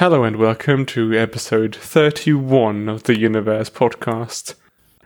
Hello 0.00 0.24
and 0.24 0.36
welcome 0.36 0.86
to 0.86 1.12
episode 1.12 1.76
31 1.76 2.88
of 2.88 3.02
the 3.02 3.18
Universe 3.18 3.68
podcast. 3.68 4.54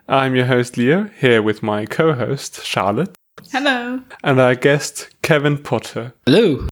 I'm 0.09 0.37
your 0.37 0.47
host 0.47 0.77
Leo, 0.77 1.11
here 1.19 1.43
with 1.43 1.65
my 1.65 1.85
co 1.85 2.13
host 2.13 2.65
Charlotte. 2.65 3.13
Hello. 3.51 4.03
And 4.23 4.41
our 4.41 4.55
guest 4.55 5.09
Kevin 5.21 5.59
Potter. 5.59 6.15
Hello. 6.27 6.69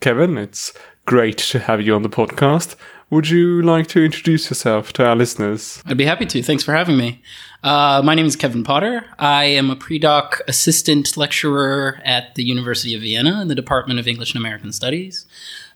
Kevin, 0.00 0.38
it's 0.38 0.72
great 1.06 1.38
to 1.38 1.60
have 1.60 1.80
you 1.80 1.94
on 1.94 2.02
the 2.02 2.08
podcast. 2.08 2.74
Would 3.10 3.28
you 3.28 3.62
like 3.62 3.86
to 3.88 4.04
introduce 4.04 4.50
yourself 4.50 4.92
to 4.94 5.06
our 5.06 5.14
listeners? 5.14 5.80
I'd 5.86 5.96
be 5.96 6.04
happy 6.04 6.26
to. 6.26 6.42
Thanks 6.42 6.64
for 6.64 6.72
having 6.72 6.96
me. 6.96 7.22
Uh, 7.62 8.02
my 8.02 8.16
name 8.16 8.26
is 8.26 8.34
Kevin 8.34 8.64
Potter. 8.64 9.04
I 9.20 9.44
am 9.44 9.70
a 9.70 9.76
pre-doc 9.76 10.40
assistant 10.48 11.16
lecturer 11.16 12.00
at 12.04 12.34
the 12.34 12.42
University 12.42 12.96
of 12.96 13.02
Vienna 13.02 13.40
in 13.40 13.46
the 13.46 13.54
Department 13.54 14.00
of 14.00 14.08
English 14.08 14.34
and 14.34 14.40
American 14.40 14.72
Studies. 14.72 15.26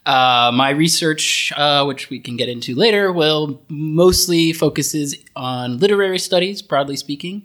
Uh, 0.07 0.51
my 0.53 0.69
research, 0.69 1.51
uh, 1.57 1.83
which 1.83 2.09
we 2.09 2.17
can 2.17 2.37
get 2.37 2.47
into 2.47 2.73
later, 2.73 3.11
will 3.11 3.61
mostly 3.67 4.53
focuses 4.53 5.17
on 5.35 5.79
literary 5.79 6.17
studies, 6.17 6.61
broadly 6.61 6.95
speaking, 6.95 7.43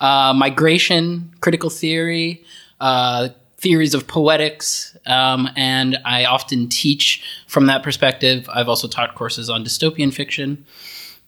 uh, 0.00 0.32
migration, 0.32 1.34
critical 1.40 1.68
theory, 1.68 2.44
uh, 2.80 3.30
theories 3.56 3.94
of 3.94 4.06
poetics, 4.06 4.96
um, 5.06 5.48
and 5.56 5.98
I 6.04 6.24
often 6.26 6.68
teach 6.68 7.20
from 7.48 7.66
that 7.66 7.82
perspective. 7.82 8.48
I've 8.48 8.68
also 8.68 8.86
taught 8.86 9.16
courses 9.16 9.50
on 9.50 9.64
dystopian 9.64 10.14
fiction. 10.14 10.64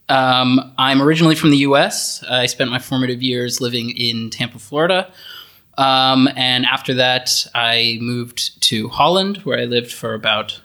Um, 0.09 0.73
I'm 0.78 1.02
originally 1.02 1.34
from 1.34 1.50
the 1.50 1.59
U.S. 1.59 2.23
I 2.30 2.46
spent 2.46 2.70
my 2.70 2.78
formative 2.78 3.24
years 3.24 3.60
living 3.60 3.90
in 3.90 4.30
Tampa, 4.30 4.60
Florida. 4.60 5.12
Um, 5.78 6.28
and 6.37 6.64
after 6.64 6.95
that, 6.95 7.45
I 7.56 7.98
moved 8.00 8.62
to 8.62 8.88
Holland, 8.88 9.38
where 9.38 9.59
I 9.59 9.64
lived 9.64 9.92
for 9.92 10.14
about 10.14 10.60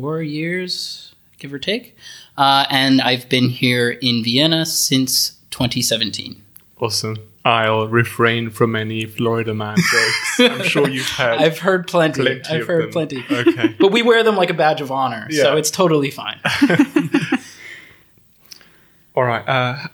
four 0.00 0.22
years, 0.22 1.14
give 1.38 1.52
or 1.52 1.58
take. 1.58 1.96
Uh, 2.36 2.64
and 2.70 3.00
I've 3.00 3.28
been 3.28 3.48
here 3.48 3.90
in 3.90 4.22
Vienna 4.22 4.64
since 4.64 5.30
2017. 5.50 6.40
Awesome. 6.80 7.16
I'll 7.44 7.88
refrain 7.88 8.50
from 8.50 8.76
any 8.76 9.06
Florida 9.06 9.54
man 9.54 9.76
jokes. 10.38 10.40
I'm 10.40 10.62
sure 10.62 10.88
you've 10.88 11.08
heard. 11.08 11.38
I've 11.44 11.58
heard 11.58 11.86
plenty. 11.88 12.22
plenty 12.22 12.42
I've 12.50 12.66
heard 12.66 12.84
them. 12.84 12.90
plenty. 12.92 13.24
Okay. 13.30 13.74
But 13.80 13.90
we 13.90 14.02
wear 14.02 14.22
them 14.22 14.36
like 14.36 14.50
a 14.50 14.54
badge 14.54 14.80
of 14.80 14.92
honor, 14.92 15.28
so 15.30 15.56
it's 15.56 15.70
totally 15.70 16.10
fine. 16.10 16.38
All 19.14 19.24
right. 19.24 19.48
Uh, 19.48 19.88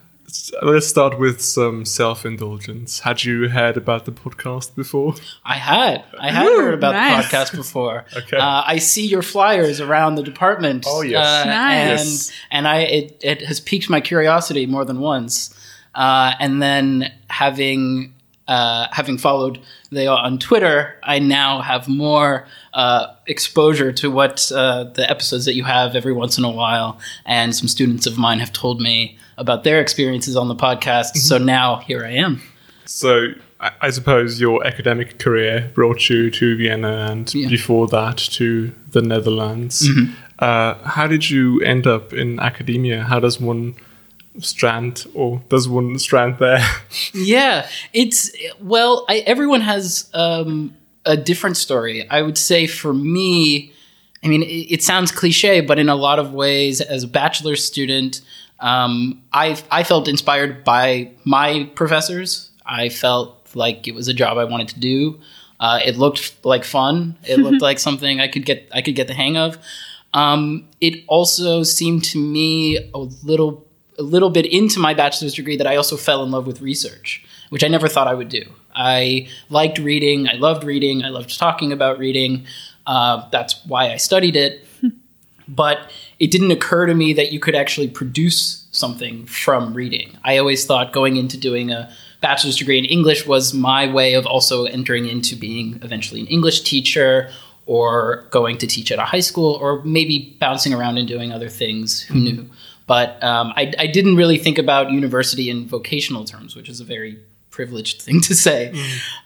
let's 0.63 0.87
start 0.87 1.19
with 1.19 1.41
some 1.41 1.85
self 1.85 2.25
indulgence. 2.27 3.01
Had 3.01 3.25
you 3.25 3.49
heard 3.49 3.77
about 3.77 4.05
the 4.05 4.13
podcast 4.13 4.75
before? 4.75 5.15
I 5.45 5.55
had. 5.57 6.05
I 6.19 6.31
had 6.31 6.47
Ooh, 6.47 6.57
heard 6.61 6.75
about 6.75 6.93
nice. 6.95 7.31
the 7.31 7.37
podcast 7.37 7.57
before. 7.57 8.05
Okay. 8.17 8.37
Uh, 8.37 8.63
I 8.67 8.79
see 8.79 9.07
your 9.07 9.23
flyers 9.23 9.81
around 9.81 10.15
the 10.17 10.23
department. 10.23 10.85
Oh, 10.89 11.03
yes. 11.03 11.27
Uh, 11.27 11.45
Nice. 11.49 11.91
And 11.91 12.09
Yes. 12.09 12.33
and 12.51 12.69
I 12.69 12.79
it, 12.81 13.21
it 13.23 13.43
has 13.43 13.61
piqued 13.61 13.89
my 13.91 14.01
curiosity 14.01 14.67
more 14.67 14.85
than 14.85 15.01
once. 15.01 15.55
Uh, 15.95 16.33
and 16.41 16.61
then 16.61 17.13
having 17.29 18.13
uh, 18.49 18.87
having 18.93 19.17
followed 19.17 19.59
Leo 19.91 20.13
on 20.15 20.39
Twitter, 20.39 20.99
I 21.03 21.19
now 21.19 21.61
have 21.63 21.89
more 21.89 22.47
uh, 22.75 23.07
exposure 23.27 23.93
to 23.93 24.11
what 24.11 24.51
uh, 24.55 24.85
the 24.85 25.09
episodes 25.09 25.45
that 25.47 25.55
you 25.55 25.65
have 25.65 25.95
every 25.97 26.13
once 26.13 26.39
in 26.39 26.45
a 26.45 26.51
while. 26.51 26.99
And 27.25 27.55
some 27.55 27.69
students 27.69 28.07
of 28.07 28.19
mine 28.19 28.41
have 28.41 28.53
told 28.53 28.81
me 28.81 29.17
about 29.39 29.65
their 29.65 29.81
experiences 29.81 30.37
on 30.37 30.49
the 30.49 30.55
podcast. 30.57 31.17
So 31.17 31.39
now 31.39 31.77
here 31.77 32.05
I 32.05 32.11
am. 32.13 32.43
So, 32.87 33.29
I, 33.61 33.71
I 33.81 33.91
suppose 33.91 34.41
your 34.41 34.67
academic 34.67 35.19
career 35.19 35.71
brought 35.75 36.11
you 36.11 36.31
to 36.31 36.57
Vienna 36.57 37.09
and 37.11 37.33
Yeah. 37.35 37.49
before 37.49 37.87
that 37.89 38.19
to 38.39 38.73
the 38.91 39.01
Netherlands. 39.03 39.89
Mm-hmm. 39.89 40.13
Uh, 40.39 40.75
how 40.89 41.07
did 41.07 41.31
you 41.31 41.61
end 41.63 41.87
up 41.87 42.13
in 42.13 42.39
academia? 42.41 43.05
How 43.05 43.21
does 43.21 43.41
one 43.41 43.75
strand, 44.41 45.07
or 45.15 45.43
does 45.49 45.69
one 45.69 45.99
strand 45.99 46.39
there? 46.39 46.61
Yeah, 47.15 47.69
it's 47.93 48.31
well, 48.61 49.05
I, 49.09 49.19
everyone 49.27 49.61
has 49.61 50.11
um, 50.13 50.75
a 51.07 51.17
different 51.17 51.57
story. 51.57 52.09
I 52.09 52.23
would 52.23 52.39
say 52.39 52.67
for 52.67 52.93
me, 52.95 53.73
I 54.23 54.29
mean, 54.29 54.43
it, 54.43 54.47
it 54.47 54.83
sounds 54.83 55.13
cliche, 55.13 55.61
but 55.61 55.79
in 55.79 55.89
a 55.89 55.95
lot 55.95 56.19
of 56.19 56.33
ways, 56.33 56.81
as 56.81 57.05
a 57.05 57.09
bachelor's 57.09 57.65
student, 57.65 58.23
um, 58.61 59.23
I 59.33 59.61
I 59.71 59.85
felt 59.85 60.09
inspired 60.09 60.65
by 60.65 61.11
my 61.25 61.71
professors. 61.75 62.51
I 62.65 62.89
felt 62.89 63.51
like 63.55 63.87
it 63.87 63.95
was 63.95 64.09
a 64.09 64.15
job 64.15 64.39
I 64.39 64.45
wanted 64.45 64.69
to 64.69 64.81
do. 64.81 65.21
Uh, 65.61 65.81
it 65.85 65.97
looked 65.97 66.45
like 66.45 66.65
fun. 66.65 67.17
It 67.29 67.39
looked 67.39 67.63
like 67.69 67.79
something 67.79 68.21
I 68.21 68.29
could 68.29 68.47
get 68.47 68.69
I 68.73 68.83
could 68.83 68.95
get 68.95 69.07
the 69.07 69.15
hang 69.15 69.37
of. 69.37 69.59
Um, 70.15 70.69
it 70.81 71.05
also 71.09 71.63
seemed 71.63 72.05
to 72.05 72.19
me 72.19 72.79
a 72.95 72.99
little 72.99 73.67
a 73.99 74.03
little 74.03 74.31
bit 74.31 74.47
into 74.47 74.81
my 74.81 74.95
bachelor's 74.95 75.35
degree 75.35 75.57
that 75.57 75.67
I 75.67 75.77
also 75.77 75.97
fell 75.97 76.23
in 76.23 76.31
love 76.31 76.47
with 76.47 76.61
research, 76.61 77.25
which 77.51 77.63
I 77.63 77.69
never 77.69 77.89
thought 77.89 78.09
I 78.09 78.15
would 78.15 78.29
do. 78.29 78.45
I 78.75 79.29
liked 79.51 79.79
reading. 79.79 80.29
I 80.29 80.35
loved 80.35 80.65
reading. 80.65 81.05
I 81.05 81.09
loved 81.09 81.39
talking 81.39 81.73
about 81.73 81.99
reading. 81.99 82.47
Uh, 82.87 83.29
that's 83.31 83.65
why 83.67 83.93
I 83.93 83.97
studied 83.97 84.37
it. 84.37 84.67
but 85.49 85.91
it 86.19 86.31
didn't 86.31 86.51
occur 86.51 86.87
to 86.87 86.95
me 86.95 87.13
that 87.13 87.33
you 87.33 87.41
could 87.41 87.55
actually 87.55 87.89
produce 87.89 88.67
something 88.73 89.27
from 89.27 89.75
reading. 89.75 90.17
I 90.25 90.39
always 90.39 90.67
thought 90.67 90.93
going 90.93 91.17
into 91.17 91.37
doing 91.37 91.71
a 91.71 91.91
bachelor's 92.21 92.57
degree 92.57 92.79
in 92.79 92.85
English 92.85 93.27
was 93.27 93.55
my 93.55 93.91
way 93.91 94.15
of 94.15 94.27
also 94.27 94.65
entering 94.65 95.07
into 95.07 95.37
being 95.37 95.79
eventually 95.83 96.21
an 96.21 96.27
English 96.27 96.63
teacher 96.63 97.31
or 97.67 98.27
going 98.31 98.59
to 98.59 98.67
teach 98.67 98.91
at 98.91 98.99
a 98.99 99.05
high 99.05 99.21
school 99.21 99.55
or 99.61 99.83
maybe 99.85 100.37
bouncing 100.41 100.75
around 100.75 100.99
and 100.99 101.09
doing 101.09 101.33
other 101.33 101.49
things. 101.49 102.03
Who 102.03 102.15
knew? 102.21 102.51
But 102.87 103.23
um, 103.23 103.53
I, 103.57 103.73
I 103.79 103.87
didn't 103.87 104.17
really 104.17 104.37
think 104.37 104.59
about 104.59 104.91
university 104.91 105.49
in 105.49 105.67
vocational 105.67 106.25
terms, 106.25 106.55
which 106.55 106.69
is 106.69 106.81
a 106.81 106.85
very 106.85 107.19
privileged 107.55 108.03
thing 108.03 108.21
to 108.21 108.35
say. 108.35 108.75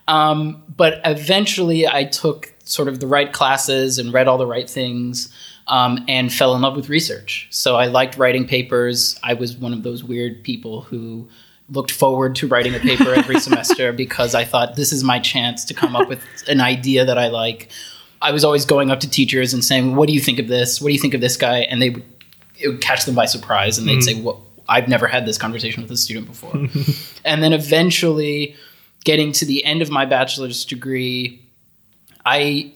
Um, 0.06 0.62
but 0.76 1.00
eventually, 1.04 1.88
I 1.88 2.04
took 2.04 2.52
sort 2.64 2.88
of 2.88 3.00
the 3.00 3.06
right 3.06 3.32
classes 3.32 3.98
and 3.98 4.12
read 4.12 4.28
all 4.28 4.36
the 4.36 4.46
right 4.46 4.68
things 4.68 5.32
um, 5.66 6.04
and 6.08 6.32
fell 6.32 6.54
in 6.54 6.60
love 6.60 6.76
with 6.76 6.90
research. 6.90 7.48
So 7.50 7.76
I 7.76 7.86
liked 7.86 8.18
writing 8.18 8.46
papers. 8.46 9.18
I 9.22 9.34
was 9.34 9.56
one 9.56 9.72
of 9.72 9.82
those 9.82 10.04
weird 10.04 10.44
people 10.44 10.82
who 10.82 11.26
looked 11.70 11.90
forward 11.90 12.34
to 12.36 12.46
writing 12.46 12.74
a 12.74 12.78
paper 12.78 13.14
every 13.14 13.40
semester 13.48 13.92
because 13.92 14.34
I 14.34 14.44
thought 14.44 14.76
this 14.76 14.92
is 14.92 15.02
my 15.02 15.18
chance 15.18 15.64
to 15.66 15.74
come 15.74 15.96
up 15.96 16.08
with 16.08 16.22
an 16.48 16.60
idea 16.60 17.06
that 17.06 17.18
I 17.18 17.28
like. 17.28 17.70
I 18.20 18.32
was 18.32 18.44
always 18.44 18.64
going 18.66 18.90
up 18.90 19.00
to 19.00 19.10
teachers 19.10 19.54
and 19.54 19.64
saying, 19.64 19.96
"What 19.96 20.08
do 20.08 20.12
you 20.12 20.20
think 20.20 20.38
of 20.38 20.48
this? 20.48 20.80
What 20.80 20.88
do 20.88 20.94
you 20.94 21.00
think 21.00 21.14
of 21.14 21.20
this 21.20 21.36
guy?" 21.36 21.60
And 21.60 21.80
they 21.80 21.90
would, 21.90 22.04
it 22.58 22.68
would 22.68 22.80
catch 22.80 23.04
them 23.04 23.14
by 23.14 23.26
surprise, 23.26 23.78
and 23.78 23.86
they'd 23.88 24.02
say, 24.02 24.14
"What? 24.20 24.38
I've 24.68 24.88
never 24.88 25.06
had 25.06 25.26
this 25.26 25.38
conversation 25.38 25.82
with 25.82 25.90
a 25.90 25.96
student 25.96 26.26
before." 26.26 26.54
and 27.24 27.42
then 27.42 27.52
eventually, 27.52 28.54
getting 29.04 29.32
to 29.32 29.44
the 29.44 29.64
end 29.64 29.82
of 29.82 29.90
my 29.90 30.04
bachelor's 30.04 30.64
degree, 30.64 31.42
I 32.24 32.72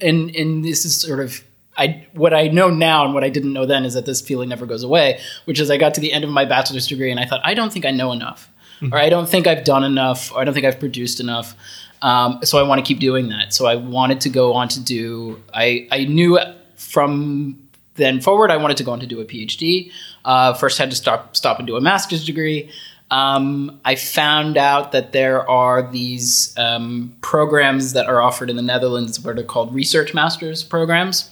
and 0.00 0.34
and 0.34 0.64
this 0.64 0.84
is 0.84 1.00
sort 1.00 1.20
of 1.20 1.42
I 1.76 2.06
what 2.12 2.34
I 2.34 2.48
know 2.48 2.68
now 2.68 3.04
and 3.04 3.14
what 3.14 3.24
I 3.24 3.28
didn't 3.28 3.52
know 3.52 3.64
then 3.64 3.84
is 3.84 3.94
that 3.94 4.04
this 4.04 4.20
feeling 4.20 4.48
never 4.48 4.66
goes 4.66 4.82
away, 4.82 5.20
which 5.44 5.60
is 5.60 5.70
I 5.70 5.76
got 5.76 5.94
to 5.94 6.00
the 6.00 6.12
end 6.12 6.24
of 6.24 6.30
my 6.30 6.44
bachelor's 6.44 6.86
degree 6.86 7.10
and 7.10 7.20
I 7.20 7.24
thought 7.24 7.40
I 7.44 7.54
don't 7.54 7.72
think 7.72 7.86
I 7.86 7.92
know 7.92 8.12
enough, 8.12 8.50
or 8.92 8.98
I 8.98 9.08
don't 9.08 9.28
think 9.28 9.46
I've 9.46 9.64
done 9.64 9.84
enough, 9.84 10.32
or 10.32 10.40
I 10.40 10.44
don't 10.44 10.54
think 10.54 10.66
I've 10.66 10.80
produced 10.80 11.20
enough. 11.20 11.54
Um, 12.02 12.40
so 12.44 12.58
I 12.58 12.62
want 12.62 12.80
to 12.80 12.86
keep 12.86 13.00
doing 13.00 13.28
that. 13.28 13.52
So 13.54 13.66
I 13.66 13.76
wanted 13.76 14.20
to 14.22 14.28
go 14.28 14.54
on 14.54 14.68
to 14.68 14.80
do. 14.80 15.40
I 15.54 15.86
I 15.90 16.04
knew 16.04 16.38
from 16.74 17.67
then 17.98 18.20
forward 18.20 18.50
I 18.50 18.56
wanted 18.56 18.78
to 18.78 18.84
go 18.84 18.92
on 18.92 19.00
to 19.00 19.06
do 19.06 19.20
a 19.20 19.24
PhD. 19.24 19.92
Uh, 20.24 20.54
first 20.54 20.78
had 20.78 20.90
to 20.90 20.96
stop 20.96 21.36
stop 21.36 21.58
and 21.58 21.66
do 21.66 21.76
a 21.76 21.80
master's 21.80 22.24
degree. 22.24 22.70
Um, 23.10 23.80
I 23.84 23.94
found 23.94 24.58
out 24.58 24.92
that 24.92 25.12
there 25.12 25.48
are 25.48 25.90
these 25.90 26.54
um, 26.58 27.14
programs 27.20 27.94
that 27.94 28.06
are 28.06 28.20
offered 28.20 28.50
in 28.50 28.56
the 28.56 28.62
Netherlands, 28.62 29.18
what 29.20 29.38
are 29.38 29.42
called 29.42 29.74
research 29.74 30.12
masters 30.12 30.62
programs, 30.62 31.30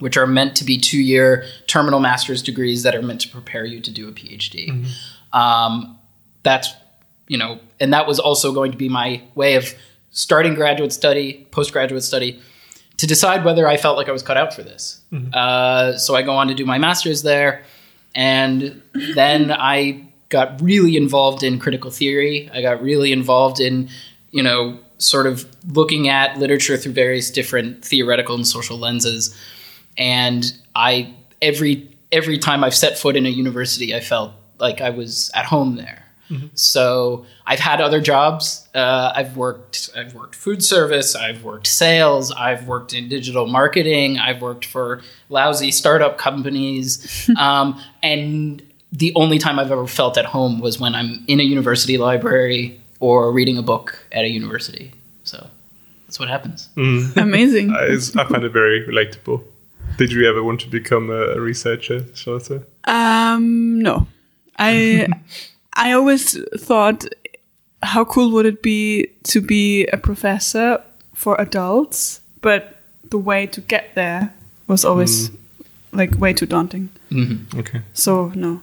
which 0.00 0.16
are 0.16 0.26
meant 0.26 0.56
to 0.56 0.64
be 0.64 0.78
two 0.78 1.00
year 1.00 1.44
terminal 1.66 2.00
master's 2.00 2.42
degrees 2.42 2.82
that 2.82 2.94
are 2.94 3.02
meant 3.02 3.20
to 3.20 3.28
prepare 3.28 3.64
you 3.64 3.80
to 3.80 3.90
do 3.90 4.08
a 4.08 4.12
PhD. 4.12 4.86
Um, 5.32 5.98
that's, 6.42 6.74
you 7.28 7.38
know, 7.38 7.60
and 7.80 7.92
that 7.92 8.06
was 8.06 8.18
also 8.18 8.52
going 8.52 8.72
to 8.72 8.78
be 8.78 8.88
my 8.88 9.22
way 9.34 9.54
of 9.54 9.72
starting 10.10 10.54
graduate 10.54 10.92
study, 10.92 11.46
postgraduate 11.50 12.02
study, 12.02 12.40
to 12.98 13.06
decide 13.06 13.44
whether 13.44 13.66
I 13.66 13.76
felt 13.76 13.96
like 13.96 14.08
I 14.08 14.12
was 14.12 14.22
cut 14.22 14.36
out 14.36 14.54
for 14.54 14.62
this. 14.62 15.00
Uh, 15.34 15.96
so 15.98 16.14
I 16.14 16.22
go 16.22 16.32
on 16.32 16.48
to 16.48 16.54
do 16.54 16.64
my 16.64 16.78
master's 16.78 17.22
there. 17.22 17.64
And 18.14 18.82
then 19.14 19.50
I 19.50 20.06
got 20.28 20.60
really 20.60 20.96
involved 20.96 21.42
in 21.42 21.58
critical 21.58 21.90
theory. 21.90 22.48
I 22.52 22.62
got 22.62 22.80
really 22.82 23.12
involved 23.12 23.60
in, 23.60 23.88
you 24.30 24.42
know, 24.42 24.78
sort 24.98 25.26
of 25.26 25.44
looking 25.68 26.08
at 26.08 26.38
literature 26.38 26.76
through 26.76 26.92
various 26.92 27.30
different 27.30 27.84
theoretical 27.84 28.34
and 28.34 28.46
social 28.46 28.78
lenses. 28.78 29.36
And 29.98 30.44
I 30.76 31.14
every 31.42 31.90
every 32.12 32.38
time 32.38 32.62
I've 32.62 32.74
set 32.74 32.98
foot 32.98 33.16
in 33.16 33.26
a 33.26 33.28
university, 33.28 33.94
I 33.94 34.00
felt 34.00 34.32
like 34.58 34.80
I 34.80 34.90
was 34.90 35.30
at 35.34 35.44
home 35.44 35.76
there. 35.76 36.03
So 36.54 37.26
I've 37.46 37.58
had 37.58 37.80
other 37.80 38.00
jobs. 38.00 38.66
Uh, 38.74 39.12
I've 39.14 39.36
worked. 39.36 39.90
I've 39.96 40.14
worked 40.14 40.34
food 40.34 40.64
service. 40.64 41.14
I've 41.14 41.44
worked 41.44 41.66
sales. 41.66 42.32
I've 42.32 42.66
worked 42.66 42.92
in 42.92 43.08
digital 43.08 43.46
marketing. 43.46 44.18
I've 44.18 44.40
worked 44.40 44.64
for 44.64 45.02
lousy 45.28 45.70
startup 45.70 46.18
companies. 46.18 47.30
um, 47.38 47.80
and 48.02 48.62
the 48.92 49.12
only 49.14 49.38
time 49.38 49.58
I've 49.58 49.72
ever 49.72 49.86
felt 49.86 50.16
at 50.16 50.24
home 50.24 50.60
was 50.60 50.78
when 50.78 50.94
I'm 50.94 51.24
in 51.26 51.40
a 51.40 51.42
university 51.42 51.98
library 51.98 52.80
or 53.00 53.32
reading 53.32 53.58
a 53.58 53.62
book 53.62 54.06
at 54.12 54.24
a 54.24 54.28
university. 54.28 54.92
So 55.24 55.46
that's 56.06 56.18
what 56.18 56.28
happens. 56.28 56.68
Amazing. 56.76 57.70
I, 57.74 57.94
I 57.94 58.24
find 58.24 58.44
it 58.44 58.52
very 58.52 58.86
relatable. 58.86 59.42
Did 59.98 60.10
you 60.10 60.28
ever 60.28 60.42
want 60.42 60.60
to 60.60 60.68
become 60.68 61.10
a, 61.10 61.34
a 61.34 61.40
researcher, 61.40 62.04
Charlotte? 62.14 62.68
Um, 62.84 63.80
no, 63.80 64.06
I 64.58 65.08
I 65.74 65.92
always 65.92 66.38
thought, 66.56 67.04
how 67.82 68.04
cool 68.04 68.30
would 68.32 68.46
it 68.46 68.62
be 68.62 69.08
to 69.24 69.40
be 69.40 69.86
a 69.86 69.96
professor 69.96 70.82
for 71.14 71.40
adults? 71.40 72.20
But 72.40 72.78
the 73.10 73.18
way 73.18 73.46
to 73.48 73.60
get 73.60 73.94
there 73.94 74.32
was 74.66 74.84
always 74.84 75.30
like 75.92 76.18
way 76.18 76.32
too 76.32 76.46
daunting. 76.46 76.88
Okay. 77.56 77.82
So 77.92 78.32
no. 78.34 78.60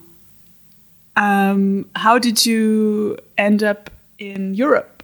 Um, 1.16 1.90
how 1.96 2.18
did 2.19 2.46
you 2.46 3.18
end 3.38 3.63
up 3.63 3.90
in 4.18 4.54
Europe 4.56 5.04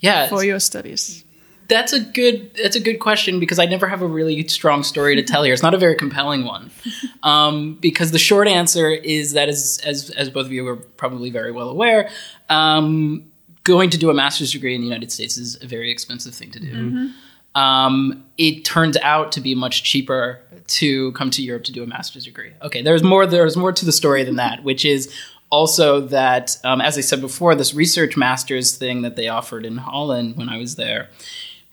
Yeah, 0.00 0.28
for 0.28 0.42
your 0.44 0.60
studies? 0.60 1.24
That's 1.68 1.92
a 1.92 2.00
good. 2.00 2.54
That's 2.54 2.76
a 2.76 2.80
good 2.80 2.98
question 2.98 3.38
because 3.38 3.58
I 3.58 3.66
never 3.66 3.86
have 3.86 4.00
a 4.00 4.06
really 4.06 4.46
strong 4.48 4.82
story 4.82 5.14
to 5.16 5.22
tell 5.22 5.42
here. 5.42 5.52
It's 5.52 5.62
not 5.62 5.74
a 5.74 5.78
very 5.78 5.94
compelling 5.94 6.46
one, 6.46 6.70
um, 7.22 7.74
because 7.74 8.10
the 8.10 8.18
short 8.18 8.48
answer 8.48 8.90
is 8.90 9.34
that, 9.34 9.50
as 9.50 9.78
as 9.84 10.08
as 10.10 10.30
both 10.30 10.46
of 10.46 10.52
you 10.52 10.66
are 10.66 10.76
probably 10.76 11.30
very 11.30 11.52
well 11.52 11.68
aware, 11.68 12.08
um, 12.48 13.30
going 13.64 13.90
to 13.90 13.98
do 13.98 14.08
a 14.08 14.14
master's 14.14 14.50
degree 14.50 14.74
in 14.74 14.80
the 14.80 14.86
United 14.86 15.12
States 15.12 15.36
is 15.36 15.62
a 15.62 15.66
very 15.66 15.90
expensive 15.90 16.34
thing 16.34 16.50
to 16.52 16.58
do. 16.58 17.10
Um, 17.54 18.24
it 18.38 18.64
turns 18.64 18.96
out 18.98 19.32
to 19.32 19.40
be 19.40 19.54
much 19.54 19.82
cheaper 19.82 20.40
to 20.68 21.12
come 21.12 21.30
to 21.30 21.42
Europe 21.42 21.64
to 21.64 21.72
do 21.72 21.82
a 21.82 21.86
master's 21.86 22.24
degree. 22.24 22.52
Okay, 22.62 22.80
there's 22.80 23.02
more. 23.02 23.26
There's 23.26 23.58
more 23.58 23.72
to 23.72 23.84
the 23.84 23.92
story 23.92 24.24
than 24.24 24.36
that, 24.36 24.64
which 24.64 24.86
is 24.86 25.12
also 25.50 26.00
that, 26.00 26.56
um, 26.64 26.80
as 26.80 26.96
I 26.96 27.02
said 27.02 27.20
before, 27.20 27.54
this 27.54 27.74
research 27.74 28.16
master's 28.16 28.76
thing 28.76 29.02
that 29.02 29.16
they 29.16 29.28
offered 29.28 29.66
in 29.66 29.76
Holland 29.76 30.36
when 30.36 30.48
I 30.48 30.56
was 30.56 30.76
there 30.76 31.10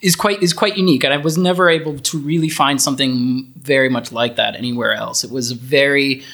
is 0.00 0.14
quite 0.14 0.42
is 0.42 0.52
quite 0.52 0.76
unique, 0.76 1.04
and 1.04 1.12
I 1.14 1.16
was 1.16 1.38
never 1.38 1.68
able 1.68 1.98
to 1.98 2.18
really 2.18 2.48
find 2.48 2.80
something 2.80 3.52
very 3.56 3.88
much 3.88 4.12
like 4.12 4.36
that 4.36 4.54
anywhere 4.54 4.92
else. 4.92 5.24
It 5.24 5.30
was 5.30 5.52
very 5.52 6.24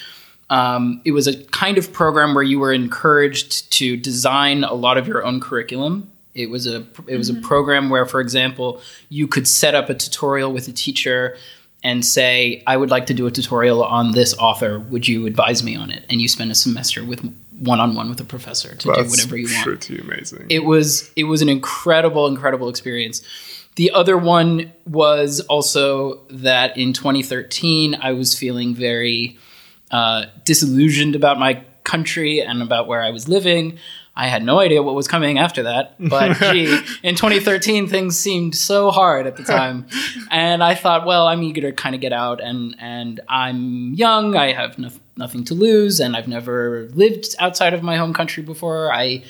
um, 0.50 1.00
it 1.04 1.12
was 1.12 1.26
a 1.26 1.42
kind 1.44 1.78
of 1.78 1.92
program 1.92 2.34
where 2.34 2.44
you 2.44 2.58
were 2.58 2.72
encouraged 2.72 3.72
to 3.72 3.96
design 3.96 4.64
a 4.64 4.74
lot 4.74 4.98
of 4.98 5.08
your 5.08 5.24
own 5.24 5.40
curriculum. 5.40 6.10
It 6.34 6.50
was 6.50 6.66
a 6.66 6.84
it 7.06 7.16
was 7.16 7.30
a 7.30 7.34
program 7.34 7.88
where, 7.88 8.04
for 8.04 8.20
example, 8.20 8.80
you 9.08 9.26
could 9.26 9.48
set 9.48 9.74
up 9.74 9.88
a 9.88 9.94
tutorial 9.94 10.52
with 10.52 10.68
a 10.68 10.72
teacher 10.72 11.36
and 11.82 12.04
say, 12.04 12.62
"I 12.66 12.76
would 12.76 12.90
like 12.90 13.06
to 13.06 13.14
do 13.14 13.26
a 13.26 13.30
tutorial 13.30 13.82
on 13.82 14.12
this 14.12 14.34
author. 14.38 14.78
Would 14.78 15.08
you 15.08 15.26
advise 15.26 15.62
me 15.62 15.76
on 15.76 15.90
it?" 15.90 16.04
And 16.10 16.20
you 16.20 16.28
spend 16.28 16.50
a 16.50 16.54
semester 16.54 17.04
with 17.04 17.22
one 17.58 17.81
on 17.81 17.94
one 17.94 18.08
with 18.08 18.20
a 18.20 18.25
professor 18.25 18.75
to 18.75 18.78
do 18.78 18.90
whatever 18.90 19.37
you 19.37 19.46
want. 19.52 19.64
pretty 19.64 19.99
amazing. 19.99 20.46
it 20.50 20.64
was 20.64 21.10
it 21.16 21.25
was 21.25 21.43
an 21.43 21.49
incredible 21.49 22.26
incredible 22.26 22.69
experience. 22.69 23.22
The 23.76 23.90
other 23.93 24.19
one 24.19 24.70
was 24.87 25.40
also 25.40 26.25
that 26.28 26.76
in 26.76 26.93
2013 26.93 27.94
i 28.00 28.12
was 28.12 28.38
feeling 28.38 28.75
very 28.75 29.38
uh, 29.90 30.25
disillusioned 30.44 31.14
about 31.14 31.38
my 31.38 31.62
country 31.84 32.40
and 32.40 32.62
about 32.62 32.87
where 32.87 33.02
i 33.02 33.10
was 33.10 33.28
living. 33.28 33.78
I 34.14 34.28
had 34.28 34.44
no 34.44 34.60
idea 34.60 34.82
what 34.82 34.94
was 34.94 35.08
coming 35.08 35.38
after 35.38 35.62
that 35.62 35.94
but 35.98 36.37
gee 36.52 36.78
in 37.02 37.14
2013 37.14 37.87
things 37.88 38.19
seemed 38.19 38.55
so 38.55 38.90
hard 38.90 39.26
at 39.26 39.37
the 39.37 39.43
time. 39.44 39.87
And 40.31 40.62
i 40.62 40.75
thought 40.75 41.06
well 41.06 41.26
i'm 41.26 41.43
eager 41.43 41.62
to 41.62 41.72
kind 41.72 41.94
of 41.94 42.00
get 42.00 42.12
out 42.12 42.40
and 42.43 42.76
and 42.78 43.20
i'm 43.28 43.94
young 43.94 44.37
i 44.37 44.52
have 44.52 44.78
no, 44.78 44.90
nothing 45.16 45.44
to 45.44 45.54
lose 45.54 46.00
and 46.00 46.16
i've 46.16 46.28
never 46.28 46.88
lived 46.94 47.34
outside 47.38 47.74
of 47.74 47.82
my 47.82 47.96
home 47.96 48.12
country 48.12 48.42
before 48.42 48.92
i 48.92 49.22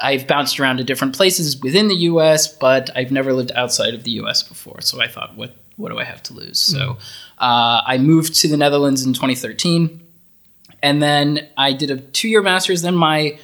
I've 0.00 0.26
bounced 0.26 0.58
around 0.58 0.78
to 0.78 0.84
different 0.84 1.14
places 1.14 1.60
within 1.60 1.88
the 1.88 1.94
U.S., 1.94 2.48
but 2.48 2.90
I've 2.96 3.12
never 3.12 3.32
lived 3.32 3.52
outside 3.54 3.94
of 3.94 4.04
the 4.04 4.10
U.S. 4.12 4.42
before. 4.42 4.80
So 4.80 5.00
I 5.00 5.06
thought, 5.06 5.36
what 5.36 5.54
what 5.76 5.90
do 5.90 5.98
I 5.98 6.04
have 6.04 6.22
to 6.24 6.34
lose? 6.34 6.60
So 6.60 6.98
uh, 7.38 7.82
I 7.86 7.98
moved 7.98 8.34
to 8.40 8.48
the 8.48 8.56
Netherlands 8.56 9.06
in 9.06 9.12
2013, 9.14 10.02
and 10.82 11.02
then 11.02 11.48
I 11.56 11.72
did 11.72 11.90
a 11.90 11.98
two 11.98 12.28
year 12.28 12.42
master's. 12.42 12.82
Then 12.82 12.94
my 12.94 13.38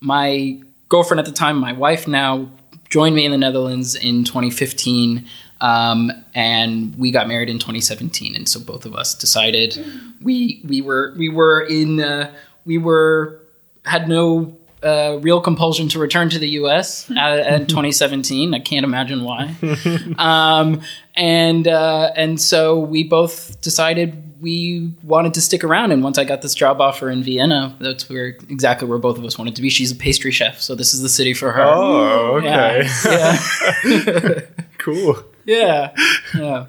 my 0.00 0.60
girlfriend 0.88 1.20
at 1.20 1.26
the 1.26 1.32
time, 1.32 1.58
my 1.58 1.72
wife 1.72 2.08
now, 2.08 2.50
joined 2.88 3.14
me 3.14 3.24
in 3.24 3.30
the 3.30 3.38
Netherlands 3.38 3.94
in 3.94 4.24
2015. 4.24 5.26
Um, 5.60 6.10
and 6.34 6.96
we 6.98 7.10
got 7.10 7.28
married 7.28 7.50
in 7.50 7.58
2017, 7.58 8.34
and 8.34 8.48
so 8.48 8.60
both 8.60 8.86
of 8.86 8.94
us 8.94 9.14
decided 9.14 9.84
we 10.22 10.62
we 10.66 10.80
were 10.80 11.14
we 11.16 11.28
were 11.28 11.60
in 11.60 12.00
uh, 12.00 12.32
we 12.64 12.78
were 12.78 13.40
had 13.84 14.08
no 14.08 14.56
uh, 14.82 15.18
real 15.20 15.40
compulsion 15.40 15.88
to 15.90 15.98
return 15.98 16.30
to 16.30 16.38
the 16.38 16.48
U.S. 16.50 17.10
uh, 17.16 17.44
in 17.48 17.66
2017. 17.66 18.54
I 18.54 18.60
can't 18.60 18.84
imagine 18.84 19.24
why. 19.24 19.54
um, 20.18 20.80
and 21.14 21.68
uh, 21.68 22.12
and 22.16 22.40
so 22.40 22.78
we 22.78 23.04
both 23.04 23.60
decided 23.60 24.40
we 24.40 24.92
wanted 25.02 25.34
to 25.34 25.40
stick 25.40 25.62
around. 25.64 25.92
And 25.92 26.02
once 26.02 26.16
I 26.16 26.24
got 26.24 26.42
this 26.42 26.54
job 26.54 26.80
offer 26.80 27.10
in 27.10 27.22
Vienna, 27.22 27.76
that's 27.78 28.08
where 28.08 28.28
exactly 28.48 28.88
where 28.88 28.98
both 28.98 29.18
of 29.18 29.24
us 29.24 29.38
wanted 29.38 29.56
to 29.56 29.62
be. 29.62 29.68
She's 29.68 29.92
a 29.92 29.96
pastry 29.96 30.30
chef, 30.30 30.60
so 30.60 30.74
this 30.74 30.94
is 30.94 31.02
the 31.02 31.08
city 31.08 31.34
for 31.34 31.52
her. 31.52 31.62
oh, 31.62 32.38
okay. 32.38 32.88
Yeah, 33.04 33.42
yeah, 33.84 34.40
cool. 34.78 35.22
Yeah. 35.44 35.94
yeah. 36.34 36.66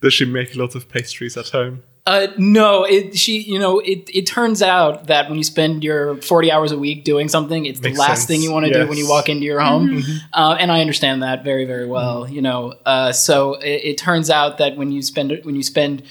Does 0.00 0.14
she 0.14 0.24
make 0.24 0.54
a 0.54 0.58
lot 0.58 0.74
of 0.74 0.88
pastries 0.88 1.36
at 1.36 1.48
home? 1.48 1.82
Uh, 2.06 2.28
no, 2.38 2.84
it 2.84 3.14
she 3.18 3.38
you 3.42 3.58
know 3.58 3.80
it 3.80 4.08
it 4.14 4.26
turns 4.26 4.62
out 4.62 5.08
that 5.08 5.28
when 5.28 5.36
you 5.36 5.44
spend 5.44 5.84
your 5.84 6.16
forty 6.22 6.50
hours 6.50 6.72
a 6.72 6.78
week 6.78 7.04
doing 7.04 7.28
something, 7.28 7.66
it's 7.66 7.82
Makes 7.82 7.96
the 7.96 8.00
last 8.00 8.08
sense. 8.20 8.24
thing 8.26 8.40
you 8.42 8.50
want 8.50 8.64
to 8.64 8.72
do 8.72 8.88
when 8.88 8.96
you 8.96 9.06
walk 9.06 9.28
into 9.28 9.44
your 9.44 9.60
home, 9.60 10.02
uh, 10.32 10.56
and 10.58 10.72
I 10.72 10.80
understand 10.80 11.22
that 11.22 11.44
very 11.44 11.66
very 11.66 11.86
well. 11.86 12.26
You 12.26 12.40
know, 12.40 12.72
uh, 12.86 13.12
so 13.12 13.54
it, 13.54 13.82
it 13.84 13.98
turns 13.98 14.30
out 14.30 14.56
that 14.56 14.78
when 14.78 14.90
you 14.90 15.02
spend 15.02 15.38
when 15.44 15.54
you 15.54 15.62
spend 15.62 16.02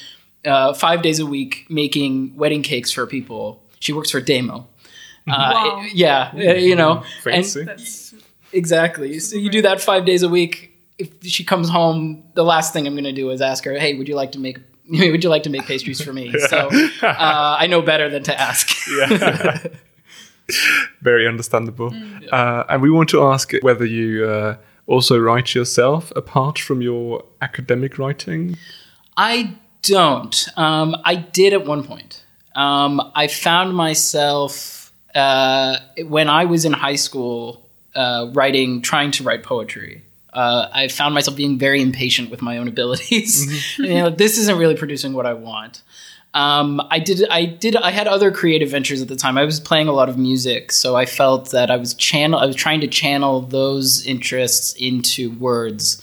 uh, 0.46 0.74
five 0.76 1.02
days 1.02 1.18
a 1.18 1.26
week 1.26 1.66
making 1.68 2.36
wedding 2.36 2.62
cakes 2.62 2.92
for 2.92 3.08
people, 3.08 3.64
she 3.80 3.92
works 3.92 4.12
for 4.12 4.22
Demel. 4.22 4.68
Uh, 5.28 5.52
Wow. 5.54 5.82
it- 5.84 5.96
yeah, 5.96 6.32
uh, 6.36 6.40
you 6.54 6.76
know, 6.76 6.98
and 6.98 7.24
Fancy. 7.24 7.64
That's 7.64 8.14
exactly. 8.54 9.18
So 9.20 9.36
you 9.36 9.50
do 9.50 9.64
that 9.64 9.82
five 9.82 10.06
days 10.06 10.22
a 10.22 10.30
week. 10.30 10.77
If 10.98 11.24
she 11.24 11.44
comes 11.44 11.70
home, 11.70 12.24
the 12.34 12.44
last 12.44 12.74
thing 12.74 12.88
I'm 12.88 12.94
going 12.94 13.04
to 13.04 13.12
do 13.12 13.30
is 13.30 13.42
ask 13.42 13.64
her, 13.66 13.78
"Hey, 13.78 13.94
would 13.94 14.08
you 14.08 14.16
like 14.16 14.32
to 14.34 14.40
make 14.40 14.58
would 14.90 15.24
you 15.24 15.30
like 15.30 15.44
to 15.44 15.50
make 15.50 15.66
pastries 15.66 16.02
for 16.02 16.14
me?" 16.14 16.34
So 16.50 16.70
uh, 17.02 17.58
I 17.60 17.68
know 17.68 17.82
better 17.82 18.10
than 18.10 18.24
to 18.24 18.40
ask. 18.40 18.70
Yeah. 18.90 19.68
Very 21.02 21.28
understandable. 21.28 21.94
Uh, 22.32 22.64
and 22.70 22.82
we 22.82 22.90
want 22.90 23.10
to 23.10 23.24
ask 23.24 23.52
whether 23.62 23.86
you 23.86 24.26
uh, 24.26 24.56
also 24.88 25.20
write 25.20 25.54
yourself 25.54 26.12
apart 26.16 26.58
from 26.58 26.82
your 26.82 27.24
academic 27.42 28.00
writing. 28.00 28.58
I 29.18 29.58
don't. 29.82 30.48
Um, 30.56 30.96
I 31.04 31.16
did 31.16 31.54
at 31.54 31.66
one 31.66 31.84
point. 31.84 32.24
Um, 32.56 33.12
I 33.14 33.28
found 33.28 33.76
myself 33.76 34.92
uh, 35.14 35.78
when 36.06 36.30
I 36.30 36.46
was 36.46 36.66
in 36.66 36.74
high 36.74 36.96
school 36.96 37.70
uh, 37.96 38.30
writing, 38.34 38.82
trying 38.82 39.12
to 39.12 39.24
write 39.24 39.44
poetry. 39.44 40.06
Uh, 40.38 40.70
I 40.72 40.88
found 40.88 41.16
myself 41.16 41.36
being 41.36 41.58
very 41.58 41.82
impatient 41.82 42.30
with 42.30 42.44
my 42.44 42.60
own 42.60 42.68
abilities. 42.68 43.78
you 43.80 43.96
know, 43.96 44.12
this 44.12 44.38
isn't 44.38 44.56
really 44.60 44.76
producing 44.76 45.14
what 45.14 45.26
I 45.26 45.34
want. 45.34 45.82
Um, 46.36 46.80
I 46.92 47.00
did. 47.00 47.28
I 47.28 47.46
did. 47.46 47.76
I 47.76 47.90
had 47.90 48.08
other 48.08 48.32
creative 48.32 48.70
ventures 48.70 49.02
at 49.02 49.08
the 49.08 49.16
time. 49.16 49.40
I 49.40 49.46
was 49.46 49.60
playing 49.60 49.88
a 49.88 49.94
lot 49.94 50.10
of 50.10 50.18
music, 50.20 50.72
so 50.72 50.96
I 50.96 51.08
felt 51.08 51.50
that 51.52 51.72
I 51.72 51.78
was 51.78 51.96
channel. 51.96 52.40
I 52.40 52.46
was 52.46 52.56
trying 52.56 52.82
to 52.82 52.88
channel 52.88 53.42
those 53.42 54.06
interests 54.06 54.74
into 54.74 55.32
words. 55.38 56.00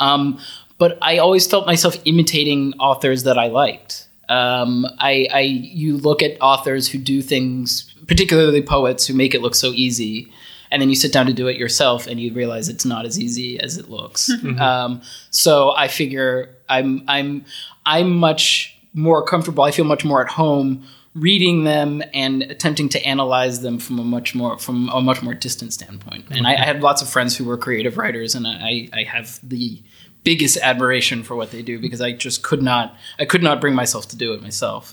Um, 0.00 0.40
but 0.78 0.98
I 1.00 1.18
always 1.18 1.46
felt 1.46 1.64
myself 1.64 1.96
imitating 2.04 2.74
authors 2.80 3.22
that 3.22 3.38
I 3.38 3.46
liked. 3.46 4.08
Um, 4.28 4.86
I, 4.98 5.28
I 5.32 5.40
you 5.42 5.98
look 5.98 6.20
at 6.20 6.36
authors 6.40 6.88
who 6.88 6.98
do 6.98 7.22
things, 7.22 7.94
particularly 8.08 8.62
poets, 8.62 9.06
who 9.06 9.14
make 9.14 9.36
it 9.36 9.40
look 9.40 9.54
so 9.54 9.68
easy, 9.68 10.32
and 10.70 10.80
then 10.82 10.88
you 10.88 10.94
sit 10.94 11.12
down 11.12 11.26
to 11.26 11.32
do 11.32 11.46
it 11.48 11.56
yourself, 11.56 12.06
and 12.06 12.20
you 12.20 12.32
realize 12.32 12.68
it's 12.68 12.84
not 12.84 13.06
as 13.06 13.18
easy 13.18 13.58
as 13.60 13.76
it 13.76 13.88
looks. 13.88 14.30
Um, 14.58 15.02
so 15.30 15.74
I 15.76 15.88
figure 15.88 16.54
I'm 16.68 17.04
I'm 17.06 17.44
I'm 17.86 18.16
much 18.16 18.76
more 18.94 19.22
comfortable. 19.24 19.62
I 19.62 19.70
feel 19.70 19.84
much 19.84 20.04
more 20.04 20.22
at 20.22 20.30
home 20.30 20.84
reading 21.14 21.64
them 21.64 22.02
and 22.14 22.42
attempting 22.42 22.88
to 22.90 23.02
analyze 23.04 23.60
them 23.60 23.78
from 23.78 23.98
a 23.98 24.04
much 24.04 24.34
more 24.34 24.58
from 24.58 24.88
a 24.90 25.00
much 25.00 25.22
more 25.22 25.34
distant 25.34 25.72
standpoint. 25.72 26.26
And 26.30 26.46
I, 26.46 26.54
I 26.54 26.64
had 26.64 26.82
lots 26.82 27.02
of 27.02 27.08
friends 27.08 27.36
who 27.36 27.44
were 27.44 27.56
creative 27.56 27.96
writers, 27.98 28.34
and 28.34 28.46
I, 28.46 28.88
I 28.92 29.02
have 29.04 29.38
the 29.42 29.82
biggest 30.24 30.58
admiration 30.58 31.22
for 31.22 31.36
what 31.36 31.50
they 31.50 31.62
do 31.62 31.78
because 31.78 32.00
I 32.00 32.12
just 32.12 32.42
could 32.42 32.62
not 32.62 32.96
I 33.18 33.24
could 33.24 33.42
not 33.42 33.60
bring 33.60 33.74
myself 33.74 34.08
to 34.08 34.16
do 34.16 34.32
it 34.34 34.42
myself. 34.42 34.92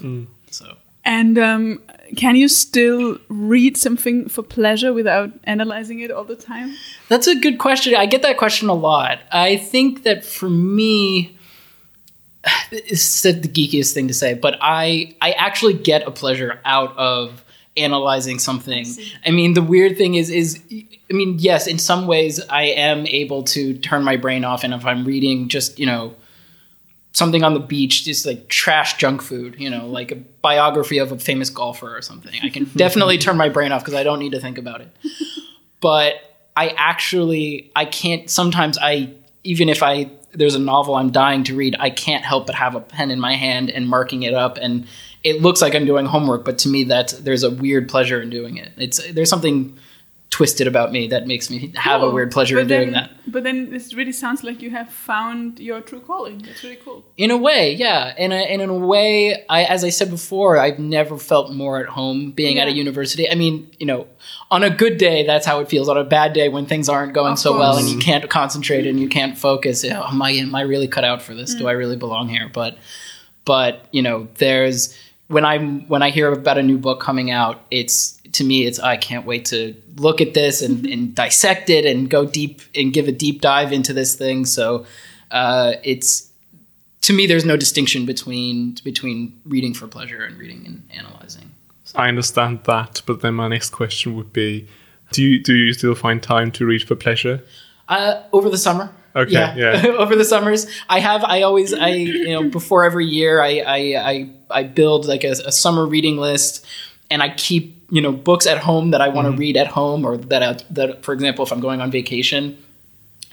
So 0.51 0.77
And 1.03 1.37
um, 1.37 1.81
can 2.15 2.35
you 2.35 2.47
still 2.47 3.17
read 3.29 3.77
something 3.77 4.29
for 4.29 4.43
pleasure 4.43 4.93
without 4.93 5.31
analyzing 5.45 5.99
it 5.99 6.11
all 6.11 6.23
the 6.23 6.35
time? 6.35 6.75
That's 7.09 7.27
a 7.27 7.35
good 7.35 7.57
question. 7.57 7.95
I 7.95 8.05
get 8.05 8.21
that 8.21 8.37
question 8.37 8.69
a 8.69 8.73
lot. 8.73 9.19
I 9.31 9.57
think 9.57 10.03
that 10.03 10.23
for 10.23 10.49
me, 10.49 11.37
it's 12.71 13.21
the 13.21 13.33
geekiest 13.33 13.93
thing 13.93 14.07
to 14.07 14.13
say, 14.13 14.33
but 14.33 14.57
I 14.61 15.15
I 15.21 15.31
actually 15.31 15.73
get 15.73 16.07
a 16.07 16.11
pleasure 16.11 16.59
out 16.65 16.95
of 16.97 17.43
analyzing 17.77 18.39
something. 18.39 18.85
I, 18.85 19.29
I 19.29 19.31
mean, 19.31 19.53
the 19.53 19.63
weird 19.63 19.97
thing 19.97 20.15
is 20.15 20.29
is 20.29 20.61
I 21.09 21.13
mean, 21.13 21.37
yes, 21.39 21.67
in 21.67 21.79
some 21.79 22.07
ways 22.07 22.39
I 22.49 22.63
am 22.63 23.05
able 23.07 23.43
to 23.43 23.77
turn 23.77 24.03
my 24.03 24.17
brain 24.17 24.43
off 24.43 24.63
and 24.63 24.73
if 24.73 24.85
I'm 24.85 25.05
reading 25.05 25.49
just, 25.49 25.79
you 25.79 25.85
know, 25.85 26.15
something 27.15 27.45
on 27.45 27.53
the 27.53 27.61
beach, 27.61 28.03
just 28.03 28.25
like 28.25 28.49
trash 28.49 28.97
junk 28.97 29.21
food, 29.21 29.55
you 29.57 29.69
know, 29.69 29.87
like 29.87 30.11
a 30.11 30.15
biography 30.15 30.97
of 30.97 31.13
a 31.13 31.17
famous 31.17 31.49
golfer 31.49 31.95
or 31.95 32.01
something. 32.01 32.33
I 32.43 32.49
can 32.49 32.65
definitely 32.75 33.17
turn 33.17 33.37
my 33.37 33.47
brain 33.47 33.71
off 33.71 33.83
because 33.83 33.93
I 33.93 34.03
don't 34.03 34.19
need 34.19 34.33
to 34.33 34.39
think 34.41 34.57
about 34.57 34.81
it. 34.81 34.89
But 35.79 36.15
I 36.57 36.69
actually 36.75 37.71
I 37.75 37.85
can't 37.85 38.29
sometimes 38.29 38.77
I 38.81 39.13
even 39.45 39.69
if 39.69 39.81
I 39.81 40.11
there's 40.33 40.55
a 40.55 40.59
novel 40.59 40.95
I'm 40.95 41.11
dying 41.11 41.45
to 41.45 41.55
read, 41.55 41.77
I 41.79 41.89
can't 41.89 42.25
help 42.25 42.47
but 42.47 42.55
have 42.55 42.75
a 42.75 42.81
pen 42.81 43.11
in 43.11 43.19
my 43.21 43.35
hand 43.35 43.69
and 43.69 43.87
marking 43.87 44.23
it 44.23 44.33
up 44.33 44.57
and 44.61 44.85
it 45.23 45.41
looks 45.41 45.61
like 45.61 45.73
I'm 45.73 45.85
doing 45.85 46.05
homework, 46.05 46.43
but 46.43 46.59
to 46.59 46.69
me 46.69 46.83
that 46.83 47.13
there's 47.21 47.43
a 47.43 47.49
weird 47.49 47.87
pleasure 47.87 48.21
in 48.21 48.29
doing 48.29 48.57
it. 48.57 48.73
It's 48.77 48.99
there's 49.13 49.29
something 49.29 49.79
twisted 50.35 50.67
about 50.67 50.91
me 50.91 51.07
that 51.07 51.25
makes 51.27 51.49
me 51.49 51.71
have 51.75 52.01
Cool. 52.01 52.09
a 52.09 52.13
weird 52.13 52.29
pleasure 52.29 52.55
But 52.55 52.63
in 52.63 52.67
doing 52.67 52.91
that. 52.91 53.09
But 53.25 53.43
then 53.45 53.69
this 53.69 53.93
really 53.93 54.11
sounds 54.11 54.43
like 54.43 54.61
you 54.61 54.69
have 54.71 54.89
found 54.89 55.61
your 55.61 55.79
true 55.79 56.01
calling. 56.01 56.39
That's 56.39 56.61
really 56.61 56.75
cool. 56.75 57.05
In 57.15 57.31
a 57.31 57.37
way, 57.37 57.73
yeah. 57.73 58.13
And, 58.17 58.33
and 58.33 58.61
in 58.61 58.69
a 58.69 58.73
way, 58.73 59.45
I, 59.47 59.63
as 59.63 59.85
I 59.85 59.91
said 59.91 60.09
before, 60.09 60.57
I've 60.57 60.77
never 60.77 61.17
felt 61.17 61.53
more 61.53 61.79
at 61.79 61.85
home 61.87 62.31
being 62.31 62.59
at 62.59 62.67
a 62.67 62.73
university. 62.73 63.31
I 63.31 63.35
mean, 63.35 63.71
you 63.79 63.85
know, 63.85 64.07
on 64.51 64.61
a 64.61 64.69
good 64.69 64.97
day, 64.97 65.25
that's 65.25 65.45
how 65.45 65.61
it 65.61 65.69
feels. 65.69 65.87
On 65.87 65.97
a 65.97 66.03
bad 66.03 66.33
day, 66.33 66.49
when 66.49 66.65
things 66.65 66.89
aren't 66.89 67.13
going 67.13 67.33
Of 67.33 67.39
so 67.39 67.57
well 67.57 67.77
and 67.77 67.87
you 67.87 67.97
can't 67.97 68.29
concentrate 68.29 68.85
and 68.85 68.99
you 68.99 69.07
can't 69.07 69.37
focus, 69.37 69.85
you 69.85 69.91
know, 69.91 70.03
am 70.03 70.21
I 70.21 70.31
am 70.31 70.53
I 70.53 70.63
really 70.63 70.89
cut 70.89 71.05
out 71.05 71.21
for 71.21 71.33
this? 71.33 71.55
Mm. 71.55 71.59
Do 71.59 71.67
I 71.69 71.71
really 71.71 71.95
belong 71.95 72.27
here? 72.27 72.49
But 72.51 72.77
but 73.45 73.87
you 73.93 74.01
know, 74.01 74.27
there's 74.35 74.97
when 75.27 75.45
I'm 75.45 75.87
when 75.87 76.03
I 76.03 76.09
hear 76.09 76.29
about 76.29 76.57
a 76.57 76.63
new 76.63 76.77
book 76.77 76.99
coming 76.99 77.31
out, 77.31 77.61
it's 77.71 78.14
to 78.35 78.43
me, 78.43 78.65
it's 78.65 78.79
I 78.79 78.97
can't 78.97 79.25
wait 79.25 79.45
to 79.45 79.75
look 79.95 80.19
at 80.21 80.33
this 80.33 80.61
and, 80.61 80.85
and 80.85 81.15
dissect 81.15 81.69
it 81.69 81.85
and 81.85 82.09
go 82.09 82.25
deep 82.25 82.61
and 82.75 82.91
give 82.93 83.07
a 83.07 83.11
deep 83.11 83.41
dive 83.41 83.71
into 83.71 83.93
this 83.93 84.15
thing. 84.15 84.45
So 84.45 84.85
uh, 85.31 85.73
it's 85.83 86.31
to 87.01 87.13
me, 87.13 87.27
there's 87.27 87.45
no 87.45 87.55
distinction 87.55 88.05
between 88.05 88.77
between 88.83 89.39
reading 89.45 89.73
for 89.73 89.87
pleasure 89.87 90.23
and 90.23 90.37
reading 90.37 90.63
and 90.65 90.83
analyzing. 90.93 91.51
I 91.93 92.09
understand 92.09 92.61
that, 92.65 93.01
but 93.05 93.21
then 93.21 93.35
my 93.35 93.47
next 93.47 93.69
question 93.69 94.15
would 94.15 94.33
be: 94.33 94.67
Do 95.11 95.21
you 95.23 95.41
do 95.41 95.53
you 95.53 95.73
still 95.73 95.95
find 95.95 96.21
time 96.21 96.51
to 96.53 96.65
read 96.65 96.83
for 96.83 96.95
pleasure? 96.95 97.43
Uh, 97.87 98.23
over 98.33 98.49
the 98.49 98.57
summer. 98.57 98.91
Okay, 99.15 99.31
yeah. 99.31 99.85
over 99.97 100.15
the 100.17 100.25
summers, 100.25 100.67
I 100.89 100.99
have. 100.99 101.23
I 101.23 101.43
always. 101.43 101.73
I 101.73 101.89
you 101.89 102.33
know 102.33 102.49
before 102.49 102.83
every 102.83 103.05
year, 103.05 103.41
I 103.41 103.59
I 103.59 103.77
I, 104.11 104.29
I 104.49 104.63
build 104.63 105.05
like 105.05 105.23
a, 105.23 105.31
a 105.31 105.51
summer 105.53 105.85
reading 105.85 106.17
list, 106.17 106.65
and 107.09 107.23
I 107.23 107.29
keep 107.29 107.74
you 107.89 108.01
know 108.01 108.11
books 108.11 108.45
at 108.47 108.57
home 108.59 108.91
that 108.91 109.01
I 109.01 109.09
want 109.09 109.25
to 109.25 109.31
Mm-hmm. 109.31 109.39
read 109.39 109.57
at 109.57 109.67
home, 109.67 110.05
or 110.05 110.17
that 110.17 110.43
I, 110.43 110.57
that 110.71 111.03
for 111.03 111.13
example, 111.13 111.45
if 111.45 111.51
I'm 111.51 111.59
going 111.59 111.81
on 111.81 111.91
vacation, 111.91 112.57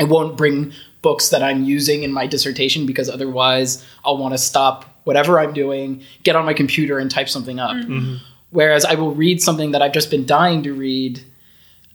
I 0.00 0.04
won't 0.04 0.36
bring 0.36 0.72
books 1.02 1.30
that 1.30 1.42
I'm 1.42 1.64
using 1.64 2.02
in 2.02 2.12
my 2.12 2.26
dissertation 2.26 2.86
because 2.86 3.08
otherwise 3.10 3.84
I'll 4.04 4.18
want 4.18 4.34
to 4.34 4.38
stop 4.38 4.84
whatever 5.04 5.40
I'm 5.40 5.52
doing, 5.52 6.02
get 6.22 6.36
on 6.36 6.44
my 6.44 6.54
computer 6.54 6.98
and 6.98 7.10
type 7.10 7.28
something 7.28 7.58
up. 7.58 7.76
Whereas 8.50 8.84
I 8.84 8.94
will 8.94 9.14
read 9.14 9.42
something 9.42 9.72
that 9.72 9.82
I've 9.82 9.92
just 9.92 10.10
been 10.10 10.26
dying 10.26 10.62
to 10.62 10.74
read 10.74 11.20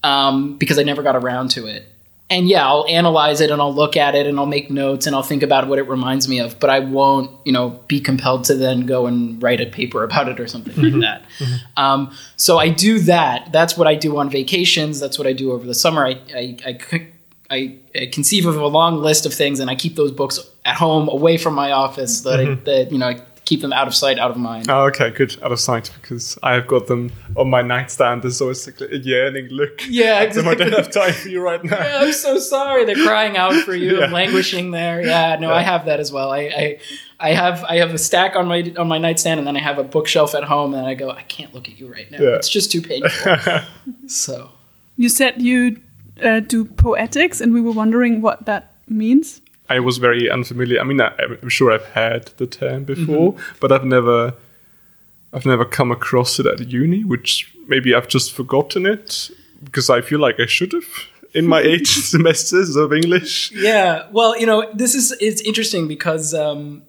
um, 0.04 0.58
because 0.58 0.78
I 0.78 0.84
never 0.84 1.04
got 1.04 1.16
around 1.16 1.52
to 1.52 1.68
it. 1.68 1.84
And 2.30 2.50
yeah, 2.50 2.68
I'll 2.68 2.86
analyze 2.90 3.40
it 3.40 3.52
and 3.52 3.62
I'll 3.62 3.74
look 3.74 3.96
at 3.96 4.14
it 4.14 4.28
and 4.28 4.38
I'll 4.38 4.46
make 4.46 4.70
notes 4.70 5.08
and 5.08 5.16
I'll 5.16 5.24
think 5.24 5.44
about 5.44 5.70
what 5.70 5.80
it 5.80 5.88
reminds 5.88 6.28
me 6.28 6.40
of, 6.40 6.60
but 6.60 6.70
I 6.70 6.80
won't, 6.80 7.32
you 7.46 7.54
know, 7.54 7.80
be 7.88 8.02
compelled 8.02 8.44
to 8.46 8.56
then 8.56 8.86
go 8.86 9.08
and 9.08 9.42
write 9.42 9.62
a 9.62 9.66
paper 9.66 10.04
about 10.04 10.28
it 10.28 10.38
or 10.38 10.46
something 10.46 10.76
like 10.76 11.00
that. 11.02 11.24
Um, 11.78 12.12
so 12.36 12.58
I 12.58 12.68
do 12.68 13.00
that. 13.00 13.54
That's 13.54 13.78
what 13.78 13.88
I 13.88 13.96
do 13.96 14.18
on 14.18 14.30
vacations. 14.30 15.00
That's 15.00 15.18
what 15.18 15.26
I 15.26 15.32
do 15.32 15.54
over 15.54 15.66
the 15.66 15.74
summer. 15.74 16.06
I 16.06 16.20
I 16.36 17.08
I 17.50 17.80
conceive 18.12 18.46
of 18.46 18.58
a 18.58 18.68
long 18.68 18.98
list 18.98 19.26
of 19.26 19.34
things 19.34 19.62
and 19.62 19.70
I 19.70 19.76
keep 19.76 19.96
those 19.96 20.12
books 20.12 20.38
at 20.66 20.76
home, 20.76 21.08
away 21.08 21.38
from 21.38 21.54
my 21.54 21.72
office, 21.72 22.22
that, 22.22 22.42
I, 22.42 22.56
that 22.66 22.92
you 22.92 22.98
know, 22.98 23.08
I 23.08 23.22
keep 23.48 23.62
them 23.62 23.72
out 23.72 23.88
of 23.88 23.96
sight, 23.96 24.20
out 24.20 24.30
of 24.32 24.38
mind. 24.38 24.70
Oh, 24.70 24.88
okay, 24.88 25.10
good. 25.10 25.42
Out 25.42 25.54
of 25.54 25.60
sight 25.60 25.90
because 26.02 26.38
I 26.44 26.52
have 26.56 26.68
got 26.68 26.88
them 26.88 27.12
on 27.38 27.50
my 27.50 27.62
nightstand. 27.62 28.22
There's 28.22 28.42
always 28.42 28.68
like 28.68 28.82
a 28.82 28.98
yearning 28.98 29.48
look. 29.60 29.82
Yeah, 29.90 30.20
at 30.24 30.34
them. 30.34 30.48
I 30.50 30.56
don't 30.56 30.74
have 30.74 30.92
time 30.92 31.14
for 31.14 31.30
you 31.30 31.42
right 31.42 31.64
now. 31.64 31.78
Yeah, 31.78 32.00
I'm 32.02 32.12
so 32.12 32.40
sorry. 32.40 32.84
They're 32.86 33.06
crying 33.12 33.38
out 33.38 33.54
for 33.64 33.74
you, 33.74 33.94
Yeah. 34.02 34.08
languishing 34.08 34.72
there. 34.72 35.02
Yeah, 35.02 35.38
no, 35.40 35.50
I 35.52 35.62
have 35.62 35.86
that 35.86 36.00
as 36.02 36.12
well. 36.12 36.30
I, 36.32 36.40
I, 36.64 36.80
I 37.20 37.30
have, 37.34 37.64
I 37.64 37.78
have 37.78 37.94
a 37.94 37.98
stack 37.98 38.36
on 38.36 38.48
my 38.48 38.60
on 38.78 38.88
my 38.90 38.98
nightstand, 38.98 39.40
and 39.40 39.48
then 39.48 39.56
I 39.56 39.62
have 39.62 39.78
a 39.80 39.84
bookshelf 39.84 40.36
at 40.36 40.44
home, 40.44 40.74
and 40.74 40.86
I 40.86 40.94
go, 40.94 41.10
I 41.10 41.24
can't 41.24 41.54
look 41.56 41.70
at 41.70 41.80
you 41.80 41.88
right 41.92 42.12
now. 42.12 42.20
Yeah. 42.22 42.36
It's 42.36 42.50
just 42.50 42.72
too 42.72 42.82
painful. 42.82 43.38
so, 44.08 44.50
You 44.98 45.10
said 45.10 45.42
you 45.42 45.80
uh, 46.22 46.42
do 46.42 46.66
poetics, 46.66 47.40
and 47.42 47.54
we 47.54 47.62
were 47.62 47.76
wondering 47.82 48.22
what 48.22 48.46
that 48.46 48.64
means. 48.90 49.42
I 49.70 49.80
was 49.80 49.98
very 49.98 50.30
unfamiliar. 50.30 50.80
I 50.80 50.84
mean, 50.84 51.02
I, 51.02 51.12
I'm 51.42 51.50
sure 51.50 51.72
I've 51.72 51.86
heard 51.86 52.28
the 52.38 52.48
term 52.48 52.84
before, 52.86 53.34
Mm-hmm. 53.34 53.58
but 53.60 53.72
I've 53.72 53.86
never, 53.86 54.34
I've 55.34 55.46
never 55.46 55.66
come 55.66 55.92
across 55.92 56.40
it 56.40 56.46
at 56.46 56.60
uni. 56.72 57.04
Which 57.04 57.54
maybe 57.68 57.94
I've 57.94 58.08
just 58.08 58.32
forgotten 58.34 58.86
it 58.86 59.30
because 59.64 59.90
I 59.90 60.02
feel 60.02 60.20
like 60.20 60.40
I 60.40 60.46
should 60.46 60.72
have 60.74 60.86
in 61.34 61.46
my 61.48 61.60
eight 61.72 61.88
semesters 61.88 62.76
of 62.76 62.94
English. 62.94 63.52
yeah. 63.52 64.08
Well, 64.12 64.38
you 64.40 64.46
know, 64.46 64.70
this 64.74 64.96
is 64.96 65.12
it's 65.20 65.42
interesting 65.42 65.88
because 65.88 66.34
um, 66.34 66.84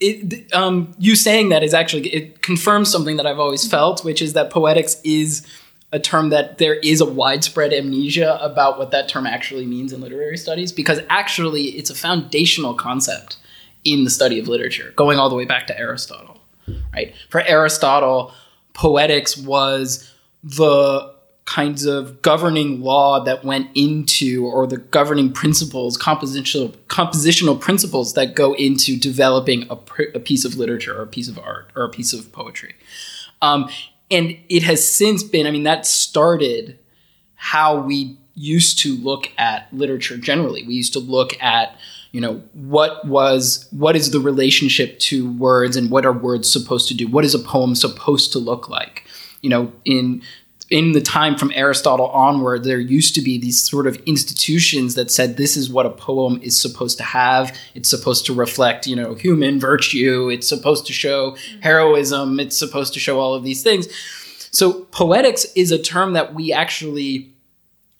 it, 0.00 0.52
um, 0.54 0.94
you 0.98 1.14
saying 1.16 1.48
that 1.50 1.62
is 1.62 1.74
actually 1.74 2.08
it 2.08 2.42
confirms 2.42 2.90
something 2.90 3.16
that 3.16 3.26
I've 3.26 3.38
always 3.40 3.66
felt, 3.68 4.04
which 4.04 4.22
is 4.22 4.32
that 4.32 4.50
poetics 4.50 5.00
is 5.04 5.46
a 5.92 5.98
term 5.98 6.30
that 6.30 6.58
there 6.58 6.74
is 6.74 7.00
a 7.00 7.04
widespread 7.04 7.72
amnesia 7.72 8.38
about 8.42 8.78
what 8.78 8.90
that 8.90 9.08
term 9.08 9.26
actually 9.26 9.66
means 9.66 9.92
in 9.92 10.00
literary 10.00 10.38
studies 10.38 10.72
because 10.72 11.00
actually 11.10 11.64
it's 11.64 11.90
a 11.90 11.94
foundational 11.94 12.74
concept 12.74 13.36
in 13.84 14.04
the 14.04 14.10
study 14.10 14.38
of 14.38 14.48
literature, 14.48 14.92
going 14.96 15.18
all 15.18 15.28
the 15.28 15.34
way 15.36 15.44
back 15.44 15.66
to 15.66 15.78
Aristotle. 15.78 16.40
Right? 16.94 17.14
For 17.28 17.42
Aristotle, 17.42 18.32
poetics 18.72 19.36
was 19.36 20.10
the 20.42 21.12
kinds 21.44 21.84
of 21.84 22.22
governing 22.22 22.80
law 22.80 23.22
that 23.24 23.44
went 23.44 23.68
into 23.74 24.46
or 24.46 24.66
the 24.66 24.76
governing 24.76 25.32
principles 25.32 25.98
compositional 25.98 26.70
compositional 26.86 27.60
principles 27.60 28.14
that 28.14 28.36
go 28.36 28.54
into 28.54 28.96
developing 28.96 29.66
a, 29.68 29.76
a 30.14 30.20
piece 30.20 30.44
of 30.44 30.54
literature 30.54 30.96
or 30.96 31.02
a 31.02 31.06
piece 31.06 31.28
of 31.28 31.36
art 31.40 31.68
or 31.74 31.82
a 31.82 31.88
piece 31.88 32.12
of 32.12 32.30
poetry 32.30 32.74
um, 33.42 33.68
and 34.12 34.36
it 34.48 34.62
has 34.62 34.88
since 34.88 35.22
been 35.22 35.46
i 35.46 35.50
mean 35.50 35.64
that 35.64 35.86
started 35.86 36.78
how 37.34 37.80
we 37.80 38.16
used 38.34 38.78
to 38.78 38.96
look 38.96 39.30
at 39.36 39.72
literature 39.72 40.16
generally. 40.16 40.64
We 40.64 40.74
used 40.74 40.92
to 40.94 41.00
look 41.00 41.40
at 41.42 41.76
you 42.12 42.20
know 42.20 42.42
what 42.52 43.06
was 43.06 43.66
what 43.70 43.96
is 43.96 44.10
the 44.10 44.20
relationship 44.20 44.98
to 45.00 45.32
words 45.32 45.76
and 45.76 45.90
what 45.90 46.04
are 46.04 46.12
words 46.12 46.50
supposed 46.50 46.88
to 46.88 46.94
do? 46.94 47.08
What 47.08 47.24
is 47.24 47.34
a 47.34 47.38
poem 47.38 47.74
supposed 47.74 48.32
to 48.32 48.38
look 48.38 48.68
like? 48.68 49.04
You 49.40 49.50
know 49.50 49.72
in 49.84 50.22
in 50.72 50.92
the 50.92 51.02
time 51.02 51.36
from 51.36 51.52
Aristotle 51.54 52.06
onward, 52.06 52.64
there 52.64 52.80
used 52.80 53.14
to 53.16 53.20
be 53.20 53.36
these 53.36 53.60
sort 53.60 53.86
of 53.86 53.96
institutions 54.06 54.94
that 54.94 55.10
said 55.10 55.36
this 55.36 55.54
is 55.54 55.68
what 55.68 55.84
a 55.84 55.90
poem 55.90 56.40
is 56.42 56.58
supposed 56.58 56.96
to 56.96 57.04
have. 57.04 57.54
It's 57.74 57.90
supposed 57.90 58.24
to 58.24 58.34
reflect, 58.34 58.86
you 58.86 58.96
know, 58.96 59.12
human 59.12 59.60
virtue. 59.60 60.30
It's 60.30 60.48
supposed 60.48 60.86
to 60.86 60.94
show 60.94 61.36
heroism. 61.60 62.40
It's 62.40 62.56
supposed 62.56 62.94
to 62.94 63.00
show 63.00 63.20
all 63.20 63.34
of 63.34 63.44
these 63.44 63.62
things. 63.62 63.86
So 64.50 64.84
poetics 64.84 65.44
is 65.54 65.72
a 65.72 65.78
term 65.78 66.14
that 66.14 66.32
we 66.32 66.54
actually 66.54 67.30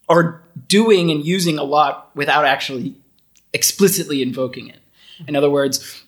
are 0.09 0.43
doing 0.67 1.11
and 1.11 1.23
using 1.26 1.59
a 1.59 1.64
lot 1.64 2.11
without 2.17 2.47
actually 2.47 2.95
explicitly 3.52 4.23
invoking 4.23 4.69
it. 4.69 4.81
In 5.29 5.37
other 5.37 5.50
words, 5.50 6.02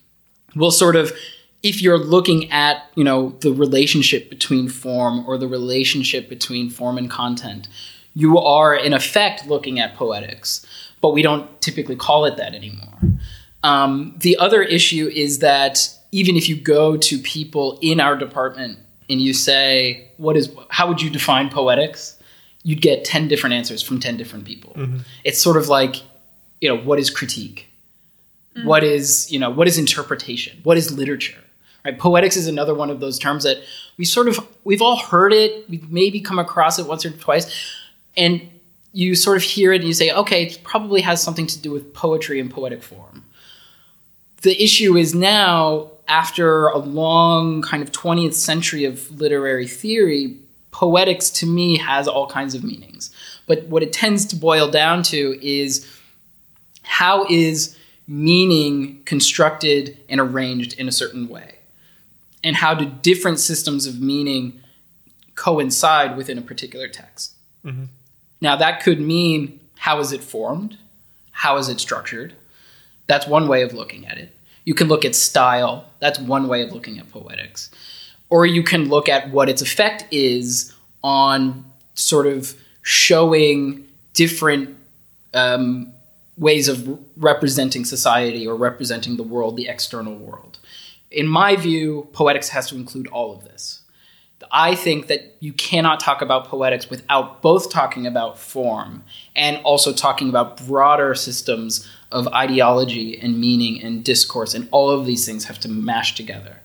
we'll 0.57 0.71
sort 0.71 0.97
of 0.97 1.13
if 1.65 1.83
you're 1.83 1.99
looking 1.99 2.49
at 2.53 2.89
you 2.95 3.03
know 3.03 3.31
the 3.41 3.53
relationship 3.53 4.31
between 4.31 4.69
form 4.69 5.27
or 5.27 5.37
the 5.37 5.49
relationship 5.49 6.29
between 6.29 6.71
form 6.71 6.97
and 6.97 7.11
content 7.11 7.69
you 8.15 8.39
are 8.39 8.75
in 8.75 8.93
effect 8.93 9.47
looking 9.47 9.81
at 9.81 9.97
poetics. 9.97 10.65
But 11.01 11.11
we 11.11 11.21
don't 11.21 11.61
typically 11.61 11.97
call 11.97 12.25
it 12.25 12.37
that 12.37 12.55
anymore. 12.55 12.95
Um, 13.63 14.15
the 14.19 14.39
other 14.39 14.63
issue 14.63 15.11
is 15.13 15.41
that 15.41 15.91
even 16.13 16.37
if 16.37 16.49
you 16.49 16.57
go 16.57 16.97
to 16.97 17.19
people 17.19 17.79
in 17.83 18.01
our 18.01 18.17
department 18.17 18.79
and 19.11 19.21
you 19.21 19.35
say 19.35 20.09
what 20.17 20.37
is 20.37 20.51
how 20.71 20.87
would 20.89 21.03
you 21.03 21.11
define 21.11 21.51
poetics? 21.51 22.17
you'd 22.67 22.81
get 22.81 23.05
10 23.05 23.29
different 23.29 23.53
answers 23.53 23.83
from 23.83 24.01
10 24.01 24.17
different 24.17 24.47
people. 24.47 24.73
It's 25.23 25.39
sort 25.39 25.59
of 25.59 25.69
like 25.69 25.97
you 26.63 26.69
know 26.69 26.79
what 26.79 26.99
is 26.99 27.11
critique? 27.11 27.67
What 28.65 28.83
is 28.83 29.31
you 29.31 29.39
know 29.39 29.51
what 29.51 29.69
is 29.69 29.77
interpretation? 29.77 30.61
What 30.63 30.79
is 30.79 30.91
literature 30.91 31.45
Right? 31.85 31.99
Poetics 31.99 32.37
is 32.37 32.47
another 32.49 32.75
one 32.75 32.91
of 32.91 33.01
those 33.01 33.19
terms 33.19 33.45
that 33.45 33.59
we 33.99 34.05
sort 34.05 34.29
of 34.29 34.47
we've 34.65 34.83
all 34.83 34.97
heard 34.97 35.33
it, 35.33 35.69
we've 35.69 35.91
maybe 35.91 36.21
come 36.21 36.39
across 36.39 36.79
it 36.79 36.87
once 36.87 37.05
or 37.05 37.11
twice, 37.11 37.75
and 38.17 38.41
you 38.93 39.15
sort 39.15 39.37
of 39.37 39.43
hear 39.43 39.73
it 39.73 39.81
and 39.81 39.89
you 39.89 39.93
say, 39.93 40.13
okay, 40.13 40.45
it 40.45 40.61
probably 40.63 41.01
has 41.01 41.23
something 41.23 41.47
to 41.49 41.59
do 41.59 41.71
with 41.71 41.93
poetry 41.93 42.41
and 42.41 42.51
poetic 42.51 42.83
form. 42.83 43.25
The 44.43 44.63
issue 44.63 44.97
is 44.97 45.15
now, 45.15 45.91
after 46.07 46.69
a 46.69 46.79
long 46.79 47.61
kind 47.61 47.83
of 47.83 47.91
20th 47.91 48.35
century 48.35 48.85
of 48.85 49.11
literary 49.21 49.67
theory, 49.67 50.37
poetics 50.71 51.29
to 51.31 51.47
me 51.47 51.77
has 51.79 52.07
all 52.07 52.29
kinds 52.29 52.55
of 52.55 52.63
meanings. 52.63 53.11
But 53.47 53.65
what 53.65 53.83
it 53.83 53.93
tends 53.93 54.25
to 54.27 54.37
boil 54.37 54.71
down 54.71 55.03
to 55.05 55.39
is 55.45 55.91
how 56.83 57.27
is 57.29 57.77
meaning 58.07 59.03
constructed 59.05 59.99
and 60.09 60.21
arranged 60.21 60.79
in 60.79 60.87
a 60.87 60.93
certain 60.93 61.29
way? 61.29 61.54
And 62.45 62.57
how 62.57 62.75
do 62.75 62.85
different 62.85 63.41
systems 63.41 63.87
of 63.87 64.01
meaning 64.01 64.61
coincide 65.35 66.17
within 66.17 66.39
a 66.39 66.43
particular 66.43 66.87
text? 66.87 67.35
Mm-hmm. 67.65 67.85
Now, 68.41 68.55
that 68.57 68.83
could 68.83 69.01
mean 69.01 69.59
how 69.79 69.99
is 69.99 70.13
it 70.13 70.23
formed? 70.23 70.77
How 71.33 71.57
is 71.57 71.69
it 71.69 71.81
structured? 71.81 72.35
That's 73.07 73.27
one 73.27 73.49
way 73.49 73.63
of 73.63 73.73
looking 73.73 74.07
at 74.07 74.19
it. 74.19 74.35
You 74.65 74.75
can 74.75 74.89
look 74.89 75.05
at 75.05 75.15
style. 75.15 75.87
That's 76.01 76.19
one 76.19 76.49
way 76.49 76.63
of 76.63 76.73
looking 76.73 76.99
at 76.99 77.11
poetics. 77.11 77.71
Or 78.31 78.47
you 78.47 78.63
can 78.63 78.89
look 78.89 79.09
at 79.09 79.31
what 79.31 79.49
its 79.49 79.63
effect 79.63 80.07
is 80.11 80.73
on 81.03 81.65
sort 81.95 82.27
of 82.27 82.55
showing 82.83 83.87
different 84.13 84.77
um, 85.35 85.93
ways 86.37 86.69
of 86.69 86.99
representing 87.17 87.85
society 87.85 88.47
or 88.47 88.57
representing 88.57 89.17
the 89.17 89.23
world, 89.23 89.57
the 89.57 89.69
external 89.69 90.17
world. 90.17 90.54
In 91.15 91.29
my 91.29 91.57
view, 91.57 92.09
poetics 92.13 92.49
has 92.51 92.69
to 92.69 92.77
include 92.77 93.07
all 93.07 93.33
of 93.35 93.45
this. 93.45 93.81
I 94.51 94.75
think 94.75 95.07
that 95.07 95.37
you 95.41 95.53
cannot 95.53 96.01
talk 96.01 96.21
about 96.21 96.47
poetics 96.47 96.91
without 96.91 97.41
both 97.41 97.71
talking 97.71 98.07
about 98.07 98.39
form 98.39 99.05
and 99.35 99.57
also 99.65 99.93
talking 99.93 100.29
about 100.29 100.65
broader 100.67 101.15
systems 101.15 101.89
of 102.13 102.29
ideology 102.29 103.19
and 103.19 103.41
meaning 103.41 103.83
and 103.83 104.05
discourse, 104.05 104.55
and 104.55 104.69
all 104.71 104.91
of 104.91 105.07
these 105.07 105.25
things 105.25 105.45
have 105.45 105.59
to 105.61 105.69
mash 105.69 106.15
together. 106.15 106.61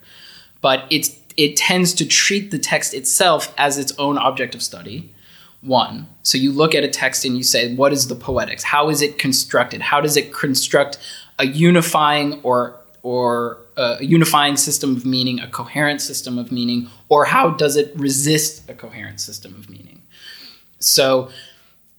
But 0.61 0.85
it's 0.89 1.17
it 1.37 1.55
tends 1.55 1.93
to 1.93 2.05
treat 2.05 2.51
the 2.51 2.59
text 2.59 2.93
itself 2.93 3.53
as 3.57 3.77
its 3.77 3.93
own 3.97 4.17
object 4.17 4.55
of 4.55 4.61
study. 4.61 5.13
One. 5.61 6.07
So 6.23 6.37
you 6.37 6.51
look 6.51 6.75
at 6.75 6.83
a 6.83 6.89
text 6.89 7.23
and 7.23 7.37
you 7.37 7.43
say, 7.43 7.75
what 7.75 7.93
is 7.93 8.07
the 8.07 8.15
poetics? 8.15 8.63
How 8.63 8.89
is 8.89 9.01
it 9.01 9.17
constructed? 9.17 9.81
How 9.81 10.01
does 10.01 10.17
it 10.17 10.33
construct 10.33 10.97
a 11.37 11.45
unifying 11.45 12.41
or 12.43 12.78
or 13.01 13.57
a 13.77 13.97
unifying 14.01 14.57
system 14.57 14.95
of 14.95 15.05
meaning, 15.05 15.39
a 15.39 15.47
coherent 15.47 16.01
system 16.01 16.37
of 16.37 16.51
meaning, 16.51 16.89
or 17.07 17.25
how 17.25 17.51
does 17.51 17.75
it 17.75 17.93
resist 17.95 18.69
a 18.69 18.73
coherent 18.73 19.19
system 19.19 19.55
of 19.55 19.69
meaning? 19.69 20.01
So 20.79 21.29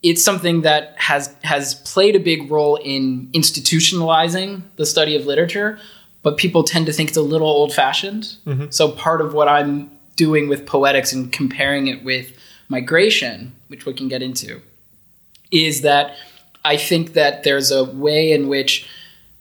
it's 0.02 0.25
something 0.25 0.62
that 0.62 0.95
has 0.97 1.35
has 1.42 1.75
played 1.75 2.16
a 2.16 2.21
big 2.21 2.50
role 2.50 2.76
in 2.76 3.28
institutionalizing 3.33 4.62
the 4.76 4.87
study 4.87 5.16
of 5.16 5.26
literature, 5.26 5.78
but 6.23 6.37
people 6.37 6.62
tend 6.64 6.87
to 6.87 6.92
think 6.92 7.11
it's 7.11 7.19
a 7.19 7.23
little 7.23 7.49
old 7.49 7.73
fashioned. 7.73 8.37
Mm-hmm. 8.47 8.66
So 8.71 8.90
part 8.92 9.21
of 9.21 9.35
what 9.35 9.49
I'm 9.49 9.90
doing 10.16 10.49
with 10.49 10.66
poetics 10.66 11.12
and 11.12 11.33
comparing 11.33 11.87
it 11.87 12.04
with 12.04 12.33
migration, 12.69 13.54
which 13.69 13.87
we 13.87 13.95
can 13.95 14.09
get 14.09 14.23
into, 14.23 14.61
is 15.50 15.80
that 15.83 16.16
I 16.64 16.76
think 16.76 17.14
that 17.14 17.42
there's 17.42 17.71
a 17.71 17.85
way 17.85 18.33
in 18.33 18.49
which 18.49 18.88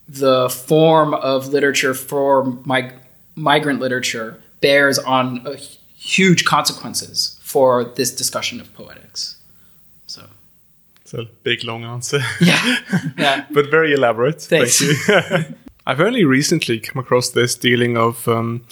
the 0.09 0.49
form 0.49 1.13
of 1.13 1.49
literature 1.49 1.93
for 1.93 2.45
mig- 2.65 2.93
migrant 3.35 3.79
literature 3.79 4.41
bears 4.59 4.97
on 4.99 5.45
uh, 5.45 5.55
huge 5.95 6.45
consequences 6.45 7.39
for 7.41 7.83
this 7.83 8.15
discussion 8.15 8.59
of 8.59 8.73
poetics. 8.73 9.37
So, 10.07 10.25
it's 11.01 11.13
a 11.13 11.25
big 11.43 11.63
long 11.63 11.83
answer. 11.83 12.19
Yeah, 12.41 12.77
yeah, 13.17 13.45
but 13.51 13.69
very 13.69 13.93
elaborate. 13.93 14.41
Thanks. 14.41 14.79
Thank 14.79 15.49
you. 15.49 15.55
I've 15.85 16.01
only 16.01 16.25
recently 16.25 16.79
come 16.79 16.99
across 16.99 17.29
this 17.29 17.55
dealing 17.55 17.97
of 17.97 18.27
um, 18.27 18.65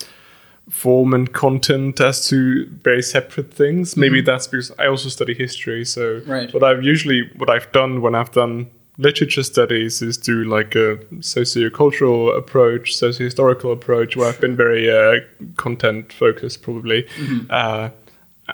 form 0.70 1.14
and 1.14 1.32
content 1.32 2.00
as 2.00 2.28
two 2.28 2.68
very 2.84 3.02
separate 3.02 3.54
things. 3.54 3.96
Maybe 3.96 4.20
mm-hmm. 4.20 4.26
that's 4.26 4.48
because 4.48 4.72
I 4.78 4.88
also 4.88 5.10
study 5.10 5.34
history. 5.34 5.86
So, 5.86 6.22
right. 6.26 6.54
what 6.54 6.64
I've 6.64 6.84
usually 6.84 7.30
what 7.38 7.50
I've 7.50 7.72
done 7.72 8.02
when 8.02 8.16
I've 8.16 8.32
done 8.32 8.70
literature 8.98 9.44
studies 9.44 10.02
is 10.02 10.18
do 10.18 10.44
like 10.44 10.76
a 10.76 10.98
sociocultural 11.20 12.36
approach, 12.36 12.96
socio-historical 12.96 13.72
approach, 13.72 14.16
where 14.16 14.28
I've 14.28 14.42
been 14.42 14.56
very 14.56 14.90
uh, 14.90 15.20
content 15.56 16.12
focused, 16.12 16.62
probably. 16.62 17.04
Mm-hmm. 17.04 17.46
Uh, 17.50 17.90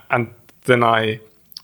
and 0.09 0.33
then 0.65 0.83
I 0.83 1.19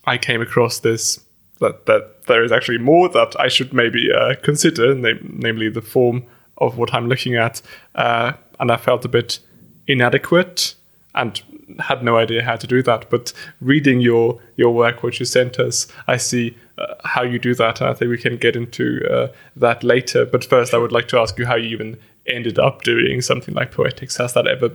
I 0.06 0.18
came 0.18 0.40
across 0.40 0.80
this 0.80 1.20
that 1.60 1.86
that 1.86 2.26
there 2.26 2.42
is 2.42 2.52
actually 2.52 2.78
more 2.78 3.08
that 3.10 3.38
I 3.38 3.48
should 3.48 3.72
maybe 3.72 4.10
uh, 4.12 4.34
consider, 4.42 4.94
nam- 4.94 5.36
namely 5.38 5.68
the 5.68 5.82
form 5.82 6.24
of 6.58 6.78
what 6.78 6.94
I'm 6.94 7.08
looking 7.08 7.36
at, 7.36 7.62
uh, 7.94 8.32
and 8.58 8.70
I 8.70 8.76
felt 8.76 9.04
a 9.04 9.08
bit 9.08 9.40
inadequate 9.86 10.74
and 11.14 11.42
had 11.78 12.02
no 12.02 12.16
idea 12.16 12.42
how 12.42 12.56
to 12.56 12.66
do 12.66 12.82
that. 12.82 13.10
But 13.10 13.32
reading 13.60 14.00
your 14.00 14.40
your 14.56 14.74
work, 14.74 15.02
which 15.02 15.20
you 15.20 15.26
sent 15.26 15.58
us, 15.58 15.86
I 16.06 16.16
see 16.16 16.56
uh, 16.78 16.94
how 17.04 17.22
you 17.22 17.38
do 17.38 17.54
that. 17.54 17.80
I 17.82 17.94
think 17.94 18.10
we 18.10 18.18
can 18.18 18.36
get 18.36 18.56
into 18.56 19.06
uh, 19.10 19.28
that 19.56 19.84
later. 19.84 20.24
But 20.24 20.44
first, 20.44 20.74
I 20.74 20.78
would 20.78 20.92
like 20.92 21.08
to 21.08 21.18
ask 21.18 21.38
you 21.38 21.46
how 21.46 21.56
you 21.56 21.68
even 21.68 21.98
ended 22.26 22.58
up 22.58 22.82
doing 22.82 23.20
something 23.20 23.54
like 23.54 23.72
poetics. 23.72 24.16
Has 24.16 24.34
that 24.34 24.46
ever, 24.46 24.70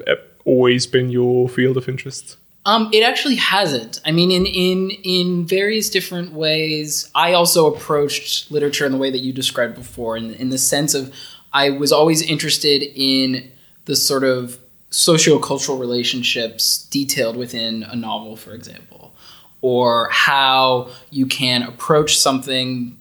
always 0.45 0.85
been 0.87 1.09
your 1.09 1.49
field 1.49 1.77
of 1.77 1.89
interest? 1.89 2.37
Um, 2.67 2.89
it 2.91 3.03
actually 3.03 3.35
hasn't. 3.35 4.01
I 4.05 4.11
mean, 4.11 4.31
in 4.31 4.45
in 4.45 4.91
in 5.03 5.45
various 5.45 5.89
different 5.89 6.33
ways. 6.33 7.11
I 7.13 7.33
also 7.33 7.73
approached 7.73 8.51
literature 8.51 8.85
in 8.85 8.91
the 8.91 8.97
way 8.97 9.11
that 9.11 9.19
you 9.19 9.33
described 9.33 9.75
before, 9.75 10.17
in 10.17 10.33
in 10.35 10.49
the 10.49 10.57
sense 10.57 10.93
of 10.93 11.13
I 11.53 11.69
was 11.69 11.91
always 11.91 12.21
interested 12.21 12.83
in 12.95 13.51
the 13.85 13.95
sort 13.95 14.23
of 14.23 14.57
sociocultural 14.95 15.77
relationships 15.77 16.87
detailed 16.89 17.35
within 17.35 17.83
a 17.83 17.97
novel, 17.97 18.37
for 18.37 18.53
example, 18.53 19.13
or 19.59 20.07
how 20.09 20.89
you 21.11 21.25
can 21.25 21.63
approach 21.63 22.17
something 22.17 22.97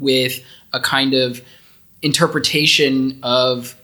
with 0.00 0.44
a 0.72 0.80
kind 0.80 1.14
of 1.14 1.40
interpretation 2.02 3.20
of, 3.22 3.76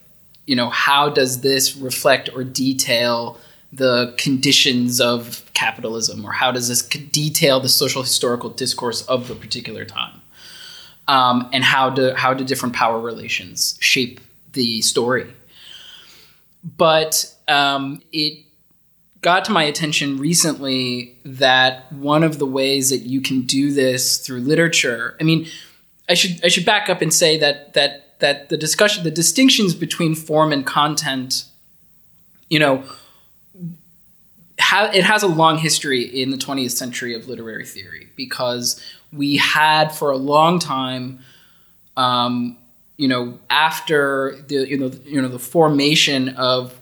you 0.47 0.57
know, 0.57 0.69
how 0.69 1.09
does 1.09 1.43
this 1.43 1.77
reflect 1.77 2.29
or 2.35 2.43
detail 2.43 3.39
the 3.73 4.13
conditions 4.19 5.01
of 5.01 5.49
capitalism, 5.55 6.25
or 6.25 6.33
how 6.33 6.51
does 6.51 6.67
this 6.67 6.83
detail 6.83 7.61
the 7.61 7.69
social 7.69 8.03
historical 8.03 8.51
discourse 8.51 9.07
of 9.07 9.29
the 9.29 9.35
particular 9.37 9.85
time, 9.85 10.21
um, 11.07 11.49
and 11.53 11.63
how 11.63 11.89
do 11.89 12.15
how 12.15 12.35
do 12.35 12.43
different 12.43 12.75
power 12.75 12.99
relations 12.99 13.79
shape 13.81 14.21
the 14.55 14.83
story 14.83 15.33
but 16.65 17.35
um, 17.47 18.03
it 18.13 18.45
got 19.21 19.45
to 19.47 19.53
my 19.53 19.65
attention 19.65 20.19
recently 20.19 21.19
that 21.25 21.91
one 21.93 22.23
of 22.23 22.39
the 22.39 22.47
ways 22.47 22.91
that 22.91 22.99
you 22.99 23.21
can 23.21 23.43
do 23.43 23.73
this 23.73 24.19
through 24.19 24.41
literature. 24.41 25.17
I 25.21 25.25
mean, 25.25 25.47
I 26.09 26.15
should 26.15 26.45
I 26.45 26.49
should 26.49 26.67
back 26.67 26.89
up 26.89 27.01
and 27.01 27.13
say 27.13 27.39
that 27.39 27.75
that 27.75 28.19
that 28.21 28.49
the 28.49 28.57
discussion, 28.57 29.05
the 29.05 29.11
distinctions 29.11 29.75
between 29.75 30.15
form 30.15 30.53
and 30.53 30.65
content, 30.65 31.45
you 32.49 32.59
know, 32.59 32.85
it 34.59 35.05
has 35.05 35.23
a 35.23 35.27
long 35.27 35.59
history 35.59 36.03
in 36.03 36.31
the 36.31 36.37
20th 36.37 36.73
century 36.73 37.15
of 37.15 37.27
literary 37.27 37.67
theory 37.67 38.09
because 38.17 38.81
we 39.13 39.37
had 39.37 39.93
for 39.93 40.11
a 40.11 40.17
long 40.17 40.59
time. 40.59 41.21
Um, 41.97 42.59
you 42.97 43.09
know, 43.09 43.39
after 43.51 44.39
the 44.49 44.69
you 44.69 44.79
know 44.79 44.91
you 45.05 45.21
know 45.21 45.29
the 45.29 45.39
formation 45.39 46.31
of 46.31 46.81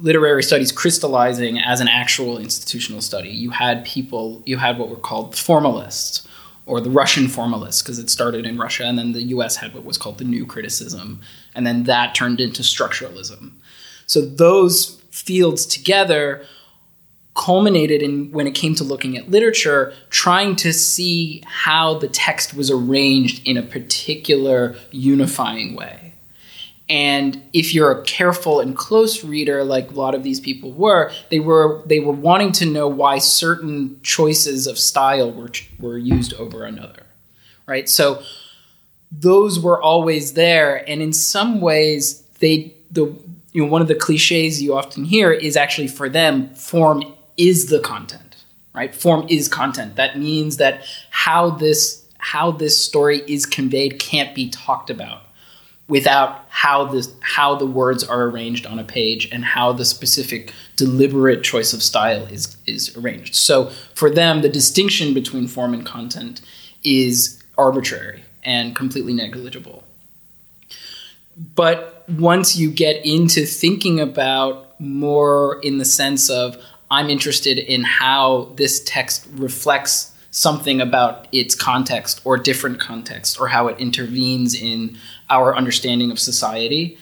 literary 0.00 0.42
studies 0.42 0.70
crystallizing 0.70 1.58
as 1.58 1.80
an 1.80 1.88
actual 1.88 2.38
institutional 2.38 3.00
study, 3.00 3.30
you 3.30 3.50
had 3.50 3.84
people, 3.84 4.42
you 4.46 4.56
had 4.56 4.78
what 4.78 4.88
were 4.88 4.96
called 4.96 5.36
formalists 5.36 6.26
or 6.66 6.80
the 6.80 6.90
Russian 6.90 7.28
formalists 7.28 7.82
because 7.82 7.98
it 7.98 8.08
started 8.08 8.46
in 8.46 8.56
Russia, 8.56 8.84
and 8.84 8.98
then 8.98 9.12
the 9.12 9.22
U.S. 9.24 9.56
had 9.56 9.74
what 9.74 9.84
was 9.84 9.98
called 9.98 10.18
the 10.18 10.24
New 10.24 10.46
Criticism, 10.46 11.20
and 11.54 11.66
then 11.66 11.84
that 11.84 12.14
turned 12.14 12.40
into 12.40 12.62
structuralism. 12.62 13.52
So 14.06 14.20
those 14.20 15.00
fields 15.10 15.66
together 15.66 16.44
culminated 17.34 18.00
in 18.00 18.30
when 18.30 18.46
it 18.46 18.54
came 18.54 18.74
to 18.76 18.84
looking 18.84 19.16
at 19.16 19.30
literature, 19.30 19.92
trying 20.10 20.54
to 20.56 20.72
see 20.72 21.42
how 21.46 21.98
the 21.98 22.08
text 22.08 22.54
was 22.54 22.70
arranged 22.70 23.46
in 23.46 23.56
a 23.56 23.62
particular 23.62 24.76
unifying 24.92 25.74
way. 25.74 26.14
And 26.88 27.42
if 27.52 27.74
you're 27.74 27.90
a 27.90 28.02
careful 28.02 28.60
and 28.60 28.76
close 28.76 29.24
reader, 29.24 29.64
like 29.64 29.90
a 29.90 29.94
lot 29.94 30.14
of 30.14 30.22
these 30.22 30.38
people 30.38 30.70
were, 30.72 31.10
they 31.30 31.40
were 31.40 31.82
they 31.86 31.98
were 31.98 32.12
wanting 32.12 32.52
to 32.52 32.66
know 32.66 32.86
why 32.88 33.18
certain 33.18 33.98
choices 34.02 34.66
of 34.66 34.78
style 34.78 35.32
were 35.32 35.50
were 35.80 35.96
used 35.96 36.34
over 36.34 36.64
another, 36.64 37.04
right? 37.66 37.88
So 37.88 38.22
those 39.10 39.58
were 39.58 39.80
always 39.80 40.34
there, 40.34 40.88
and 40.88 41.00
in 41.00 41.14
some 41.14 41.62
ways, 41.62 42.20
they 42.40 42.74
the 42.90 43.16
you 43.52 43.64
know 43.64 43.70
one 43.70 43.80
of 43.80 43.88
the 43.88 43.94
cliches 43.94 44.62
you 44.62 44.76
often 44.76 45.04
hear 45.04 45.32
is 45.32 45.56
actually 45.56 45.88
for 45.88 46.10
them 46.10 46.54
form 46.54 47.02
is 47.36 47.66
the 47.66 47.80
content 47.80 48.24
right? 48.74 48.94
Form 48.94 49.26
is 49.30 49.48
content. 49.48 49.96
That 49.96 50.18
means 50.18 50.58
that 50.58 50.84
how 51.10 51.50
this 51.50 52.02
how 52.18 52.50
this 52.50 52.82
story 52.82 53.22
is 53.28 53.46
conveyed 53.46 53.98
can't 53.98 54.34
be 54.34 54.48
talked 54.48 54.90
about 54.90 55.22
without 55.88 56.44
how 56.48 56.86
this 56.86 57.14
how 57.20 57.54
the 57.54 57.66
words 57.66 58.02
are 58.02 58.24
arranged 58.24 58.66
on 58.66 58.78
a 58.78 58.84
page 58.84 59.28
and 59.30 59.44
how 59.44 59.72
the 59.72 59.84
specific 59.84 60.52
deliberate 60.76 61.44
choice 61.44 61.72
of 61.72 61.82
style 61.82 62.26
is 62.26 62.56
is 62.66 62.94
arranged. 62.96 63.34
So 63.34 63.70
for 63.94 64.10
them 64.10 64.42
the 64.42 64.48
distinction 64.48 65.14
between 65.14 65.46
form 65.46 65.72
and 65.72 65.86
content 65.86 66.40
is 66.82 67.42
arbitrary 67.56 68.24
and 68.42 68.74
completely 68.74 69.12
negligible. 69.12 69.84
But 71.54 72.04
once 72.08 72.56
you 72.56 72.70
get 72.70 73.04
into 73.04 73.44
thinking 73.44 73.98
about 73.98 74.78
more 74.80 75.60
in 75.62 75.78
the 75.78 75.84
sense 75.84 76.30
of 76.30 76.56
I'm 76.94 77.10
interested 77.10 77.58
in 77.58 77.82
how 77.82 78.52
this 78.56 78.82
text 78.84 79.26
reflects 79.32 80.12
something 80.30 80.80
about 80.80 81.28
its 81.32 81.54
context 81.54 82.20
or 82.24 82.36
different 82.36 82.80
context 82.80 83.40
or 83.40 83.48
how 83.48 83.68
it 83.68 83.78
intervenes 83.78 84.54
in 84.54 84.98
our 85.30 85.56
understanding 85.56 86.10
of 86.10 86.18
society, 86.18 86.98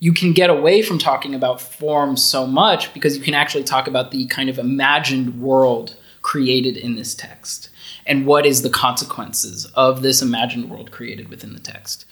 you 0.00 0.12
can 0.12 0.32
get 0.32 0.50
away 0.50 0.82
from 0.82 0.98
talking 0.98 1.32
about 1.32 1.60
form 1.60 2.16
so 2.16 2.44
much 2.44 2.92
because 2.92 3.16
you 3.16 3.22
can 3.22 3.34
actually 3.34 3.62
talk 3.62 3.86
about 3.86 4.10
the 4.10 4.26
kind 4.26 4.48
of 4.48 4.58
imagined 4.58 5.40
world 5.40 5.96
created 6.22 6.76
in 6.76 6.96
this 6.96 7.14
text 7.14 7.68
and 8.04 8.26
what 8.26 8.44
is 8.44 8.62
the 8.62 8.70
consequences 8.70 9.66
of 9.74 10.02
this 10.02 10.20
imagined 10.22 10.68
world 10.68 10.90
created 10.90 11.28
within 11.28 11.52
the 11.54 11.60
text. 11.60 12.04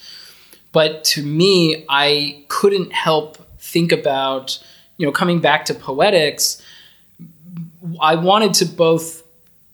But 0.70 1.02
to 1.04 1.22
me, 1.24 1.84
I 1.88 2.44
couldn't 2.46 2.92
help 2.92 3.38
think 3.58 3.90
about, 3.90 4.62
you 4.98 5.06
know, 5.06 5.12
coming 5.12 5.40
back 5.40 5.64
to 5.64 5.74
poetics, 5.74 6.62
I 8.00 8.14
wanted 8.16 8.54
to 8.54 8.64
both, 8.66 9.22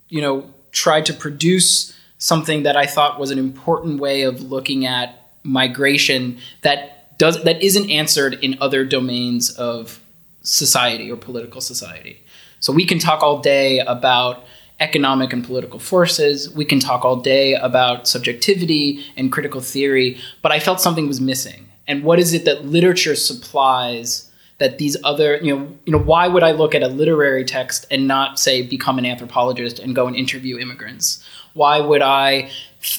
you 0.09 0.21
know, 0.21 0.49
try 0.73 1.01
to 1.01 1.13
produce 1.13 1.97
something 2.19 2.63
that 2.63 2.77
I 2.77 2.87
thought 2.87 3.19
was 3.19 3.31
an 3.31 3.39
important 3.39 4.01
way 4.01 4.23
of 4.23 4.41
looking 4.43 4.87
at 4.87 5.31
migration 5.43 6.39
that 6.63 7.19
does 7.19 7.43
that 7.45 7.63
isn't 7.63 7.91
answered 7.91 8.35
in 8.35 8.59
other 8.61 8.85
domains 8.85 9.51
of 9.51 10.01
society 10.43 11.11
or 11.11 11.17
political 11.17 11.61
society. 11.61 12.23
So 12.61 12.73
we 12.73 12.85
can 12.85 12.99
talk 12.99 13.23
all 13.23 13.41
day 13.41 13.81
about 13.81 14.45
economic 14.81 15.33
and 15.33 15.45
political 15.45 15.79
forces. 15.79 16.51
We 16.51 16.65
can 16.65 16.79
talk 16.79 17.05
all 17.05 17.17
day 17.17 17.55
about 17.55 18.07
subjectivity 18.07 19.05
and 19.17 19.33
critical 19.33 19.61
theory, 19.61 20.19
but 20.43 20.53
I 20.53 20.61
felt 20.61 20.81
something 20.81 21.09
was 21.09 21.21
missing. 21.21 21.69
And 21.87 22.03
what 22.03 22.19
is 22.19 22.35
it 22.35 22.45
that 22.45 22.67
literature 22.67 23.15
supplies 23.15 24.26
that 24.59 24.79
these 24.79 24.97
other, 25.05 25.37
you 25.37 25.55
know, 25.55 25.69
you 25.85 25.93
know, 25.93 25.99
why 25.99 26.29
would 26.29 26.43
I 26.43 26.53
look 26.53 26.75
at 26.75 26.83
a 26.83 26.89
literary 26.89 27.45
text 27.45 27.87
and 27.91 28.09
not 28.09 28.39
say 28.39 28.63
become 28.63 28.99
an 28.99 29.05
anthropologist 29.05 29.79
and 29.79 29.95
go 29.95 30.07
and 30.07 30.17
interview 30.17 30.59
immigrants? 30.59 31.23
Why 31.53 31.81
would 31.81 32.03
I 32.03 32.51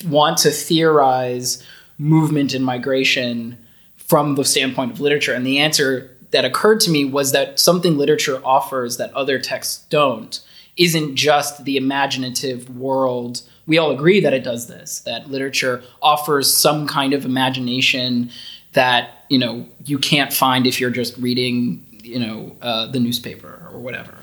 want 0.05 0.37
to 0.39 0.51
theorize 0.51 1.63
movement 1.97 2.53
and 2.53 2.63
migration 2.63 3.57
from 3.95 4.35
the 4.35 4.45
standpoint 4.45 4.91
of 4.91 4.99
literature? 4.99 5.33
And 5.33 5.45
the 5.45 5.59
answer 5.59 6.15
that 6.31 6.45
occurred 6.45 6.79
to 6.81 6.91
me 6.91 7.05
was 7.05 7.31
that 7.31 7.59
something 7.59 7.97
literature 7.97 8.41
offers 8.45 8.97
that 8.97 9.13
other 9.13 9.39
texts 9.39 9.85
don't 9.89 10.39
isn't 10.77 11.15
just 11.15 11.65
the 11.65 11.77
imaginative 11.77 12.75
world. 12.77 13.41
We 13.65 13.77
all 13.77 13.91
agree 13.91 14.19
that 14.21 14.33
it 14.33 14.43
does 14.43 14.67
this, 14.67 14.99
that 15.01 15.29
literature 15.29 15.81
offers 16.01 16.55
some 16.55 16.87
kind 16.87 17.13
of 17.13 17.25
imagination 17.25 18.29
that, 18.73 19.16
you 19.29 19.39
know, 19.39 19.67
you 19.85 19.97
can't 19.97 20.31
find 20.31 20.67
if 20.67 20.79
you're 20.79 20.89
just 20.89 21.17
reading, 21.17 21.85
you 22.03 22.19
know, 22.19 22.55
uh, 22.61 22.87
the 22.87 22.99
newspaper 22.99 23.69
or 23.71 23.79
whatever. 23.79 24.17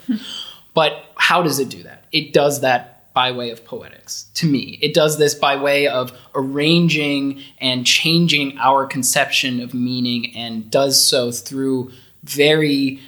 but 0.75 1.05
how 1.17 1.43
does 1.43 1.59
it 1.59 1.69
do 1.69 1.83
that? 1.83 2.05
It 2.13 2.33
does 2.33 2.61
that 2.61 3.13
by 3.15 3.31
way 3.31 3.51
of 3.51 3.65
poetics 3.65 4.27
to 4.35 4.47
me. 4.47 4.79
It 4.83 4.93
does 4.93 5.19
this 5.19 5.35
by 5.35 5.57
way 5.57 5.87
of 5.87 6.13
arranging 6.35 7.43
and 7.59 7.87
changing 7.87 8.59
our 8.59 8.87
conception 8.87 9.61
of 9.61 9.73
meaning 9.73 10.35
and 10.37 10.69
does 10.69 11.01
so 11.01 11.31
through 11.31 11.93
very 12.25 13.01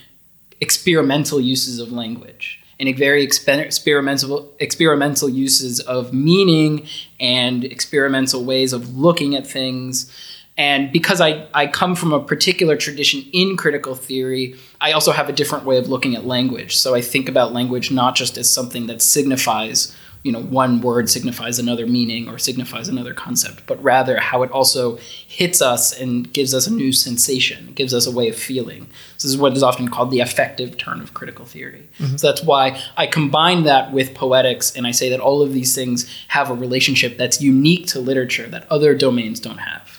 experimental 0.60 1.40
uses 1.40 1.80
of 1.80 1.90
language 1.90 2.62
and 2.78 2.96
very 2.96 3.24
experimental 3.24 4.54
experimental 4.58 5.28
uses 5.28 5.80
of 5.80 6.12
meaning 6.12 6.86
and 7.18 7.64
experimental 7.64 8.44
ways 8.44 8.72
of 8.72 8.96
looking 8.96 9.34
at 9.34 9.46
things 9.46 10.12
and 10.56 10.90
because 10.90 11.20
I, 11.20 11.46
I 11.52 11.66
come 11.66 11.94
from 11.94 12.12
a 12.12 12.22
particular 12.22 12.76
tradition 12.76 13.24
in 13.32 13.56
critical 13.56 13.94
theory, 13.94 14.56
I 14.80 14.92
also 14.92 15.12
have 15.12 15.28
a 15.28 15.32
different 15.32 15.64
way 15.64 15.76
of 15.76 15.88
looking 15.88 16.16
at 16.16 16.26
language. 16.26 16.76
So 16.76 16.94
I 16.94 17.02
think 17.02 17.28
about 17.28 17.52
language 17.52 17.90
not 17.90 18.14
just 18.14 18.38
as 18.38 18.52
something 18.52 18.86
that 18.86 19.02
signifies 19.02 19.94
you 20.22 20.32
know 20.32 20.42
one 20.42 20.80
word 20.80 21.08
signifies 21.08 21.60
another 21.60 21.86
meaning 21.86 22.28
or 22.28 22.36
signifies 22.36 22.88
another 22.88 23.14
concept 23.14 23.64
but 23.66 23.80
rather 23.80 24.18
how 24.18 24.42
it 24.42 24.50
also 24.50 24.96
hits 25.28 25.62
us 25.62 25.96
and 25.96 26.32
gives 26.32 26.52
us 26.52 26.66
a 26.66 26.72
new 26.72 26.90
sensation 26.90 27.72
gives 27.74 27.94
us 27.94 28.08
a 28.08 28.10
way 28.10 28.28
of 28.28 28.34
feeling 28.34 28.88
this 29.14 29.24
is 29.24 29.36
what 29.36 29.52
is 29.52 29.62
often 29.62 29.86
called 29.86 30.10
the 30.10 30.18
affective 30.18 30.76
turn 30.78 31.00
of 31.00 31.14
critical 31.14 31.44
theory 31.44 31.88
mm-hmm. 32.00 32.16
so 32.16 32.26
that's 32.26 32.42
why 32.42 32.76
i 32.96 33.06
combine 33.06 33.62
that 33.62 33.92
with 33.92 34.14
poetics 34.14 34.74
and 34.74 34.84
i 34.84 34.90
say 34.90 35.08
that 35.08 35.20
all 35.20 35.42
of 35.42 35.52
these 35.52 35.76
things 35.76 36.12
have 36.26 36.50
a 36.50 36.54
relationship 36.54 37.16
that's 37.16 37.40
unique 37.40 37.86
to 37.86 38.00
literature 38.00 38.48
that 38.48 38.66
other 38.68 38.96
domains 38.96 39.38
don't 39.38 39.58
have 39.58 39.95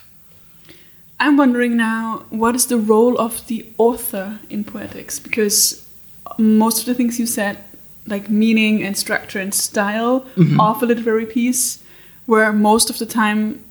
i'm 1.20 1.36
wondering 1.36 1.76
now 1.76 2.24
what 2.30 2.54
is 2.54 2.66
the 2.66 2.78
role 2.78 3.18
of 3.18 3.46
the 3.46 3.66
author 3.78 4.38
in 4.50 4.64
poetics 4.64 5.18
because 5.18 5.84
most 6.38 6.80
of 6.80 6.86
the 6.86 6.94
things 6.94 7.18
you 7.18 7.26
said 7.26 7.58
like 8.08 8.30
meaning 8.30 8.82
and 8.82 8.96
structure 8.96 9.38
and 9.38 9.54
style 9.54 10.20
mm-hmm. 10.36 10.60
of 10.60 10.82
a 10.82 10.86
literary 10.86 11.26
piece, 11.26 11.82
were 12.26 12.52
most 12.52 12.90
of 12.90 12.98
the 12.98 13.06
time, 13.06 13.62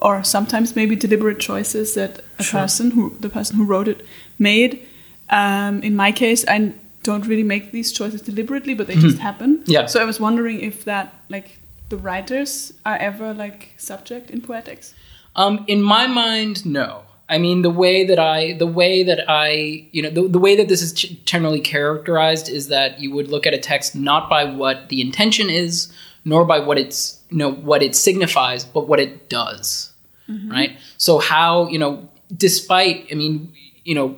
or 0.00 0.22
sometimes 0.24 0.76
maybe 0.76 0.96
deliberate 0.96 1.38
choices 1.38 1.94
that 1.94 2.22
a 2.38 2.42
sure. 2.42 2.60
person 2.60 2.90
who 2.92 3.16
the 3.20 3.28
person 3.28 3.56
who 3.56 3.64
wrote 3.64 3.88
it 3.88 4.04
made. 4.38 4.86
Um, 5.30 5.82
in 5.82 5.96
my 5.96 6.12
case, 6.12 6.44
I 6.48 6.72
don't 7.02 7.26
really 7.26 7.42
make 7.42 7.72
these 7.72 7.92
choices 7.92 8.22
deliberately, 8.22 8.74
but 8.74 8.86
they 8.86 8.94
mm-hmm. 8.94 9.08
just 9.08 9.18
happen. 9.18 9.62
Yeah. 9.66 9.86
So 9.86 10.00
I 10.00 10.04
was 10.04 10.20
wondering 10.20 10.60
if 10.60 10.84
that 10.84 11.14
like 11.28 11.58
the 11.88 11.96
writers 11.96 12.72
are 12.84 12.96
ever 12.96 13.32
like 13.32 13.72
subject 13.76 14.30
in 14.30 14.40
poetics. 14.40 14.94
Um, 15.36 15.64
in 15.68 15.82
my 15.82 16.06
mind, 16.06 16.66
no. 16.66 17.02
I 17.28 17.38
mean, 17.38 17.62
the 17.62 17.70
way 17.70 18.04
that 18.06 18.18
I, 18.18 18.52
the 18.54 18.66
way 18.66 19.02
that 19.02 19.24
I, 19.28 19.86
you 19.90 20.02
know, 20.02 20.10
the, 20.10 20.28
the 20.28 20.38
way 20.38 20.56
that 20.56 20.68
this 20.68 20.80
is 20.80 20.92
generally 20.92 21.60
characterized 21.60 22.48
is 22.48 22.68
that 22.68 23.00
you 23.00 23.12
would 23.14 23.28
look 23.28 23.46
at 23.46 23.54
a 23.54 23.58
text 23.58 23.94
not 23.94 24.30
by 24.30 24.44
what 24.44 24.88
the 24.88 25.00
intention 25.00 25.50
is, 25.50 25.92
nor 26.24 26.44
by 26.44 26.60
what 26.60 26.78
it's, 26.78 27.20
you 27.30 27.36
know, 27.36 27.52
what 27.52 27.82
it 27.82 27.94
signifies, 27.96 28.64
but 28.64 28.88
what 28.88 29.00
it 29.00 29.28
does, 29.28 29.92
mm-hmm. 30.28 30.50
right? 30.50 30.78
So 30.98 31.18
how, 31.18 31.68
you 31.68 31.78
know, 31.78 32.08
despite, 32.34 33.06
I 33.10 33.14
mean, 33.14 33.52
you 33.84 33.94
know, 33.94 34.16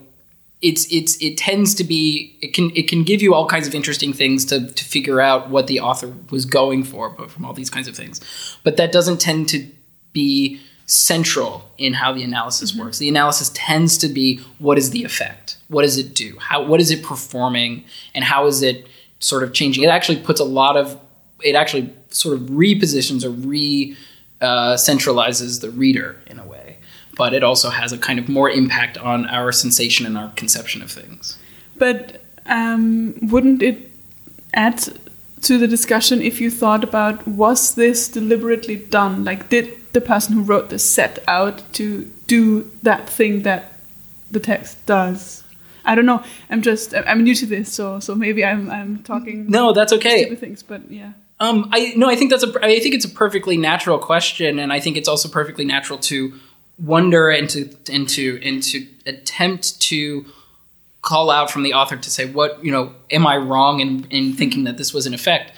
it's 0.61 0.93
it's 0.93 1.17
it 1.23 1.37
tends 1.37 1.73
to 1.77 1.85
be 1.85 2.37
it 2.41 2.53
can 2.53 2.73
it 2.75 2.89
can 2.89 3.05
give 3.05 3.23
you 3.23 3.33
all 3.33 3.47
kinds 3.47 3.69
of 3.69 3.77
interesting 3.77 4.13
things 4.13 4.45
to 4.47 4.67
to 4.67 4.85
figure 4.85 5.21
out 5.21 5.51
what 5.51 5.69
the 5.69 5.79
author 5.79 6.13
was 6.31 6.45
going 6.47 6.83
for, 6.83 7.11
but 7.11 7.31
from 7.31 7.45
all 7.45 7.53
these 7.53 7.71
kinds 7.71 7.87
of 7.87 7.97
things, 7.97 8.21
but 8.65 8.77
that 8.77 8.91
doesn't 8.91 9.21
tend 9.21 9.49
to 9.51 9.71
be 10.13 10.61
central 10.89 11.71
in 11.77 11.93
how 11.93 12.13
the 12.13 12.23
analysis 12.23 12.73
mm-hmm. 12.73 12.81
works. 12.81 12.99
The 12.99 13.09
analysis 13.09 13.51
tends 13.55 13.97
to 13.99 14.09
be 14.09 14.39
what 14.59 14.79
is 14.79 14.91
the 14.91 15.05
effect? 15.05 15.59
What 15.69 15.83
does 15.83 15.99
it 15.99 16.15
do? 16.15 16.37
How 16.41 16.65
what 16.65 16.81
is 16.81 16.91
it 16.91 17.05
performing 17.05 17.85
and 18.15 18.25
how 18.25 18.47
is 18.47 18.63
it 18.63 18.89
sort 19.21 19.43
of 19.43 19.53
changing? 19.53 19.85
It 19.85 19.89
actually 19.89 20.19
puts 20.19 20.41
a 20.41 20.45
lot 20.45 20.77
of 20.77 20.99
it 21.45 21.55
actually 21.55 21.93
sort 22.11 22.35
of 22.35 22.49
repositions 22.49 23.25
or 23.25 23.31
re 23.31 23.97
uh, 24.41 24.75
centralizes 24.77 25.61
the 25.61 25.71
reader 25.71 26.21
in 26.27 26.39
a 26.39 26.47
way, 26.47 26.79
but 27.17 27.35
it 27.35 27.45
also 27.45 27.71
has 27.71 27.93
a 27.93 27.99
kind 27.99 28.19
of 28.19 28.29
more 28.29 28.49
impact 28.49 28.97
on 28.97 29.27
our 29.27 29.53
sensation 29.53 30.07
and 30.07 30.17
our 30.17 30.31
conception 30.37 30.81
of 30.81 30.91
things. 30.91 31.39
But 31.77 32.25
um, 32.47 33.15
wouldn't 33.21 33.63
it 33.63 33.91
add 34.55 34.79
to 35.43 35.59
the 35.59 35.69
discussion 35.69 36.23
if 36.23 36.41
you 36.41 36.51
thought 36.51 36.83
about 36.83 37.27
was 37.29 37.75
this 37.75 38.09
deliberately 38.09 38.77
done? 38.77 39.25
Like, 39.25 39.49
did 39.49 39.88
the 39.93 40.01
person 40.01 40.35
who 40.35 40.43
wrote 40.43 40.71
this 40.71 40.89
set 40.89 41.19
out 41.27 41.73
to 41.75 42.05
do 42.27 42.71
that 42.83 43.09
thing 43.09 43.43
that 43.43 43.73
the 44.31 44.41
text 44.41 44.85
does? 44.87 45.45
I 45.85 45.95
don't 45.95 46.07
know. 46.07 46.23
I'm 46.51 46.63
just 46.63 46.95
I'm 46.95 47.25
new 47.25 47.35
to 47.35 47.47
this, 47.47 47.73
so 47.73 48.01
so 48.01 48.15
maybe 48.15 48.45
I'm 48.45 48.71
I'm 48.71 49.03
talking. 49.03 49.51
No, 49.51 49.73
that's 49.73 49.93
okay. 49.95 50.23
Stupid 50.23 50.39
things, 50.39 50.63
but 50.63 50.91
yeah. 50.91 51.13
Um, 51.41 51.71
I 51.73 51.95
no, 51.97 52.11
I 52.11 52.17
think 52.17 52.31
that's 52.31 52.45
a 52.45 52.53
I 52.63 52.81
think 52.81 52.95
it's 52.95 53.05
a 53.05 53.11
perfectly 53.11 53.57
natural 53.57 53.99
question, 53.99 54.59
and 54.59 54.73
I 54.73 54.81
think 54.81 54.97
it's 54.97 55.09
also 55.09 55.29
perfectly 55.29 55.65
natural 55.65 55.99
to 56.01 56.35
wonder 56.79 57.31
and 57.31 57.49
to 57.51 57.75
and 57.91 58.09
to 58.09 58.41
and 58.43 58.63
to 58.63 58.87
attempt 59.07 59.81
to 59.81 60.27
call 61.03 61.31
out 61.31 61.51
from 61.51 61.63
the 61.63 61.75
author 61.75 61.97
to 61.97 62.11
say 62.11 62.27
what 62.31 62.65
you 62.65 62.71
know 62.71 62.95
am 63.11 63.27
i 63.27 63.37
wrong 63.37 63.81
in, 63.81 64.05
in 64.11 64.33
thinking 64.33 64.65
that 64.65 64.77
this 64.77 64.93
was 64.93 65.07
an 65.07 65.15
effect 65.15 65.53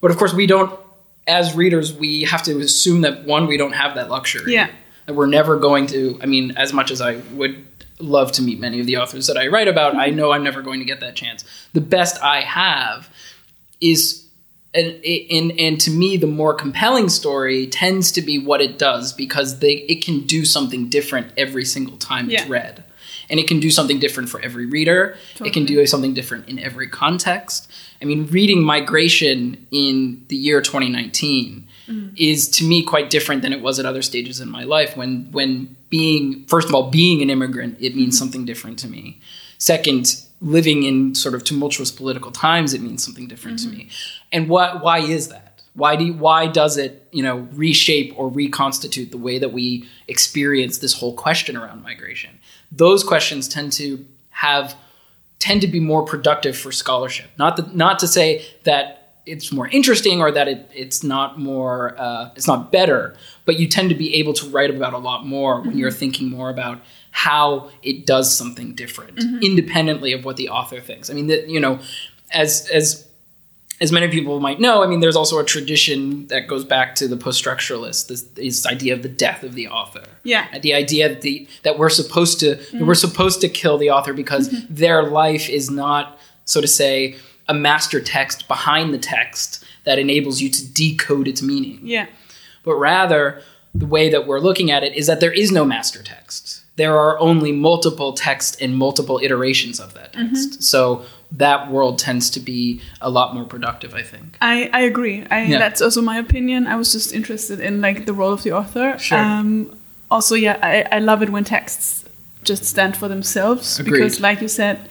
but 0.00 0.10
of 0.10 0.16
course 0.16 0.32
we 0.32 0.46
don't 0.46 0.78
as 1.26 1.54
readers 1.54 1.92
we 1.92 2.22
have 2.22 2.42
to 2.42 2.58
assume 2.60 3.02
that 3.02 3.24
one 3.24 3.46
we 3.46 3.56
don't 3.56 3.72
have 3.74 3.94
that 3.94 4.08
luxury 4.10 4.52
yeah 4.54 4.70
that 5.06 5.14
we're 5.14 5.26
never 5.26 5.56
going 5.58 5.86
to 5.86 6.18
i 6.22 6.26
mean 6.26 6.52
as 6.56 6.72
much 6.72 6.90
as 6.90 7.00
i 7.00 7.16
would 7.32 7.66
love 7.98 8.32
to 8.32 8.40
meet 8.42 8.58
many 8.58 8.80
of 8.80 8.86
the 8.86 8.96
authors 8.96 9.26
that 9.26 9.36
I 9.36 9.48
write 9.48 9.68
about. 9.68 9.94
I 9.94 10.08
know 10.08 10.32
I'm 10.32 10.42
never 10.42 10.62
going 10.62 10.78
to 10.80 10.86
get 10.86 11.00
that 11.00 11.14
chance. 11.16 11.44
The 11.74 11.82
best 11.82 12.18
I 12.22 12.40
have 12.40 13.10
is 13.78 14.26
and 14.72 15.04
and 15.04 15.52
and 15.60 15.78
to 15.82 15.90
me 15.90 16.16
the 16.16 16.26
more 16.26 16.54
compelling 16.54 17.10
story 17.10 17.66
tends 17.66 18.10
to 18.12 18.22
be 18.22 18.38
what 18.38 18.62
it 18.62 18.78
does 18.78 19.12
because 19.12 19.58
they 19.58 19.72
it 19.74 20.02
can 20.02 20.20
do 20.20 20.46
something 20.46 20.88
different 20.88 21.30
every 21.36 21.64
single 21.66 21.98
time 21.98 22.30
Yeah. 22.30 22.40
it's 22.40 22.48
read 22.48 22.84
and 23.28 23.38
it 23.38 23.46
can 23.46 23.60
do 23.60 23.70
something 23.70 23.98
different 23.98 24.30
for 24.30 24.40
every 24.40 24.64
reader 24.64 25.16
it 25.44 25.52
can 25.52 25.66
do 25.66 25.84
something 25.86 26.14
different 26.14 26.48
in 26.48 26.58
every 26.58 26.86
context 26.88 27.70
i 28.00 28.04
mean 28.04 28.26
reading 28.26 28.62
migration 28.62 29.66
in 29.70 30.24
the 30.28 30.36
year 30.36 30.60
2019 30.60 31.68
mm. 31.90 32.12
is 32.16 32.48
to 32.48 32.64
me 32.64 32.82
quite 32.82 33.10
different 33.10 33.42
than 33.42 33.52
it 33.52 33.60
was 33.60 33.78
at 33.78 33.86
other 33.86 34.02
stages 34.02 34.40
in 34.40 34.50
my 34.50 34.64
life. 34.64 34.96
When 34.96 35.30
when 35.32 35.76
being 35.90 36.44
first 36.46 36.68
of 36.68 36.74
all 36.74 36.90
being 36.90 37.20
an 37.22 37.30
immigrant 37.30 37.76
it 37.80 37.96
means 37.96 38.14
mm-hmm. 38.14 38.18
something 38.18 38.44
different 38.44 38.78
to 38.80 38.88
me. 38.88 39.20
Second 39.58 40.24
living 40.40 40.84
in 40.84 41.14
sort 41.14 41.34
of 41.34 41.44
tumultuous 41.44 41.90
political 41.90 42.30
times 42.30 42.72
it 42.72 42.80
means 42.80 43.04
something 43.04 43.28
different 43.28 43.58
to 43.60 43.68
mm-hmm. 43.68 43.78
me. 43.78 43.88
And 44.32 44.48
what 44.48 44.82
why 44.82 44.98
is 44.98 45.28
that? 45.28 45.46
Why 45.74 45.94
do 45.94 46.04
you, 46.04 46.14
why 46.14 46.46
does 46.46 46.76
it 46.76 47.08
you 47.12 47.22
know 47.22 47.48
reshape 47.52 48.14
or 48.16 48.28
reconstitute 48.28 49.10
the 49.10 49.18
way 49.18 49.38
that 49.38 49.52
we 49.52 49.88
experience 50.08 50.78
this 50.78 50.94
whole 50.94 51.14
question 51.14 51.56
around 51.56 51.82
migration? 51.82 52.38
Those 52.72 53.02
questions 53.02 53.48
tend 53.48 53.72
to 53.74 54.04
have 54.30 54.76
tend 55.40 55.62
to 55.62 55.66
be 55.66 55.80
more 55.80 56.04
productive 56.04 56.56
for 56.56 56.70
scholarship. 56.70 57.26
Not 57.36 57.56
that, 57.56 57.74
not 57.74 57.98
to 57.98 58.06
say 58.06 58.46
that 58.62 59.00
it's 59.26 59.52
more 59.52 59.68
interesting 59.68 60.20
or 60.20 60.30
that 60.30 60.48
it, 60.48 60.70
it's 60.72 61.02
not 61.02 61.38
more 61.38 61.94
uh, 61.98 62.30
it's 62.36 62.46
not 62.46 62.70
better, 62.70 63.16
but 63.44 63.58
you 63.58 63.66
tend 63.66 63.88
to 63.88 63.94
be 63.94 64.14
able 64.14 64.32
to 64.34 64.48
write 64.50 64.70
about 64.70 64.92
a 64.92 64.98
lot 64.98 65.26
more 65.26 65.60
when 65.60 65.76
you're 65.76 65.90
thinking 65.90 66.30
more 66.30 66.50
about 66.50 66.80
how 67.10 67.70
it 67.82 68.06
does 68.06 68.32
something 68.32 68.74
different, 68.74 69.18
independently 69.42 70.12
of 70.12 70.24
what 70.24 70.36
the 70.36 70.48
author 70.48 70.80
thinks. 70.80 71.10
I 71.10 71.14
mean, 71.14 71.26
that 71.26 71.48
you 71.48 71.58
know, 71.58 71.80
as 72.32 72.68
as 72.72 73.06
as 73.80 73.90
many 73.90 74.08
people 74.08 74.40
might 74.40 74.60
know, 74.60 74.82
I 74.82 74.86
mean, 74.86 75.00
there's 75.00 75.16
also 75.16 75.38
a 75.38 75.44
tradition 75.44 76.26
that 76.26 76.46
goes 76.46 76.64
back 76.64 76.94
to 76.96 77.08
the 77.08 77.16
post-structuralists. 77.16 78.08
This, 78.08 78.22
this 78.22 78.66
idea 78.66 78.92
of 78.92 79.02
the 79.02 79.08
death 79.08 79.42
of 79.42 79.54
the 79.54 79.68
author. 79.68 80.04
Yeah. 80.22 80.58
The 80.58 80.74
idea 80.74 81.08
that 81.08 81.22
the 81.22 81.48
that 81.62 81.78
we're 81.78 81.88
supposed 81.88 82.40
to 82.40 82.56
that 82.56 82.72
we're 82.74 82.80
mm-hmm. 82.80 82.94
supposed 82.94 83.40
to 83.40 83.48
kill 83.48 83.78
the 83.78 83.90
author 83.90 84.12
because 84.12 84.50
mm-hmm. 84.50 84.74
their 84.74 85.02
life 85.02 85.48
is 85.48 85.70
not, 85.70 86.18
so 86.44 86.60
to 86.60 86.68
say, 86.68 87.16
a 87.48 87.54
master 87.54 88.00
text 88.00 88.46
behind 88.48 88.92
the 88.94 88.98
text 88.98 89.64
that 89.84 89.98
enables 89.98 90.40
you 90.40 90.50
to 90.50 90.72
decode 90.72 91.26
its 91.26 91.42
meaning 91.42 91.80
Yeah. 91.82 92.06
but 92.64 92.74
rather 92.76 93.42
the 93.74 93.86
way 93.86 94.10
that 94.10 94.26
we're 94.26 94.40
looking 94.40 94.70
at 94.70 94.84
it 94.84 94.94
is 94.94 95.06
that 95.06 95.20
there 95.20 95.32
is 95.32 95.50
no 95.50 95.64
master 95.64 96.02
text. 96.02 96.64
There 96.76 96.96
are 96.98 97.18
only 97.18 97.52
multiple 97.52 98.12
texts 98.12 98.56
and 98.60 98.76
multiple 98.76 99.20
iterations 99.22 99.80
of 99.80 99.94
that 99.94 100.12
mm-hmm. 100.12 100.34
text. 100.34 100.62
So 100.62 101.04
that 101.32 101.70
world 101.70 101.98
tends 101.98 102.30
to 102.30 102.40
be 102.40 102.80
a 103.00 103.08
lot 103.08 103.34
more 103.34 103.44
productive, 103.44 103.94
I 103.94 104.02
think. 104.02 104.36
I, 104.40 104.68
I 104.72 104.80
agree. 104.82 105.24
I, 105.30 105.44
Yeah. 105.44 105.58
That's 105.58 105.80
also 105.80 106.02
my 106.02 106.18
opinion. 106.18 106.66
I 106.66 106.76
was 106.76 106.92
just 106.92 107.12
interested 107.12 107.60
in 107.60 107.80
like 107.80 108.06
the 108.06 108.12
role 108.12 108.32
of 108.32 108.42
the 108.42 108.52
author. 108.52 108.98
Sure. 108.98 109.18
Um, 109.18 109.76
also, 110.10 110.34
yeah, 110.34 110.58
I, 110.62 110.96
I 110.96 110.98
love 110.98 111.22
it 111.22 111.30
when 111.30 111.44
texts 111.44 112.04
just 112.42 112.64
stand 112.64 112.96
for 112.96 113.06
themselves 113.06 113.78
Agreed. 113.78 113.92
because, 113.92 114.20
like 114.20 114.40
you 114.40 114.48
said, 114.48 114.88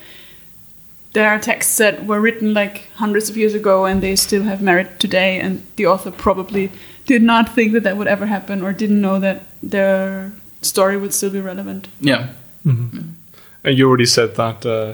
there 1.14 1.28
are 1.30 1.40
texts 1.40 1.78
that 1.78 2.06
were 2.06 2.22
written 2.22 2.54
like 2.54 2.90
hundreds 2.96 3.30
of 3.30 3.36
years 3.36 3.54
ago 3.54 3.86
and 3.86 4.02
they 4.02 4.16
still 4.16 4.44
have 4.44 4.62
merit 4.62 5.00
today, 5.00 5.40
and 5.40 5.66
the 5.76 5.88
author 5.88 6.12
probably 6.12 6.72
did 7.06 7.24
not 7.24 7.54
think 7.54 7.74
that 7.74 7.84
that 7.84 7.98
would 7.98 8.08
ever 8.08 8.28
happen 8.28 8.62
or 8.62 8.72
didn't 8.72 9.02
know 9.02 9.20
that 9.20 9.44
their 9.64 10.32
story 10.62 10.96
would 10.96 11.14
still 11.14 11.32
be 11.32 11.42
relevant. 11.42 11.88
Yeah. 12.00 12.30
And 12.64 13.78
you 13.78 13.88
already 13.88 14.06
said 14.06 14.36
that 14.36 14.66
uh, 14.66 14.94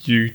you 0.00 0.32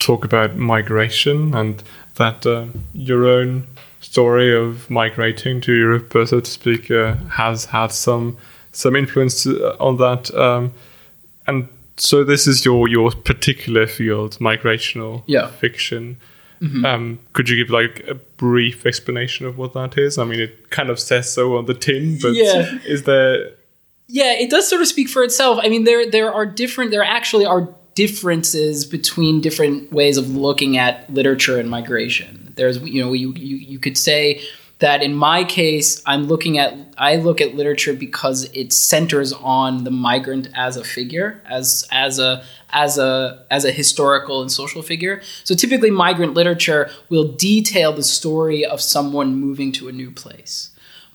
talk 0.00 0.24
about 0.24 0.56
migration 0.56 1.54
and 1.54 1.82
that 2.16 2.44
uh, 2.44 2.66
your 2.92 3.26
own 3.26 3.66
story 4.00 4.54
of 4.54 4.90
migrating 4.90 5.60
to 5.60 5.72
Europe, 5.72 6.14
uh, 6.16 6.26
so 6.26 6.40
to 6.40 6.50
speak, 6.50 6.90
uh, 6.90 7.14
has 7.30 7.66
had 7.66 7.92
some 7.92 8.36
some 8.72 8.96
influence 8.96 9.46
uh, 9.46 9.76
on 9.78 9.96
that. 9.98 10.32
Um, 10.34 10.72
and 11.46 11.68
so 11.96 12.24
this 12.24 12.46
is 12.46 12.64
your 12.64 12.88
your 12.88 13.10
particular 13.12 13.86
field, 13.86 14.38
migrational 14.40 15.22
Yeah. 15.26 15.46
fiction. 15.48 16.16
Um, 16.84 17.18
could 17.32 17.48
you 17.48 17.56
give 17.56 17.70
like 17.70 18.04
a 18.06 18.14
brief 18.36 18.84
explanation 18.84 19.46
of 19.46 19.56
what 19.56 19.72
that 19.72 19.96
is? 19.96 20.18
I 20.18 20.24
mean, 20.24 20.40
it 20.40 20.68
kind 20.68 20.90
of 20.90 21.00
says 21.00 21.32
so 21.32 21.56
on 21.56 21.64
the 21.64 21.72
tin, 21.72 22.18
but 22.20 22.34
Yeah. 22.34 22.78
is 22.84 23.04
there 23.04 23.52
Yeah, 24.08 24.32
it 24.38 24.50
does 24.50 24.68
sort 24.68 24.82
of 24.82 24.88
speak 24.88 25.08
for 25.08 25.22
itself. 25.22 25.58
I 25.62 25.68
mean, 25.70 25.84
there 25.84 26.10
there 26.10 26.30
are 26.34 26.44
different. 26.44 26.90
There 26.90 27.02
actually 27.04 27.46
are 27.46 27.68
differences 28.00 28.86
between 28.86 29.42
different 29.42 29.92
ways 29.92 30.16
of 30.16 30.30
looking 30.30 30.78
at 30.78 30.94
literature 31.12 31.58
and 31.58 31.68
migration. 31.68 32.54
There's, 32.56 32.78
you 32.78 33.02
know, 33.02 33.12
you 33.12 33.34
you, 33.34 33.56
you 33.56 33.78
could 33.78 33.98
say 33.98 34.40
that 34.78 35.02
in 35.02 35.14
my 35.14 35.44
case, 35.44 36.02
I'm 36.06 36.24
looking 36.24 36.56
at 36.56 36.72
I 36.96 37.16
look 37.16 37.42
at 37.42 37.54
literature 37.54 37.92
because 37.92 38.44
it 38.54 38.72
centers 38.72 39.34
on 39.34 39.84
the 39.84 39.90
migrant 39.90 40.48
as 40.54 40.78
a 40.78 40.84
figure, 40.96 41.42
as 41.44 41.86
as 41.92 42.18
a 42.18 42.42
as 42.70 42.96
a 42.96 43.44
as 43.50 43.66
a 43.66 43.70
historical 43.70 44.40
and 44.40 44.50
social 44.50 44.80
figure. 44.80 45.20
So 45.44 45.54
typically, 45.54 45.90
migrant 45.90 46.32
literature 46.32 46.90
will 47.10 47.28
detail 47.32 47.92
the 47.92 48.02
story 48.02 48.64
of 48.64 48.80
someone 48.80 49.34
moving 49.34 49.72
to 49.72 49.88
a 49.88 49.92
new 49.92 50.10
place 50.10 50.70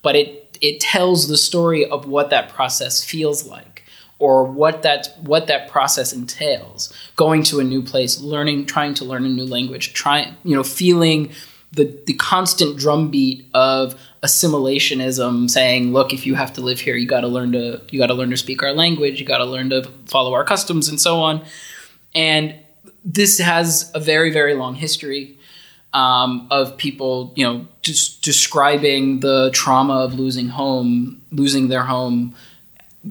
but 0.05 0.15
it 0.15 0.57
it 0.61 0.79
tells 0.79 1.27
the 1.27 1.35
story 1.35 1.83
of 1.83 2.07
what 2.07 2.29
that 2.29 2.47
process 2.47 3.03
feels 3.03 3.47
like 3.47 3.74
or 4.19 4.45
what 4.45 4.81
that 4.83 5.15
what 5.21 5.47
that 5.47 5.69
process 5.69 6.13
entails. 6.13 6.93
Going 7.15 7.43
to 7.43 7.59
a 7.59 7.63
new 7.63 7.81
place 7.81 8.21
learning 8.21 8.65
trying 8.65 8.93
to 8.95 9.05
learn 9.05 9.25
a 9.25 9.29
new 9.29 9.45
language 9.45 9.93
trying 9.93 10.35
you 10.43 10.55
know 10.55 10.63
feeling 10.63 11.31
the 11.71 11.97
the 12.05 12.13
constant 12.13 12.77
drumbeat 12.77 13.45
of 13.53 13.99
assimilationism 14.23 15.49
saying 15.49 15.93
look 15.93 16.13
if 16.13 16.25
you 16.25 16.35
have 16.35 16.51
to 16.53 16.61
live 16.61 16.79
here 16.79 16.95
you 16.95 17.07
got 17.07 17.21
to 17.21 17.27
learn 17.27 17.51
to 17.51 17.81
you 17.89 17.99
got 17.99 18.07
to 18.07 18.13
learn 18.13 18.29
to 18.29 18.37
speak 18.37 18.63
our 18.63 18.71
language 18.71 19.19
you 19.19 19.25
got 19.25 19.37
to 19.37 19.45
learn 19.45 19.69
to 19.69 19.83
follow 20.05 20.33
our 20.33 20.43
customs 20.43 20.87
and 20.87 20.99
so 20.99 21.19
on. 21.19 21.43
And 22.13 22.55
this 23.03 23.39
has 23.39 23.91
a 23.93 23.99
very 23.99 24.31
very 24.31 24.53
long 24.53 24.75
history 24.75 25.37
um, 25.95 26.47
of 26.51 26.75
people, 26.75 27.31
you 27.35 27.45
know, 27.45 27.65
just 27.81 28.21
describing 28.21 29.21
the 29.21 29.49
trauma 29.53 29.93
of 29.93 30.13
losing 30.15 30.49
home, 30.49 31.21
losing 31.31 31.69
their 31.69 31.83
home, 31.83 32.35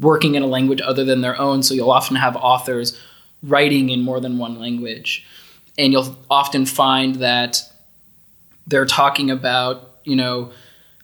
working 0.01 0.35
in 0.35 0.43
a 0.43 0.47
language 0.47 0.81
other 0.81 1.05
than 1.05 1.21
their 1.21 1.39
own. 1.41 1.63
So 1.63 1.75
you'll 1.75 1.91
often 1.91 2.17
have 2.17 2.37
authors 2.37 3.01
writing 3.43 3.91
in 3.91 4.01
more 4.01 4.21
than 4.21 4.39
one 4.39 4.59
language, 4.59 5.27
and 5.79 5.93
you'll 5.93 6.17
often 6.31 6.67
find 6.67 7.17
that 7.17 7.63
they're 8.67 8.87
talking 8.87 9.31
about, 9.31 9.99
you 10.05 10.17
know, 10.17 10.51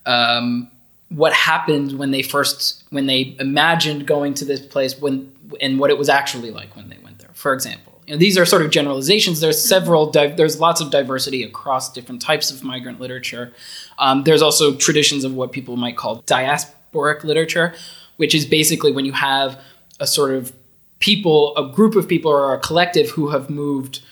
um, 0.06 0.70
what 1.10 1.32
happened 1.32 1.98
when 1.98 2.10
they 2.12 2.22
first 2.22 2.84
when 2.90 3.06
they 3.06 3.36
imagined 3.38 4.06
going 4.06 4.32
to 4.34 4.44
this 4.44 4.64
place 4.64 4.98
when 4.98 5.30
and 5.60 5.78
what 5.78 5.90
it 5.90 5.98
was 5.98 6.08
actually 6.08 6.50
like 6.50 6.74
when 6.76 6.88
they 6.88 6.98
went 7.02 7.18
there. 7.18 7.30
For 7.34 7.52
example, 7.52 8.00
you 8.06 8.14
know, 8.14 8.18
these 8.18 8.38
are 8.38 8.46
sort 8.46 8.62
of 8.62 8.70
generalizations. 8.70 9.40
There's 9.40 9.62
several. 9.62 10.10
Di- 10.10 10.34
there's 10.34 10.60
lots 10.60 10.80
of 10.80 10.90
diversity 10.90 11.42
across 11.42 11.92
different 11.92 12.22
types 12.22 12.50
of 12.50 12.62
migrant 12.64 13.00
literature. 13.00 13.52
Um, 13.98 14.24
there's 14.24 14.42
also 14.42 14.74
traditions 14.74 15.24
of 15.24 15.34
what 15.34 15.52
people 15.52 15.76
might 15.76 15.96
call 15.96 16.22
diasporic 16.22 17.24
literature, 17.24 17.74
which 18.20 18.34
is 18.34 18.44
basically 18.44 18.92
when 18.92 19.06
you 19.06 19.12
have 19.12 19.58
a 19.98 20.06
sort 20.06 20.34
of 20.34 20.52
people, 20.98 21.56
a 21.56 21.72
group 21.72 21.94
of 21.94 22.06
people 22.06 22.30
or 22.30 22.52
a 22.52 22.60
collective 22.60 23.08
who 23.08 23.30
have 23.30 23.48
moved 23.48 24.02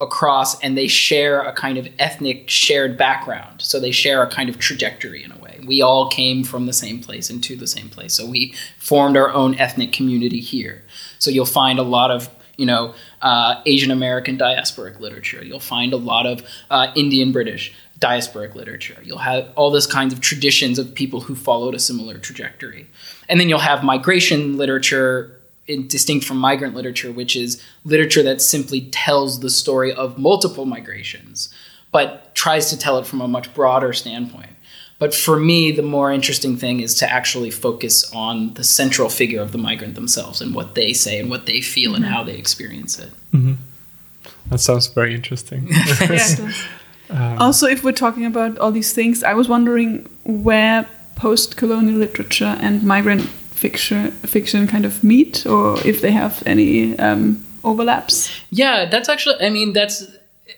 across 0.00 0.60
and 0.60 0.78
they 0.78 0.86
share 0.86 1.40
a 1.40 1.52
kind 1.52 1.76
of 1.76 1.88
ethnic 1.98 2.48
shared 2.48 2.96
background. 2.96 3.60
So 3.60 3.80
they 3.80 3.90
share 3.90 4.22
a 4.22 4.30
kind 4.30 4.48
of 4.48 4.60
trajectory 4.60 5.24
in 5.24 5.32
a 5.32 5.38
way. 5.38 5.58
We 5.66 5.82
all 5.82 6.08
came 6.08 6.44
from 6.44 6.66
the 6.66 6.72
same 6.72 7.00
place 7.00 7.30
and 7.30 7.42
to 7.42 7.56
the 7.56 7.66
same 7.66 7.88
place. 7.88 8.14
So 8.14 8.24
we 8.26 8.54
formed 8.78 9.16
our 9.16 9.30
own 9.30 9.58
ethnic 9.58 9.90
community 9.90 10.38
here. 10.38 10.84
So 11.18 11.28
you'll 11.28 11.44
find 11.44 11.80
a 11.80 11.82
lot 11.82 12.12
of 12.12 12.30
you 12.58 12.66
know 12.66 12.94
uh, 13.22 13.60
Asian 13.66 13.90
American 13.90 14.38
diasporic 14.38 15.00
literature. 15.00 15.44
You'll 15.44 15.58
find 15.58 15.92
a 15.92 15.96
lot 15.96 16.26
of 16.26 16.42
uh, 16.70 16.92
Indian 16.94 17.32
British 17.32 17.74
diasporic 17.98 18.54
literature. 18.54 18.96
You'll 19.02 19.18
have 19.18 19.48
all 19.56 19.70
this 19.70 19.86
kinds 19.86 20.12
of 20.12 20.20
traditions 20.20 20.78
of 20.78 20.94
people 20.94 21.20
who 21.20 21.34
followed 21.34 21.74
a 21.74 21.78
similar 21.78 22.18
trajectory, 22.18 22.86
and 23.28 23.40
then 23.40 23.48
you'll 23.48 23.58
have 23.58 23.82
migration 23.82 24.56
literature 24.56 25.38
in, 25.66 25.86
distinct 25.86 26.24
from 26.24 26.38
migrant 26.38 26.74
literature, 26.74 27.12
which 27.12 27.36
is 27.36 27.62
literature 27.84 28.22
that 28.22 28.40
simply 28.40 28.82
tells 28.82 29.40
the 29.40 29.50
story 29.50 29.92
of 29.92 30.18
multiple 30.18 30.64
migrations, 30.64 31.52
but 31.92 32.34
tries 32.34 32.70
to 32.70 32.78
tell 32.78 32.98
it 32.98 33.06
from 33.06 33.20
a 33.20 33.28
much 33.28 33.52
broader 33.54 33.92
standpoint. 33.92 34.50
But 34.98 35.14
for 35.14 35.38
me, 35.38 35.70
the 35.70 35.82
more 35.82 36.10
interesting 36.10 36.56
thing 36.56 36.80
is 36.80 36.94
to 36.96 37.10
actually 37.10 37.50
focus 37.50 38.12
on 38.12 38.54
the 38.54 38.64
central 38.64 39.08
figure 39.08 39.40
of 39.40 39.52
the 39.52 39.58
migrant 39.58 39.94
themselves 39.94 40.40
and 40.40 40.54
what 40.54 40.74
they 40.74 40.92
say 40.92 41.20
and 41.20 41.30
what 41.30 41.46
they 41.46 41.60
feel 41.60 41.94
and 41.94 42.04
mm-hmm. 42.04 42.14
how 42.14 42.24
they 42.24 42.36
experience 42.36 42.98
it. 42.98 43.10
Mm-hmm. 43.32 43.54
that 44.50 44.58
sounds 44.58 44.88
very 44.88 45.14
interesting. 45.14 45.68
Yeah, 46.00 46.52
it 47.08 47.14
does. 47.14 47.40
also, 47.40 47.66
if 47.66 47.84
we're 47.84 47.92
talking 47.92 48.26
about 48.26 48.58
all 48.58 48.72
these 48.72 48.92
things, 48.92 49.22
I 49.22 49.34
was 49.34 49.48
wondering 49.48 50.08
where 50.24 50.86
post 51.16 51.56
colonial 51.56 51.98
literature 51.98 52.56
and 52.60 52.82
migrant 52.82 53.22
fiction 53.22 54.12
fiction 54.12 54.66
kind 54.66 54.84
of 54.84 55.02
meet, 55.02 55.46
or 55.46 55.78
if 55.86 56.00
they 56.00 56.12
have 56.12 56.42
any 56.46 56.98
um, 56.98 57.44
overlaps. 57.64 58.30
Yeah, 58.50 58.86
that's 58.86 59.08
actually. 59.08 59.44
I 59.44 59.50
mean, 59.50 59.72
that's 59.72 60.06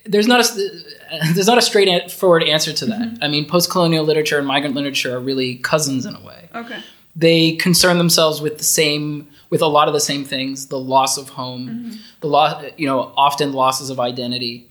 there's 0.04 0.26
not 0.26 0.40
a 0.40 0.84
there's 1.34 1.46
not 1.46 1.58
a 1.58 1.62
straightforward 1.62 2.44
answer 2.44 2.72
to 2.72 2.86
that. 2.86 3.00
Mm-hmm. 3.00 3.24
I 3.24 3.28
mean, 3.28 3.46
post-colonial 3.46 4.04
literature 4.04 4.38
and 4.38 4.46
migrant 4.46 4.74
literature 4.74 5.16
are 5.16 5.20
really 5.20 5.56
cousins 5.56 6.06
in 6.06 6.14
a 6.14 6.20
way. 6.20 6.48
Okay. 6.54 6.80
They 7.16 7.56
concern 7.56 7.98
themselves 7.98 8.40
with 8.40 8.58
the 8.58 8.64
same 8.64 9.28
with 9.50 9.62
a 9.62 9.66
lot 9.66 9.88
of 9.88 9.94
the 9.94 10.00
same 10.00 10.24
things: 10.24 10.66
the 10.66 10.78
loss 10.78 11.16
of 11.18 11.30
home, 11.30 11.68
mm-hmm. 11.68 11.96
the 12.20 12.28
loss, 12.28 12.64
you 12.76 12.86
know, 12.86 13.12
often 13.16 13.52
losses 13.52 13.90
of 13.90 13.98
identity, 13.98 14.68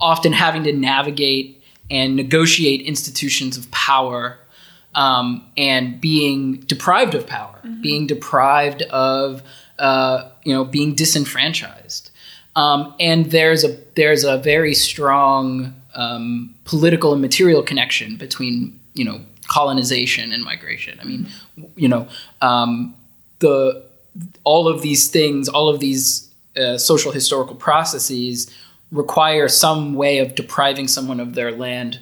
often 0.00 0.32
having 0.32 0.64
to 0.64 0.72
navigate 0.72 1.62
and 1.90 2.16
negotiate 2.16 2.82
institutions 2.82 3.56
of 3.56 3.70
power, 3.70 4.38
um, 4.94 5.44
and 5.56 6.00
being 6.00 6.56
deprived 6.60 7.14
of 7.14 7.26
power, 7.26 7.60
being 7.80 8.06
deprived 8.06 8.82
of, 8.82 9.42
uh, 9.78 10.28
you 10.44 10.52
know, 10.52 10.64
being 10.64 10.94
disenfranchised. 10.94 12.10
Um, 12.56 12.94
and 12.98 13.26
there's 13.26 13.64
a 13.64 13.76
there's 13.94 14.24
a 14.24 14.38
very 14.38 14.74
strong 14.74 15.74
um, 15.94 16.54
political 16.64 17.12
and 17.12 17.22
material 17.22 17.62
connection 17.62 18.16
between 18.16 18.78
you 18.94 19.04
know 19.04 19.20
colonization 19.46 20.32
and 20.32 20.42
migration. 20.42 20.98
I 21.00 21.04
mean, 21.04 21.28
you 21.76 21.88
know, 21.88 22.08
um, 22.40 22.94
the 23.38 23.82
all 24.44 24.68
of 24.68 24.82
these 24.82 25.08
things, 25.08 25.48
all 25.48 25.68
of 25.68 25.80
these 25.80 26.28
uh, 26.56 26.78
social 26.78 27.12
historical 27.12 27.54
processes 27.54 28.54
require 28.92 29.48
some 29.48 29.94
way 29.94 30.18
of 30.18 30.34
depriving 30.34 30.88
someone 30.88 31.20
of 31.20 31.34
their 31.34 31.52
land 31.52 32.00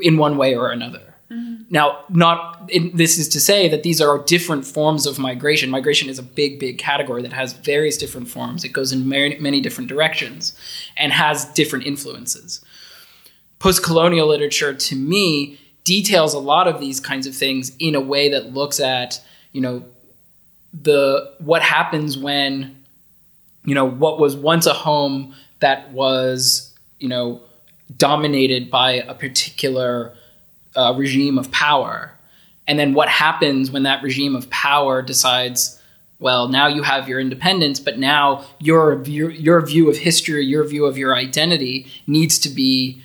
in 0.00 0.16
one 0.16 0.36
way 0.36 0.54
or 0.54 0.70
another. 0.70 1.14
Mm-hmm. 1.30 1.62
Now, 1.70 2.04
not 2.08 2.68
in, 2.68 2.94
this 2.94 3.18
is 3.18 3.28
to 3.30 3.40
say 3.40 3.68
that 3.68 3.82
these 3.82 4.00
are 4.00 4.18
different 4.24 4.66
forms 4.66 5.06
of 5.06 5.18
migration. 5.18 5.70
Migration 5.70 6.08
is 6.08 6.18
a 6.18 6.22
big, 6.22 6.58
big 6.60 6.78
category 6.78 7.22
that 7.22 7.32
has 7.32 7.52
various 7.54 7.96
different 7.96 8.28
forms. 8.28 8.64
It 8.64 8.72
goes 8.72 8.92
in 8.92 9.08
many, 9.08 9.38
many 9.38 9.60
different 9.60 9.88
directions 9.88 10.54
and 10.96 11.12
has 11.12 11.46
different 11.52 11.86
influences. 11.86 12.62
Post-colonial 13.60 14.26
literature, 14.26 14.74
to 14.74 14.96
me, 14.96 15.58
details 15.84 16.34
a 16.34 16.38
lot 16.38 16.68
of 16.68 16.80
these 16.80 17.00
kinds 17.00 17.26
of 17.26 17.34
things 17.34 17.72
in 17.78 17.94
a 17.94 18.00
way 18.00 18.28
that 18.28 18.52
looks 18.52 18.80
at, 18.80 19.22
you 19.52 19.60
know, 19.60 19.84
the 20.72 21.32
what 21.38 21.62
happens 21.62 22.18
when, 22.18 22.84
you 23.64 23.74
know, 23.74 23.84
what 23.84 24.18
was 24.18 24.34
once 24.36 24.66
a 24.66 24.72
home 24.72 25.34
that 25.62 25.90
was, 25.92 26.72
you 27.00 27.08
know, 27.08 27.40
dominated 27.96 28.70
by 28.70 28.92
a 28.92 29.14
particular 29.14 30.14
uh, 30.76 30.94
regime 30.96 31.38
of 31.38 31.50
power. 31.50 32.12
And 32.68 32.78
then 32.78 32.94
what 32.94 33.08
happens 33.08 33.70
when 33.70 33.82
that 33.82 34.02
regime 34.02 34.36
of 34.36 34.48
power 34.50 35.02
decides, 35.02 35.80
well, 36.18 36.48
now 36.48 36.68
you 36.68 36.82
have 36.82 37.08
your 37.08 37.18
independence, 37.18 37.80
but 37.80 37.98
now 37.98 38.44
your 38.60 38.96
view, 38.96 39.28
your 39.30 39.60
view 39.66 39.90
of 39.90 39.96
history, 39.96 40.44
your 40.44 40.64
view 40.64 40.84
of 40.84 40.96
your 40.96 41.16
identity 41.16 41.90
needs 42.06 42.38
to 42.38 42.48
be 42.48 43.02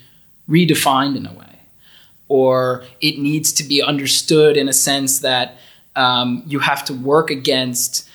redefined 0.47 1.17
in 1.17 1.25
a 1.25 1.33
way. 1.33 1.59
Or 2.27 2.83
it 3.01 3.17
needs 3.17 3.51
to 3.53 3.63
be 3.63 3.81
understood 3.81 4.57
in 4.57 4.67
a 4.69 4.73
sense 4.73 5.19
that 5.19 5.55
um, 5.95 6.43
you 6.45 6.59
have 6.59 6.85
to 6.85 6.93
work 6.93 7.31
against 7.31 8.07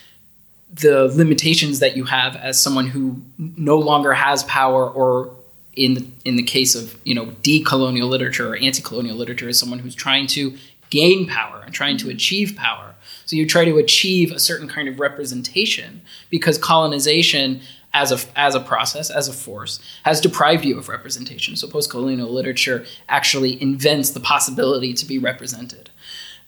the 0.72 1.06
limitations 1.08 1.80
that 1.80 1.96
you 1.96 2.04
have 2.04 2.34
as 2.36 2.60
someone 2.60 2.86
who 2.86 3.20
no 3.38 3.78
longer 3.78 4.12
has 4.14 4.42
power 4.44 4.88
or 4.88 5.34
in 5.74 5.94
the, 5.94 6.06
in 6.24 6.36
the 6.36 6.42
case 6.42 6.74
of 6.74 6.98
you 7.04 7.14
know 7.14 7.26
decolonial 7.42 8.08
literature 8.08 8.52
or 8.52 8.56
anti-colonial 8.56 9.16
literature 9.16 9.48
is 9.48 9.58
someone 9.58 9.78
who's 9.78 9.94
trying 9.94 10.26
to 10.26 10.56
gain 10.90 11.26
power 11.26 11.62
and 11.64 11.74
trying 11.74 11.96
to 11.96 12.10
achieve 12.10 12.54
power. 12.56 12.94
So 13.24 13.36
you 13.36 13.46
try 13.46 13.64
to 13.64 13.78
achieve 13.78 14.30
a 14.30 14.38
certain 14.38 14.68
kind 14.68 14.88
of 14.88 15.00
representation 15.00 16.02
because 16.28 16.58
colonization 16.58 17.60
as 17.94 18.12
a 18.12 18.38
as 18.38 18.54
a 18.54 18.60
process 18.60 19.10
as 19.10 19.28
a 19.28 19.32
force 19.32 19.78
has 20.04 20.20
deprived 20.20 20.64
you 20.64 20.78
of 20.78 20.88
representation. 20.88 21.56
So 21.56 21.68
post-colonial 21.68 22.30
literature 22.30 22.84
actually 23.08 23.60
invents 23.60 24.10
the 24.10 24.20
possibility 24.20 24.94
to 24.94 25.06
be 25.06 25.18
represented. 25.18 25.90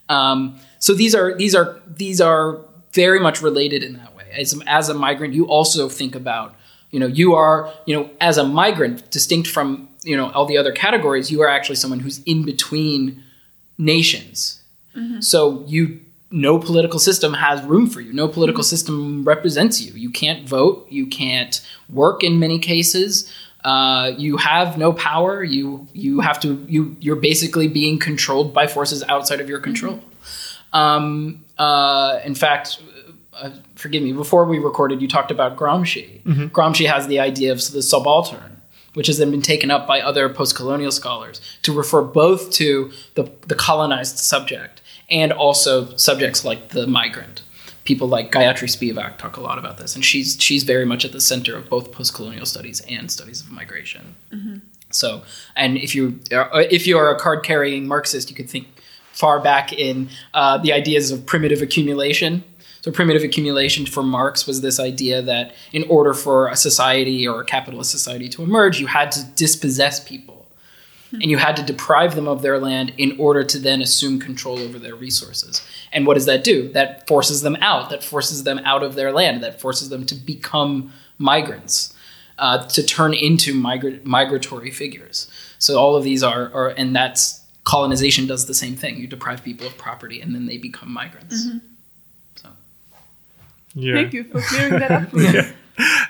Um, 0.09 0.59
so 0.79 0.95
these 0.95 1.15
are 1.15 1.35
these 1.35 1.55
are 1.55 1.81
these 1.87 2.21
are 2.21 2.61
very 2.93 3.21
much 3.21 3.43
related 3.43 3.83
in 3.83 3.95
that 3.95 4.14
way 4.14 4.14
as, 4.37 4.61
as 4.67 4.89
a 4.89 4.95
migrant 4.95 5.35
you 5.35 5.47
also 5.47 5.89
think 5.89 6.15
about 6.15 6.55
you 6.91 7.01
know 7.01 7.07
you 7.07 7.35
are 7.35 7.73
you 7.87 7.95
know 7.95 8.11
as 8.21 8.39
a 8.39 8.45
migrant 8.45 9.11
distinct 9.11 9.49
from 9.49 9.89
you 10.03 10.17
know 10.17 10.31
all 10.31 10.47
the 10.47 10.57
other 10.57 10.73
categories 10.73 11.31
you 11.31 11.43
are 11.43 11.49
actually 11.49 11.77
someone 11.77 12.01
who's 12.01 12.23
in 12.25 12.45
between 12.45 13.23
nations. 13.79 14.61
So 15.21 15.65
you 15.67 16.01
no 16.31 16.59
political 16.59 16.99
system 16.99 17.35
has 17.35 17.63
room 17.65 17.89
for 17.89 18.01
you. 18.01 18.13
No 18.13 18.29
political 18.29 18.63
system 18.63 19.25
represents 19.25 19.81
you. 19.81 19.93
You 19.93 20.11
can't 20.11 20.49
vote. 20.49 20.87
You 20.91 21.07
can't 21.07 21.61
work 21.89 22.25
in 22.25 22.39
many 22.39 22.59
cases. 22.59 23.33
Uh, 23.65 24.13
you 24.17 24.37
have 24.37 24.77
no 24.79 24.93
power. 24.93 25.43
You 25.43 25.87
you 25.93 26.21
have 26.21 26.41
to 26.41 26.65
you 26.69 26.97
you're 27.01 27.17
basically 27.17 27.69
being 27.69 27.99
controlled 27.99 28.53
by 28.53 28.67
forces 28.67 29.03
outside 29.09 29.41
of 29.41 29.49
your 29.49 29.61
control. 29.61 30.01
Um, 30.73 31.45
uh, 31.57 32.21
in 32.25 32.35
fact 32.35 32.81
uh, 33.41 33.51
forgive 33.75 34.03
me, 34.03 34.13
before 34.13 34.45
we 34.45 34.59
recorded, 34.59 35.01
you 35.03 35.09
talked 35.09 35.31
about 35.31 35.57
Gramsci. 35.57 36.23
Gramsci 36.51 36.87
has 36.87 37.07
the 37.07 37.21
idea 37.21 37.53
of 37.53 37.59
the 37.73 37.83
subaltern, 37.83 38.61
which 38.95 39.07
has 39.07 39.19
then 39.19 39.31
been 39.31 39.43
taken 39.43 39.71
up 39.71 39.87
by 39.87 40.01
other 40.01 40.29
post 40.29 40.55
colonial 40.55 40.93
scholars 40.93 41.41
to 41.63 41.73
refer 41.73 42.03
both 42.03 42.51
to 42.53 42.91
the, 43.15 43.31
the 43.47 43.55
colonized 43.55 44.19
subject 44.19 44.81
and 45.11 45.33
also 45.33 45.95
subjects 45.97 46.45
like 46.45 46.69
the 46.71 46.87
migrant. 46.87 47.43
People 47.85 48.09
like 48.09 48.33
Gayatri 48.33 48.69
Spivak 48.69 49.19
talk 49.19 49.37
a 49.37 49.43
lot 49.43 49.59
about 49.59 49.77
this, 49.77 49.95
and 49.95 50.03
she's 50.03 50.39
she's 50.41 50.63
very 50.63 50.87
much 50.87 51.05
at 51.05 51.13
the 51.13 51.21
center 51.21 51.55
of 51.55 51.69
both 51.69 51.93
post 51.93 52.15
colonial 52.15 52.47
studies 52.47 52.81
and 52.89 53.11
studies 53.11 53.43
of 53.43 53.51
migration. 53.51 54.15
So, 54.91 55.23
and 55.55 55.77
if 55.77 55.95
you 55.95 56.21
are, 56.33 56.63
if 56.63 56.87
you 56.87 56.97
are 56.97 57.15
a 57.15 57.19
card 57.19 57.43
carrying 57.45 57.87
Marxist, 57.87 58.31
you 58.31 58.37
could 58.37 58.49
think 58.49 58.69
far 59.13 59.39
back 59.39 59.73
in 59.73 60.09
uh, 60.33 60.59
the 60.59 60.73
ideas 60.73 61.11
of 61.11 61.27
primitive 61.27 61.61
accumulation. 61.61 62.43
So, 62.85 62.93
primitive 62.93 63.23
accumulation 63.23 63.87
for 63.87 64.03
Marx 64.03 64.47
was 64.47 64.61
this 64.61 64.79
idea 64.79 65.23
that 65.23 65.55
in 65.73 65.85
order 65.85 66.13
for 66.13 66.49
a 66.49 66.55
society 66.55 67.27
or 67.27 67.41
a 67.41 67.45
capitalist 67.47 67.91
society 67.91 68.29
to 68.29 68.43
emerge, 68.43 68.79
you 68.79 68.87
had 68.89 69.11
to 69.13 69.25
dispossess 69.37 70.07
people. 70.07 70.47
And 71.11 71.31
you 71.31 71.39
had 71.39 71.57
to 71.57 71.63
deprive 71.63 72.15
them 72.15 72.29
of 72.29 72.43
their 72.43 72.59
land 72.59 72.93
in 72.99 73.19
order 73.19 73.43
to 73.43 73.59
then 73.59 73.81
assume 73.81 74.21
control 74.21 74.59
over 74.59 74.79
their 74.79 74.95
resources. 74.95 75.67
And 75.93 76.07
what 76.07 76.13
does 76.13 76.27
that 76.27 76.45
do? 76.45 76.71
That 76.73 77.09
forces 77.09 77.41
them 77.41 77.57
out. 77.63 77.89
That 77.89 78.05
forces 78.05 78.45
them 78.45 78.59
out 78.67 78.83
of 78.83 78.97
their 78.97 79.13
land. 79.13 79.43
That 79.43 79.63
forces 79.63 79.89
them 79.89 80.05
to 80.05 80.15
become 80.15 80.93
migrants, 81.17 81.95
uh, 82.39 82.67
to 82.67 82.83
turn 82.83 83.15
into 83.15 83.55
migra- 83.55 84.05
migratory 84.05 84.71
figures. 84.71 85.31
So 85.59 85.79
all 85.79 85.97
of 85.97 86.05
these 86.05 86.23
are, 86.23 86.53
are, 86.53 86.69
and 86.69 86.95
that's 86.95 87.41
colonization 87.63 88.27
does 88.27 88.45
the 88.45 88.53
same 88.53 88.77
thing. 88.77 88.99
You 88.99 89.07
deprive 89.07 89.43
people 89.43 89.67
of 89.67 89.79
property, 89.79 90.21
and 90.21 90.35
then 90.35 90.45
they 90.45 90.59
become 90.59 90.93
migrants. 90.93 91.47
So 91.47 91.61
Yeah. 93.75 93.95
Thank 93.95 94.13
you 94.13 94.25
for 94.25 94.41
clearing 94.41 94.79
that 94.79 94.91
up. 94.91 95.09
for 95.11 95.17
me. 95.17 95.41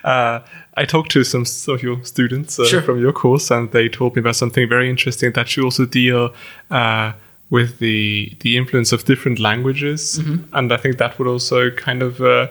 Uh, 0.04 0.40
I 0.76 0.84
talked 0.84 1.10
to 1.12 1.24
some 1.24 1.46
of 1.72 1.82
your 1.82 2.04
students 2.04 2.58
uh, 2.58 2.66
Sure. 2.66 2.82
from 2.82 3.00
your 3.00 3.12
course, 3.14 3.50
and 3.50 3.70
they 3.72 3.88
told 3.88 4.14
me 4.14 4.20
about 4.20 4.36
something 4.36 4.68
very 4.68 4.90
interesting 4.90 5.32
that 5.32 5.56
you 5.56 5.64
also 5.64 5.86
deal 5.86 6.34
uh, 6.70 7.12
with 7.48 7.78
the 7.78 8.36
the 8.40 8.58
influence 8.58 8.92
of 8.92 9.06
different 9.06 9.38
languages, 9.38 10.18
and 10.52 10.70
I 10.70 10.76
think 10.76 10.98
that 10.98 11.18
would 11.18 11.26
also 11.28 11.70
kind 11.70 12.02
of 12.02 12.20
uh, 12.20 12.48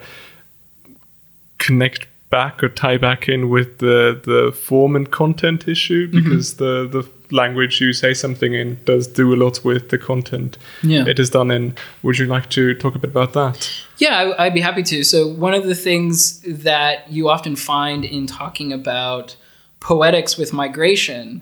connect 1.59 2.07
back 2.31 2.63
or 2.63 2.69
tie 2.69 2.97
back 2.97 3.29
in 3.29 3.49
with 3.49 3.77
the 3.77 4.19
the 4.23 4.51
form 4.51 4.95
and 4.95 5.11
content 5.11 5.67
issue 5.67 6.07
because 6.07 6.55
the 6.55 6.87
the 6.87 7.07
language 7.33 7.81
you 7.81 7.91
say 7.93 8.13
something 8.13 8.53
in 8.53 8.77
does 8.85 9.07
do 9.07 9.33
a 9.33 9.37
lot 9.43 9.63
with 9.65 9.89
the 9.89 9.97
content 9.97 10.57
Yeah. 10.83 11.05
it 11.07 11.19
is 11.19 11.29
done 11.29 11.51
in. 11.51 11.75
Would 12.03 12.17
you 12.19 12.27
like 12.27 12.49
to 12.51 12.73
talk 12.75 12.95
a 12.95 12.99
bit 12.99 13.09
about 13.09 13.33
that? 13.33 13.69
Yeah, 13.97 14.15
I, 14.37 14.45
I'd 14.45 14.53
be 14.53 14.61
happy 14.61 14.83
to. 14.83 15.03
So, 15.03 15.27
one 15.27 15.53
of 15.53 15.63
the 15.65 15.75
things 15.75 16.41
that 16.41 17.11
you 17.11 17.29
often 17.29 17.55
find 17.55 18.05
in 18.05 18.27
talking 18.27 18.71
about 18.71 19.35
poetics 19.79 20.37
with 20.37 20.53
migration, 20.53 21.41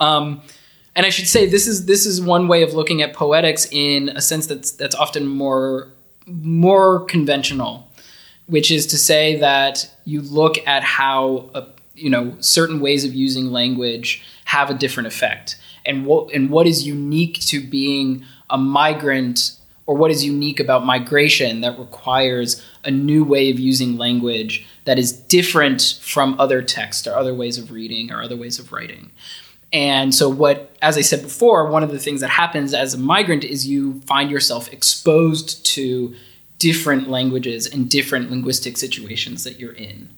um, 0.00 0.40
and 0.94 1.04
I 1.04 1.10
should 1.10 1.28
say 1.28 1.46
this 1.46 1.66
is 1.66 1.86
this 1.86 2.06
is 2.06 2.20
one 2.22 2.48
way 2.48 2.62
of 2.62 2.72
looking 2.74 3.02
at 3.02 3.12
poetics 3.12 3.66
in 3.70 4.08
a 4.10 4.20
sense 4.20 4.46
that's 4.46 4.70
that's 4.70 4.94
often 4.94 5.26
more 5.26 5.88
more 6.26 7.04
conventional, 7.04 7.86
which 8.46 8.70
is 8.70 8.86
to 8.88 8.96
say 8.98 9.36
that 9.36 9.90
you 10.04 10.20
look 10.22 10.56
at 10.66 10.82
how 10.82 11.50
a, 11.54 11.66
you 11.94 12.10
know 12.10 12.34
certain 12.40 12.80
ways 12.80 13.04
of 13.04 13.14
using 13.14 13.50
language 13.52 14.22
have 14.46 14.70
a 14.70 14.74
different 14.74 15.06
effect, 15.06 15.56
and 15.84 16.04
what 16.06 16.32
and 16.32 16.50
what 16.50 16.66
is 16.66 16.86
unique 16.86 17.38
to 17.40 17.60
being 17.60 18.24
a 18.50 18.58
migrant 18.58 19.52
or 19.86 19.94
what 19.94 20.10
is 20.10 20.24
unique 20.24 20.58
about 20.58 20.84
migration 20.84 21.60
that 21.60 21.78
requires 21.78 22.64
a 22.84 22.90
new 22.90 23.24
way 23.24 23.50
of 23.50 23.58
using 23.58 23.96
language 23.96 24.66
that 24.84 24.98
is 24.98 25.12
different 25.12 25.98
from 26.00 26.38
other 26.40 26.60
texts 26.60 27.06
or 27.06 27.14
other 27.14 27.32
ways 27.34 27.56
of 27.56 27.70
reading 27.70 28.10
or 28.10 28.20
other 28.20 28.36
ways 28.36 28.58
of 28.58 28.72
writing. 28.72 29.10
And 29.72 30.14
so, 30.14 30.28
what, 30.28 30.76
as 30.82 30.96
I 30.96 31.02
said 31.02 31.22
before, 31.22 31.68
one 31.70 31.82
of 31.82 31.90
the 31.90 31.98
things 31.98 32.20
that 32.20 32.30
happens 32.30 32.72
as 32.72 32.94
a 32.94 32.98
migrant 32.98 33.44
is 33.44 33.66
you 33.66 34.00
find 34.02 34.30
yourself 34.30 34.72
exposed 34.72 35.64
to 35.66 36.14
different 36.58 37.08
languages 37.08 37.66
and 37.66 37.88
different 37.88 38.30
linguistic 38.30 38.76
situations 38.76 39.44
that 39.44 39.58
you're 39.58 39.74
in. 39.74 40.08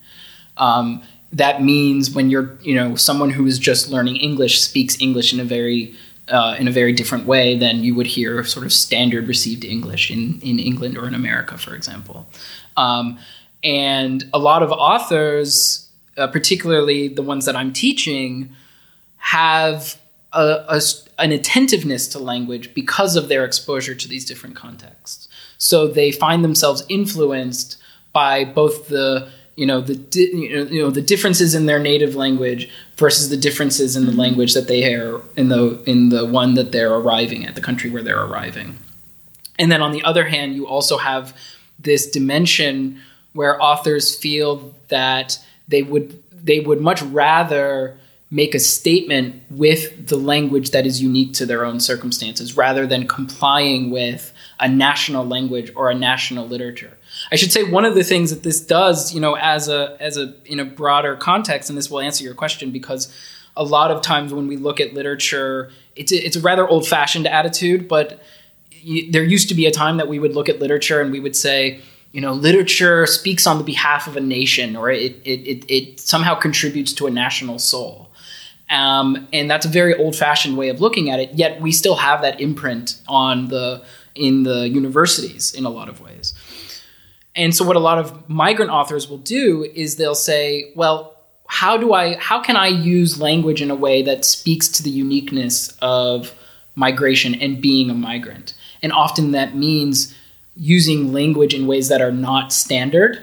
Um, 0.57 1.03
that 1.33 1.63
means 1.63 2.11
when 2.11 2.31
you're, 2.31 2.57
you 2.63 2.75
know, 2.75 2.97
someone 2.97 3.31
who 3.31 3.47
is 3.47 3.59
just 3.59 3.91
learning 3.91 4.17
English 4.17 4.61
speaks 4.61 5.01
English 5.01 5.33
in 5.33 5.41
a 5.41 5.45
very 5.45 5.95
uh, 6.29 6.57
in 6.59 6.69
a 6.69 6.71
very 6.71 6.93
different 6.93 7.27
way 7.27 7.57
than 7.57 7.83
you 7.83 7.95
would 7.95 8.07
hear 8.07 8.45
sort 8.45 8.67
of 8.67 8.73
standard 8.73 9.27
received 9.27 9.65
English 9.65 10.11
in, 10.11 10.41
in 10.43 10.59
England 10.59 10.99
or 10.99 11.07
in 11.07 11.15
America, 11.15 11.57
for 11.57 11.75
example. 11.75 12.29
Um, 12.77 13.19
and 13.65 14.25
a 14.35 14.39
lot 14.39 14.63
of 14.63 14.71
authors, 14.71 15.89
uh, 16.17 16.27
particularly 16.27 17.09
the 17.09 17.23
ones 17.23 17.47
that 17.47 17.57
I'm 17.57 17.73
teaching, 17.73 18.55
have 19.17 19.99
a, 20.33 20.65
a, 20.69 20.81
an 21.19 21.33
attentiveness 21.33 22.09
to 22.09 22.19
language 22.19 22.75
because 22.75 23.17
of 23.17 23.29
their 23.29 23.45
exposure 23.45 23.95
to 23.95 24.07
these 24.07 24.25
different 24.25 24.55
contexts. 24.55 25.29
So 25.57 25.89
they 25.89 26.13
find 26.13 26.45
themselves 26.45 26.85
influenced 26.89 27.79
by 28.13 28.45
both 28.45 28.89
the 28.89 29.29
you 29.59 29.67
know 29.67 29.81
the 29.81 29.97
di- 29.97 30.31
you 30.71 30.81
know 30.81 30.91
the 30.91 31.03
differences 31.03 31.53
in 31.53 31.67
their 31.67 31.81
native 31.81 32.15
language 32.15 32.71
versus 32.97 33.29
the 33.29 33.37
differences 33.37 33.97
in 33.97 34.05
the 34.05 34.13
mm-hmm. 34.13 34.21
language 34.21 34.55
that 34.55 34.69
they 34.69 34.95
are 34.95 35.21
in 35.37 35.49
the 35.49 35.83
in 35.85 36.11
the 36.11 36.25
one 36.25 36.55
that 36.55 36.71
they're 36.71 36.95
arriving 36.95 37.45
at 37.45 37.57
the 37.57 37.61
country 37.61 37.91
where 37.91 38.05
they're 38.05 38.25
arriving. 38.25 38.79
And 39.59 39.73
then 39.73 39.83
on 39.83 39.91
the 39.91 40.05
other 40.05 40.27
hand 40.29 40.55
you 40.55 40.69
also 40.69 40.97
have 40.97 41.37
this 41.81 42.09
dimension 42.09 43.01
where 43.33 43.61
authors 43.61 44.15
feel 44.15 44.75
that 44.89 45.39
they 45.67 45.83
would 45.83 46.23
they 46.33 46.61
would 46.61 46.81
much 46.81 47.03
rather 47.03 47.99
make 48.31 48.55
a 48.55 48.61
statement 48.61 49.43
with 49.51 50.07
the 50.07 50.17
language 50.17 50.71
that 50.71 50.87
is 50.87 51.03
unique 51.03 51.33
to 51.33 51.47
their 51.47 51.65
own 51.65 51.81
circumstances 51.81 52.57
rather 52.57 52.87
than 52.87 53.09
complying 53.09 53.91
with 53.91 54.33
a 54.61 54.69
national 54.69 55.27
language 55.27 55.73
or 55.75 55.91
a 55.91 55.95
national 55.95 56.47
literature 56.47 56.98
I 57.31 57.37
should 57.37 57.53
say 57.53 57.63
one 57.65 57.85
of 57.85 57.95
the 57.95 58.05
things 58.05 58.31
that 58.31 58.43
this 58.43 58.61
does, 58.61 59.13
you 59.15 59.21
know, 59.21 59.37
as 59.37 59.69
a 59.69 59.97
as 60.01 60.17
a 60.17 60.35
in 60.45 60.61
a 60.61 60.65
broader 60.65 61.17
context, 61.17 61.69
and 61.69 61.77
this 61.77 61.91
will 61.91 62.01
answer 62.01 62.25
your 62.25 62.35
question 62.35 62.71
because 62.71 63.13
a 63.57 63.65
lot 63.65 63.91
of 63.91 64.03
times 64.03 64.33
when 64.33 64.47
we 64.47 64.57
look 64.57 64.81
at 64.81 64.95
literature, 64.95 65.71
it's 65.97 66.13
a, 66.13 66.17
it's 66.17 66.37
a 66.37 66.41
rather 66.41 66.67
old 66.67 66.87
fashioned 66.87 67.27
attitude, 67.27 67.89
but 67.89 68.23
there 69.11 69.25
used 69.25 69.49
to 69.49 69.55
be 69.55 69.67
a 69.67 69.71
time 69.71 69.97
that 69.97 70.09
we 70.09 70.19
would 70.19 70.35
look 70.35 70.49
at 70.49 70.61
literature 70.61 71.01
and 71.01 71.11
we 71.11 71.21
would 71.21 71.35
say, 71.35 71.81
you 72.13 72.21
know, 72.21 72.33
literature 72.33 73.05
speaks 73.07 73.47
on 73.47 73.59
the 73.59 73.65
behalf 73.65 74.07
of 74.07 74.17
a 74.17 74.21
nation, 74.21 74.77
or 74.77 74.91
it 74.91 75.17
it 75.25 75.41
it, 75.41 75.71
it 75.71 76.01
somehow 76.01 76.35
contributes 76.35 76.93
to 76.95 77.07
a 77.07 77.11
national 77.11 77.59
soul. 77.59 78.11
Um, 78.71 79.27
and 79.33 79.51
that's 79.51 79.65
a 79.65 79.69
very 79.69 79.95
old-fashioned 79.95 80.57
way 80.57 80.69
of 80.69 80.79
looking 80.79 81.09
at 81.11 81.19
it. 81.21 81.33
Yet 81.33 81.61
we 81.61 81.73
still 81.73 81.97
have 81.97 82.21
that 82.21 82.39
imprint 82.41 83.01
on 83.09 83.49
the 83.49 83.83
in 84.15 84.43
the 84.43 84.69
universities 84.69 85.55
in 85.55 85.65
a 85.65 85.71
lot 85.71 85.89
of 85.89 86.01
ways. 86.01 86.35
And 87.37 87.55
so 87.55 87.65
what 87.65 87.77
a 87.77 87.81
lot 87.81 87.99
of 87.99 88.29
migrant 88.29 88.71
authors 88.71 89.09
will 89.09 89.19
do 89.19 89.65
is 89.75 89.97
they'll 89.97 90.15
say, 90.15 90.73
well, 90.75 91.15
how 91.47 91.77
do 91.77 91.95
I 91.95 92.17
how 92.17 92.41
can 92.43 92.57
I 92.57 92.69
use 92.69 93.21
language 93.21 93.63
in 93.63 93.71
a 93.71 93.75
way 93.75 94.03
that 94.03 94.25
speaks 94.25 94.69
to 94.69 94.83
the 94.83 94.91
uniqueness 94.91 95.77
of 95.81 96.35
migration 96.75 97.35
and 97.35 97.61
being 97.61 97.91
a 97.91 97.95
migrant? 97.95 98.55
And 98.83 98.93
often 98.93 99.33
that 99.33 99.55
means 99.55 100.15
using 100.55 101.13
language 101.13 101.55
in 101.55 101.67
ways 101.67 101.89
that 101.89 102.03
are 102.03 102.13
not 102.13 102.53
standard, 102.53 103.23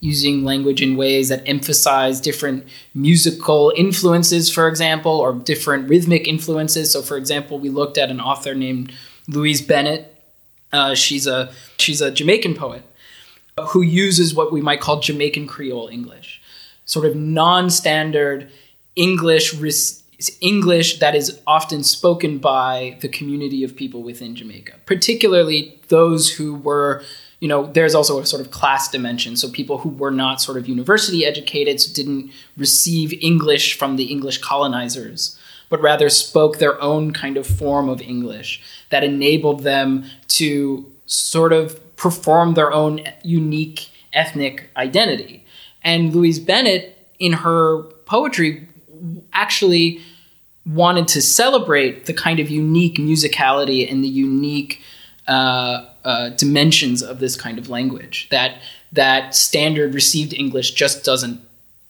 using 0.00 0.44
language 0.44 0.82
in 0.82 0.96
ways 0.96 1.30
that 1.30 1.42
emphasize 1.46 2.20
different 2.20 2.64
musical 2.94 3.72
influences, 3.76 4.50
for 4.50 4.68
example, 4.68 5.12
or 5.12 5.32
different 5.32 5.88
rhythmic 5.88 6.28
influences. 6.28 6.92
So, 6.92 7.02
for 7.02 7.16
example, 7.16 7.58
we 7.58 7.70
looked 7.70 7.98
at 7.98 8.10
an 8.10 8.20
author 8.20 8.54
named 8.54 8.92
Louise 9.26 9.62
Bennett. 9.62 10.14
Uh, 10.72 10.94
she's 10.94 11.26
a 11.26 11.52
she's 11.78 12.00
a 12.00 12.10
Jamaican 12.10 12.54
poet, 12.54 12.82
who 13.68 13.82
uses 13.82 14.34
what 14.34 14.52
we 14.52 14.60
might 14.60 14.80
call 14.80 15.00
Jamaican 15.00 15.46
Creole 15.46 15.88
English, 15.88 16.40
sort 16.84 17.06
of 17.06 17.14
non-standard 17.14 18.50
English 18.96 19.54
English 20.40 21.00
that 21.00 21.14
is 21.14 21.40
often 21.46 21.82
spoken 21.82 22.38
by 22.38 22.96
the 23.00 23.08
community 23.08 23.64
of 23.64 23.76
people 23.76 24.02
within 24.02 24.34
Jamaica, 24.34 24.74
particularly 24.86 25.78
those 25.88 26.30
who 26.32 26.54
were, 26.54 27.02
you 27.40 27.48
know, 27.48 27.66
there's 27.66 27.94
also 27.94 28.20
a 28.20 28.26
sort 28.26 28.40
of 28.40 28.50
class 28.50 28.88
dimension. 28.90 29.36
So 29.36 29.50
people 29.50 29.78
who 29.78 29.88
were 29.88 30.12
not 30.12 30.40
sort 30.40 30.56
of 30.56 30.68
university 30.68 31.26
educated, 31.26 31.80
so 31.80 31.92
didn't 31.92 32.30
receive 32.56 33.12
English 33.22 33.76
from 33.76 33.96
the 33.96 34.04
English 34.04 34.38
colonizers, 34.38 35.38
but 35.68 35.82
rather 35.82 36.08
spoke 36.08 36.58
their 36.58 36.80
own 36.80 37.12
kind 37.12 37.36
of 37.36 37.46
form 37.46 37.88
of 37.88 38.00
English 38.00 38.62
that 38.90 39.04
enabled 39.04 39.62
them 39.62 40.04
to 40.28 40.90
sort 41.06 41.52
of 41.52 41.80
perform 41.96 42.54
their 42.54 42.72
own 42.72 43.00
unique 43.22 43.90
ethnic 44.12 44.70
identity. 44.76 45.44
And 45.82 46.14
Louise 46.14 46.38
Bennett, 46.38 46.96
in 47.18 47.32
her 47.32 47.82
poetry, 48.06 48.68
actually 49.32 50.00
wanted 50.66 51.08
to 51.08 51.20
celebrate 51.20 52.06
the 52.06 52.14
kind 52.14 52.40
of 52.40 52.50
unique 52.50 52.96
musicality 52.96 53.90
and 53.90 54.02
the 54.02 54.08
unique 54.08 54.80
uh, 55.28 55.86
uh, 56.04 56.30
dimensions 56.30 57.02
of 57.02 57.18
this 57.18 57.36
kind 57.36 57.58
of 57.58 57.68
language 57.68 58.28
that 58.30 58.58
that 58.92 59.34
standard 59.34 59.94
received 59.94 60.32
English 60.32 60.72
just 60.72 61.04
doesn't 61.04 61.40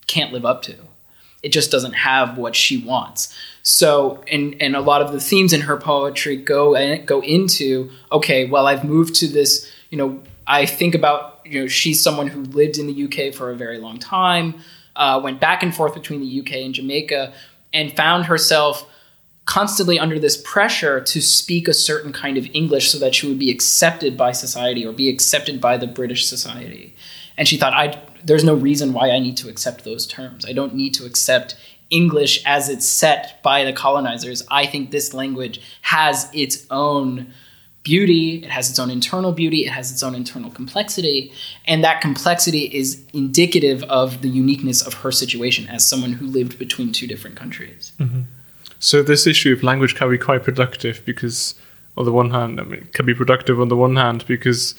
can't 0.06 0.32
live 0.32 0.44
up 0.44 0.62
to. 0.62 0.74
It 1.42 1.52
just 1.52 1.70
doesn't 1.70 1.92
have 1.92 2.38
what 2.38 2.56
she 2.56 2.78
wants. 2.78 3.36
So, 3.62 4.22
and 4.30 4.56
and 4.60 4.74
a 4.74 4.80
lot 4.80 5.02
of 5.02 5.12
the 5.12 5.20
themes 5.20 5.52
in 5.52 5.62
her 5.62 5.76
poetry 5.76 6.36
go 6.36 6.96
go 6.98 7.20
into 7.22 7.90
okay, 8.10 8.46
well, 8.46 8.66
I've 8.66 8.84
moved 8.84 9.14
to 9.16 9.28
this 9.28 9.70
you 9.94 9.98
know, 9.98 10.20
I 10.44 10.66
think 10.66 10.96
about, 10.96 11.40
you 11.44 11.60
know, 11.60 11.66
she's 11.68 12.02
someone 12.02 12.26
who 12.26 12.42
lived 12.42 12.78
in 12.78 12.88
the 12.88 13.04
UK 13.04 13.32
for 13.32 13.52
a 13.52 13.54
very 13.54 13.78
long 13.78 14.00
time, 14.00 14.56
uh, 14.96 15.20
went 15.22 15.38
back 15.38 15.62
and 15.62 15.72
forth 15.72 15.94
between 15.94 16.18
the 16.18 16.40
UK 16.40 16.64
and 16.64 16.74
Jamaica, 16.74 17.32
and 17.72 17.94
found 17.94 18.24
herself 18.24 18.90
constantly 19.44 19.96
under 20.00 20.18
this 20.18 20.36
pressure 20.36 21.00
to 21.00 21.20
speak 21.20 21.68
a 21.68 21.72
certain 21.72 22.12
kind 22.12 22.36
of 22.36 22.44
English 22.52 22.90
so 22.90 22.98
that 22.98 23.14
she 23.14 23.28
would 23.28 23.38
be 23.38 23.52
accepted 23.52 24.16
by 24.16 24.32
society 24.32 24.84
or 24.84 24.92
be 24.92 25.08
accepted 25.08 25.60
by 25.60 25.76
the 25.76 25.86
British 25.86 26.26
society. 26.26 26.92
And 27.36 27.46
she 27.46 27.56
thought, 27.56 27.72
I, 27.72 28.02
there's 28.24 28.42
no 28.42 28.54
reason 28.54 28.94
why 28.94 29.10
I 29.10 29.20
need 29.20 29.36
to 29.36 29.48
accept 29.48 29.84
those 29.84 30.08
terms. 30.08 30.44
I 30.44 30.52
don't 30.52 30.74
need 30.74 30.94
to 30.94 31.06
accept 31.06 31.54
English 31.90 32.42
as 32.44 32.68
it's 32.68 32.84
set 32.84 33.40
by 33.44 33.62
the 33.62 33.72
colonizers. 33.72 34.42
I 34.50 34.66
think 34.66 34.90
this 34.90 35.14
language 35.14 35.60
has 35.82 36.28
its 36.32 36.66
own 36.68 37.32
beauty, 37.84 38.42
it 38.42 38.50
has 38.50 38.68
its 38.70 38.78
own 38.78 38.90
internal 38.90 39.30
beauty, 39.30 39.66
it 39.66 39.70
has 39.70 39.92
its 39.92 40.02
own 40.02 40.14
internal 40.14 40.50
complexity, 40.50 41.30
and 41.66 41.84
that 41.84 42.00
complexity 42.00 42.64
is 42.74 43.04
indicative 43.12 43.84
of 43.84 44.22
the 44.22 44.28
uniqueness 44.28 44.84
of 44.84 44.94
her 44.94 45.12
situation 45.12 45.68
as 45.68 45.88
someone 45.88 46.14
who 46.14 46.26
lived 46.26 46.58
between 46.58 46.90
two 46.90 47.06
different 47.06 47.36
countries. 47.36 47.92
Mm-hmm. 48.00 48.22
So 48.80 49.02
this 49.02 49.26
issue 49.26 49.52
of 49.52 49.62
language 49.62 49.94
can 49.94 50.10
be 50.10 50.18
quite 50.18 50.42
productive 50.42 51.02
because, 51.04 51.54
on 51.96 52.06
the 52.06 52.12
one 52.12 52.30
hand, 52.30 52.58
I 52.60 52.64
mean, 52.64 52.80
it 52.80 52.92
can 52.92 53.06
be 53.06 53.14
productive 53.14 53.60
on 53.60 53.68
the 53.68 53.76
one 53.76 53.96
hand 53.96 54.24
because 54.26 54.74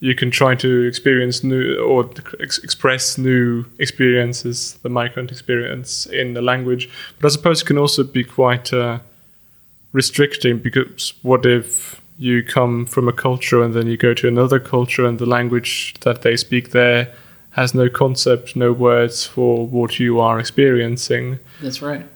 you 0.00 0.14
can 0.14 0.30
try 0.30 0.54
to 0.54 0.82
experience 0.82 1.42
new 1.42 1.78
or 1.78 2.10
ex- 2.40 2.58
express 2.58 3.16
new 3.16 3.64
experiences, 3.78 4.78
the 4.82 4.88
migrant 4.88 5.30
experience 5.30 6.06
in 6.06 6.34
the 6.34 6.42
language, 6.42 6.88
but 7.18 7.28
I 7.28 7.30
suppose 7.30 7.62
it 7.62 7.66
can 7.66 7.78
also 7.78 8.02
be 8.04 8.24
quite 8.24 8.72
uh, 8.72 8.98
restricting 9.92 10.58
because 10.58 11.14
what 11.22 11.46
if 11.46 12.00
you 12.18 12.42
come 12.42 12.86
from 12.86 13.08
a 13.08 13.12
culture 13.12 13.62
and 13.62 13.74
then 13.74 13.86
you 13.86 13.96
go 13.96 14.14
to 14.14 14.28
another 14.28 14.58
culture 14.58 15.04
and 15.04 15.18
the 15.18 15.26
language 15.26 15.94
that 16.00 16.22
they 16.22 16.36
speak 16.36 16.70
there 16.70 17.12
has 17.50 17.74
no 17.74 17.88
concept, 17.88 18.54
no 18.54 18.72
words 18.72 19.24
for 19.24 19.66
what 19.66 19.98
you 19.98 20.20
are 20.20 20.38
experiencing. 20.38 21.38
That's 21.62 21.80
right. 21.80 22.06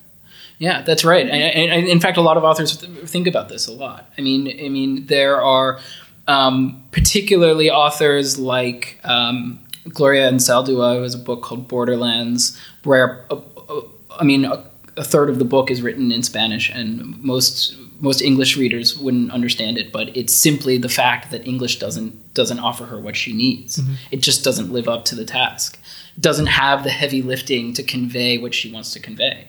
Yeah, 0.58 0.82
that's 0.82 1.02
right. 1.02 1.26
And, 1.26 1.72
and, 1.72 1.88
in 1.88 2.00
fact, 2.00 2.18
a 2.18 2.20
lot 2.20 2.36
of 2.36 2.44
authors 2.44 2.76
think 3.10 3.26
about 3.26 3.48
this 3.48 3.66
a 3.66 3.72
lot. 3.72 4.10
I 4.18 4.20
mean, 4.20 4.46
I 4.48 4.68
mean, 4.68 5.06
there 5.06 5.40
are 5.40 5.80
um, 6.28 6.84
particularly 6.92 7.70
authors 7.70 8.38
like 8.38 9.00
um, 9.04 9.58
Gloria 9.88 10.30
Anzaldúa, 10.30 10.96
who 10.96 11.02
has 11.02 11.14
a 11.14 11.18
book 11.18 11.42
called 11.42 11.66
Borderlands, 11.66 12.60
where 12.84 13.24
uh, 13.30 13.40
uh, 13.70 13.80
I 14.18 14.24
mean, 14.24 14.44
a, 14.44 14.62
a 14.98 15.04
third 15.04 15.30
of 15.30 15.38
the 15.38 15.46
book 15.46 15.70
is 15.70 15.80
written 15.80 16.12
in 16.12 16.22
Spanish, 16.22 16.68
and 16.68 17.18
most 17.22 17.74
most 18.00 18.22
English 18.22 18.56
readers 18.56 18.98
wouldn't 18.98 19.30
understand 19.30 19.78
it, 19.78 19.92
but 19.92 20.16
it's 20.16 20.34
simply 20.34 20.78
the 20.78 20.88
fact 20.88 21.30
that 21.30 21.46
English 21.46 21.78
doesn't 21.78 22.34
doesn't 22.34 22.58
offer 22.58 22.86
her 22.86 22.98
what 22.98 23.16
she 23.16 23.32
needs. 23.32 23.76
Mm-hmm. 23.76 23.94
It 24.10 24.20
just 24.20 24.42
doesn't 24.44 24.72
live 24.72 24.88
up 24.88 25.04
to 25.06 25.14
the 25.14 25.24
task. 25.24 25.78
It 26.16 26.22
doesn't 26.22 26.46
have 26.46 26.84
the 26.84 26.90
heavy 26.90 27.22
lifting 27.22 27.72
to 27.74 27.82
convey 27.82 28.38
what 28.38 28.54
she 28.54 28.72
wants 28.72 28.92
to 28.92 29.00
convey. 29.00 29.48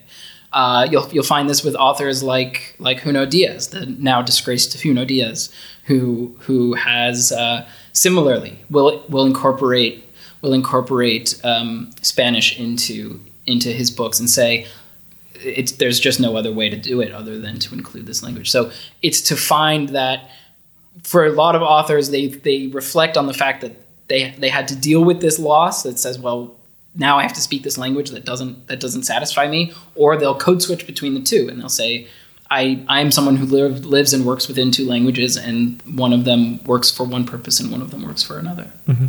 Uh, 0.54 0.88
you'll 0.91 1.08
you'll 1.12 1.24
find 1.24 1.49
this 1.49 1.64
with 1.64 1.76
authors 1.76 2.22
like 2.22 2.76
like 2.80 3.04
Junot 3.04 3.30
Diaz, 3.30 3.70
the 3.70 3.86
now 3.86 4.22
disgraced 4.22 4.78
Junot 4.78 5.08
Diaz, 5.08 5.54
who 5.86 6.36
who 6.41 6.74
has 6.74 7.32
uh, 7.32 7.68
similarly 7.93 8.60
will 8.70 9.04
will 9.08 9.26
incorporate 9.26 10.04
will 10.41 10.54
incorporate 10.54 11.39
um, 11.43 11.91
Spanish 12.02 12.60
into 12.60 13.22
into 13.45 13.70
his 13.70 13.89
books 13.89 14.20
and 14.20 14.30
say 14.30 14.68
it's 15.44 15.74
there's 15.74 16.00
just 16.00 16.20
no 16.20 16.36
other 16.36 16.52
way 16.52 16.70
to 16.70 16.78
do 16.78 17.02
it 17.02 17.12
other 17.12 17.39
than 17.39 17.60
to 17.60 17.74
include 17.74 18.06
this 18.06 18.24
language. 18.24 18.50
So 18.50 18.72
it's 19.02 19.22
to 19.22 19.36
find 19.36 19.89
that 19.89 20.30
for 21.04 21.26
a 21.26 21.32
lot 21.32 21.56
of 21.56 21.62
authors, 21.62 22.10
they 22.10 22.28
they 22.28 22.68
reflect 22.68 23.18
on 23.18 23.28
the 23.28 23.34
fact 23.34 23.62
that 23.62 23.74
they 24.08 24.32
they 24.38 24.50
had 24.50 24.68
to 24.70 24.76
deal 24.76 25.04
with 25.04 25.22
this 25.22 25.39
loss 25.39 25.84
that 25.84 26.00
says, 26.00 26.20
well, 26.20 26.56
now 26.96 27.18
I 27.18 27.24
have 27.24 27.34
to 27.34 27.42
speak 27.42 27.64
this 27.64 27.78
language 27.78 28.12
that 28.12 28.26
doesn't 28.26 28.68
that 28.68 28.80
doesn't 28.80 29.04
satisfy 29.04 29.48
me, 29.48 29.74
or 29.96 30.18
they'll 30.18 30.38
code 30.38 30.62
switch 30.62 30.86
between 30.86 31.14
the 31.14 31.22
two 31.22 31.48
and 31.50 31.60
they'll 31.60 31.70
say. 31.70 32.08
I, 32.54 32.84
I 32.89 33.00
am 33.00 33.12
someone 33.12 33.38
who 33.38 33.46
live, 33.46 33.86
lives 33.86 34.12
and 34.12 34.26
works 34.26 34.50
within 34.50 34.72
two 34.72 34.86
languages, 34.86 35.38
and 35.38 35.82
one 35.84 36.12
of 36.12 36.26
them 36.26 36.62
works 36.66 36.92
for 36.92 37.06
one 37.06 37.26
purpose 37.26 37.62
and 37.62 37.72
one 37.72 37.82
of 37.82 37.92
them 37.92 38.04
works 38.04 38.24
for 38.24 38.38
another. 38.38 38.70
Mm-hmm. 38.89 39.06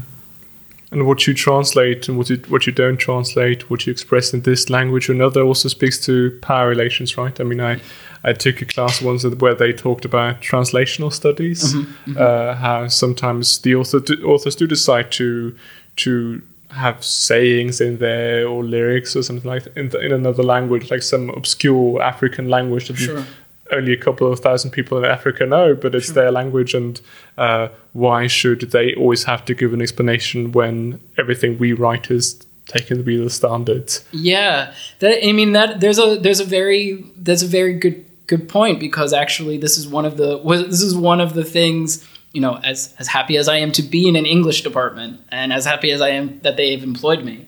And 0.93 1.07
what 1.07 1.26
you 1.26 1.32
translate 1.32 2.09
and 2.09 2.18
what 2.18 2.28
you 2.28 2.36
what 2.49 2.66
you 2.66 2.72
don't 2.72 2.99
translate, 2.99 3.70
what 3.70 3.86
you 3.86 3.90
express 3.90 4.34
in 4.34 4.43
this 4.43 4.68
language 4.68 5.09
or 5.09 5.12
another, 5.14 5.40
also 5.40 5.68
speaks 5.68 5.99
to 6.07 6.38
power 6.43 6.68
relations, 6.68 7.16
right? 7.16 7.40
I 7.40 7.45
mean, 7.45 7.61
I 7.61 7.80
I 8.24 8.34
took 8.34 8.61
a 8.62 8.66
class 8.66 9.01
once 9.03 9.24
where 9.24 9.55
they 9.55 9.72
talked 9.72 10.05
about 10.05 10.43
translational 10.43 11.11
studies, 11.11 11.74
Uh, 12.16 12.55
how 12.55 12.88
sometimes 12.88 13.59
the 13.61 13.74
author 13.74 14.01
do, 14.01 14.14
authors 14.24 14.55
do 14.55 14.66
decide 14.66 15.11
to 15.12 15.55
to 15.97 16.43
have 16.68 17.05
sayings 17.05 17.80
in 17.80 17.99
there 17.99 18.47
or 18.49 18.64
lyrics 18.64 19.14
or 19.14 19.22
something 19.22 19.51
like 19.51 19.64
that 19.64 19.76
in, 19.76 19.90
the, 19.90 20.01
in 20.01 20.12
another 20.12 20.43
language, 20.43 20.90
like 20.90 21.03
some 21.03 21.28
obscure 21.30 22.01
African 22.03 22.49
language 22.49 22.88
that 22.88 22.97
Sure. 22.97 23.24
Only 23.73 23.93
a 23.93 23.97
couple 23.97 24.31
of 24.31 24.41
thousand 24.41 24.70
people 24.70 24.99
in 24.99 25.05
Africa 25.05 25.47
know, 25.47 25.75
but 25.75 25.95
it's 25.95 26.12
their 26.12 26.31
language. 26.31 26.75
And 26.75 27.01
uh, 27.39 27.68
why 27.93 28.27
should 28.27 28.61
they 28.73 28.95
always 28.95 29.25
have 29.25 29.45
to 29.47 29.55
give 29.55 29.73
an 29.73 29.83
explanation 29.83 30.53
when 30.53 31.01
everything 31.18 31.59
we 31.59 31.73
write 31.73 32.11
is 32.11 32.45
taken 32.66 32.99
to 32.99 33.03
be 33.03 33.16
the 33.16 33.31
standard? 33.31 33.93
Yeah, 34.12 34.75
that 35.01 35.27
I 35.27 35.33
mean 35.33 35.53
that 35.53 35.81
there's 35.81 35.99
a 35.99 36.16
there's 36.16 36.41
a 36.41 36.45
very 36.45 37.05
there's 37.16 37.43
a 37.43 37.49
very 37.49 37.75
good 37.75 38.05
good 38.27 38.49
point 38.49 38.81
because 38.81 39.12
actually 39.12 39.59
this 39.59 39.77
is 39.77 39.87
one 39.87 40.05
of 40.05 40.16
the 40.16 40.39
this 40.68 40.83
is 40.83 40.97
one 40.97 41.20
of 41.20 41.35
the 41.35 41.45
things 41.45 42.07
you 42.33 42.41
know 42.41 42.59
as 42.62 42.95
as 42.99 43.09
happy 43.09 43.37
as 43.37 43.49
I 43.49 43.57
am 43.57 43.73
to 43.73 43.83
be 43.83 44.09
in 44.09 44.16
an 44.16 44.27
English 44.27 44.62
department 44.62 45.20
and 45.31 45.53
as 45.53 45.64
happy 45.64 45.91
as 45.91 46.01
I 46.01 46.11
am 46.11 46.41
that 46.41 46.57
they 46.57 46.73
have 46.73 46.83
employed 46.83 47.25
me, 47.25 47.47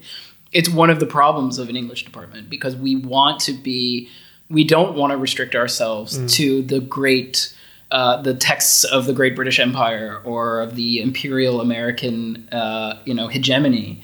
it's 0.52 0.68
one 0.68 0.90
of 0.90 1.00
the 1.00 1.06
problems 1.06 1.58
of 1.58 1.68
an 1.68 1.76
English 1.76 2.04
department 2.04 2.50
because 2.50 2.76
we 2.76 2.96
want 2.96 3.40
to 3.40 3.52
be 3.52 4.08
we 4.48 4.64
don't 4.64 4.96
want 4.96 5.10
to 5.12 5.16
restrict 5.16 5.54
ourselves 5.54 6.34
to 6.36 6.62
the 6.62 6.80
great 6.80 7.54
uh, 7.90 8.20
the 8.22 8.34
texts 8.34 8.82
of 8.82 9.06
the 9.06 9.12
Great 9.12 9.36
British 9.36 9.60
Empire 9.60 10.20
or 10.24 10.60
of 10.60 10.74
the 10.74 11.00
imperial 11.00 11.60
American 11.60 12.48
uh, 12.50 12.98
you 13.04 13.14
know 13.14 13.28
hegemony, 13.28 14.02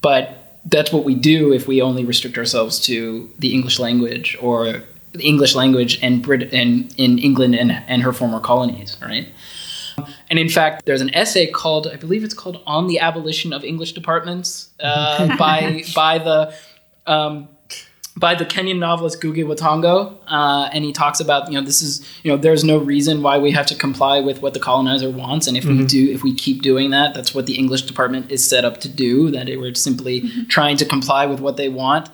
but 0.00 0.58
that's 0.64 0.92
what 0.92 1.04
we 1.04 1.14
do 1.14 1.52
if 1.52 1.68
we 1.68 1.80
only 1.80 2.04
restrict 2.04 2.38
ourselves 2.38 2.80
to 2.80 3.30
the 3.38 3.54
English 3.54 3.78
language 3.78 4.36
or 4.40 4.82
the 5.12 5.22
English 5.22 5.54
language 5.54 5.98
and 6.02 6.22
Brit 6.22 6.52
and 6.52 6.92
in 6.96 7.18
England 7.18 7.54
and, 7.54 7.72
and 7.72 8.02
her 8.02 8.12
former 8.12 8.40
colonies, 8.40 8.96
right? 9.00 9.28
And 10.28 10.38
in 10.38 10.48
fact, 10.48 10.84
there's 10.84 11.00
an 11.00 11.14
essay 11.14 11.46
called, 11.46 11.86
I 11.86 11.96
believe 11.96 12.24
it's 12.24 12.34
called 12.34 12.62
"On 12.66 12.86
the 12.86 12.98
Abolition 12.98 13.52
of 13.52 13.64
English 13.64 13.92
Departments" 13.92 14.70
uh, 14.80 15.36
by 15.38 15.84
by 15.94 16.18
the 16.18 16.54
um, 17.06 17.48
by 18.18 18.34
the 18.34 18.46
Kenyan 18.46 18.78
novelist 18.78 19.20
Ngugi 19.20 19.46
wa 19.46 19.54
Thiong'o, 19.54 20.16
uh, 20.26 20.70
and 20.72 20.84
he 20.84 20.92
talks 20.92 21.20
about 21.20 21.50
you 21.52 21.58
know 21.58 21.64
this 21.64 21.82
is 21.82 22.00
you 22.22 22.30
know 22.30 22.36
there's 22.36 22.64
no 22.64 22.78
reason 22.78 23.22
why 23.22 23.36
we 23.38 23.50
have 23.50 23.66
to 23.66 23.74
comply 23.74 24.20
with 24.20 24.40
what 24.42 24.54
the 24.54 24.60
colonizer 24.60 25.10
wants, 25.10 25.46
and 25.46 25.56
if 25.56 25.64
we 25.66 25.84
do 25.84 26.10
if 26.10 26.22
we 26.22 26.34
keep 26.34 26.62
doing 26.62 26.90
that, 26.90 27.14
that's 27.14 27.34
what 27.34 27.46
the 27.46 27.56
English 27.58 27.82
department 27.82 28.30
is 28.30 28.46
set 28.48 28.64
up 28.64 28.80
to 28.80 28.88
do. 28.88 29.30
That 29.30 29.48
it, 29.48 29.58
we're 29.60 29.74
simply 29.74 30.30
trying 30.48 30.76
to 30.78 30.84
comply 30.84 31.26
with 31.26 31.40
what 31.40 31.56
they 31.56 31.68
want. 31.68 32.08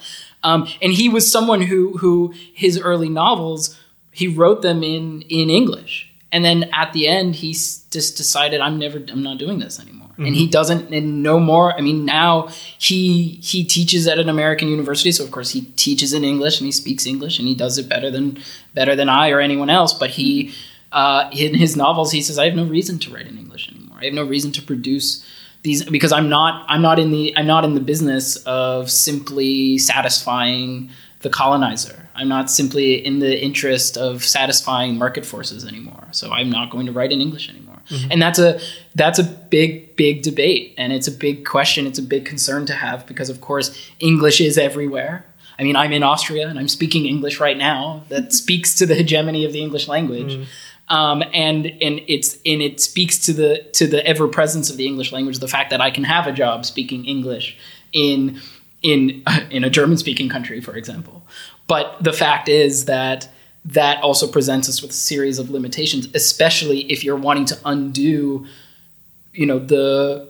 Um, 0.44 0.66
and 0.82 0.92
he 0.92 1.08
was 1.08 1.30
someone 1.30 1.62
who 1.62 1.96
who 1.98 2.34
his 2.52 2.80
early 2.80 3.08
novels 3.08 3.78
he 4.10 4.26
wrote 4.26 4.62
them 4.62 4.82
in 4.82 5.22
in 5.22 5.50
English, 5.50 6.12
and 6.32 6.44
then 6.44 6.68
at 6.72 6.92
the 6.92 7.06
end 7.06 7.36
he 7.36 7.52
s- 7.52 7.84
just 7.92 8.16
decided 8.16 8.60
I'm 8.60 8.76
never 8.78 8.98
I'm 8.98 9.22
not 9.22 9.38
doing 9.38 9.60
this 9.60 9.78
anymore. 9.78 10.01
And 10.26 10.34
he 10.34 10.46
doesn't 10.46 10.92
and 10.92 11.22
no 11.22 11.38
more. 11.38 11.74
I 11.74 11.80
mean, 11.80 12.04
now 12.04 12.48
he 12.78 13.40
he 13.42 13.64
teaches 13.64 14.06
at 14.06 14.18
an 14.18 14.28
American 14.28 14.68
university, 14.68 15.12
so 15.12 15.24
of 15.24 15.30
course 15.30 15.50
he 15.50 15.62
teaches 15.76 16.12
in 16.12 16.24
English 16.24 16.60
and 16.60 16.66
he 16.66 16.72
speaks 16.72 17.06
English 17.06 17.38
and 17.38 17.48
he 17.48 17.54
does 17.54 17.78
it 17.78 17.88
better 17.88 18.10
than 18.10 18.38
better 18.74 18.94
than 18.96 19.08
I 19.08 19.30
or 19.30 19.40
anyone 19.40 19.70
else. 19.70 19.92
But 19.92 20.10
he 20.10 20.52
uh, 20.92 21.30
in 21.32 21.54
his 21.54 21.76
novels 21.76 22.12
he 22.12 22.22
says 22.22 22.38
I 22.38 22.44
have 22.44 22.54
no 22.54 22.64
reason 22.64 22.98
to 23.00 23.14
write 23.14 23.26
in 23.26 23.38
English 23.38 23.68
anymore. 23.70 23.98
I 24.00 24.06
have 24.06 24.14
no 24.14 24.24
reason 24.24 24.52
to 24.52 24.62
produce 24.62 25.24
these 25.62 25.84
because 25.84 26.12
I'm 26.12 26.28
not 26.28 26.64
I'm 26.68 26.82
not 26.82 26.98
in 26.98 27.10
the 27.10 27.32
I'm 27.36 27.46
not 27.46 27.64
in 27.64 27.74
the 27.74 27.80
business 27.80 28.36
of 28.44 28.90
simply 28.90 29.78
satisfying 29.78 30.90
the 31.20 31.30
colonizer. 31.30 32.08
I'm 32.14 32.28
not 32.28 32.50
simply 32.50 32.94
in 32.94 33.20
the 33.20 33.42
interest 33.42 33.96
of 33.96 34.24
satisfying 34.24 34.98
market 34.98 35.24
forces 35.24 35.64
anymore. 35.64 36.08
So 36.10 36.30
I'm 36.30 36.50
not 36.50 36.70
going 36.70 36.86
to 36.86 36.92
write 36.92 37.12
in 37.12 37.20
English 37.20 37.48
anymore. 37.48 37.71
And 38.10 38.20
that's 38.20 38.38
a 38.38 38.60
that's 38.94 39.18
a 39.18 39.24
big 39.24 39.96
big 39.96 40.22
debate 40.22 40.74
and 40.78 40.92
it's 40.92 41.08
a 41.08 41.12
big 41.12 41.44
question, 41.44 41.86
it's 41.86 41.98
a 41.98 42.02
big 42.02 42.24
concern 42.24 42.66
to 42.66 42.74
have 42.74 43.06
because 43.06 43.30
of 43.30 43.40
course 43.40 43.90
English 44.00 44.40
is 44.40 44.58
everywhere. 44.58 45.26
I 45.58 45.64
mean, 45.64 45.76
I'm 45.76 45.92
in 45.92 46.02
Austria 46.02 46.48
and 46.48 46.58
I'm 46.58 46.68
speaking 46.68 47.06
English 47.06 47.38
right 47.38 47.56
now. 47.56 48.04
That 48.08 48.32
speaks 48.42 48.74
to 48.76 48.86
the 48.86 48.94
hegemony 48.94 49.44
of 49.44 49.52
the 49.52 49.62
English 49.62 49.88
language. 49.88 50.48
Um, 50.88 51.22
and 51.32 51.66
and 51.66 52.00
it's 52.08 52.34
and 52.44 52.60
it 52.60 52.80
speaks 52.80 53.18
to 53.20 53.32
the 53.32 53.62
to 53.74 53.86
the 53.86 54.04
ever 54.06 54.28
presence 54.28 54.70
of 54.70 54.76
the 54.76 54.86
English 54.86 55.12
language, 55.12 55.38
the 55.38 55.48
fact 55.48 55.70
that 55.70 55.80
I 55.80 55.90
can 55.90 56.04
have 56.04 56.26
a 56.26 56.32
job 56.32 56.66
speaking 56.66 57.04
English 57.04 57.56
in 57.92 58.40
in 58.82 59.22
in 59.50 59.64
a 59.64 59.70
German 59.70 59.96
speaking 59.96 60.28
country, 60.28 60.60
for 60.60 60.76
example. 60.76 61.22
But 61.66 62.02
the 62.02 62.12
fact 62.12 62.48
is 62.48 62.86
that 62.86 63.28
that 63.64 64.02
also 64.02 64.26
presents 64.26 64.68
us 64.68 64.82
with 64.82 64.90
a 64.90 64.94
series 64.94 65.38
of 65.38 65.50
limitations, 65.50 66.08
especially 66.14 66.80
if 66.90 67.04
you're 67.04 67.16
wanting 67.16 67.44
to 67.46 67.58
undo, 67.64 68.46
you 69.32 69.46
know, 69.46 69.58
the 69.58 70.28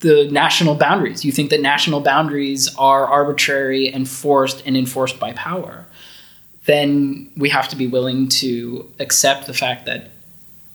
the 0.00 0.28
national 0.30 0.76
boundaries. 0.76 1.24
You 1.24 1.32
think 1.32 1.50
that 1.50 1.60
national 1.60 2.00
boundaries 2.00 2.74
are 2.76 3.06
arbitrary 3.06 3.88
and 3.88 4.08
forced 4.08 4.62
and 4.64 4.76
enforced 4.76 5.18
by 5.18 5.32
power. 5.32 5.86
Then 6.66 7.32
we 7.36 7.48
have 7.48 7.68
to 7.70 7.76
be 7.76 7.86
willing 7.86 8.28
to 8.28 8.90
accept 9.00 9.46
the 9.46 9.54
fact 9.54 9.86
that 9.86 10.10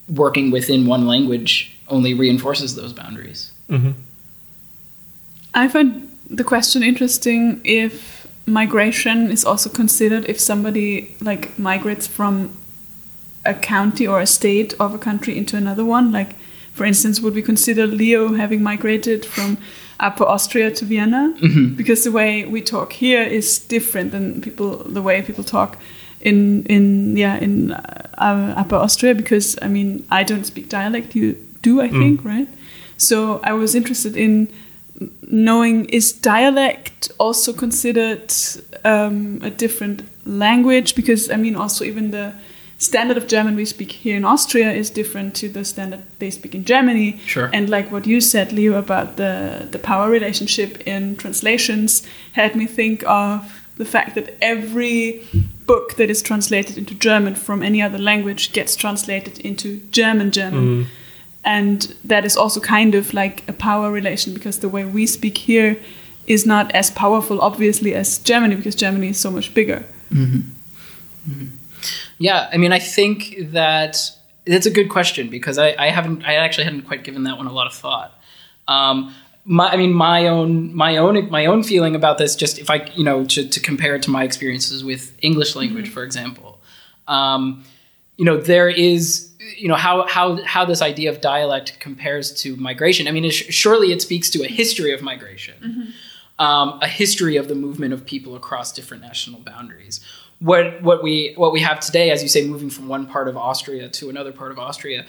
working 0.10 0.52
within 0.52 0.86
one 0.86 1.08
language 1.08 1.78
only 1.88 2.14
reinforces 2.14 2.76
those 2.76 2.92
boundaries. 2.92 3.52
Mm-hmm. 3.70 3.92
I 5.54 5.68
find 5.68 6.10
the 6.30 6.44
question 6.44 6.84
interesting 6.84 7.62
if 7.64 8.13
migration 8.46 9.32
is 9.32 9.46
also 9.46 9.70
considered 9.70 10.26
if 10.26 10.40
somebody 10.40 11.16
like 11.22 11.58
migrates 11.58 12.08
from 12.08 12.56
a 13.46 13.54
county 13.54 14.08
or 14.08 14.20
a 14.20 14.28
state 14.28 14.74
of 14.80 14.94
a 14.94 14.98
country 14.98 15.38
into 15.38 15.58
another 15.58 15.86
one. 15.86 16.12
Like, 16.12 16.36
for 16.74 16.86
instance, 16.86 17.22
would 17.22 17.36
we 17.36 17.42
consider 17.42 17.86
Leo 17.86 18.34
having 18.34 18.64
migrated 18.64 19.26
from 19.26 19.58
Upper 20.00 20.24
Austria 20.24 20.72
to 20.72 20.86
Vienna? 20.86 21.34
Mm-hmm. 21.40 21.76
Because 21.76 22.04
the 22.04 22.12
way 22.12 22.46
we 22.46 22.62
talk 22.62 22.94
here 22.94 23.24
is 23.24 23.60
different 23.60 24.12
than 24.12 24.42
people 24.42 24.78
the 24.78 25.02
way 25.02 25.22
people 25.22 25.44
talk 25.44 25.78
in 26.22 26.66
in 26.66 27.16
yeah 27.18 27.38
in 27.38 27.72
uh, 27.72 28.10
uh 28.18 28.54
Upper 28.58 28.76
Austria. 28.76 29.14
Because 29.14 29.58
I 29.62 29.68
mean, 29.68 30.06
I 30.10 30.24
don't 30.24 30.46
speak 30.46 30.70
dialect. 30.70 31.16
You 31.16 31.34
do, 31.62 31.82
I 31.82 31.90
mm. 31.90 32.00
think, 32.00 32.26
right? 32.26 32.48
So 32.98 33.40
I 33.44 33.54
was 33.54 33.76
interested 33.76 34.16
in 34.16 34.52
knowing 35.28 35.86
is 35.86 36.14
dialect 36.14 37.12
also 37.18 37.54
considered 37.54 38.34
um, 38.86 39.40
a 39.42 39.50
different 39.50 40.04
language? 40.26 40.96
Because 40.96 41.30
i 41.30 41.36
mean 41.36 41.56
also 41.56 41.84
even 41.84 42.12
the 42.12 42.34
standard 42.78 43.18
of 43.18 43.28
german 43.28 43.56
we 43.56 43.66
speak 43.66 43.92
here 43.92 44.18
in 44.18 44.26
austria 44.26 44.72
is 44.72 44.90
different 44.90 45.34
to 45.36 45.48
the 45.50 45.64
standard 45.64 46.02
they 46.20 46.30
speak 46.30 46.54
in 46.54 46.66
germany. 46.66 47.18
Sure. 47.26 47.50
and 47.54 47.70
like 47.70 47.92
what 47.92 48.06
you 48.06 48.20
said 48.20 48.52
leo 48.52 48.78
about 48.78 49.18
the 49.18 49.68
the 49.72 49.80
power 49.80 50.10
relationship 50.10 50.86
in 50.86 51.16
translations 51.16 52.06
had 52.34 52.56
me 52.56 52.66
think 52.66 53.04
of 53.08 53.66
the 53.78 53.86
fact 53.86 54.16
that 54.16 54.36
every 54.42 55.24
book 55.66 55.96
that 55.96 56.10
is 56.10 56.22
translated 56.22 56.78
into 56.78 56.94
german 56.96 57.36
from 57.36 57.64
any 57.64 57.82
other 57.82 57.98
language 57.98 58.52
gets 58.52 58.76
translated 58.76 59.40
into 59.40 59.78
german 59.92 60.30
german 60.32 60.88
and 61.46 61.94
that 62.04 62.26
is 62.26 62.38
also 62.38 62.60
kind 62.60 62.96
of 62.96 63.14
like 63.14 63.48
a 63.50 63.54
power 63.54 63.92
relation 63.92 64.34
because 64.34 64.60
the 64.60 64.70
way 64.70 64.86
we 64.86 65.06
speak 65.06 65.38
here 65.38 65.78
is 66.26 66.46
not 66.46 66.72
as 66.72 66.90
powerful 66.92 67.42
obviously 67.42 67.94
as 67.94 68.18
germany 68.20 68.56
because 68.56 68.76
germany 68.76 69.10
is 69.10 69.18
so 69.20 69.30
much 69.30 69.54
bigger. 69.54 69.84
Yeah, 72.18 72.50
I 72.52 72.58
mean, 72.58 72.72
I 72.72 72.80
think 72.80 73.36
that 73.52 73.98
that's 74.46 74.66
a 74.66 74.72
good 74.72 74.90
question 74.90 75.30
because 75.30 75.58
I, 75.58 75.76
I 75.78 75.90
haven't, 75.90 76.24
I 76.26 76.36
actually 76.36 76.66
hadn't 76.66 76.84
quite 76.84 77.04
given 77.04 77.24
that 77.24 77.38
one 77.38 77.48
a 77.48 77.52
lot 77.52 77.68
of 77.68 77.74
thought. 77.74 78.18
Um, 78.68 79.14
my, 79.46 79.70
I 79.70 79.78
mean, 79.78 79.94
my 79.94 80.28
own, 80.28 80.74
my 80.74 80.98
own, 80.98 81.30
my 81.30 81.46
own 81.46 81.64
feeling 81.64 81.96
about 81.96 82.18
this, 82.18 82.36
just 82.36 82.60
if 82.60 82.70
I, 82.70 82.90
you 82.96 83.04
know, 83.04 83.26
to, 83.26 83.48
to 83.48 83.60
compare 83.60 83.96
it 83.96 84.04
to 84.04 84.12
my 84.12 84.24
experiences 84.24 84.84
with 84.84 85.18
English 85.22 85.56
language, 85.56 85.90
for 85.90 86.04
example, 86.04 86.60
um, 87.08 87.66
you 88.24 88.30
know, 88.30 88.38
there 88.38 88.70
is, 88.70 89.34
you 89.58 89.68
know, 89.68 89.76
how 89.76 90.08
how 90.08 90.42
how 90.44 90.64
this 90.64 90.82
idea 90.82 91.10
of 91.10 91.20
dialect 91.20 91.78
compares 91.82 92.32
to 92.36 92.56
migration. 92.56 93.06
I 93.06 93.12
mean, 93.12 93.26
it, 93.26 93.34
surely 93.34 93.92
it 93.92 94.02
speaks 94.02 94.30
to 94.30 94.44
a 94.46 94.48
history 94.48 94.94
of 94.94 95.02
migration. 95.02 95.94
um, 96.40 96.80
a 96.82 96.88
history 96.88 97.36
of 97.36 97.50
the 97.50 97.56
movement 97.56 97.94
of 97.94 98.06
people 98.06 98.38
across 98.38 98.72
different 98.72 99.04
national 99.04 99.42
boundaries. 99.42 100.00
What 100.40 100.82
what 100.82 101.04
we 101.04 101.34
what 101.36 101.52
we 101.52 101.60
have 101.60 101.82
today, 101.82 102.12
as 102.12 102.24
you 102.24 102.30
say, 102.30 102.48
moving 102.48 102.70
from 102.70 102.88
one 102.88 103.08
part 103.08 103.28
of 103.28 103.36
Austria 103.36 103.90
to 103.90 104.10
another 104.10 104.32
part 104.32 104.54
of 104.54 104.58
Austria, 104.58 105.06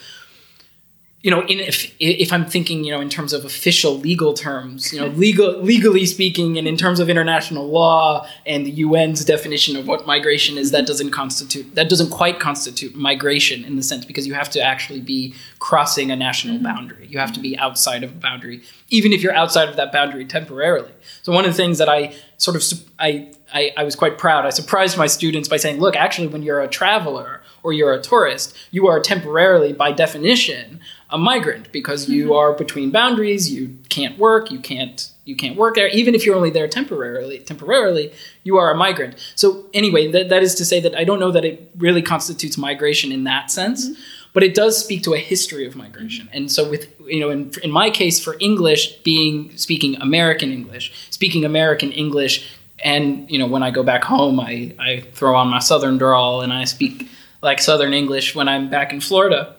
you 1.25 1.31
know, 1.31 1.41
in, 1.47 1.59
if 1.59 1.91
if 1.99 2.35
I'm 2.35 2.45
thinking, 2.45 2.85
you 2.85 2.93
know, 2.93 3.01
in 3.01 3.09
terms 3.09 3.33
of 3.33 3.47
official 3.47 3.99
legal 3.99 4.35
terms, 4.35 4.93
you 4.93 5.01
know, 5.01 5.07
legal 5.07 5.59
legally 5.63 6.05
speaking, 6.05 6.59
and 6.59 6.69
in 6.69 6.77
terms 6.77 7.01
of 7.01 7.09
international 7.09 7.67
law 7.67 8.29
and 8.45 8.67
the 8.67 8.83
UN's 8.85 9.25
definition 9.25 9.75
of 9.75 9.87
what 9.89 10.07
migration 10.07 10.59
is, 10.59 10.71
that 10.73 10.87
doesn't 10.87 11.13
constitute 11.13 11.75
that 11.77 11.89
doesn't 11.89 12.11
quite 12.11 12.41
constitute 12.41 12.95
migration 12.95 13.65
in 13.65 13.77
the 13.77 13.83
sense 13.83 14.05
because 14.05 14.27
you 14.27 14.35
have 14.35 14.51
to 14.51 14.61
actually 14.61 15.01
be 15.01 15.35
crossing 15.61 16.11
a 16.11 16.17
national 16.17 16.57
mm-hmm. 16.57 16.65
boundary. 16.65 17.07
You 17.07 17.19
have 17.19 17.33
to 17.33 17.41
be 17.41 17.57
outside 17.57 18.05
of 18.05 18.11
a 18.11 18.17
boundary, 18.17 18.61
even 18.91 19.15
if 19.15 19.23
you're 19.23 19.35
outside 19.35 19.71
of 19.71 19.77
that 19.77 19.93
boundary 19.93 20.27
temporarily. 20.27 20.93
So 21.23 21.33
one 21.33 21.47
of 21.47 21.53
the 21.53 21.57
things 21.57 21.79
that 21.79 21.89
I 21.89 22.15
sort 22.37 22.55
of 22.55 22.63
I 22.99 23.33
I, 23.55 23.73
I 23.79 23.85
was 23.85 23.97
quite 23.97 24.19
proud. 24.19 24.45
I 24.45 24.51
surprised 24.51 24.99
my 24.99 25.07
students 25.07 25.49
by 25.49 25.57
saying, 25.57 25.81
look, 25.81 25.97
actually, 25.97 26.27
when 26.27 26.43
you're 26.43 26.61
a 26.61 26.69
traveler 26.69 27.41
or 27.63 27.73
you're 27.73 27.95
a 27.95 28.03
tourist, 28.03 28.55
you 28.73 28.89
are 28.89 29.01
temporarily, 29.01 29.73
by 29.73 29.93
definition, 29.93 30.81
a 31.15 31.19
migrant 31.19 31.71
because 31.71 32.09
you 32.09 32.25
mm-hmm. 32.25 32.33
are 32.33 32.53
between 32.53 32.91
boundaries. 32.91 33.51
You 33.51 33.79
can't 33.89 34.19
work. 34.19 34.51
You 34.51 34.59
can't 34.59 35.11
you 35.25 35.37
can't 35.37 35.57
work 35.57 35.77
there. 35.77 35.89
Even 35.89 36.15
if 36.15 36.27
you're 36.27 36.35
only 36.35 36.51
there 36.51 36.69
temporarily, 36.69 37.39
temporarily, 37.39 38.13
you 38.43 38.59
are 38.59 38.71
a 38.71 38.75
migrant. 38.75 39.15
So 39.37 39.67
anyway, 39.73 40.11
that, 40.11 40.29
that 40.29 40.43
is 40.43 40.55
to 40.57 40.65
say 40.67 40.81
that 40.81 40.95
I 40.95 41.05
don't 41.05 41.21
know 41.21 41.31
that 41.31 41.45
it 41.45 41.71
really 41.79 42.03
constitutes 42.03 42.59
migration 42.59 43.13
in 43.13 43.25
that 43.25 43.51
sense. 43.51 43.89
Mm-hmm. 43.89 44.03
But 44.35 44.43
it 44.43 44.53
does 44.57 44.77
speak 44.77 45.05
to 45.05 45.15
a 45.15 45.19
history 45.19 45.65
of 45.65 45.77
migration, 45.77 46.27
mm-hmm. 46.27 46.37
and 46.37 46.51
so 46.51 46.69
with 46.69 46.93
you 47.07 47.21
know, 47.21 47.31
in, 47.31 47.53
in 47.63 47.71
my 47.71 47.89
case, 47.89 48.19
for 48.19 48.35
English, 48.41 48.97
being 49.05 49.57
speaking 49.57 49.95
American 50.03 50.51
English, 50.51 50.93
speaking 51.11 51.45
American 51.45 51.93
English 51.93 52.45
and 52.85 53.31
you 53.31 53.39
know 53.39 53.47
when 53.47 53.63
I 53.63 53.71
go 53.71 53.85
back 53.85 54.03
home, 54.03 54.41
I 54.41 54.75
I 54.81 55.05
throw 55.13 55.37
on 55.37 55.47
my 55.47 55.61
Southern 55.61 55.99
drawl 55.99 56.41
and 56.41 56.53
I 56.53 56.65
speak 56.65 57.09
like 57.43 57.61
Southern 57.61 57.95
English 57.95 58.35
when 58.35 58.49
I'm 58.49 58.69
back 58.69 58.93
in 58.93 59.01
Florida. 59.01 59.55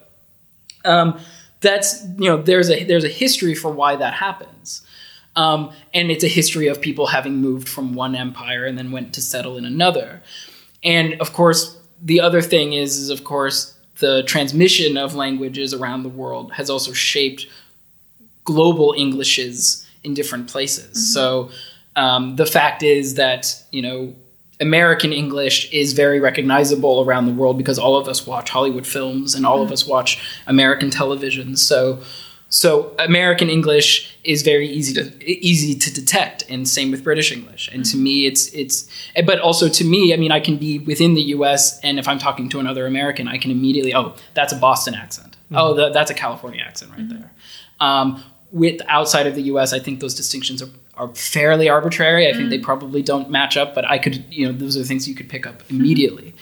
Um, 0.83 1.19
that's 1.65 2.03
you 2.17 2.29
know 2.29 2.37
there's 2.41 2.69
a 2.69 2.83
there's 2.83 3.03
a 3.03 3.09
history 3.09 3.55
for 3.55 3.71
why 3.71 3.95
that 3.95 4.13
happens. 4.13 4.81
Um, 5.35 5.71
and 5.93 6.11
it's 6.11 6.23
a 6.23 6.29
history 6.29 6.67
of 6.67 6.79
people 6.79 7.07
having 7.07 7.41
moved 7.41 7.67
from 7.67 7.93
one 7.93 8.15
empire 8.15 8.63
and 8.63 8.77
then 8.77 8.93
went 8.93 9.13
to 9.15 9.21
settle 9.21 9.57
in 9.57 9.65
another. 9.65 10.21
And 10.81 11.19
of 11.19 11.33
course, 11.33 11.77
the 12.01 12.21
other 12.21 12.41
thing 12.41 12.71
is, 12.71 12.97
is 12.97 13.09
of 13.09 13.25
course, 13.25 13.77
the 13.99 14.23
transmission 14.23 14.95
of 14.95 15.13
languages 15.13 15.73
around 15.73 16.03
the 16.03 16.09
world 16.09 16.53
has 16.53 16.69
also 16.69 16.93
shaped 16.93 17.47
global 18.45 18.93
Englishes 18.97 19.85
in 20.05 20.13
different 20.13 20.47
places. 20.47 20.91
Mm-hmm. 20.91 20.99
So 20.99 21.49
um, 21.97 22.35
the 22.37 22.45
fact 22.45 22.81
is 22.83 23.15
that 23.15 23.61
you 23.71 23.81
know 23.81 24.15
American 24.59 25.11
English 25.11 25.71
is 25.73 25.93
very 25.93 26.19
recognizable 26.19 27.01
around 27.01 27.25
the 27.25 27.33
world 27.33 27.57
because 27.57 27.77
all 27.77 27.97
of 27.97 28.07
us 28.07 28.25
watch 28.25 28.49
Hollywood 28.49 28.87
films 28.87 29.35
and 29.35 29.45
all 29.45 29.59
mm 29.59 29.65
of 29.65 29.71
us 29.71 29.87
watch 29.87 30.23
American 30.47 30.89
television. 30.89 31.55
So, 31.55 31.99
so 32.49 32.95
American 32.99 33.49
English 33.49 34.15
is 34.23 34.43
very 34.43 34.67
easy 34.67 34.93
to 34.93 35.29
easy 35.29 35.73
to 35.75 35.93
detect, 35.93 36.43
and 36.49 36.67
same 36.67 36.91
with 36.91 37.03
British 37.03 37.31
English. 37.31 37.69
And 37.73 37.83
mm 37.83 37.91
to 37.91 37.97
me, 37.97 38.25
it's 38.25 38.47
it's. 38.53 38.87
But 39.25 39.39
also 39.39 39.67
to 39.67 39.83
me, 39.83 40.13
I 40.13 40.17
mean, 40.17 40.31
I 40.31 40.39
can 40.39 40.57
be 40.57 40.79
within 40.79 41.15
the 41.15 41.21
U.S. 41.37 41.79
and 41.81 41.99
if 41.99 42.07
I'm 42.07 42.19
talking 42.19 42.47
to 42.49 42.59
another 42.59 42.85
American, 42.85 43.27
I 43.27 43.37
can 43.37 43.51
immediately, 43.51 43.93
oh, 43.93 44.15
that's 44.33 44.53
a 44.53 44.57
Boston 44.57 44.95
accent. 44.95 45.35
mm 45.51 45.57
Oh, 45.57 45.73
the, 45.73 45.89
that's 45.89 46.11
a 46.11 46.15
California 46.15 46.61
accent 46.61 46.91
right 46.91 47.07
mm 47.07 47.09
there. 47.09 47.31
Um, 47.81 48.23
with 48.51 48.81
outside 48.87 49.27
of 49.27 49.35
the 49.35 49.41
U.S., 49.53 49.73
I 49.73 49.79
think 49.79 49.99
those 49.99 50.15
distinctions 50.15 50.61
are 50.61 50.69
are 50.97 51.09
fairly 51.15 51.69
arbitrary. 51.69 52.27
I 52.27 52.31
mm. 52.31 52.37
think 52.37 52.49
they 52.49 52.59
mm. 52.59 52.63
probably 52.63 53.01
don't 53.01 53.29
match 53.29 53.57
up, 53.57 53.75
but 53.75 53.85
I 53.85 53.97
could, 53.97 54.23
you 54.29 54.45
know, 54.45 54.53
those 54.53 54.77
are 54.77 54.83
things 54.83 55.07
you 55.07 55.15
could 55.15 55.29
pick 55.29 55.45
up 55.45 55.63
mm-hmm. 55.63 55.75
immediately. 55.75 56.33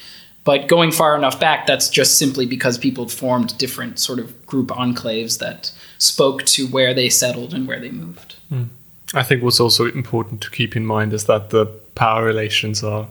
But 0.43 0.67
going 0.67 0.91
far 0.91 1.15
enough 1.15 1.39
back, 1.39 1.65
that's 1.65 1.89
just 1.89 2.17
simply 2.17 2.45
because 2.45 2.77
people 2.77 3.07
formed 3.07 3.57
different 3.57 3.97
sort 3.99 4.19
of 4.19 4.45
group 4.45 4.67
enclaves 4.67 5.39
that 5.39 5.71
spoke 5.97 6.43
to 6.43 6.67
where 6.67 6.93
they 6.93 7.09
settled 7.09 7.53
and 7.53 7.67
where 7.67 7.79
they 7.79 7.91
moved. 7.91 8.35
Mm. 8.51 8.67
I 9.13 9.23
think 9.23 9.43
what's 9.43 9.59
also 9.59 9.85
important 9.85 10.41
to 10.41 10.49
keep 10.49 10.75
in 10.75 10.85
mind 10.85 11.13
is 11.13 11.25
that 11.25 11.51
the 11.51 11.65
power 11.95 12.23
relations 12.23 12.83
are 12.83 13.07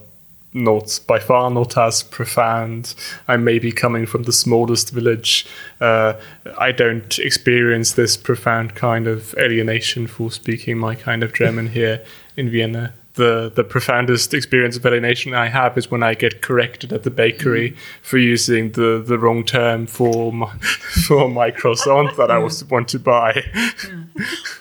not 0.55 1.01
by 1.07 1.19
far 1.19 1.51
not 1.51 1.77
as 1.77 2.03
profound. 2.03 2.95
I 3.27 3.37
may 3.37 3.59
be 3.59 3.73
coming 3.73 4.07
from 4.07 4.25
the 4.25 4.33
smallest 4.33 4.91
village. 4.91 5.47
Uh, 5.81 6.15
I 6.59 6.73
don't 6.73 7.19
experience 7.19 7.93
this 7.93 8.17
profound 8.17 8.75
kind 8.75 9.07
of 9.07 9.35
alienation 9.39 10.07
for 10.07 10.31
speaking 10.31 10.79
my 10.79 10.95
kind 10.95 11.23
of 11.23 11.33
German 11.33 11.69
here 11.79 12.05
in 12.37 12.51
Vienna. 12.51 12.93
The 13.15 13.53
the 13.55 13.63
profoundest 13.63 14.33
experience 14.33 14.79
of 14.79 14.87
alienation 14.87 15.35
I 15.35 15.49
have 15.49 15.77
is 15.77 15.91
when 15.91 16.03
I 16.03 16.15
get 16.15 16.41
corrected 16.41 16.95
at 16.95 17.03
the 17.03 17.11
bakery 17.11 17.73
mm. 17.73 17.77
for 18.01 18.17
using 18.17 18.73
the, 18.73 19.05
the 19.07 19.19
wrong 19.19 19.45
term 19.45 19.87
for 19.87 20.33
my, 20.33 20.51
for 21.07 21.29
my 21.29 21.51
croissant 21.51 22.17
that 22.17 22.31
I 22.31 22.39
was 22.39 22.65
want 22.71 22.89
to 22.89 22.99
buy. 22.99 23.45
Yeah. 23.55 24.05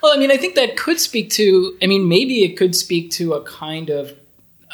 Well, 0.04 0.14
I 0.14 0.18
mean, 0.18 0.32
I 0.32 0.38
think 0.38 0.56
that 0.56 0.76
could 0.76 1.00
speak 1.00 1.30
to. 1.32 1.78
I 1.82 1.88
mean, 1.88 2.10
maybe 2.10 2.44
it 2.44 2.58
could 2.58 2.76
speak 2.76 3.10
to 3.12 3.36
a 3.36 3.44
kind 3.44 3.90
of 3.90 4.18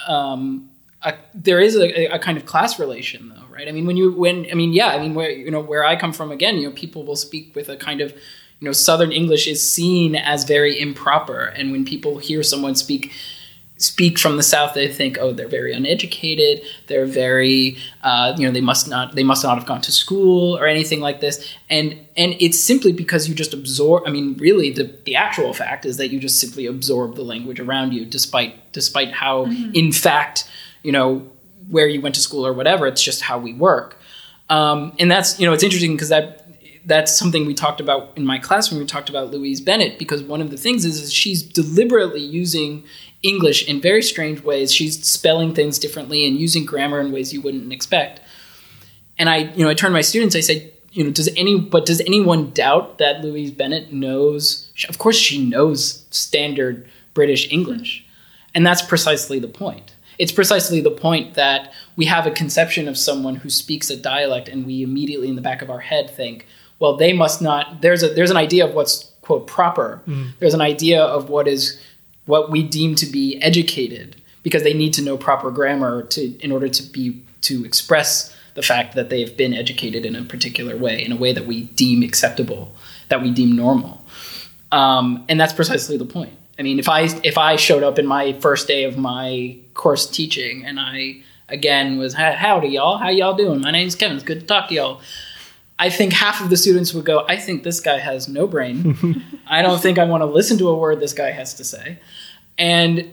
um, 0.08 0.67
a, 1.04 1.14
there 1.34 1.60
is 1.60 1.76
a, 1.76 2.08
a, 2.08 2.20
kind 2.20 2.38
of 2.38 2.46
class 2.46 2.80
relation 2.80 3.30
though 3.30 3.46
right? 3.52 3.68
I 3.68 3.72
mean 3.72 3.86
when 3.86 3.98
you 3.98 4.12
when 4.12 4.48
i 4.52 4.56
mean 4.56 4.74
yeah 4.74 4.88
i 4.88 5.00
mean 5.00 5.14
where 5.14 5.30
you 5.30 5.52
know 5.52 5.62
where 5.62 5.86
i 5.86 5.96
come 5.96 6.14
from 6.14 6.32
again 6.32 6.58
you 6.58 6.68
know 6.68 6.76
people 6.76 7.04
will 7.04 7.16
speak 7.16 7.56
with 7.56 7.70
a 7.70 7.78
kind 7.78 8.02
of 8.02 8.12
you 8.60 8.66
know 8.66 8.72
southern 8.72 9.12
english 9.12 9.48
is 9.48 9.62
seen 9.62 10.16
as 10.16 10.44
very 10.44 10.80
improper. 10.80 11.46
And 11.46 11.72
when 11.72 11.86
people 11.86 12.18
hear 12.18 12.44
someone 12.44 12.76
speak 12.76 13.12
speak 13.80 14.18
from 14.18 14.38
the 14.38 14.44
south 14.44 14.74
they 14.74 14.92
think 14.92 15.20
oh 15.20 15.32
they're 15.32 15.48
very 15.48 15.72
uneducated. 15.72 16.66
They're 16.88 17.06
very 17.06 17.78
uh, 18.02 18.34
you 18.38 18.48
know 18.48 18.52
they 18.52 18.62
must 18.62 18.88
not 18.88 19.16
they 19.16 19.24
must 19.24 19.44
not 19.44 19.58
have 19.58 19.68
gone 19.68 19.82
to 19.82 19.92
school 19.92 20.58
or 20.58 20.66
anything 20.66 21.00
like 21.00 21.22
this. 21.22 21.48
And 21.70 22.08
and 22.16 22.36
it's 22.40 22.60
simply 22.60 22.92
because 22.92 23.30
you 23.30 23.36
just 23.36 23.54
absorb 23.54 24.04
i 24.08 24.12
mean 24.12 24.36
really 24.38 24.72
the, 24.72 24.92
the 25.06 25.16
actual 25.16 25.54
fact 25.54 25.86
is 25.86 25.98
that 25.98 26.10
you 26.10 26.20
just 26.20 26.40
simply 26.40 26.66
absorb 26.66 27.16
the 27.16 27.22
language 27.22 27.60
around 27.60 27.94
you 27.94 28.06
despite 28.06 28.72
despite 28.74 29.12
how 29.12 29.46
mm-hmm. 29.46 29.72
in 29.74 29.92
fact 29.92 30.50
you 30.88 30.94
know 30.94 31.30
where 31.70 31.86
you 31.86 32.00
went 32.00 32.16
to 32.16 32.22
school 32.22 32.48
or 32.48 32.54
whatever. 32.54 32.88
It's 32.88 33.04
just 33.04 33.22
how 33.22 33.38
we 33.38 33.54
work, 33.54 34.00
um, 34.50 34.94
and 35.00 35.12
that's 35.12 35.38
you 35.38 35.46
know 35.46 35.52
it's 35.52 35.64
interesting 35.64 35.92
because 35.92 36.08
that 36.08 36.48
that's 36.86 37.14
something 37.14 37.46
we 37.46 37.54
talked 37.54 37.82
about 37.82 38.14
in 38.16 38.26
my 38.26 38.40
class 38.40 38.72
when 38.72 38.80
we 38.80 38.86
talked 38.86 39.10
about 39.10 39.30
Louise 39.30 39.60
Bennett 39.60 40.00
because 40.00 40.24
one 40.24 40.42
of 40.42 40.50
the 40.50 40.56
things 40.56 40.86
is, 40.86 41.02
is 41.02 41.14
she's 41.14 41.44
deliberately 41.44 42.22
using 42.22 42.86
English 43.22 43.68
in 43.68 43.82
very 43.82 44.02
strange 44.02 44.42
ways. 44.42 44.74
She's 44.74 45.06
spelling 45.06 45.54
things 45.54 45.78
differently 45.78 46.26
and 46.26 46.38
using 46.38 46.64
grammar 46.64 47.02
in 47.02 47.12
ways 47.12 47.34
you 47.34 47.42
wouldn't 47.42 47.74
expect. 47.74 48.22
And 49.18 49.28
I, 49.28 49.52
you 49.56 49.66
know, 49.66 49.70
I 49.70 49.74
turn 49.74 49.90
to 49.90 49.94
my 49.94 50.02
students. 50.02 50.38
I 50.38 50.40
say, 50.40 50.72
you 50.94 51.04
know, 51.04 51.12
does 51.12 51.28
any, 51.36 51.60
but 51.60 51.86
does 51.86 52.00
anyone 52.02 52.52
doubt 52.52 53.00
that 53.00 53.22
Louise 53.22 53.52
Bennett 53.52 53.92
knows? 53.92 54.72
Of 54.88 54.98
course, 54.98 55.18
she 55.18 55.44
knows 55.44 56.06
standard 56.12 56.88
British 57.14 57.52
English, 57.52 58.06
and 58.56 58.66
that's 58.66 58.82
precisely 58.82 59.40
the 59.40 59.50
point 59.50 59.92
it's 60.20 60.32
precisely 60.32 60.82
the 60.82 60.92
point 60.92 61.36
that 61.36 61.74
we 61.96 62.06
have 62.06 62.26
a 62.26 62.32
conception 62.32 62.88
of 62.88 62.98
someone 62.98 63.36
who 63.36 63.50
speaks 63.50 63.90
a 63.90 63.98
dialect 63.98 64.48
and 64.48 64.66
we 64.66 64.84
immediately 64.84 65.30
in 65.30 65.36
the 65.36 65.42
back 65.42 65.62
of 65.62 65.70
our 65.70 65.80
head 65.80 66.10
think 66.10 66.46
well 66.80 66.96
they 66.96 67.14
must 67.14 67.42
not 67.42 67.82
there's 67.82 68.04
a 68.04 68.10
there's 68.10 68.32
an 68.32 68.38
idea 68.38 68.66
of 68.66 68.74
what's 68.74 69.12
quote 69.22 69.48
proper. 69.48 70.02
Mm. 70.08 70.32
there's 70.40 70.54
an 70.54 70.62
idea 70.62 71.02
of 71.02 71.30
what 71.30 71.48
is 71.48 71.82
what 72.26 72.50
we 72.50 72.64
deem 72.64 72.96
to 72.96 73.06
be 73.06 73.42
educated 73.42 74.22
because 74.44 74.64
they 74.64 74.74
need 74.74 74.94
to 74.94 75.02
know 75.02 75.18
proper 75.18 75.52
grammar 75.52 76.04
to 76.04 76.38
in 76.40 76.52
order 76.52 76.70
to 76.70 76.84
be 76.84 77.24
to 77.42 77.66
express 77.66 78.36
the 78.54 78.62
fact 78.64 78.96
that 78.96 79.10
they've 79.10 79.38
been 79.38 79.54
educated 79.54 80.06
in 80.06 80.16
a 80.16 80.24
particular 80.24 80.78
way 80.78 81.04
in 81.04 81.12
a 81.12 81.16
way 81.16 81.34
that 81.34 81.46
we 81.46 81.64
deem 81.64 82.04
acceptable 82.04 82.74
that 83.10 83.22
we 83.22 83.32
deem 83.32 83.56
normal. 83.56 84.04
Um, 84.72 85.26
and 85.30 85.40
that's 85.40 85.54
precisely 85.54 85.98
the 85.98 86.06
point 86.06 86.34
I 86.60 86.64
mean, 86.64 86.80
if 86.80 86.90
I 86.90 87.04
if 87.24 87.38
I 87.38 87.56
showed 87.56 87.84
up 87.84 88.00
in 88.00 88.06
my 88.06 88.34
first 88.34 88.68
day 88.68 88.84
of 88.84 88.98
my 88.98 89.58
course 89.74 90.10
teaching 90.10 90.66
and 90.66 90.80
I 90.80 91.18
again 91.50 91.98
was 91.98 92.14
howdy 92.14 92.70
y'all, 92.70 92.98
how 92.98 93.10
y'all 93.10 93.36
doing? 93.36 93.62
My 93.62 93.72
name's 93.72 93.96
Kevin. 93.96 94.18
It's 94.18 94.26
good 94.26 94.42
to 94.42 94.46
talk 94.46 94.70
to 94.70 94.76
y'all. 94.76 95.02
I 95.80 95.92
think 95.92 96.14
half 96.14 96.42
of 96.42 96.50
the 96.50 96.58
students 96.58 96.94
would 96.94 97.06
go, 97.06 97.24
I 97.28 97.38
think 97.38 97.62
this 97.62 97.80
guy 97.80 98.00
has 98.00 98.28
no 98.28 98.48
brain. 98.48 99.24
I 99.48 99.62
don't 99.62 99.80
think 99.80 100.00
I 100.00 100.06
want 100.06 100.22
to 100.22 100.26
listen 100.26 100.58
to 100.58 100.70
a 100.70 100.76
word 100.76 101.00
this 101.00 101.14
guy 101.14 101.30
has 101.30 101.54
to 101.56 101.64
say. 101.64 102.00
And 102.58 103.12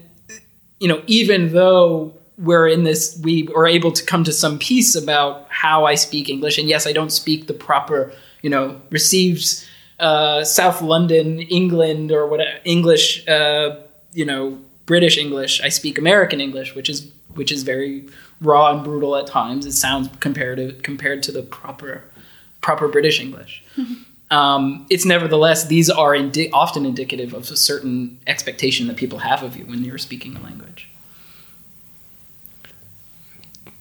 you 0.80 0.88
know, 0.88 1.02
even 1.06 1.52
though 1.52 2.14
we're 2.38 2.66
in 2.66 2.84
this, 2.84 3.18
we 3.22 3.48
are 3.54 3.66
able 3.66 3.92
to 3.92 4.04
come 4.04 4.24
to 4.24 4.32
some 4.32 4.58
peace 4.58 4.96
about 4.96 5.46
how 5.50 5.84
I 5.84 5.94
speak 5.94 6.28
English. 6.28 6.58
And 6.58 6.68
yes, 6.68 6.86
I 6.86 6.92
don't 6.92 7.10
speak 7.10 7.46
the 7.46 7.54
proper, 7.54 8.12
you 8.42 8.50
know, 8.50 8.80
receives 8.90 9.68
uh, 9.98 10.44
South 10.44 10.82
London, 10.82 11.40
England, 11.40 12.12
or 12.12 12.26
what 12.26 12.40
English, 12.64 13.26
uh, 13.28 13.76
you 14.12 14.24
know, 14.24 14.58
British 14.86 15.16
English. 15.16 15.60
I 15.62 15.68
speak 15.68 15.98
American 15.98 16.40
English, 16.40 16.74
which 16.74 16.88
is 16.88 17.10
which 17.34 17.50
is 17.50 17.64
very 17.64 18.06
raw 18.40 18.72
and 18.72 18.84
brutal 18.84 19.16
at 19.16 19.26
times. 19.26 19.66
It 19.66 19.72
sounds 19.72 20.08
comparative 20.20 20.82
compared 20.82 21.22
to 21.24 21.32
the 21.32 21.42
proper 21.42 22.04
proper 22.60 22.88
British 22.88 23.20
English. 23.20 23.64
um, 24.30 24.86
it's 24.90 25.04
nevertheless 25.04 25.66
these 25.66 25.90
are 25.90 26.14
indi- 26.14 26.50
often 26.50 26.86
indicative 26.86 27.34
of 27.34 27.50
a 27.50 27.56
certain 27.56 28.18
expectation 28.26 28.86
that 28.88 28.96
people 28.96 29.18
have 29.18 29.42
of 29.42 29.56
you 29.56 29.64
when 29.64 29.84
you're 29.84 29.98
speaking 29.98 30.36
a 30.36 30.40
language. 30.40 30.88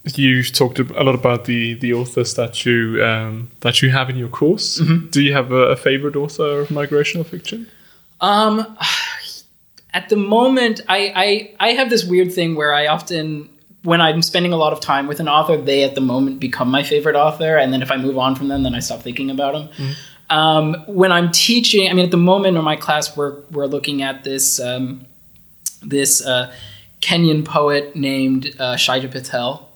You 0.06 0.44
talked 0.44 0.80
a 0.80 0.84
lot 0.84 1.16
about 1.16 1.46
the 1.46 1.76
the 1.76 1.94
authors 1.94 2.34
that 2.34 2.66
you 2.66 3.02
um, 3.04 3.50
that 3.62 3.82
you 3.82 3.90
have 3.90 4.10
in 4.10 4.18
your 4.18 4.28
course. 4.28 4.82
Do 5.12 5.22
you 5.22 5.34
have 5.34 5.52
a, 5.54 5.70
a 5.70 5.76
favorite 5.78 6.18
author 6.18 6.60
of 6.60 6.68
migrational 6.70 7.26
fiction? 7.26 7.68
Um, 8.20 8.78
at 9.94 10.10
the 10.10 10.18
moment, 10.18 10.82
I, 10.90 11.14
I 11.16 11.70
I 11.70 11.74
have 11.74 11.90
this 11.90 12.04
weird 12.04 12.34
thing 12.34 12.56
where 12.56 12.74
I 12.74 12.88
often, 12.88 13.48
when 13.84 14.02
I'm 14.02 14.22
spending 14.22 14.52
a 14.52 14.58
lot 14.58 14.74
of 14.74 14.82
time 14.82 15.08
with 15.08 15.22
an 15.22 15.30
author, 15.30 15.56
they 15.56 15.84
at 15.84 15.96
the 15.96 16.02
moment 16.02 16.40
become 16.42 16.70
my 16.70 16.84
favorite 16.84 17.16
author, 17.16 17.56
and 17.58 17.72
then 17.72 17.82
if 17.82 17.90
I 17.90 17.96
move 17.96 18.18
on 18.18 18.36
from 18.36 18.50
them, 18.50 18.64
then 18.64 18.76
I 18.76 18.80
stop 18.80 19.02
thinking 19.02 19.30
about 19.30 19.54
them. 19.54 19.96
Um, 20.30 20.84
when 20.88 21.12
I'm 21.12 21.32
teaching, 21.32 21.90
I 21.90 21.94
mean, 21.94 22.06
at 22.06 22.12
the 22.12 22.18
moment 22.18 22.58
in 22.58 22.64
my 22.64 22.76
class, 22.76 23.16
we're 23.16 23.42
we're 23.52 23.68
looking 23.68 24.02
at 24.02 24.24
this 24.26 24.60
um, 24.60 25.06
this 25.82 26.26
uh, 26.26 26.52
Kenyan 27.00 27.46
poet 27.46 27.96
named 27.96 28.48
uh, 28.60 28.76
Shailja 28.76 29.10
Patel. 29.10 29.70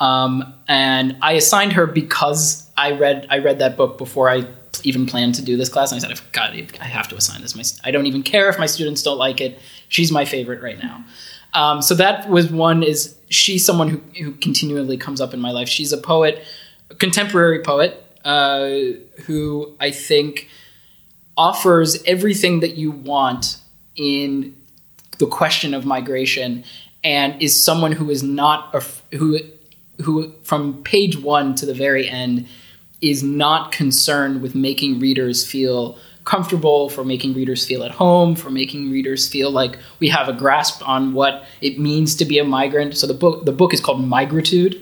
Um, 0.00 0.54
and 0.66 1.16
I 1.20 1.32
assigned 1.32 1.74
her 1.74 1.86
because 1.86 2.68
I 2.76 2.92
read 2.92 3.26
I 3.30 3.38
read 3.38 3.58
that 3.58 3.76
book 3.76 3.98
before 3.98 4.30
I 4.30 4.46
even 4.82 5.06
planned 5.06 5.34
to 5.34 5.42
do 5.42 5.56
this 5.56 5.68
class, 5.68 5.92
and 5.92 5.98
I 5.98 6.00
said, 6.00 6.10
"I've 6.10 6.32
got 6.32 6.52
I 6.52 6.84
have 6.84 7.06
to 7.08 7.16
assign 7.16 7.42
this." 7.42 7.54
My, 7.54 7.62
I 7.84 7.90
don't 7.90 8.06
even 8.06 8.22
care 8.22 8.48
if 8.48 8.58
my 8.58 8.66
students 8.66 9.02
don't 9.02 9.18
like 9.18 9.40
it. 9.40 9.58
She's 9.88 10.10
my 10.10 10.24
favorite 10.24 10.62
right 10.62 10.82
now. 10.82 11.04
Um, 11.52 11.82
so 11.82 11.94
that 11.96 12.28
was 12.28 12.50
one. 12.50 12.82
Is 12.82 13.16
she's 13.28 13.64
someone 13.64 13.88
who 13.88 14.00
who 14.18 14.32
continually 14.32 14.96
comes 14.96 15.20
up 15.20 15.34
in 15.34 15.40
my 15.40 15.50
life? 15.50 15.68
She's 15.68 15.92
a 15.92 15.98
poet, 15.98 16.42
a 16.88 16.94
contemporary 16.94 17.62
poet, 17.62 18.02
uh, 18.24 18.70
who 19.26 19.76
I 19.78 19.90
think 19.90 20.48
offers 21.36 22.02
everything 22.04 22.60
that 22.60 22.76
you 22.76 22.90
want 22.90 23.58
in 23.96 24.56
the 25.18 25.26
question 25.26 25.74
of 25.74 25.84
migration, 25.84 26.64
and 27.04 27.40
is 27.42 27.62
someone 27.62 27.92
who 27.92 28.08
is 28.08 28.22
not 28.22 28.74
a, 28.74 29.16
who 29.16 29.38
who 30.02 30.32
from 30.42 30.82
page 30.82 31.16
one 31.16 31.54
to 31.56 31.66
the 31.66 31.74
very 31.74 32.08
end 32.08 32.46
is 33.00 33.22
not 33.22 33.72
concerned 33.72 34.42
with 34.42 34.54
making 34.54 35.00
readers 35.00 35.46
feel 35.46 35.98
comfortable, 36.24 36.90
for 36.90 37.04
making 37.04 37.34
readers 37.34 37.66
feel 37.66 37.82
at 37.82 37.90
home, 37.90 38.36
for 38.36 38.50
making 38.50 38.90
readers 38.90 39.26
feel 39.26 39.50
like 39.50 39.78
we 40.00 40.08
have 40.08 40.28
a 40.28 40.32
grasp 40.32 40.86
on 40.86 41.14
what 41.14 41.44
it 41.60 41.78
means 41.78 42.14
to 42.14 42.24
be 42.24 42.38
a 42.38 42.44
migrant. 42.44 42.96
So 42.96 43.06
the 43.06 43.14
book 43.14 43.44
the 43.46 43.52
book 43.52 43.72
is 43.72 43.80
called 43.80 44.04
Migritude, 44.04 44.80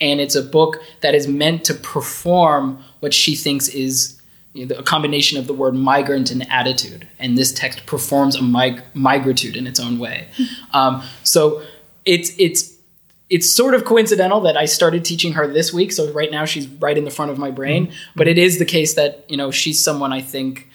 and 0.00 0.20
it's 0.20 0.36
a 0.36 0.42
book 0.42 0.80
that 1.00 1.14
is 1.14 1.26
meant 1.26 1.64
to 1.64 1.74
perform 1.74 2.82
what 3.00 3.12
she 3.12 3.34
thinks 3.34 3.68
is 3.68 4.20
you 4.52 4.66
know, 4.66 4.76
a 4.76 4.82
combination 4.82 5.38
of 5.38 5.46
the 5.46 5.54
word 5.54 5.74
migrant 5.74 6.30
and 6.30 6.48
attitude. 6.50 7.06
And 7.18 7.36
this 7.36 7.52
text 7.52 7.86
performs 7.86 8.36
a 8.36 8.42
mig- 8.42 8.82
migritude 8.94 9.56
in 9.56 9.66
its 9.66 9.78
own 9.78 9.98
way. 9.98 10.28
Um, 10.72 11.02
so 11.24 11.62
it's 12.04 12.32
it's 12.38 12.69
it's 13.30 13.48
sort 13.48 13.74
of 13.74 13.84
coincidental 13.84 14.40
that 14.40 14.56
I 14.56 14.64
started 14.64 15.04
teaching 15.04 15.32
her 15.34 15.46
this 15.46 15.72
week. 15.72 15.92
So 15.92 16.12
right 16.12 16.30
now 16.30 16.44
she's 16.44 16.66
right 16.66 16.98
in 16.98 17.04
the 17.04 17.10
front 17.10 17.30
of 17.30 17.38
my 17.38 17.50
brain. 17.50 17.92
But 18.16 18.26
it 18.26 18.36
is 18.36 18.58
the 18.58 18.64
case 18.64 18.94
that 18.94 19.24
you 19.28 19.36
know 19.36 19.50
she's 19.50 19.82
someone 19.82 20.12
I 20.12 20.20
think 20.20 20.68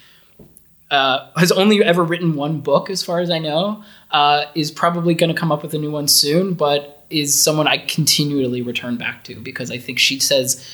uh, 0.89 1.29
has 1.35 1.51
only 1.51 1.83
ever 1.83 2.03
written 2.03 2.35
one 2.35 2.61
book, 2.61 2.89
as 2.89 3.03
far 3.03 3.19
as 3.19 3.29
I 3.29 3.39
know. 3.39 3.83
Uh, 4.11 4.45
is 4.55 4.71
probably 4.71 5.13
going 5.13 5.33
to 5.33 5.39
come 5.39 5.51
up 5.51 5.61
with 5.61 5.73
a 5.73 5.77
new 5.77 5.91
one 5.91 6.07
soon, 6.07 6.53
but 6.53 7.05
is 7.09 7.41
someone 7.41 7.67
I 7.67 7.79
continually 7.79 8.61
return 8.61 8.97
back 8.97 9.23
to 9.25 9.35
because 9.35 9.69
I 9.69 9.77
think 9.77 9.99
she 9.99 10.19
says 10.19 10.65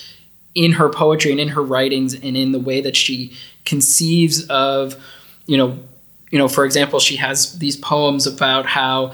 in 0.54 0.74
her 0.74 0.90
poetry 0.90 1.32
and 1.32 1.40
in 1.40 1.50
her 1.50 1.64
writings 1.64 2.14
and 2.14 2.38
in 2.38 2.52
the 2.52 2.60
way 2.60 2.82
that 2.82 2.96
she 2.96 3.34
conceives 3.66 4.46
of, 4.48 4.96
you 5.48 5.58
know, 5.58 5.80
you 6.30 6.38
know, 6.38 6.48
for 6.48 6.66
example, 6.66 7.00
she 7.00 7.18
has 7.18 7.58
these 7.60 7.76
poems 7.76 8.28
about 8.28 8.66
how 8.66 9.14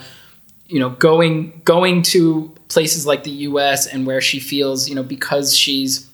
you 0.68 0.80
know 0.80 0.89
going 0.89 1.61
going 1.65 2.01
to 2.01 2.53
places 2.68 3.05
like 3.05 3.24
the 3.24 3.32
US 3.32 3.88
and 3.88 4.05
where 4.05 4.22
she 4.22 4.39
feels 4.39 4.89
you 4.89 4.95
know 4.95 5.03
because 5.03 5.55
she's 5.55 6.09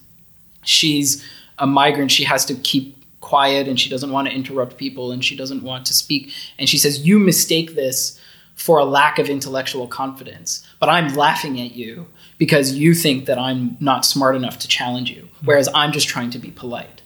she's 0.63 1.25
a 1.59 1.67
migrant 1.67 2.11
she 2.11 2.23
has 2.23 2.45
to 2.45 2.55
keep 2.55 3.03
quiet 3.23 3.67
and 3.69 3.79
she 3.79 3.89
doesn't 3.89 4.11
want 4.11 4.27
to 4.27 4.33
interrupt 4.33 4.77
people 4.77 5.11
and 5.11 5.23
she 5.23 5.35
doesn't 5.35 5.63
want 5.63 5.85
to 5.85 5.93
speak. 5.93 6.31
And 6.59 6.67
she 6.67 6.77
says 6.77 7.07
you 7.07 7.17
mistake 7.17 7.73
this 7.73 8.19
for 8.53 8.77
a 8.77 8.85
lack 8.85 9.17
of 9.17 9.29
intellectual 9.29 9.87
confidence 9.87 10.67
but 10.79 10.89
I'm 10.89 11.15
laughing 11.15 11.59
at 11.59 11.71
you 11.71 12.05
because 12.37 12.73
you 12.73 12.93
think 12.93 13.25
that 13.25 13.39
I'm 13.39 13.77
not 13.79 14.05
smart 14.05 14.35
enough 14.35 14.59
to 14.59 14.67
challenge 14.67 15.09
you 15.09 15.21
hmm. 15.21 15.45
whereas 15.45 15.69
I'm 15.73 15.91
just 15.91 16.07
trying 16.07 16.29
to 16.31 16.37
be 16.37 16.51
polite. 16.51 17.01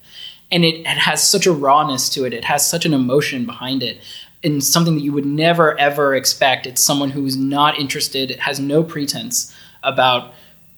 And 0.49 0.63
it, 0.63 0.79
it 0.81 0.87
has 0.87 1.21
such 1.21 1.45
a 1.45 1.51
rawness 1.51 2.09
to 2.09 2.25
it 2.25 2.33
it 2.33 2.45
has 2.45 2.67
such 2.67 2.85
an 2.85 2.93
emotion 2.93 3.45
behind 3.45 3.83
it 3.83 3.99
and 4.43 4.63
something 4.63 4.95
that 4.95 5.01
you 5.01 5.11
would 5.11 5.25
never 5.25 5.77
ever 5.79 6.15
expect 6.15 6.65
it's 6.67 6.81
someone 6.83 7.09
who's 7.11 7.35
not 7.37 7.77
interested 7.79 8.31
has 8.39 8.59
no 8.59 8.83
pretense 8.83 9.53
about 9.83 10.33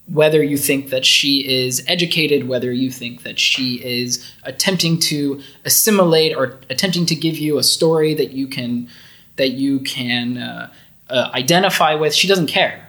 whether 0.07 0.41
you 0.41 0.57
think 0.57 0.89
that 0.89 1.05
she 1.05 1.47
is 1.47 1.83
educated 1.87 2.47
whether 2.47 2.71
you 2.71 2.89
think 2.89 3.23
that 3.23 3.37
she 3.37 3.75
is 3.83 4.25
attempting 4.43 4.97
to 4.99 5.41
assimilate 5.65 6.35
or 6.35 6.57
attempting 6.69 7.05
to 7.05 7.15
give 7.15 7.37
you 7.37 7.57
a 7.57 7.63
story 7.63 8.13
that 8.13 8.31
you 8.31 8.47
can 8.47 8.87
that 9.35 9.49
you 9.49 9.79
can 9.81 10.37
uh, 10.37 10.71
uh, 11.09 11.29
identify 11.33 11.93
with 11.95 12.13
she 12.13 12.27
doesn't 12.27 12.47
care 12.47 12.85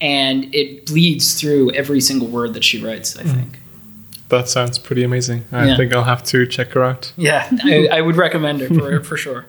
and 0.00 0.52
it 0.54 0.86
bleeds 0.86 1.40
through 1.40 1.70
every 1.72 2.00
single 2.00 2.28
word 2.28 2.52
that 2.54 2.64
she 2.64 2.82
writes 2.82 3.16
i 3.16 3.22
think 3.22 3.58
That 4.28 4.48
sounds 4.48 4.76
pretty 4.80 5.04
amazing. 5.04 5.44
I 5.52 5.66
Yeah. 5.68 5.76
think 5.76 5.92
I'll 5.94 6.02
have 6.14 6.24
to 6.32 6.46
check 6.46 6.72
her 6.72 6.82
out. 6.82 7.12
yeah 7.16 7.48
I, 7.62 7.86
I 7.92 8.00
would 8.00 8.16
recommend 8.16 8.60
her 8.60 8.68
for, 8.68 9.04
for 9.04 9.16
sure 9.16 9.46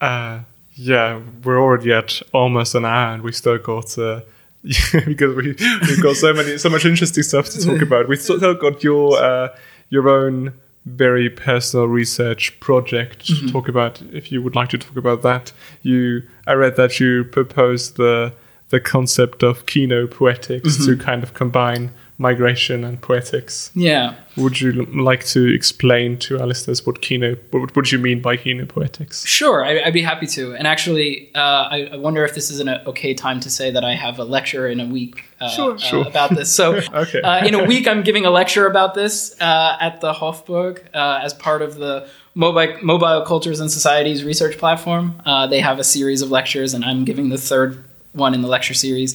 Uh, 0.00 0.40
yeah, 0.74 1.20
we're 1.44 1.60
already 1.60 1.92
at 1.92 2.22
almost 2.32 2.74
an 2.74 2.84
hour, 2.84 3.14
and 3.14 3.22
we 3.22 3.32
still 3.32 3.58
got 3.58 3.98
uh, 3.98 4.20
because 4.62 5.36
we 5.36 5.54
we've 5.82 6.02
got 6.02 6.16
so 6.16 6.32
many 6.32 6.58
so 6.58 6.68
much 6.68 6.84
interesting 6.84 7.22
stuff 7.22 7.48
to 7.50 7.64
talk 7.64 7.82
about. 7.82 8.08
We 8.08 8.16
still 8.16 8.54
got 8.54 8.82
your 8.82 9.16
uh, 9.22 9.48
your 9.90 10.08
own 10.08 10.54
very 10.86 11.28
personal 11.28 11.86
research 11.86 12.58
project 12.60 13.26
to 13.26 13.50
talk 13.50 13.68
about. 13.68 14.00
If 14.12 14.32
you 14.32 14.42
would 14.42 14.56
like 14.56 14.70
to 14.70 14.78
talk 14.78 14.96
about 14.96 15.22
that, 15.22 15.52
you 15.82 16.22
I 16.46 16.54
read 16.54 16.76
that 16.76 16.98
you 17.00 17.24
proposed 17.24 17.96
the 17.96 18.32
the 18.70 18.80
concept 18.80 19.42
of 19.42 19.66
kino 19.66 20.06
poetics 20.06 20.84
to 20.86 20.96
kind 20.96 21.22
of 21.22 21.34
combine 21.34 21.90
migration 22.20 22.84
and 22.84 23.00
poetics. 23.00 23.70
yeah 23.74 24.14
Would 24.36 24.60
you 24.60 24.70
like 25.10 25.24
to 25.34 25.40
explain 25.58 26.18
to 26.26 26.38
our 26.40 26.46
listeners 26.46 26.84
what 26.86 27.00
kino 27.00 27.28
what, 27.50 27.74
what 27.74 27.84
do 27.86 27.96
you 27.96 28.02
mean 28.08 28.20
by 28.20 28.36
kino 28.36 28.66
poetics? 28.66 29.26
Sure, 29.26 29.64
I, 29.64 29.80
I'd 29.84 29.94
be 29.94 30.02
happy 30.12 30.26
to. 30.36 30.42
And 30.58 30.66
actually, 30.74 31.30
uh, 31.34 31.64
I, 31.76 31.78
I 31.94 31.96
wonder 31.96 32.22
if 32.28 32.32
this 32.34 32.50
is 32.50 32.60
an 32.60 32.68
okay 32.90 33.12
time 33.14 33.40
to 33.40 33.50
say 33.58 33.70
that 33.72 33.84
I 33.92 33.94
have 33.94 34.18
a 34.18 34.24
lecture 34.36 34.68
in 34.68 34.78
a 34.80 34.86
week 34.86 35.24
uh, 35.40 35.48
Sure. 35.48 35.74
uh, 35.74 35.78
Sure. 35.78 36.06
about 36.06 36.30
this. 36.38 36.48
So, 36.54 36.64
Okay. 37.04 37.22
uh, 37.22 37.46
in 37.48 37.54
a 37.54 37.64
week, 37.72 37.88
I'm 37.90 38.02
giving 38.02 38.24
a 38.26 38.30
lecture 38.30 38.66
about 38.66 38.94
this 38.94 39.34
uh, 39.40 39.76
at 39.80 40.00
the 40.04 40.12
Hofburg 40.12 40.74
uh, 40.94 41.20
as 41.26 41.32
part 41.34 41.62
of 41.62 41.70
the 41.76 42.06
Mobile, 42.34 42.76
Mobile 42.82 43.22
Cultures 43.32 43.58
and 43.60 43.70
Societies 43.72 44.22
research 44.24 44.56
platform. 44.58 45.20
Uh, 45.26 45.46
they 45.52 45.60
have 45.60 45.78
a 45.80 45.84
series 45.96 46.20
of 46.22 46.30
lectures, 46.30 46.74
and 46.74 46.84
I'm 46.84 47.04
giving 47.04 47.30
the 47.30 47.38
third 47.50 47.82
one 48.12 48.34
in 48.34 48.42
the 48.42 48.48
lecture 48.56 48.74
series. 48.74 49.10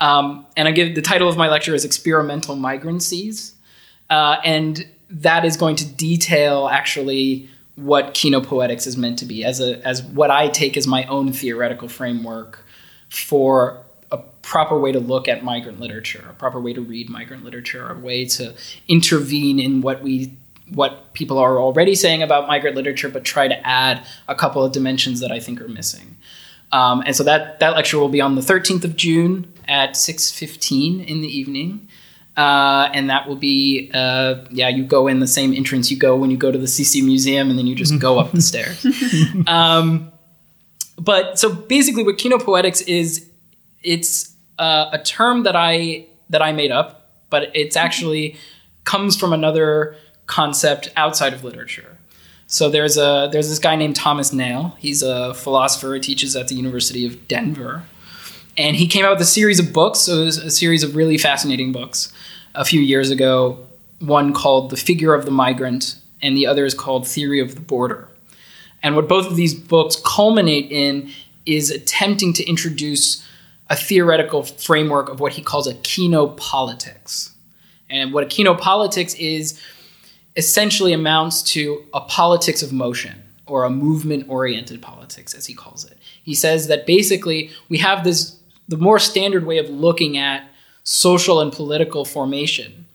Um, 0.00 0.46
and 0.56 0.68
I 0.68 0.72
give 0.72 0.94
the 0.94 1.02
title 1.02 1.28
of 1.28 1.36
my 1.36 1.48
lecture 1.48 1.74
is 1.74 1.84
Experimental 1.84 2.56
Migrancies. 2.56 3.52
Uh, 4.10 4.36
and 4.44 4.86
that 5.10 5.44
is 5.44 5.56
going 5.56 5.76
to 5.76 5.86
detail 5.86 6.68
actually 6.70 7.48
what 7.76 8.14
kinopoetics 8.14 8.86
is 8.86 8.96
meant 8.96 9.18
to 9.18 9.26
be 9.26 9.44
as 9.44 9.60
a 9.60 9.86
as 9.86 10.02
what 10.02 10.30
I 10.30 10.48
take 10.48 10.76
as 10.76 10.86
my 10.86 11.04
own 11.04 11.32
theoretical 11.32 11.88
framework 11.88 12.64
for 13.08 13.82
a 14.10 14.18
proper 14.42 14.78
way 14.78 14.92
to 14.92 15.00
look 15.00 15.28
at 15.28 15.44
migrant 15.44 15.78
literature, 15.78 16.24
a 16.30 16.34
proper 16.34 16.60
way 16.60 16.72
to 16.72 16.80
read 16.80 17.10
migrant 17.10 17.44
literature, 17.44 17.88
a 17.88 17.98
way 17.98 18.24
to 18.24 18.54
intervene 18.88 19.58
in 19.58 19.82
what 19.82 20.02
we 20.02 20.32
what 20.72 21.12
people 21.12 21.38
are 21.38 21.60
already 21.60 21.94
saying 21.94 22.22
about 22.22 22.48
migrant 22.48 22.74
literature, 22.74 23.08
but 23.08 23.24
try 23.24 23.46
to 23.46 23.66
add 23.66 24.04
a 24.26 24.34
couple 24.34 24.64
of 24.64 24.72
dimensions 24.72 25.20
that 25.20 25.30
I 25.30 25.38
think 25.38 25.60
are 25.60 25.68
missing. 25.68 26.16
Um, 26.72 27.02
and 27.06 27.14
so 27.14 27.22
that 27.24 27.60
that 27.60 27.74
lecture 27.74 27.98
will 27.98 28.08
be 28.08 28.20
on 28.20 28.34
the 28.34 28.40
13th 28.40 28.84
of 28.84 28.96
June 28.96 29.52
at 29.68 29.92
6:15 29.92 31.04
in 31.04 31.20
the 31.20 31.28
evening. 31.28 31.88
Uh, 32.36 32.90
and 32.92 33.08
that 33.08 33.26
will 33.26 33.36
be 33.36 33.90
uh, 33.94 34.34
yeah 34.50 34.68
you 34.68 34.84
go 34.84 35.06
in 35.06 35.20
the 35.20 35.26
same 35.26 35.54
entrance 35.54 35.90
you 35.90 35.96
go 35.96 36.14
when 36.14 36.30
you 36.30 36.36
go 36.36 36.52
to 36.52 36.58
the 36.58 36.66
Sisi 36.66 37.02
museum 37.02 37.48
and 37.48 37.58
then 37.58 37.66
you 37.66 37.74
just 37.74 37.98
go 37.98 38.18
up 38.18 38.32
the 38.32 38.42
stairs. 38.42 38.84
Um, 39.46 40.12
but 40.98 41.38
so 41.38 41.52
basically 41.54 42.02
what 42.02 42.16
kinopoetics 42.16 42.86
is 42.86 43.26
it's 43.82 44.34
uh, 44.58 44.90
a 44.92 44.98
term 44.98 45.44
that 45.44 45.54
i 45.54 46.06
that 46.30 46.42
i 46.42 46.52
made 46.52 46.70
up 46.70 47.10
but 47.30 47.50
it's 47.54 47.76
actually 47.76 48.36
comes 48.84 49.16
from 49.16 49.32
another 49.32 49.96
concept 50.26 50.90
outside 50.96 51.32
of 51.32 51.44
literature. 51.44 51.96
So 52.46 52.68
there's 52.68 52.96
a 52.96 53.28
there's 53.32 53.48
this 53.48 53.58
guy 53.58 53.76
named 53.76 53.96
thomas 53.96 54.32
nail. 54.32 54.76
He's 54.78 55.02
a 55.02 55.34
philosopher 55.34 55.88
who 55.88 56.00
teaches 56.00 56.36
at 56.36 56.48
the 56.48 56.54
university 56.54 57.06
of 57.06 57.28
denver 57.28 57.84
and 58.56 58.76
he 58.76 58.86
came 58.86 59.04
out 59.04 59.12
with 59.12 59.20
a 59.20 59.26
series 59.26 59.58
of 59.58 59.72
books. 59.72 60.00
So 60.00 60.22
it 60.22 60.24
was 60.24 60.38
a 60.38 60.50
series 60.50 60.82
of 60.82 60.96
really 60.96 61.18
fascinating 61.18 61.72
books 61.72 62.12
a 62.54 62.64
few 62.64 62.80
years 62.80 63.10
ago 63.10 63.66
one 63.98 64.32
called 64.32 64.70
The 64.70 64.76
Figure 64.76 65.14
of 65.14 65.24
the 65.24 65.30
Migrant, 65.30 65.96
and 66.22 66.36
the 66.36 66.46
other 66.46 66.64
is 66.64 66.74
called 66.74 67.06
Theory 67.06 67.40
of 67.40 67.54
the 67.54 67.60
Border. 67.60 68.08
And 68.82 68.94
what 68.94 69.08
both 69.08 69.26
of 69.26 69.36
these 69.36 69.54
books 69.54 69.96
culminate 70.04 70.70
in 70.70 71.10
is 71.44 71.70
attempting 71.70 72.32
to 72.34 72.44
introduce 72.44 73.26
a 73.68 73.76
theoretical 73.76 74.42
framework 74.42 75.08
of 75.08 75.18
what 75.18 75.32
he 75.32 75.42
calls 75.42 75.66
a 75.66 75.74
kinopolitics. 75.74 77.30
And 77.88 78.12
what 78.12 78.24
a 78.24 78.26
kinopolitics 78.26 79.18
is 79.18 79.60
essentially 80.36 80.92
amounts 80.92 81.42
to 81.42 81.84
a 81.94 82.00
politics 82.00 82.62
of 82.62 82.72
motion 82.72 83.22
or 83.46 83.64
a 83.64 83.70
movement 83.70 84.28
oriented 84.28 84.82
politics, 84.82 85.34
as 85.34 85.46
he 85.46 85.54
calls 85.54 85.84
it. 85.84 85.96
He 86.22 86.34
says 86.34 86.66
that 86.66 86.84
basically 86.84 87.50
we 87.68 87.78
have 87.78 88.04
this, 88.04 88.35
the 88.68 88.76
more 88.76 88.98
standard 88.98 89.46
way 89.46 89.58
of 89.58 89.68
looking 89.68 90.16
at 90.16 90.48
social 90.84 91.40
and 91.40 91.52
political 91.52 92.04
formation 92.04 92.86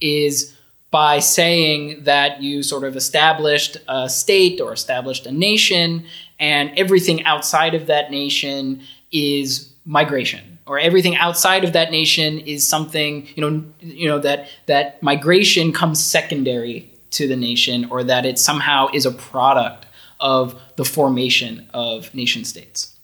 is 0.00 0.56
by 0.90 1.20
saying 1.20 2.02
that 2.04 2.42
you 2.42 2.62
sort 2.62 2.84
of 2.84 2.96
established 2.96 3.76
a 3.88 4.08
state 4.08 4.60
or 4.60 4.72
established 4.72 5.26
a 5.26 5.32
nation, 5.32 6.04
and 6.38 6.76
everything 6.76 7.24
outside 7.24 7.74
of 7.74 7.86
that 7.86 8.10
nation 8.10 8.82
is 9.12 9.70
migration 9.84 10.58
or 10.66 10.78
everything 10.78 11.16
outside 11.16 11.64
of 11.64 11.72
that 11.72 11.90
nation 11.90 12.38
is 12.40 12.66
something 12.66 13.26
you 13.34 13.40
know 13.40 13.64
you 13.80 14.06
know 14.06 14.18
that 14.18 14.48
that 14.66 15.02
migration 15.02 15.72
comes 15.72 16.02
secondary 16.02 16.90
to 17.10 17.26
the 17.26 17.36
nation 17.36 17.86
or 17.90 18.04
that 18.04 18.24
it 18.24 18.38
somehow 18.38 18.88
is 18.92 19.04
a 19.04 19.10
product 19.10 19.86
of 20.20 20.60
the 20.76 20.84
formation 20.84 21.68
of 21.74 22.14
nation 22.14 22.44
states. 22.44 22.94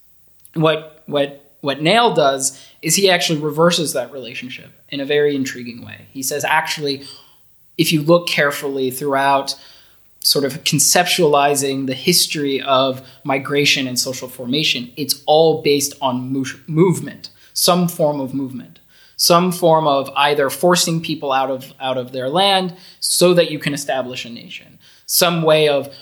What 0.55 1.03
what 1.07 1.46
what 1.61 1.83
Nail 1.83 2.15
does 2.15 2.63
is 2.83 2.95
he 2.95 3.11
actually 3.11 3.41
reverses 3.41 3.93
that 3.93 4.13
relationship 4.13 4.71
in 4.89 5.01
a 5.01 5.05
very 5.05 5.35
intriguing 5.35 5.85
way. 5.85 6.07
He 6.11 6.23
says, 6.23 6.45
actually, 6.45 7.05
if 7.77 7.93
you 7.93 8.03
look 8.03 8.29
carefully 8.29 8.91
throughout 8.91 9.55
sort 10.21 10.45
of 10.45 10.65
conceptualizing 10.65 11.87
the 11.87 11.95
history 11.95 12.61
of 12.61 13.07
migration 13.25 13.87
and 13.87 13.99
social 13.99 14.29
formation, 14.29 14.93
it's 14.97 15.23
all 15.27 15.63
based 15.63 15.95
on 16.01 16.33
mo- 16.33 16.45
movement, 16.67 17.31
some 17.53 17.87
form 17.87 18.21
of 18.21 18.35
movement, 18.35 18.81
some 19.17 19.51
form 19.53 19.87
of 19.87 20.11
either 20.17 20.51
forcing 20.51 21.01
people 21.01 21.33
out 21.33 21.51
of 21.51 21.73
out 21.81 21.97
of 21.97 22.13
their 22.13 22.29
land 22.29 22.77
so 23.01 23.35
that 23.35 23.51
you 23.51 23.59
can 23.59 23.73
establish 23.73 24.25
a 24.25 24.31
nation, 24.31 24.79
some 25.07 25.43
way 25.43 25.69
of 25.69 25.95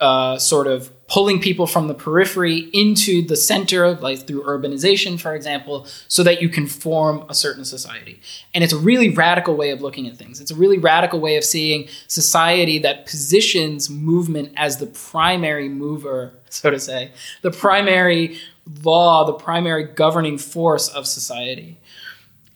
uh, 0.00 0.38
sort 0.38 0.66
of 0.66 0.90
pulling 1.08 1.40
people 1.40 1.66
from 1.68 1.86
the 1.86 1.94
periphery 1.94 2.68
into 2.72 3.22
the 3.22 3.36
center, 3.36 3.92
like 3.92 4.26
through 4.26 4.42
urbanization, 4.42 5.20
for 5.20 5.34
example, 5.34 5.86
so 6.08 6.24
that 6.24 6.42
you 6.42 6.48
can 6.48 6.66
form 6.66 7.24
a 7.28 7.34
certain 7.34 7.64
society. 7.64 8.20
And 8.52 8.64
it's 8.64 8.72
a 8.72 8.78
really 8.78 9.10
radical 9.10 9.54
way 9.54 9.70
of 9.70 9.80
looking 9.80 10.08
at 10.08 10.16
things. 10.16 10.40
It's 10.40 10.50
a 10.50 10.56
really 10.56 10.78
radical 10.78 11.20
way 11.20 11.36
of 11.36 11.44
seeing 11.44 11.88
society 12.08 12.78
that 12.80 13.06
positions 13.06 13.88
movement 13.88 14.52
as 14.56 14.78
the 14.78 14.86
primary 14.86 15.68
mover, 15.68 16.32
so 16.50 16.70
to 16.70 16.80
say, 16.80 17.12
the 17.42 17.52
primary 17.52 18.38
law, 18.82 19.24
the 19.24 19.32
primary 19.32 19.84
governing 19.84 20.38
force 20.38 20.88
of 20.88 21.06
society. 21.06 21.78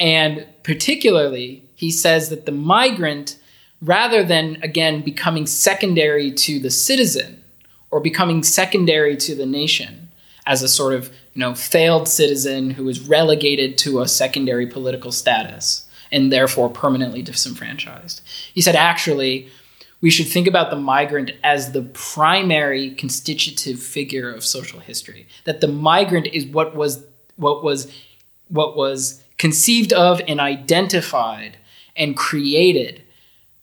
And 0.01 0.47
particularly, 0.65 1.63
he 1.77 1.93
says 1.93 2.31
that 2.31 2.47
the 2.47 2.53
migrant, 2.53 3.39
rather 3.81 4.25
than 4.25 4.59
again 4.63 5.03
becoming 5.03 5.47
secondary 5.47 6.33
to 6.33 6.59
the 6.59 6.71
citizen, 6.71 7.40
or 7.91 8.01
becoming 8.01 8.43
secondary 8.43 9.17
to 9.17 9.35
the 9.35 9.47
nation 9.47 10.09
as 10.47 10.63
a 10.63 10.69
sort 10.69 10.95
of 10.95 11.09
you 11.35 11.41
know 11.41 11.55
failed 11.55 12.09
citizen 12.09 12.71
who 12.71 12.89
is 12.89 13.09
relegated 13.09 13.79
to 13.79 14.01
a 14.01 14.09
secondary 14.09 14.67
political 14.67 15.13
status 15.13 15.87
and 16.13 16.33
therefore 16.33 16.69
permanently 16.69 17.23
disenfranchised. 17.23 18.21
He 18.53 18.61
said 18.61 18.77
actually 18.77 19.49
we 20.01 20.11
should 20.11 20.29
think 20.29 20.47
about 20.47 20.71
the 20.71 20.77
migrant 20.77 21.33
as 21.45 21.73
the 21.73 21.83
primary 21.83 22.91
constitutive 22.91 23.83
figure 23.83 24.33
of 24.33 24.45
social 24.45 24.81
history. 24.81 25.29
That 25.45 25.61
the 25.61 25.69
migrant 25.69 26.27
is 26.29 26.47
what 26.47 26.75
was 26.75 27.05
what 27.37 27.63
was 27.63 27.93
what 28.49 28.77
was 28.77 29.23
conceived 29.39 29.93
of 29.93 30.21
and 30.27 30.41
identified 30.41 31.59
and 31.97 32.17
created 32.17 33.03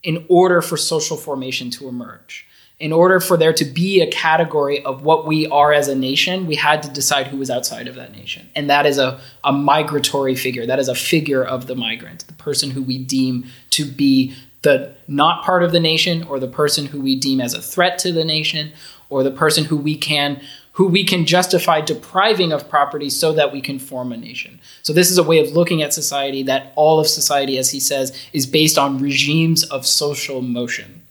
in 0.03 0.25
order 0.29 0.61
for 0.61 0.77
social 0.77 1.17
formation 1.17 1.69
to 1.71 1.87
emerge 1.87 2.46
in 2.79 2.93
order 2.93 3.19
for 3.19 3.37
there 3.37 3.53
to 3.53 3.65
be 3.65 4.01
a 4.01 4.11
category 4.11 4.83
of 4.83 5.01
what 5.01 5.25
we 5.25 5.47
are 5.47 5.73
as 5.73 5.87
a 5.87 5.95
nation, 5.95 6.45
we 6.45 6.55
had 6.55 6.83
to 6.83 6.89
decide 6.89 7.27
who 7.27 7.37
was 7.37 7.49
outside 7.49 7.87
of 7.87 7.95
that 7.95 8.11
nation. 8.11 8.49
And 8.55 8.69
that 8.69 8.85
is 8.85 8.99
a, 8.99 9.19
a 9.43 9.51
migratory 9.51 10.35
figure. 10.35 10.65
That 10.65 10.77
is 10.77 10.87
a 10.87 10.93
figure 10.93 11.43
of 11.43 11.65
the 11.65 11.75
migrant, 11.75 12.27
the 12.27 12.33
person 12.33 12.69
who 12.69 12.83
we 12.83 12.99
deem 12.99 13.47
to 13.71 13.85
be 13.85 14.35
the 14.61 14.95
not 15.07 15.43
part 15.43 15.63
of 15.63 15.71
the 15.71 15.79
nation, 15.79 16.23
or 16.23 16.39
the 16.39 16.47
person 16.47 16.87
who 16.87 17.01
we 17.01 17.15
deem 17.15 17.39
as 17.39 17.53
a 17.53 17.61
threat 17.61 17.97
to 17.99 18.11
the 18.11 18.25
nation, 18.25 18.73
or 19.09 19.23
the 19.23 19.31
person 19.31 19.65
who 19.65 19.77
we 19.77 19.95
can 19.95 20.41
who 20.73 20.87
we 20.87 21.03
can 21.03 21.25
justify 21.25 21.81
depriving 21.81 22.51
of 22.51 22.69
property 22.69 23.09
so 23.09 23.33
that 23.33 23.51
we 23.51 23.59
can 23.59 23.79
form 23.79 24.11
a 24.11 24.17
nation. 24.17 24.59
So 24.83 24.93
this 24.93 25.09
is 25.09 25.17
a 25.17 25.23
way 25.23 25.39
of 25.39 25.51
looking 25.53 25.81
at 25.81 25.91
society 25.91 26.43
that 26.43 26.71
all 26.75 26.99
of 26.99 27.07
society, 27.07 27.57
as 27.57 27.71
he 27.71 27.79
says, 27.79 28.15
is 28.31 28.45
based 28.45 28.77
on 28.77 28.99
regimes 28.99 29.63
of 29.63 29.87
social 29.87 30.43
motion. 30.43 31.01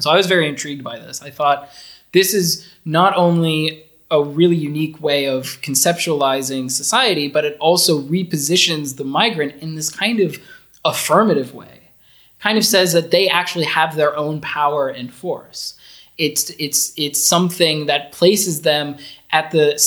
So 0.00 0.10
I 0.10 0.16
was 0.16 0.26
very 0.26 0.48
intrigued 0.48 0.84
by 0.84 0.98
this. 0.98 1.22
I 1.22 1.30
thought 1.30 1.68
this 2.12 2.34
is 2.34 2.68
not 2.84 3.16
only 3.16 3.84
a 4.10 4.22
really 4.22 4.56
unique 4.56 5.00
way 5.02 5.26
of 5.26 5.60
conceptualizing 5.60 6.70
society, 6.70 7.28
but 7.28 7.44
it 7.44 7.56
also 7.58 8.00
repositions 8.00 8.96
the 8.96 9.04
migrant 9.04 9.56
in 9.56 9.74
this 9.74 9.90
kind 9.90 10.20
of 10.20 10.38
affirmative 10.84 11.52
way. 11.54 11.90
Kind 12.38 12.56
of 12.56 12.64
says 12.64 12.92
that 12.92 13.10
they 13.10 13.28
actually 13.28 13.64
have 13.64 13.96
their 13.96 14.16
own 14.16 14.40
power 14.40 14.88
and 14.88 15.12
force. 15.12 15.76
It's 16.16 16.50
it's 16.58 16.92
it's 16.96 17.24
something 17.24 17.86
that 17.86 18.12
places 18.12 18.62
them 18.62 18.96
at 19.30 19.50
the 19.50 19.78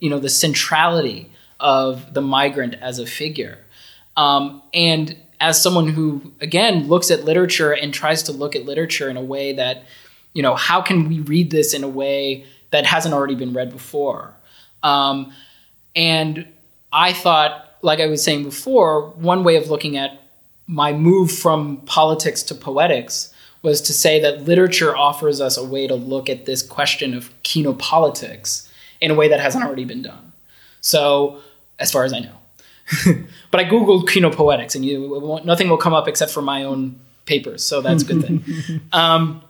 you 0.00 0.10
know 0.10 0.18
the 0.18 0.28
centrality 0.28 1.30
of 1.60 2.12
the 2.12 2.20
migrant 2.20 2.74
as 2.80 2.98
a 2.98 3.06
figure, 3.06 3.58
um, 4.16 4.62
and 4.74 5.16
as 5.40 5.60
someone 5.60 5.88
who 5.88 6.32
again 6.40 6.86
looks 6.86 7.10
at 7.10 7.24
literature 7.24 7.72
and 7.72 7.92
tries 7.92 8.22
to 8.24 8.32
look 8.32 8.54
at 8.54 8.64
literature 8.64 9.08
in 9.08 9.16
a 9.16 9.22
way 9.22 9.52
that 9.54 9.84
you 10.32 10.42
know 10.42 10.54
how 10.54 10.80
can 10.80 11.08
we 11.08 11.20
read 11.20 11.50
this 11.50 11.74
in 11.74 11.82
a 11.82 11.88
way 11.88 12.44
that 12.70 12.86
hasn't 12.86 13.14
already 13.14 13.34
been 13.34 13.52
read 13.52 13.70
before? 13.70 14.34
Um, 14.82 15.32
and 15.96 16.46
i 16.92 17.12
thought 17.12 17.76
like 17.82 18.00
i 18.00 18.06
was 18.06 18.22
saying 18.22 18.44
before 18.44 19.10
one 19.10 19.44
way 19.44 19.56
of 19.56 19.68
looking 19.68 19.96
at 19.96 20.22
my 20.66 20.92
move 20.92 21.32
from 21.32 21.78
politics 21.78 22.42
to 22.44 22.54
poetics 22.54 23.34
was 23.62 23.80
to 23.82 23.92
say 23.92 24.20
that 24.20 24.44
literature 24.44 24.96
offers 24.96 25.40
us 25.40 25.56
a 25.56 25.64
way 25.64 25.86
to 25.86 25.94
look 25.94 26.30
at 26.30 26.46
this 26.46 26.62
question 26.62 27.12
of 27.12 27.30
kinopolitics 27.42 28.68
in 29.00 29.10
a 29.10 29.14
way 29.14 29.28
that 29.28 29.40
hasn't 29.40 29.62
already 29.62 29.84
been 29.84 30.00
done. 30.00 30.32
So 30.80 31.40
as 31.78 31.92
far 31.92 32.04
as 32.04 32.12
i 32.12 32.20
know 32.20 32.39
but 33.50 33.60
I 33.60 33.64
googled 33.64 34.04
kinopoetics, 34.08 34.74
and 34.74 34.84
you 34.84 35.40
nothing 35.44 35.68
will 35.68 35.78
come 35.78 35.94
up 35.94 36.08
except 36.08 36.30
for 36.32 36.42
my 36.42 36.64
own 36.64 36.98
papers, 37.26 37.64
so 37.64 37.80
that's 37.80 38.02
a 38.02 38.06
good 38.06 38.22
thing. 38.24 38.80
um, 38.92 39.42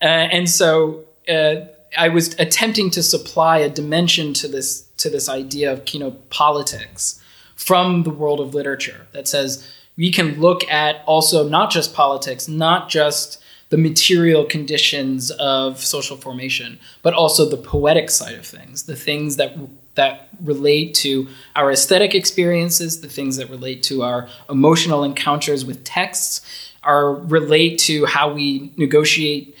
uh, 0.00 0.04
and 0.04 0.48
so 0.48 1.04
uh, 1.28 1.56
I 1.96 2.08
was 2.08 2.34
attempting 2.38 2.90
to 2.90 3.02
supply 3.02 3.58
a 3.58 3.68
dimension 3.68 4.34
to 4.34 4.48
this 4.48 4.82
to 4.98 5.08
this 5.10 5.28
idea 5.28 5.72
of 5.72 5.84
kinopolitics 5.84 7.20
from 7.54 8.02
the 8.02 8.10
world 8.10 8.40
of 8.40 8.54
literature 8.54 9.06
that 9.12 9.28
says 9.28 9.66
we 9.96 10.12
can 10.12 10.40
look 10.40 10.68
at 10.70 11.02
also 11.06 11.48
not 11.48 11.70
just 11.70 11.92
politics, 11.92 12.48
not 12.48 12.88
just 12.88 13.42
the 13.70 13.76
material 13.76 14.44
conditions 14.44 15.30
of 15.32 15.84
social 15.84 16.16
formation, 16.16 16.78
but 17.02 17.12
also 17.12 17.44
the 17.44 17.56
poetic 17.56 18.08
side 18.08 18.34
of 18.34 18.46
things, 18.46 18.84
the 18.84 18.96
things 18.96 19.36
that 19.36 19.56
that 19.98 20.28
relate 20.42 20.94
to 20.94 21.28
our 21.54 21.70
aesthetic 21.70 22.14
experiences, 22.14 23.00
the 23.00 23.08
things 23.08 23.36
that 23.36 23.50
relate 23.50 23.82
to 23.84 24.02
our 24.02 24.28
emotional 24.48 25.04
encounters 25.04 25.64
with 25.64 25.84
texts, 25.84 26.40
are 26.82 27.14
relate 27.14 27.78
to 27.78 28.06
how 28.06 28.32
we 28.32 28.72
negotiate 28.76 29.56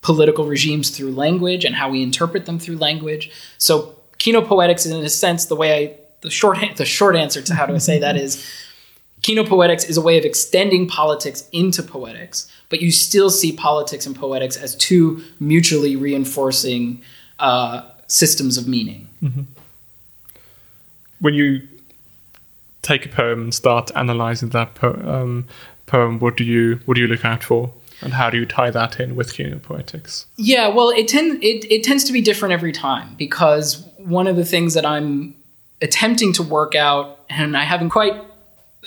political 0.00 0.46
regimes 0.46 0.90
through 0.90 1.10
language 1.10 1.64
and 1.64 1.74
how 1.74 1.90
we 1.90 2.02
interpret 2.02 2.46
them 2.46 2.58
through 2.58 2.76
language. 2.76 3.30
So 3.56 3.96
kinopoetics 4.18 4.86
is 4.86 4.92
in 4.92 5.02
a 5.02 5.08
sense 5.08 5.46
the 5.46 5.56
way 5.56 5.70
I 5.74 5.96
the 6.20 6.30
short 6.30 6.58
the 6.76 6.84
short 6.84 7.16
answer 7.16 7.42
to 7.42 7.54
how 7.54 7.66
do 7.66 7.74
I 7.74 7.78
say 7.78 7.98
that 7.98 8.16
is 8.16 8.44
kinopoetics 9.22 9.88
is 9.88 9.96
a 9.96 10.02
way 10.02 10.18
of 10.18 10.24
extending 10.24 10.86
politics 10.86 11.48
into 11.52 11.82
poetics, 11.82 12.50
but 12.68 12.80
you 12.80 12.92
still 12.92 13.30
see 13.30 13.52
politics 13.52 14.06
and 14.06 14.14
poetics 14.14 14.56
as 14.56 14.76
two 14.76 15.22
mutually 15.40 15.96
reinforcing 15.96 17.02
uh, 17.38 17.82
systems 18.06 18.56
of 18.58 18.68
meaning. 18.68 19.08
Mm-hmm 19.22 19.57
when 21.20 21.34
you 21.34 21.66
take 22.82 23.06
a 23.06 23.08
poem 23.08 23.42
and 23.42 23.54
start 23.54 23.90
analyzing 23.94 24.50
that 24.50 24.74
po- 24.74 25.00
um, 25.04 25.46
poem, 25.86 26.18
what 26.18 26.36
do 26.36 26.44
you 26.44 26.80
what 26.84 26.94
do 26.94 27.00
you 27.00 27.06
look 27.06 27.24
out 27.24 27.42
for, 27.42 27.72
and 28.00 28.12
how 28.12 28.30
do 28.30 28.38
you 28.38 28.46
tie 28.46 28.70
that 28.70 29.00
in 29.00 29.16
with 29.16 29.34
kinopoetics? 29.34 30.26
Yeah, 30.36 30.68
well, 30.68 30.90
it 30.90 31.08
tend 31.08 31.42
it, 31.42 31.70
it 31.70 31.82
tends 31.82 32.04
to 32.04 32.12
be 32.12 32.20
different 32.20 32.52
every 32.52 32.72
time 32.72 33.14
because 33.16 33.84
one 33.96 34.26
of 34.26 34.36
the 34.36 34.44
things 34.44 34.74
that 34.74 34.86
I'm 34.86 35.34
attempting 35.82 36.32
to 36.34 36.42
work 36.42 36.74
out, 36.74 37.20
and 37.28 37.56
I 37.56 37.64
haven't 37.64 37.90
quite 37.90 38.14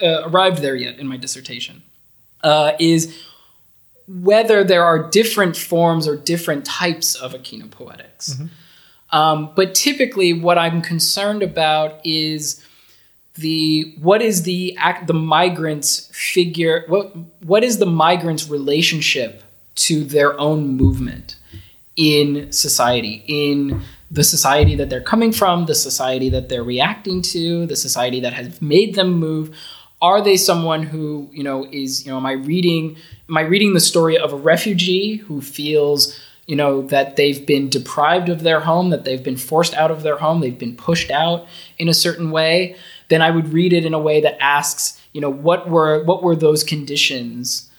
uh, 0.02 0.24
arrived 0.26 0.62
there 0.62 0.76
yet 0.76 1.00
in 1.00 1.08
my 1.08 1.18
dissertation, 1.18 1.84
uh, 2.44 2.74
is 2.80 3.18
whether 4.08 4.64
there 4.64 4.84
are 4.84 5.10
different 5.10 5.56
forms 5.56 6.08
or 6.08 6.18
different 6.18 6.66
types 6.66 7.16
of 7.16 7.34
kinopoetics. 7.34 8.32
Mm-hmm. 8.32 8.46
Um, 9.12 9.52
but 9.56 9.76
typically, 9.76 10.34
what 10.34 10.58
I'm 10.58 10.82
concerned 10.82 11.44
about 11.44 12.00
is 12.06 12.66
the 13.36 13.96
what 14.02 14.22
is 14.22 14.44
the 14.44 14.78
the 15.06 15.14
migrants 15.14 16.10
figure 16.14 16.84
what 16.88 17.16
what 17.44 17.64
is 17.64 17.78
the 17.78 17.86
migrants 17.86 18.50
relationship 18.50 19.44
to 19.76 20.04
their 20.04 20.40
own 20.40 20.76
movement 20.76 21.38
in 21.96 22.52
society 22.52 23.24
in 23.28 23.82
the 24.10 24.24
society 24.24 24.76
that 24.76 24.90
they're 24.90 25.02
coming 25.02 25.32
from 25.32 25.66
the 25.66 25.76
society 25.76 26.30
that 26.30 26.50
they're 26.50 26.64
reacting 26.64 27.22
to 27.22 27.66
the 27.68 27.76
society 27.76 28.20
that 28.20 28.34
has 28.34 28.62
made 28.62 28.96
them 28.96 29.14
move? 29.14 29.56
Are 30.02 30.22
they 30.22 30.36
someone 30.36 30.84
who 30.84 31.30
you 31.32 31.44
know 31.44 31.66
is 31.72 32.06
you 32.06 32.12
know 32.12 32.18
am 32.18 32.26
i 32.26 32.34
reading 32.34 32.98
am 33.30 33.38
i 33.38 33.42
reading 33.42 33.74
the 33.74 33.80
story 33.80 34.18
of 34.18 34.34
a 34.34 34.36
refugee 34.36 35.18
who 35.18 35.42
feels 35.42 36.20
you 36.52 36.58
know 36.58 36.82
that 36.94 37.16
they've 37.16 37.46
been 37.46 37.70
deprived 37.70 38.30
of 38.30 38.44
their 38.44 38.60
home 38.60 38.90
that 38.90 39.04
they've 39.06 39.24
been 39.24 39.38
forced 39.38 39.74
out 39.74 39.92
of 39.92 40.04
their 40.04 40.18
home 40.18 40.42
they've 40.42 40.64
been 40.66 40.76
pushed 40.76 41.10
out 41.10 41.48
in 41.78 41.88
a 41.88 41.94
certain 42.06 42.30
way 42.32 42.76
then 43.12 43.22
I 43.22 43.30
would 43.30 43.52
read 43.52 43.74
it 43.74 43.86
in 43.86 43.94
a 43.94 44.00
way 44.00 44.22
that 44.22 44.42
asks, 44.42 45.00
you 45.12 45.20
know, 45.20 45.30
what 45.30 45.70
were 45.70 46.02
what 46.06 46.24
were 46.24 46.36
those 46.36 46.64
conditions 46.64 47.70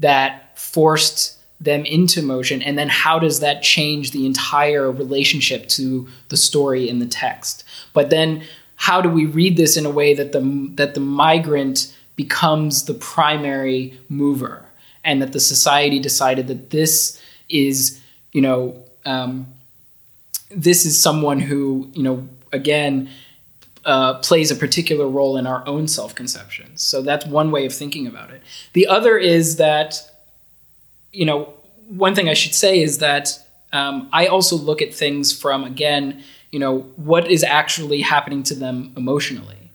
that 0.00 0.58
forced 0.58 1.38
them 1.60 1.84
into 1.84 2.22
motion? 2.22 2.60
And 2.60 2.76
then 2.76 2.88
how 2.88 3.20
does 3.20 3.38
that 3.38 3.62
change 3.62 4.10
the 4.10 4.26
entire 4.26 4.90
relationship 4.90 5.68
to 5.68 6.08
the 6.28 6.36
story 6.36 6.88
in 6.88 6.98
the 6.98 7.06
text? 7.06 7.62
But 7.92 8.10
then 8.10 8.42
how 8.74 9.00
do 9.00 9.08
we 9.08 9.26
read 9.26 9.56
this 9.56 9.76
in 9.76 9.86
a 9.86 9.90
way 9.90 10.12
that 10.12 10.32
the 10.32 10.70
that 10.74 10.94
the 10.94 11.00
migrant 11.00 11.96
becomes 12.16 12.86
the 12.86 12.94
primary 12.94 13.96
mover 14.08 14.66
and 15.04 15.22
that 15.22 15.32
the 15.32 15.40
society 15.40 16.00
decided 16.00 16.48
that 16.48 16.70
this 16.70 17.22
is 17.48 17.99
you 18.32 18.40
know 18.40 18.84
um, 19.04 19.46
this 20.50 20.84
is 20.84 21.00
someone 21.00 21.40
who 21.40 21.90
you 21.94 22.02
know 22.02 22.28
again 22.52 23.10
uh, 23.84 24.14
plays 24.18 24.50
a 24.50 24.56
particular 24.56 25.06
role 25.06 25.36
in 25.36 25.46
our 25.46 25.66
own 25.66 25.88
self 25.88 26.14
conception. 26.14 26.76
So 26.76 27.02
that's 27.02 27.26
one 27.26 27.50
way 27.50 27.66
of 27.66 27.72
thinking 27.72 28.06
about 28.06 28.30
it. 28.30 28.42
The 28.72 28.86
other 28.86 29.16
is 29.16 29.56
that, 29.56 30.00
you 31.12 31.24
know, 31.24 31.54
one 31.88 32.14
thing 32.14 32.28
I 32.28 32.34
should 32.34 32.54
say 32.54 32.82
is 32.82 32.98
that 32.98 33.38
um, 33.72 34.08
I 34.12 34.26
also 34.26 34.56
look 34.56 34.82
at 34.82 34.94
things 34.94 35.32
from, 35.32 35.64
again, 35.64 36.22
you 36.50 36.58
know, 36.58 36.80
what 36.96 37.30
is 37.30 37.44
actually 37.44 38.00
happening 38.00 38.42
to 38.44 38.54
them 38.54 38.92
emotionally? 38.96 39.70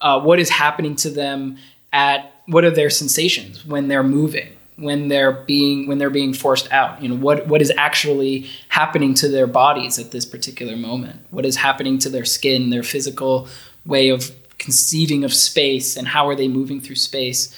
Uh, 0.00 0.20
what 0.20 0.38
is 0.38 0.50
happening 0.50 0.96
to 0.96 1.10
them 1.10 1.56
at, 1.92 2.30
what 2.46 2.64
are 2.64 2.70
their 2.70 2.90
sensations 2.90 3.64
when 3.64 3.88
they're 3.88 4.02
moving? 4.02 4.52
When 4.76 5.08
they're 5.08 5.32
being 5.32 5.86
when 5.86 5.98
they're 5.98 6.10
being 6.10 6.32
forced 6.32 6.70
out? 6.72 7.02
You 7.02 7.08
know 7.08 7.16
what 7.16 7.46
what 7.46 7.62
is 7.62 7.72
actually 7.76 8.48
happening 8.68 9.14
to 9.14 9.28
their 9.28 9.46
bodies 9.46 9.98
at 9.98 10.10
this 10.10 10.24
particular 10.24 10.76
moment? 10.76 11.20
What 11.30 11.46
is 11.46 11.56
happening 11.56 11.98
to 12.00 12.08
their 12.08 12.24
skin 12.24 12.70
their 12.70 12.82
physical 12.82 13.48
way 13.86 14.08
of 14.08 14.30
conceiving 14.58 15.24
of 15.24 15.34
space 15.34 15.96
and 15.96 16.08
how 16.08 16.28
are 16.28 16.34
they 16.34 16.48
moving 16.48 16.80
through 16.80 16.96
space? 16.96 17.54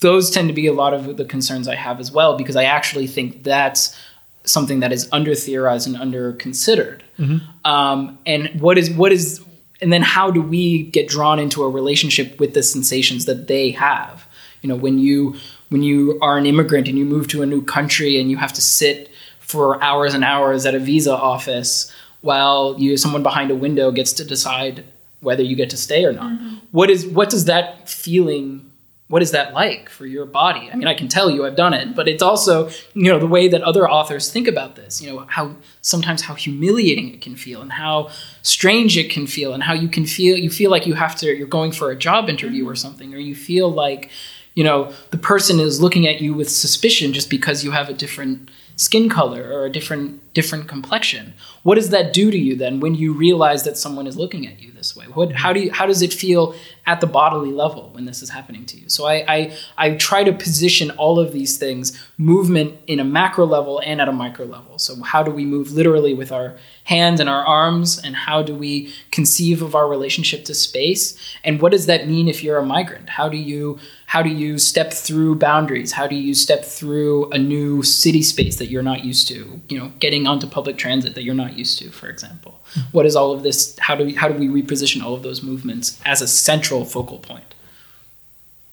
Those 0.00 0.30
tend 0.30 0.48
to 0.48 0.54
be 0.54 0.66
a 0.66 0.72
lot 0.72 0.94
of 0.94 1.16
the 1.16 1.24
concerns 1.24 1.68
i 1.68 1.76
have 1.76 2.00
as 2.00 2.10
well 2.10 2.36
because 2.36 2.56
i 2.56 2.64
actually 2.64 3.06
think 3.06 3.44
that's 3.44 3.96
something 4.42 4.80
that 4.80 4.90
is 4.90 5.08
under 5.12 5.32
theorized 5.32 5.86
and 5.86 5.96
under 5.96 6.32
considered 6.32 7.04
mm-hmm. 7.16 7.38
um, 7.64 8.18
and 8.26 8.60
what 8.60 8.76
is 8.76 8.90
what 8.90 9.12
is 9.12 9.40
and 9.82 9.92
then 9.92 10.02
how 10.02 10.30
do 10.30 10.40
we 10.40 10.84
get 10.84 11.08
drawn 11.08 11.40
into 11.40 11.64
a 11.64 11.68
relationship 11.68 12.38
with 12.38 12.54
the 12.54 12.62
sensations 12.62 13.24
that 13.24 13.48
they 13.48 13.72
have? 13.72 14.26
You 14.62 14.68
know 14.68 14.76
when 14.76 14.98
you 14.98 15.34
when 15.72 15.82
you 15.82 16.18
are 16.20 16.36
an 16.36 16.46
immigrant 16.46 16.86
and 16.86 16.98
you 16.98 17.04
move 17.04 17.26
to 17.28 17.42
a 17.42 17.46
new 17.46 17.62
country 17.62 18.20
and 18.20 18.30
you 18.30 18.36
have 18.36 18.52
to 18.52 18.60
sit 18.60 19.10
for 19.40 19.82
hours 19.82 20.14
and 20.14 20.22
hours 20.22 20.66
at 20.66 20.74
a 20.74 20.78
visa 20.78 21.16
office 21.16 21.90
while 22.20 22.76
you 22.78 22.96
someone 22.96 23.22
behind 23.22 23.50
a 23.50 23.54
window 23.54 23.90
gets 23.90 24.12
to 24.12 24.24
decide 24.24 24.84
whether 25.20 25.42
you 25.42 25.56
get 25.56 25.70
to 25.70 25.76
stay 25.76 26.04
or 26.04 26.12
not. 26.12 26.30
Mm-hmm. 26.30 26.56
What 26.70 26.90
is 26.90 27.06
what 27.06 27.30
does 27.30 27.46
that 27.46 27.88
feeling 27.88 28.68
what 29.12 29.20
is 29.20 29.32
that 29.32 29.52
like 29.52 29.90
for 29.90 30.06
your 30.06 30.24
body? 30.24 30.70
I 30.72 30.74
mean, 30.74 30.88
I 30.88 30.94
can 30.94 31.06
tell 31.06 31.30
you 31.30 31.44
I've 31.44 31.54
done 31.54 31.74
it, 31.74 31.94
but 31.94 32.08
it's 32.08 32.22
also, 32.22 32.70
you 32.94 33.12
know, 33.12 33.18
the 33.18 33.26
way 33.26 33.46
that 33.46 33.60
other 33.60 33.86
authors 33.86 34.32
think 34.32 34.48
about 34.48 34.74
this, 34.74 35.02
you 35.02 35.12
know, 35.12 35.26
how 35.28 35.54
sometimes 35.82 36.22
how 36.22 36.32
humiliating 36.32 37.12
it 37.12 37.20
can 37.20 37.36
feel 37.36 37.60
and 37.60 37.72
how 37.72 38.08
strange 38.40 38.96
it 38.96 39.10
can 39.10 39.26
feel 39.26 39.52
and 39.52 39.62
how 39.62 39.74
you 39.74 39.86
can 39.86 40.06
feel 40.06 40.38
you 40.38 40.48
feel 40.48 40.70
like 40.70 40.86
you 40.86 40.94
have 40.94 41.14
to 41.16 41.26
you're 41.26 41.46
going 41.46 41.72
for 41.72 41.90
a 41.90 41.96
job 41.96 42.30
interview 42.30 42.66
or 42.66 42.74
something 42.74 43.12
or 43.12 43.18
you 43.18 43.34
feel 43.34 43.70
like 43.70 44.10
you 44.54 44.64
know 44.64 44.92
the 45.10 45.18
person 45.18 45.60
is 45.60 45.80
looking 45.80 46.06
at 46.06 46.20
you 46.20 46.34
with 46.34 46.50
suspicion 46.50 47.12
just 47.12 47.30
because 47.30 47.64
you 47.64 47.70
have 47.70 47.88
a 47.88 47.94
different 47.94 48.50
skin 48.76 49.08
color 49.08 49.42
or 49.52 49.66
a 49.66 49.70
different 49.70 50.20
different 50.34 50.68
complexion. 50.68 51.34
What 51.62 51.76
does 51.76 51.90
that 51.90 52.12
do 52.12 52.30
to 52.30 52.38
you 52.38 52.56
then 52.56 52.80
when 52.80 52.94
you 52.94 53.12
realize 53.12 53.64
that 53.64 53.76
someone 53.76 54.06
is 54.06 54.16
looking 54.16 54.46
at 54.46 54.60
you 54.60 54.72
this 54.72 54.96
way? 54.96 55.06
What 55.06 55.32
how 55.32 55.52
do 55.52 55.60
you 55.60 55.72
how 55.72 55.86
does 55.86 56.02
it 56.02 56.12
feel 56.12 56.54
at 56.84 57.00
the 57.00 57.06
bodily 57.06 57.52
level 57.52 57.90
when 57.92 58.06
this 58.06 58.22
is 58.22 58.30
happening 58.30 58.66
to 58.66 58.76
you. 58.76 58.88
So 58.88 59.06
i 59.06 59.24
i, 59.28 59.56
I 59.78 59.90
try 59.96 60.24
to 60.24 60.32
position 60.32 60.90
all 60.92 61.18
of 61.20 61.32
these 61.32 61.56
things 61.56 61.98
movement 62.18 62.74
in 62.86 62.98
a 62.98 63.04
macro 63.04 63.46
level 63.46 63.80
and 63.84 64.00
at 64.00 64.08
a 64.08 64.12
micro 64.12 64.46
level. 64.46 64.78
So 64.78 65.00
how 65.02 65.22
do 65.22 65.30
we 65.30 65.44
move 65.44 65.72
literally 65.72 66.14
with 66.14 66.32
our 66.32 66.56
hands 66.84 67.20
and 67.20 67.28
our 67.28 67.44
arms 67.44 68.00
and 68.02 68.16
how 68.16 68.42
do 68.42 68.54
we 68.54 68.92
conceive 69.10 69.62
of 69.62 69.74
our 69.74 69.88
relationship 69.88 70.44
to 70.46 70.54
space? 70.54 71.16
And 71.44 71.60
what 71.60 71.72
does 71.72 71.86
that 71.86 72.08
mean 72.08 72.28
if 72.28 72.42
you're 72.42 72.58
a 72.58 72.66
migrant? 72.66 73.10
How 73.10 73.28
do 73.28 73.36
you 73.36 73.78
how 74.06 74.20
do 74.22 74.28
you 74.28 74.58
step 74.58 74.92
through 74.92 75.36
boundaries? 75.36 75.92
How 75.92 76.06
do 76.06 76.16
you 76.16 76.34
step 76.34 76.64
through 76.64 77.30
a 77.30 77.38
new 77.38 77.82
city 77.82 78.22
space 78.22 78.56
that 78.56 78.66
you're 78.66 78.82
not 78.82 79.04
used 79.04 79.28
to? 79.28 79.60
You 79.68 79.78
know 79.78 79.92
getting 80.00 80.26
onto 80.26 80.46
public 80.46 80.76
transit 80.78 81.14
that 81.14 81.22
you're 81.22 81.34
not 81.34 81.56
used 81.56 81.78
to 81.78 81.90
for 81.90 82.08
example. 82.08 82.58
Mm-hmm. 82.72 82.88
what 82.92 83.04
is 83.04 83.16
all 83.16 83.32
of 83.32 83.42
this 83.42 83.78
how 83.78 83.94
do 83.94 84.06
we 84.06 84.14
how 84.14 84.28
do 84.28 84.34
we 84.34 84.48
reposition 84.48 85.02
all 85.02 85.12
of 85.12 85.22
those 85.22 85.42
movements 85.42 86.00
as 86.06 86.22
a 86.22 86.28
central 86.28 86.71
focal 86.84 87.18
point 87.18 87.54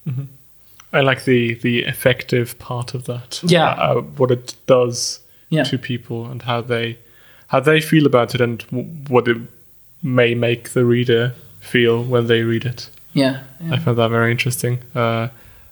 mm-hmm. 0.07 0.23
i 0.93 1.01
like 1.01 1.25
the 1.25 1.55
the 1.55 1.83
effective 1.83 2.57
part 2.59 2.93
of 2.93 3.05
that 3.05 3.41
yeah 3.43 3.71
uh, 3.71 4.01
what 4.01 4.31
it 4.31 4.55
does 4.65 5.19
yeah. 5.49 5.63
to 5.63 5.77
people 5.77 6.25
and 6.25 6.43
how 6.43 6.61
they 6.61 6.97
how 7.47 7.59
they 7.59 7.81
feel 7.81 8.05
about 8.05 8.35
it 8.35 8.41
and 8.41 8.61
what 9.09 9.27
it 9.27 9.37
may 10.01 10.33
make 10.33 10.69
the 10.69 10.85
reader 10.85 11.33
feel 11.59 12.03
when 12.03 12.27
they 12.27 12.43
read 12.43 12.65
it. 12.65 12.89
Yeah, 13.13 13.41
yeah. 13.59 13.73
I 13.73 13.79
found 13.79 13.97
that 13.97 14.09
very 14.09 14.31
interesting. 14.31 14.81
Uh, 14.95 15.29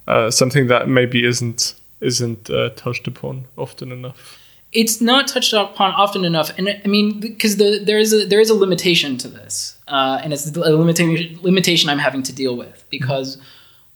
uh, 0.08 0.32
something 0.32 0.68
that 0.68 0.90
maybe 0.90 1.24
isn't 1.24 1.76
isn't 2.02 2.50
uh, 2.50 2.70
touched 2.70 3.08
upon 3.08 3.46
often 3.58 3.92
enough. 3.92 4.40
It's 4.74 5.00
not 5.00 5.28
touched 5.28 5.54
upon 5.54 5.92
often 5.92 6.26
enough, 6.26 6.52
and 6.58 6.70
I 6.70 6.88
mean 6.88 7.20
because 7.20 7.58
the, 7.58 7.80
there 7.84 8.00
is 8.00 8.14
a 8.14 8.26
there 8.26 8.40
is 8.40 8.50
a 8.50 8.54
limitation 8.54 9.18
to 9.20 9.28
this, 9.28 9.78
uh, 9.88 10.20
and 10.24 10.34
it's 10.34 10.46
a 10.56 10.60
limitation 10.60 11.40
limitation 11.42 11.90
I'm 11.90 12.00
having 12.00 12.24
to 12.24 12.34
deal 12.34 12.56
with 12.56 12.86
because. 12.90 13.38
Mm-hmm. 13.38 13.52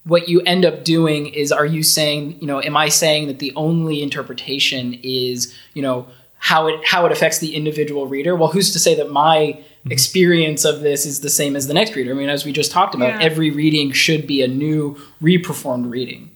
What 0.06 0.28
you 0.28 0.42
end 0.42 0.66
up 0.66 0.84
doing 0.84 1.28
is, 1.28 1.52
are 1.52 1.64
you 1.64 1.84
saying, 1.84 2.42
you 2.42 2.48
know, 2.48 2.60
am 2.60 2.76
I 2.76 2.90
saying 2.90 3.28
that 3.28 3.38
the 3.38 3.54
only 3.56 4.02
interpretation 4.02 5.00
is, 5.04 5.56
you 5.76 5.84
know, 5.84 6.08
how 6.44 6.66
it 6.68 6.84
how 6.84 7.06
it 7.06 7.12
affects 7.12 7.38
the 7.38 7.56
individual 7.56 8.08
reader. 8.08 8.36
Well, 8.36 8.50
who's 8.50 8.74
to 8.74 8.80
say 8.80 8.96
that 8.96 9.12
my 9.12 9.38
mm-hmm. 9.38 9.92
experience 9.92 10.66
of 10.66 10.82
this 10.82 11.06
is 11.06 11.22
the 11.22 11.30
same 11.30 11.56
as 11.56 11.68
the 11.68 11.74
next 11.76 11.96
reader? 11.96 12.12
I 12.12 12.14
mean, 12.16 12.30
as 12.30 12.44
we 12.44 12.52
just 12.52 12.72
talked 12.72 12.96
about, 12.96 13.10
yeah. 13.10 13.22
every 13.22 13.52
reading 13.52 13.92
should 13.92 14.26
be 14.26 14.42
a 14.42 14.48
new 14.48 15.00
reperformed 15.22 15.92
reading. 15.92 16.32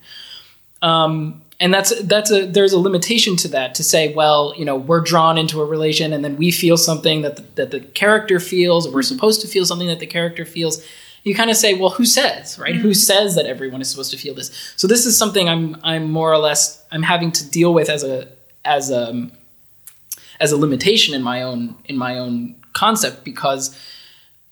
Um, 0.84 1.42
and 1.60 1.74
that's 1.74 1.98
that's 2.04 2.32
a 2.32 2.46
there's 2.46 2.74
a 2.74 2.80
limitation 2.80 3.36
to 3.38 3.48
that 3.48 3.76
to 3.76 3.84
say 3.84 4.14
well 4.14 4.54
you 4.58 4.66
know 4.66 4.76
we're 4.76 5.02
drawn 5.02 5.38
into 5.38 5.62
a 5.62 5.66
relation 5.66 6.12
and 6.14 6.24
then 6.24 6.36
we 6.36 6.52
feel 6.52 6.78
something 6.78 7.22
that 7.22 7.38
the, 7.38 7.42
that 7.56 7.72
the 7.72 7.80
character 7.80 8.40
feels 8.40 8.88
or 8.88 8.94
we're 8.94 9.02
supposed 9.02 9.42
to 9.42 9.48
feel 9.48 9.66
something 9.66 9.88
that 9.88 10.00
the 10.00 10.08
character 10.08 10.46
feels. 10.46 10.86
You 11.24 11.34
kind 11.34 11.50
of 11.50 11.58
say 11.58 11.74
well 11.74 11.90
who 11.90 12.06
says 12.06 12.60
right? 12.60 12.74
Mm-hmm. 12.74 12.82
who 12.82 12.94
says 12.94 13.36
that 13.36 13.46
everyone 13.48 13.82
is 13.82 13.90
supposed 13.90 14.12
to 14.12 14.18
feel 14.18 14.36
this? 14.36 14.74
So 14.76 14.88
this 14.88 15.06
is 15.06 15.18
something 15.18 15.50
i'm 15.50 15.78
i'm 15.84 16.12
more 16.12 16.32
or 16.32 16.38
less 16.38 16.84
i'm 16.92 17.04
having 17.04 17.32
to 17.32 17.50
deal 17.50 17.74
with 17.74 17.90
as 17.90 18.04
a 18.04 18.28
as 18.64 18.92
a 18.92 19.30
as 20.40 20.52
a 20.52 20.58
limitation 20.58 21.16
in 21.16 21.24
my 21.24 21.42
own 21.42 21.76
in 21.86 21.98
my 21.98 22.20
own 22.20 22.56
concept 22.74 23.24
because 23.24 23.76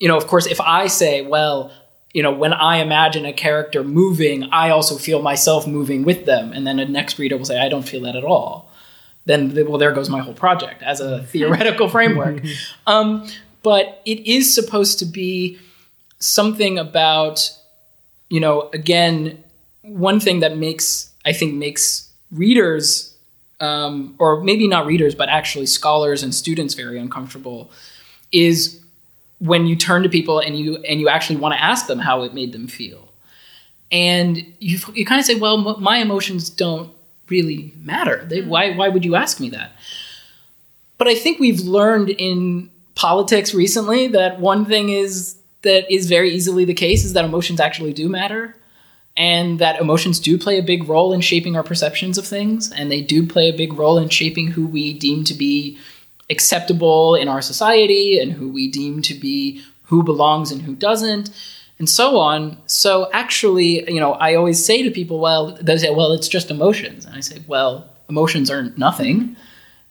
you 0.00 0.08
know 0.08 0.16
of 0.16 0.26
course 0.26 0.46
if 0.46 0.60
i 0.60 0.86
say 0.86 1.22
well 1.22 1.70
you 2.14 2.22
know 2.22 2.32
when 2.32 2.52
i 2.54 2.78
imagine 2.78 3.26
a 3.26 3.32
character 3.32 3.84
moving 3.84 4.44
i 4.44 4.70
also 4.70 4.96
feel 4.96 5.20
myself 5.20 5.66
moving 5.66 6.04
with 6.04 6.24
them. 6.24 6.52
And 6.52 6.66
then 6.66 6.78
a 6.78 6.86
next 6.86 7.18
reader 7.18 7.36
will 7.36 7.44
say 7.44 7.60
i 7.60 7.68
don't 7.68 7.86
feel 7.86 8.02
that 8.02 8.16
at 8.16 8.24
all. 8.24 8.70
Then 9.26 9.54
well 9.68 9.78
there 9.78 9.92
goes 9.92 10.08
my 10.08 10.20
whole 10.20 10.34
project 10.34 10.82
as 10.82 11.00
a 11.00 11.22
theoretical 11.32 11.88
framework. 11.88 12.42
Um, 12.86 13.28
but 13.62 14.02
it 14.04 14.26
is 14.26 14.54
supposed 14.54 14.98
to 14.98 15.06
be 15.06 15.58
something 16.18 16.78
about 16.78 17.50
you 18.30 18.40
know 18.40 18.70
again 18.72 19.42
one 19.82 20.20
thing 20.20 20.40
that 20.40 20.56
makes 20.56 21.12
i 21.26 21.32
think 21.32 21.54
makes 21.54 22.10
readers 22.30 23.14
um, 23.60 24.14
or 24.18 24.42
maybe 24.42 24.68
not 24.68 24.86
readers, 24.86 25.14
but 25.14 25.28
actually 25.28 25.66
scholars 25.66 26.22
and 26.22 26.34
students 26.34 26.74
very 26.74 26.98
uncomfortable, 26.98 27.70
is 28.32 28.80
when 29.44 29.66
you 29.66 29.76
turn 29.76 30.02
to 30.02 30.08
people 30.08 30.40
and 30.40 30.58
you 30.58 30.76
and 30.88 31.00
you 31.00 31.08
actually 31.08 31.36
want 31.36 31.54
to 31.54 31.62
ask 31.62 31.86
them 31.86 31.98
how 31.98 32.22
it 32.22 32.32
made 32.32 32.52
them 32.52 32.66
feel, 32.66 33.12
and 33.92 34.38
you 34.58 34.78
you 34.94 35.04
kind 35.04 35.20
of 35.20 35.26
say, 35.26 35.34
well, 35.34 35.68
m- 35.68 35.82
my 35.82 35.98
emotions 35.98 36.48
don't 36.48 36.90
really 37.28 37.74
matter. 37.76 38.24
They, 38.24 38.40
mm. 38.40 38.48
why 38.48 38.74
why 38.74 38.88
would 38.88 39.04
you 39.04 39.14
ask 39.14 39.40
me 39.40 39.50
that? 39.50 39.72
But 40.96 41.08
I 41.08 41.14
think 41.14 41.38
we've 41.38 41.60
learned 41.60 42.10
in 42.10 42.70
politics 42.94 43.52
recently 43.52 44.08
that 44.08 44.40
one 44.40 44.64
thing 44.64 44.88
is 44.88 45.36
that 45.62 45.92
is 45.92 46.08
very 46.08 46.30
easily 46.30 46.64
the 46.64 46.74
case 46.74 47.04
is 47.04 47.12
that 47.12 47.24
emotions 47.24 47.60
actually 47.60 47.92
do 47.92 48.08
matter 48.08 48.54
and 49.16 49.58
that 49.58 49.80
emotions 49.80 50.20
do 50.20 50.38
play 50.38 50.58
a 50.58 50.62
big 50.62 50.88
role 50.88 51.12
in 51.12 51.20
shaping 51.20 51.56
our 51.56 51.62
perceptions 51.62 52.18
of 52.18 52.26
things 52.26 52.70
and 52.72 52.90
they 52.90 53.00
do 53.00 53.26
play 53.26 53.48
a 53.48 53.56
big 53.56 53.72
role 53.72 53.98
in 53.98 54.08
shaping 54.08 54.48
who 54.48 54.66
we 54.66 54.92
deem 54.92 55.24
to 55.24 55.34
be 55.34 55.78
acceptable 56.30 57.14
in 57.14 57.28
our 57.28 57.42
society 57.42 58.18
and 58.18 58.32
who 58.32 58.48
we 58.48 58.70
deem 58.70 59.02
to 59.02 59.14
be 59.14 59.62
who 59.84 60.02
belongs 60.02 60.50
and 60.50 60.62
who 60.62 60.74
doesn't 60.74 61.30
and 61.78 61.88
so 61.88 62.18
on 62.18 62.56
so 62.66 63.10
actually 63.12 63.88
you 63.92 64.00
know 64.00 64.12
i 64.14 64.34
always 64.34 64.64
say 64.64 64.82
to 64.82 64.90
people 64.90 65.18
well 65.18 65.56
they 65.60 65.76
say 65.76 65.90
well 65.90 66.12
it's 66.12 66.28
just 66.28 66.50
emotions 66.50 67.04
and 67.04 67.14
i 67.14 67.20
say 67.20 67.42
well 67.46 67.90
emotions 68.08 68.50
aren't 68.50 68.78
nothing 68.78 69.36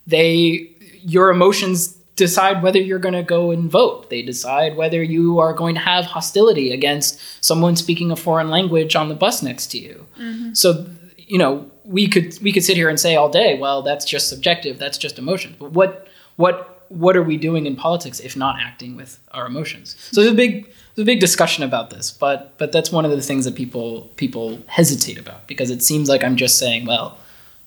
they 0.07 0.69
your 1.03 1.29
emotions 1.29 1.97
decide 2.15 2.61
whether 2.61 2.79
you're 2.79 2.99
going 2.99 3.13
to 3.13 3.23
go 3.23 3.51
and 3.51 3.69
vote. 3.69 4.09
They 4.09 4.21
decide 4.21 4.77
whether 4.77 5.01
you 5.01 5.39
are 5.39 5.53
going 5.53 5.75
to 5.75 5.81
have 5.81 6.05
hostility 6.05 6.71
against 6.71 7.43
someone 7.43 7.75
speaking 7.75 8.11
a 8.11 8.15
foreign 8.15 8.49
language 8.49 8.95
on 8.95 9.09
the 9.09 9.15
bus 9.15 9.41
next 9.41 9.67
to 9.67 9.79
you. 9.79 10.05
Mm-hmm. 10.19 10.53
So, 10.53 10.85
you 11.17 11.37
know, 11.37 11.69
we 11.85 12.07
could 12.07 12.37
we 12.41 12.51
could 12.51 12.63
sit 12.63 12.77
here 12.77 12.89
and 12.89 12.99
say 12.99 13.15
all 13.15 13.29
day, 13.29 13.57
well, 13.57 13.81
that's 13.81 14.05
just 14.05 14.29
subjective, 14.29 14.77
that's 14.77 14.97
just 14.97 15.17
emotion. 15.17 15.55
But 15.59 15.71
what 15.71 16.07
what 16.35 16.85
what 16.89 17.17
are 17.17 17.23
we 17.23 17.37
doing 17.37 17.65
in 17.65 17.75
politics 17.75 18.19
if 18.19 18.35
not 18.37 18.59
acting 18.59 18.95
with 18.95 19.19
our 19.31 19.45
emotions? 19.45 19.95
So 20.11 20.21
there's 20.21 20.33
a 20.33 20.35
big 20.35 20.65
there's 20.95 21.03
a 21.03 21.05
big 21.05 21.19
discussion 21.19 21.63
about 21.63 21.89
this, 21.89 22.11
but 22.11 22.57
but 22.57 22.71
that's 22.71 22.91
one 22.91 23.05
of 23.05 23.11
the 23.11 23.21
things 23.21 23.45
that 23.45 23.55
people 23.55 24.11
people 24.15 24.59
hesitate 24.67 25.17
about 25.17 25.47
because 25.47 25.69
it 25.69 25.81
seems 25.81 26.09
like 26.09 26.23
I'm 26.23 26.35
just 26.35 26.59
saying, 26.59 26.85
well, 26.85 27.17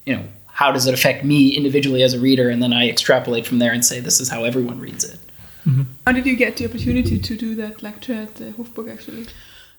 you 0.04 0.14
know, 0.14 0.24
how 0.46 0.72
does 0.72 0.86
it 0.86 0.94
affect 0.94 1.24
me 1.24 1.50
individually 1.50 2.02
as 2.02 2.14
a 2.14 2.20
reader, 2.20 2.48
and 2.48 2.62
then 2.62 2.72
I 2.72 2.88
extrapolate 2.88 3.46
from 3.46 3.58
there 3.58 3.72
and 3.72 3.84
say 3.84 4.00
this 4.00 4.20
is 4.20 4.28
how 4.28 4.44
everyone 4.44 4.78
reads 4.80 5.04
it. 5.04 5.18
Mm-hmm. 5.66 5.82
How 6.06 6.12
did 6.12 6.26
you 6.26 6.36
get 6.36 6.56
the 6.56 6.66
opportunity 6.66 7.18
to 7.18 7.36
do 7.36 7.54
that 7.56 7.82
lecture 7.82 8.14
at 8.14 8.36
the 8.36 8.52
Hofburg 8.52 8.92
actually? 8.92 9.26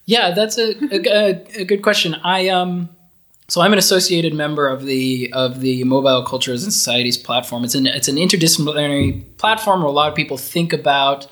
Yeah, 0.05 0.31
that's 0.31 0.57
a, 0.57 0.75
a, 0.93 1.61
a, 1.61 1.65
good 1.65 1.81
question. 1.81 2.15
I 2.23 2.47
um, 2.47 2.89
so 3.49 3.61
I'm 3.61 3.71
an 3.71 3.79
associated 3.79 4.33
member 4.33 4.67
of 4.67 4.85
the 4.85 5.31
of 5.33 5.61
the 5.61 5.83
Mobile 5.85 6.23
Cultures 6.23 6.63
and 6.63 6.73
Societies 6.73 7.17
platform. 7.17 7.63
It's 7.63 7.75
an 7.75 7.87
it's 7.87 8.09
an 8.09 8.17
interdisciplinary 8.17 9.23
platform 9.37 9.81
where 9.81 9.89
a 9.89 9.91
lot 9.91 10.09
of 10.09 10.15
people 10.15 10.37
think 10.37 10.73
about 10.73 11.27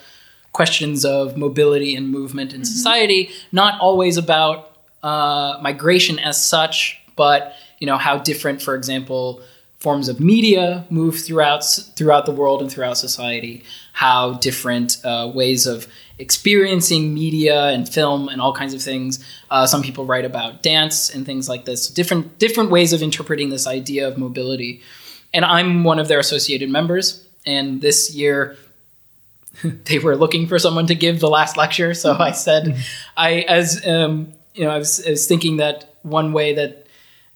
questions 0.53 1.03
of 1.03 1.35
mobility 1.35 1.93
and 1.95 2.09
movement 2.09 2.53
in 2.53 2.61
mm-hmm. 2.61 2.65
society, 2.65 3.29
not 3.51 3.79
always 3.81 4.15
about 4.15 4.77
uh, 5.03 5.59
migration 5.61 6.17
as 6.19 6.43
such, 6.43 6.97
but 7.17 7.53
you 7.79 7.87
know 7.87 7.97
how 7.97 8.17
different, 8.17 8.61
for 8.61 8.75
example, 8.75 9.41
forms 9.79 10.07
of 10.07 10.21
media 10.21 10.85
move 10.89 11.19
throughout 11.19 11.65
throughout 11.97 12.25
the 12.25 12.31
world 12.31 12.61
and 12.61 12.71
throughout 12.71 12.97
society. 12.97 13.61
How 13.91 14.35
different 14.35 15.03
uh, 15.03 15.29
ways 15.35 15.67
of 15.67 15.87
experiencing 16.17 17.13
media 17.13 17.67
and 17.67 17.87
film 17.87 18.29
and 18.29 18.41
all 18.41 18.53
kinds 18.53 18.73
of 18.73 18.81
things. 18.81 19.23
Uh, 19.51 19.67
some 19.67 19.81
people 19.81 20.05
write 20.05 20.25
about 20.25 20.63
dance 20.63 21.09
and 21.13 21.25
things 21.25 21.49
like 21.49 21.65
this. 21.65 21.89
Different 21.89 22.39
different 22.39 22.69
ways 22.69 22.93
of 22.93 23.01
interpreting 23.01 23.49
this 23.49 23.67
idea 23.67 24.07
of 24.07 24.17
mobility. 24.17 24.81
And 25.33 25.43
I'm 25.43 25.83
one 25.83 25.99
of 25.99 26.07
their 26.07 26.19
associated 26.19 26.69
members. 26.69 27.25
And 27.45 27.81
this 27.81 28.15
year, 28.15 28.57
they 29.63 29.99
were 29.99 30.15
looking 30.15 30.47
for 30.47 30.57
someone 30.57 30.87
to 30.87 30.95
give 30.95 31.19
the 31.19 31.29
last 31.29 31.57
lecture. 31.57 31.93
So 31.93 32.15
I 32.17 32.31
said, 32.31 32.77
I 33.17 33.41
as 33.41 33.85
um, 33.85 34.33
you 34.53 34.63
know, 34.63 34.71
I 34.71 34.77
was, 34.77 35.05
I 35.05 35.11
was 35.11 35.27
thinking 35.27 35.57
that 35.57 35.95
one 36.03 36.31
way 36.31 36.55
that 36.55 36.84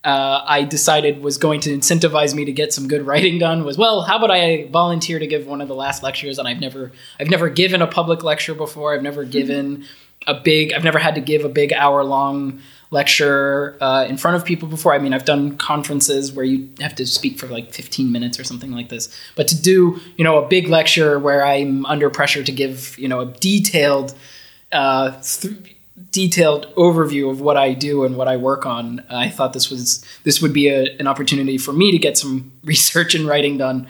uh, 0.04 0.42
I 0.46 0.64
decided 0.64 1.22
was 1.22 1.38
going 1.38 1.60
to 1.62 1.72
incentivize 1.72 2.34
me 2.34 2.46
to 2.46 2.52
get 2.52 2.74
some 2.74 2.88
good 2.88 3.06
writing 3.06 3.38
done 3.40 3.66
was 3.66 3.78
well 3.78 4.02
how 4.02 4.18
about 4.18 4.32
I 4.32 4.68
volunteer 4.68 5.20
to 5.20 5.28
give 5.28 5.46
one 5.46 5.62
of 5.62 5.68
the 5.68 5.76
last 5.76 6.04
lectures? 6.04 6.40
And 6.40 6.48
I've 6.48 6.62
never 6.62 6.92
I've 7.20 7.30
never 7.30 7.50
given 7.50 7.82
a 7.82 7.88
public 7.88 8.24
lecture 8.24 8.56
before. 8.56 8.94
I've 8.94 9.04
never 9.04 9.26
given 9.26 9.86
a 10.26 10.34
big 10.34 10.74
I've 10.74 10.84
never 10.84 11.00
had 11.00 11.16
to 11.16 11.22
give 11.22 11.44
a 11.44 11.50
big 11.50 11.74
hour 11.74 12.04
long 12.04 12.62
lecture 12.92 13.78
uh, 13.82 14.06
in 14.06 14.18
front 14.18 14.36
of 14.36 14.46
people 14.46 14.70
before. 14.70 14.94
I 14.94 15.00
mean 15.00 15.14
I've 15.14 15.26
done 15.26 15.58
conferences 15.58 16.32
where 16.32 16.46
you 16.46 16.70
have 16.80 16.96
to 16.96 17.06
speak 17.06 17.38
for 17.38 17.48
like 17.48 17.74
15 17.74 18.12
minutes 18.12 18.40
or 18.40 18.46
something 18.46 18.72
like 18.72 18.88
this. 18.88 19.14
But 19.36 19.50
to 19.50 19.62
do 19.62 20.00
you 20.16 20.24
know 20.24 20.42
a 20.42 20.48
big 20.48 20.70
lecture 20.70 21.20
where 21.20 21.46
I'm 21.46 21.86
under 21.86 22.10
pressure 22.10 22.44
to 22.44 22.52
give 22.54 22.98
you 22.98 23.10
know 23.10 23.20
a 23.20 23.26
detailed 23.26 24.16
uh, 24.72 25.20
th- 25.22 25.76
detailed 26.12 26.74
overview 26.76 27.30
of 27.30 27.42
what 27.42 27.58
I 27.58 27.74
do 27.74 28.04
and 28.04 28.16
what 28.16 28.28
I 28.28 28.38
work 28.38 28.66
on, 28.66 29.04
I 29.10 29.30
thought 29.30 29.54
this 29.54 29.70
was 29.70 30.04
this 30.24 30.42
would 30.42 30.54
be 30.54 30.68
a, 30.70 30.96
an 30.98 31.08
opportunity 31.08 31.58
for 31.58 31.74
me 31.74 31.92
to 31.92 31.98
get 31.98 32.18
some 32.18 32.52
research 32.64 33.16
and 33.16 33.28
writing 33.28 33.58
done. 33.58 33.88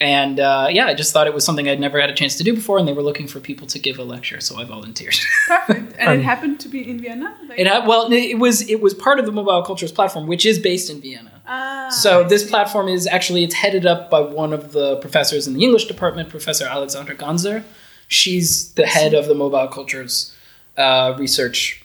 And 0.00 0.38
uh, 0.38 0.68
yeah, 0.70 0.86
I 0.86 0.94
just 0.94 1.12
thought 1.12 1.26
it 1.26 1.34
was 1.34 1.44
something 1.44 1.68
I'd 1.68 1.80
never 1.80 2.00
had 2.00 2.08
a 2.08 2.14
chance 2.14 2.36
to 2.36 2.44
do 2.44 2.54
before, 2.54 2.78
and 2.78 2.86
they 2.86 2.92
were 2.92 3.02
looking 3.02 3.26
for 3.26 3.40
people 3.40 3.66
to 3.66 3.80
give 3.80 3.98
a 3.98 4.04
lecture, 4.04 4.40
so 4.40 4.56
I 4.56 4.62
volunteered. 4.62 5.16
Perfect. 5.48 5.96
And 5.98 6.08
um, 6.08 6.20
it 6.20 6.22
happened 6.22 6.60
to 6.60 6.68
be 6.68 6.88
in 6.88 7.00
Vienna. 7.00 7.36
Like- 7.48 7.58
it 7.58 7.66
ha- 7.66 7.84
well, 7.84 8.12
it 8.12 8.38
was 8.38 8.68
it 8.68 8.80
was 8.80 8.94
part 8.94 9.18
of 9.18 9.26
the 9.26 9.32
Mobile 9.32 9.62
Cultures 9.64 9.90
platform, 9.90 10.28
which 10.28 10.46
is 10.46 10.60
based 10.60 10.88
in 10.88 11.00
Vienna. 11.00 11.32
Ah, 11.48 11.88
so 11.90 12.22
this 12.22 12.48
platform 12.48 12.86
is 12.86 13.08
actually 13.08 13.42
it's 13.42 13.54
headed 13.54 13.86
up 13.86 14.08
by 14.08 14.20
one 14.20 14.52
of 14.52 14.70
the 14.70 14.96
professors 14.98 15.48
in 15.48 15.54
the 15.54 15.64
English 15.64 15.86
department, 15.86 16.28
Professor 16.28 16.66
Alexandra 16.66 17.16
Ganser. 17.16 17.64
She's 18.06 18.72
the 18.74 18.86
head 18.86 19.14
of 19.14 19.26
the 19.26 19.34
Mobile 19.34 19.66
Cultures 19.66 20.32
uh, 20.78 21.14
research 21.18 21.82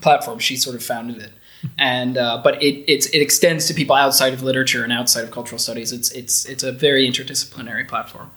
platform. 0.00 0.38
She 0.38 0.56
sort 0.56 0.76
of 0.76 0.82
founded 0.82 1.18
it, 1.18 1.32
and 1.78 2.18
uh, 2.18 2.40
but 2.42 2.62
it 2.62 2.84
it 2.88 3.22
extends 3.22 3.66
to 3.66 3.74
people 3.74 3.96
outside 3.96 4.32
of 4.32 4.42
literature 4.42 4.84
and 4.84 4.92
outside 4.92 5.24
of 5.24 5.30
cultural 5.30 5.58
studies. 5.58 5.92
It's 5.92 6.10
it's 6.10 6.44
it's 6.44 6.62
a 6.62 6.72
very 6.72 7.08
interdisciplinary 7.08 7.88
platform. 7.88 8.30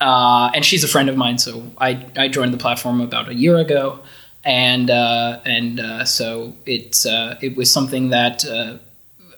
Uh, 0.00 0.50
and 0.52 0.64
she's 0.64 0.82
a 0.82 0.88
friend 0.88 1.08
of 1.08 1.16
mine, 1.16 1.38
so 1.38 1.62
I, 1.78 2.04
I 2.16 2.26
joined 2.26 2.52
the 2.52 2.58
platform 2.58 3.00
about 3.00 3.28
a 3.28 3.34
year 3.34 3.56
ago, 3.58 4.00
and 4.42 4.90
uh, 4.90 5.38
and 5.44 5.78
uh, 5.78 6.04
so 6.04 6.54
it's 6.66 7.06
it 7.06 7.56
was 7.56 7.70
something 7.70 8.10
that 8.10 8.44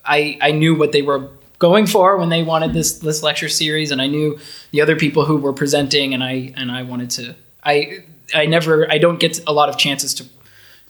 I 0.05 0.39
I 0.41 0.53
knew 0.53 0.74
what 0.74 0.93
they 0.93 1.03
were 1.03 1.28
going 1.59 1.87
for 1.87 2.16
when 2.16 2.30
they 2.30 2.43
wanted 2.43 2.72
this 2.72 2.99
this 2.99 3.22
lecture 3.22 3.51
series, 3.51 3.91
and 3.91 4.01
I 4.01 4.07
knew 4.07 4.39
the 4.70 4.80
other 4.80 4.97
people 4.97 5.26
who 5.26 5.37
were 5.37 5.53
presenting, 5.53 6.14
and 6.14 6.24
I 6.24 6.55
and 6.57 6.72
I 6.72 6.82
wanted 6.82 7.11
to 7.11 7.35
I 7.62 8.05
I 8.34 8.46
never 8.46 8.90
I 8.90 8.98
don't 8.98 9.20
get 9.20 9.40
a 9.46 9.52
lot 9.52 9.68
of 9.68 9.76
chances 9.76 10.14
to 10.14 10.24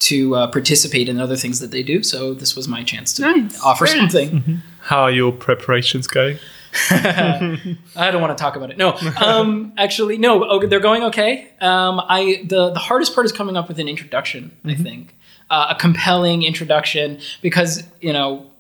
to 0.01 0.35
uh, 0.35 0.47
participate 0.49 1.09
in 1.09 1.21
other 1.21 1.37
things 1.37 1.61
that 1.61 1.71
they 1.71 1.83
do. 1.83 2.03
So 2.03 2.35
this 2.35 2.55
was 2.57 2.69
my 2.69 2.83
chance 2.83 3.13
to 3.15 3.23
nice. 3.23 3.61
offer 3.63 3.87
Very 3.87 3.99
something. 3.99 4.31
Mm-hmm. 4.31 4.55
How 4.81 5.03
are 5.03 5.11
your 5.11 5.33
preparations 5.33 6.07
going? 6.07 6.39
I 6.91 8.11
don't 8.11 8.21
want 8.21 8.37
to 8.37 8.43
talk 8.43 8.57
about 8.57 8.71
it. 8.71 8.77
No, 8.77 8.99
um, 9.25 9.73
actually, 9.79 10.19
no. 10.19 10.45
Okay, 10.45 10.67
they're 10.67 10.81
going 10.81 11.05
okay. 11.05 11.49
Um, 11.61 12.01
I 12.01 12.45
the 12.45 12.71
the 12.71 12.81
hardest 12.81 13.15
part 13.15 13.25
is 13.25 13.33
coming 13.33 13.57
up 13.57 13.69
with 13.69 13.79
an 13.79 13.89
introduction. 13.89 14.57
Mm-hmm. 14.65 14.71
I 14.71 14.75
think 14.75 15.17
uh, 15.51 15.69
a 15.71 15.75
compelling 15.77 16.43
introduction 16.43 17.21
because 17.43 17.85
you 18.01 18.13
know 18.13 18.51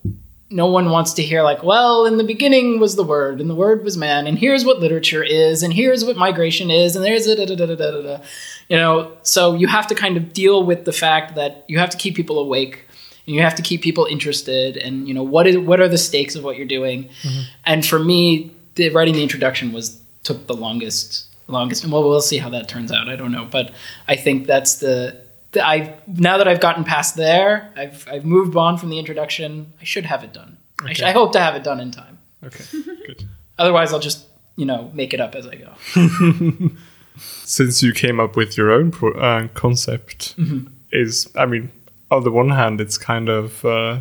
no 0.51 0.67
one 0.67 0.91
wants 0.91 1.15
to 1.15 1.23
hear 1.23 1.43
like 1.43 1.63
well 1.63 2.07
in 2.07 2.19
the 2.19 2.25
beginning 2.25 2.79
was 2.79 2.97
the 2.97 3.03
word 3.03 3.41
and 3.41 3.49
the 3.49 3.55
word 3.55 3.83
was 3.83 3.97
man 3.97 4.27
and 4.27 4.39
here's 4.39 4.65
what 4.65 4.79
literature 4.79 5.23
is 5.23 5.63
and 5.63 5.73
here's 5.73 6.05
what 6.05 6.17
migration 6.17 6.71
is 6.71 6.95
and 6.95 7.05
there's 7.05 7.27
a 7.27 7.37
da, 7.37 7.47
da, 7.47 7.55
da, 7.55 7.67
da, 7.67 7.77
da, 7.77 8.03
da. 8.03 8.23
you 8.69 8.77
know 8.77 9.17
so 9.23 9.55
you 9.55 9.67
have 9.67 9.87
to 9.87 9.95
kind 9.95 10.17
of 10.17 10.33
deal 10.33 10.65
with 10.65 10.85
the 10.85 10.93
fact 10.93 11.35
that 11.35 11.65
you 11.69 11.79
have 11.79 11.91
to 11.91 11.97
keep 11.97 12.15
people 12.15 12.39
awake 12.39 12.85
and 13.27 13.35
you 13.35 13.43
have 13.43 13.55
to 13.55 13.63
keep 13.63 13.83
people 13.83 14.07
interested 14.07 14.77
and 14.77 15.09
you 15.09 15.15
know 15.15 15.23
what 15.23 15.47
is 15.47 15.57
what 15.57 15.81
are 15.81 15.89
the 15.89 15.99
stakes 15.99 16.35
of 16.35 16.45
what 16.45 16.57
you're 16.57 16.67
doing 16.67 17.05
mm-hmm. 17.23 17.43
and 17.65 17.87
for 17.87 17.99
me 17.99 18.55
the, 18.75 18.91
writing 18.91 19.15
the 19.15 19.23
introduction 19.23 19.73
was 19.73 20.01
took 20.25 20.47
the 20.47 20.55
longest 20.55 21.27
longest 21.49 21.85
and 21.85 21.93
well 21.93 22.03
we'll 22.03 22.21
see 22.21 22.39
how 22.39 22.51
that 22.51 22.69
turns 22.69 22.93
out 22.93 23.09
i 23.09 23.17
don't 23.17 23.33
know 23.33 23.47
but 23.51 23.73
i 24.09 24.17
think 24.17 24.47
that's 24.47 24.77
the 24.77 25.24
I 25.57 25.95
now 26.07 26.39
that 26.39 26.49
I've 26.49 26.61
gotten 26.61 26.85
past 26.85 27.17
there, 27.17 27.73
I've 27.77 28.07
I've 28.09 28.25
moved 28.25 28.57
on 28.57 28.79
from 28.79 28.91
the 28.91 28.99
introduction. 28.99 29.73
I 29.81 29.85
should 29.85 30.07
have 30.07 30.25
it 30.25 30.33
done. 30.33 30.57
Okay. 30.83 30.91
I, 30.91 30.93
sh- 30.95 31.03
I, 31.03 31.13
hope 31.13 31.33
to 31.33 31.41
have 31.41 31.55
it 31.55 31.63
done 31.63 31.81
in 31.81 31.91
time. 31.91 32.19
Okay, 32.43 32.65
good. 33.07 33.29
Otherwise, 33.59 33.93
I'll 33.93 34.01
just 34.01 34.27
you 34.57 34.67
know 34.67 34.91
make 34.95 35.15
it 35.15 35.21
up 35.21 35.35
as 35.35 35.47
I 35.47 35.57
go. 35.57 35.73
Since 37.17 37.83
you 37.83 37.93
came 37.93 38.19
up 38.19 38.37
with 38.37 38.57
your 38.57 38.73
own 38.73 38.91
pro- 38.91 39.13
uh, 39.13 39.49
concept, 39.55 40.37
mm-hmm. 40.37 40.67
is 40.91 41.31
I 41.37 41.47
mean, 41.47 41.71
on 42.11 42.25
the 42.25 42.31
one 42.31 42.51
hand, 42.51 42.81
it's 42.81 42.99
kind 42.99 43.29
of 43.29 43.65
uh, 43.65 44.01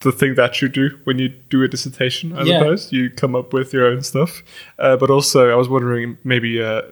the 0.00 0.12
thing 0.12 0.34
that 0.34 0.60
you 0.62 0.68
do 0.68 0.98
when 1.04 1.18
you 1.18 1.28
do 1.28 1.62
a 1.62 1.68
dissertation. 1.68 2.32
I 2.32 2.42
yeah. 2.42 2.58
suppose 2.58 2.92
you 2.92 3.10
come 3.10 3.34
up 3.34 3.52
with 3.52 3.72
your 3.72 3.86
own 3.86 4.02
stuff, 4.02 4.42
uh, 4.78 4.96
but 4.96 5.10
also 5.10 5.50
I 5.50 5.54
was 5.54 5.68
wondering 5.68 6.18
maybe 6.24 6.62
uh, 6.62 6.82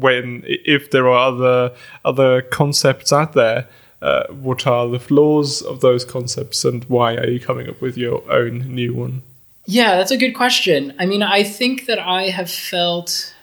when 0.00 0.42
if 0.46 0.90
there 0.90 1.08
are 1.08 1.28
other 1.28 1.74
other 2.04 2.42
concepts 2.42 3.12
out 3.12 3.32
there 3.32 3.68
uh, 4.02 4.26
what 4.28 4.66
are 4.66 4.88
the 4.88 4.98
flaws 4.98 5.62
of 5.62 5.80
those 5.80 6.04
concepts 6.04 6.64
and 6.64 6.84
why 6.84 7.14
are 7.14 7.26
you 7.26 7.40
coming 7.40 7.68
up 7.70 7.80
with 7.80 7.96
your 7.96 8.22
own 8.30 8.58
new 8.74 8.92
one? 8.92 9.22
Yeah 9.66 9.96
that's 9.96 10.10
a 10.10 10.18
good 10.18 10.34
question. 10.34 10.94
I 10.98 11.06
mean 11.06 11.22
i 11.22 11.42
think 11.42 11.86
that 11.86 11.98
i 11.98 12.24
have 12.24 12.50
felt 12.50 13.34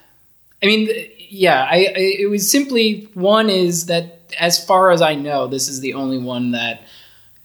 i 0.62 0.66
mean 0.66 0.90
yeah 1.18 1.64
I, 1.64 1.76
I 1.76 2.06
it 2.24 2.30
was 2.30 2.50
simply 2.50 3.08
one 3.14 3.50
is 3.50 3.88
that 3.88 4.20
as 4.40 4.64
far 4.64 4.92
as 4.92 5.02
i 5.02 5.16
know 5.16 5.48
this 5.48 5.68
is 5.68 5.82
the 5.82 5.94
only 5.94 6.20
one 6.20 6.52
that 6.52 6.84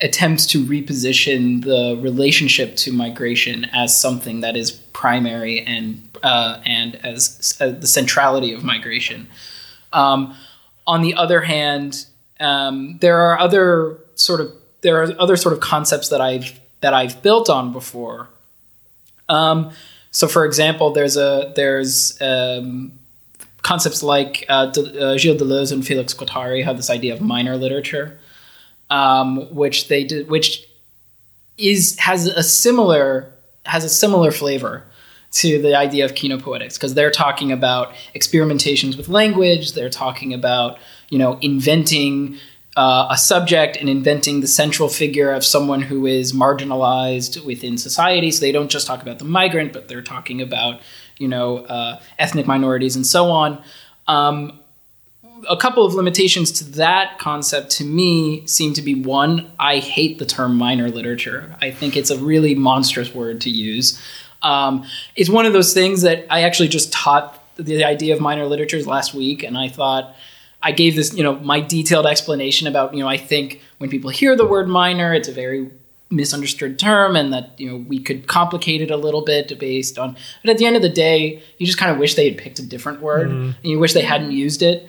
attempts 0.00 0.46
to 0.46 0.64
reposition 0.64 1.64
the 1.64 1.98
relationship 2.02 2.76
to 2.76 2.92
migration 2.92 3.64
as 3.72 3.98
something 3.98 4.40
that 4.40 4.56
is 4.56 4.70
primary 4.70 5.60
and 5.60 6.08
uh, 6.22 6.60
and 6.66 6.96
as 7.04 7.56
uh, 7.60 7.68
the 7.68 7.86
centrality 7.86 8.52
of 8.52 8.64
migration. 8.64 9.26
Um, 9.92 10.34
on 10.86 11.02
the 11.02 11.14
other 11.14 11.40
hand, 11.40 12.06
um, 12.40 12.98
there 13.00 13.20
are 13.20 13.38
other 13.38 13.98
sort 14.14 14.40
of 14.40 14.52
there 14.82 15.02
are 15.02 15.14
other 15.18 15.36
sort 15.36 15.52
of 15.52 15.60
concepts 15.60 16.08
that 16.10 16.20
I've 16.20 16.60
that 16.80 16.94
I've 16.94 17.22
built 17.22 17.48
on 17.48 17.72
before. 17.72 18.28
Um, 19.28 19.72
so, 20.10 20.28
for 20.28 20.44
example, 20.44 20.92
there's 20.92 21.16
a 21.16 21.52
there's 21.56 22.20
um, 22.20 22.92
concepts 23.62 24.02
like 24.02 24.44
uh, 24.48 24.66
De, 24.66 24.80
uh, 24.80 25.18
Gilles 25.18 25.36
Deleuze 25.36 25.72
and 25.72 25.86
Felix 25.86 26.14
Guattari 26.14 26.64
have 26.64 26.76
this 26.76 26.90
idea 26.90 27.12
of 27.14 27.20
minor 27.20 27.56
literature, 27.56 28.18
um, 28.90 29.54
which 29.54 29.88
they 29.88 30.04
did, 30.04 30.28
which 30.28 30.66
is 31.58 31.98
has 31.98 32.26
a 32.26 32.42
similar 32.42 33.32
has 33.64 33.84
a 33.84 33.88
similar 33.88 34.30
flavor 34.30 34.84
to 35.32 35.60
the 35.60 35.76
idea 35.76 36.04
of 36.04 36.14
kinopoetics 36.14 36.74
because 36.74 36.94
they're 36.94 37.10
talking 37.10 37.52
about 37.52 37.92
experimentations 38.14 38.96
with 38.96 39.08
language. 39.08 39.72
They're 39.72 39.90
talking 39.90 40.32
about 40.32 40.78
you 41.10 41.18
know 41.18 41.38
inventing 41.40 42.38
uh, 42.76 43.08
a 43.10 43.16
subject 43.16 43.76
and 43.78 43.88
inventing 43.88 44.40
the 44.40 44.46
central 44.46 44.88
figure 44.88 45.32
of 45.32 45.44
someone 45.44 45.80
who 45.80 46.06
is 46.06 46.32
marginalized 46.32 47.44
within 47.44 47.78
society. 47.78 48.30
So 48.30 48.40
they 48.40 48.52
don't 48.52 48.70
just 48.70 48.86
talk 48.86 49.00
about 49.02 49.18
the 49.18 49.24
migrant, 49.24 49.72
but 49.72 49.88
they're 49.88 50.02
talking 50.02 50.40
about 50.40 50.80
you 51.18 51.28
know 51.28 51.58
uh, 51.58 52.00
ethnic 52.18 52.46
minorities 52.46 52.96
and 52.96 53.06
so 53.06 53.30
on. 53.30 53.62
Um, 54.06 54.60
a 55.48 55.56
couple 55.56 55.84
of 55.84 55.94
limitations 55.94 56.52
to 56.52 56.64
that 56.72 57.18
concept 57.18 57.70
to 57.72 57.84
me 57.84 58.46
seem 58.46 58.72
to 58.74 58.82
be 58.82 58.94
one, 58.94 59.50
I 59.58 59.78
hate 59.78 60.18
the 60.18 60.26
term 60.26 60.56
minor 60.56 60.88
literature. 60.90 61.54
I 61.60 61.70
think 61.70 61.96
it's 61.96 62.10
a 62.10 62.18
really 62.18 62.54
monstrous 62.54 63.14
word 63.14 63.40
to 63.42 63.50
use. 63.50 64.00
Um, 64.42 64.84
it's 65.14 65.30
one 65.30 65.46
of 65.46 65.52
those 65.52 65.74
things 65.74 66.02
that 66.02 66.26
I 66.30 66.42
actually 66.42 66.68
just 66.68 66.92
taught 66.92 67.42
the 67.56 67.84
idea 67.84 68.14
of 68.14 68.20
minor 68.20 68.46
literatures 68.46 68.86
last 68.86 69.14
week, 69.14 69.42
and 69.42 69.56
I 69.56 69.68
thought 69.68 70.14
I 70.62 70.72
gave 70.72 70.94
this, 70.96 71.14
you 71.14 71.22
know, 71.22 71.36
my 71.36 71.60
detailed 71.60 72.06
explanation 72.06 72.66
about, 72.66 72.94
you 72.94 73.00
know, 73.00 73.08
I 73.08 73.16
think 73.16 73.62
when 73.78 73.90
people 73.90 74.10
hear 74.10 74.36
the 74.36 74.46
word 74.46 74.68
minor, 74.68 75.14
it's 75.14 75.28
a 75.28 75.32
very 75.32 75.70
misunderstood 76.08 76.78
term 76.78 77.16
and 77.16 77.32
that 77.32 77.58
you 77.58 77.68
know 77.68 77.76
we 77.76 77.98
could 77.98 78.28
complicate 78.28 78.80
it 78.80 78.92
a 78.92 78.96
little 78.96 79.22
bit 79.22 79.58
based 79.58 79.98
on 79.98 80.16
but 80.42 80.50
at 80.50 80.56
the 80.56 80.64
end 80.64 80.76
of 80.76 80.82
the 80.82 80.88
day 80.88 81.42
you 81.58 81.66
just 81.66 81.78
kind 81.78 81.90
of 81.90 81.98
wish 81.98 82.14
they 82.14 82.28
had 82.28 82.38
picked 82.38 82.60
a 82.60 82.62
different 82.64 83.00
word 83.00 83.28
mm. 83.28 83.46
and 83.46 83.64
you 83.64 83.76
wish 83.76 83.92
they 83.92 84.02
hadn't 84.02 84.30
used 84.30 84.62
it 84.62 84.88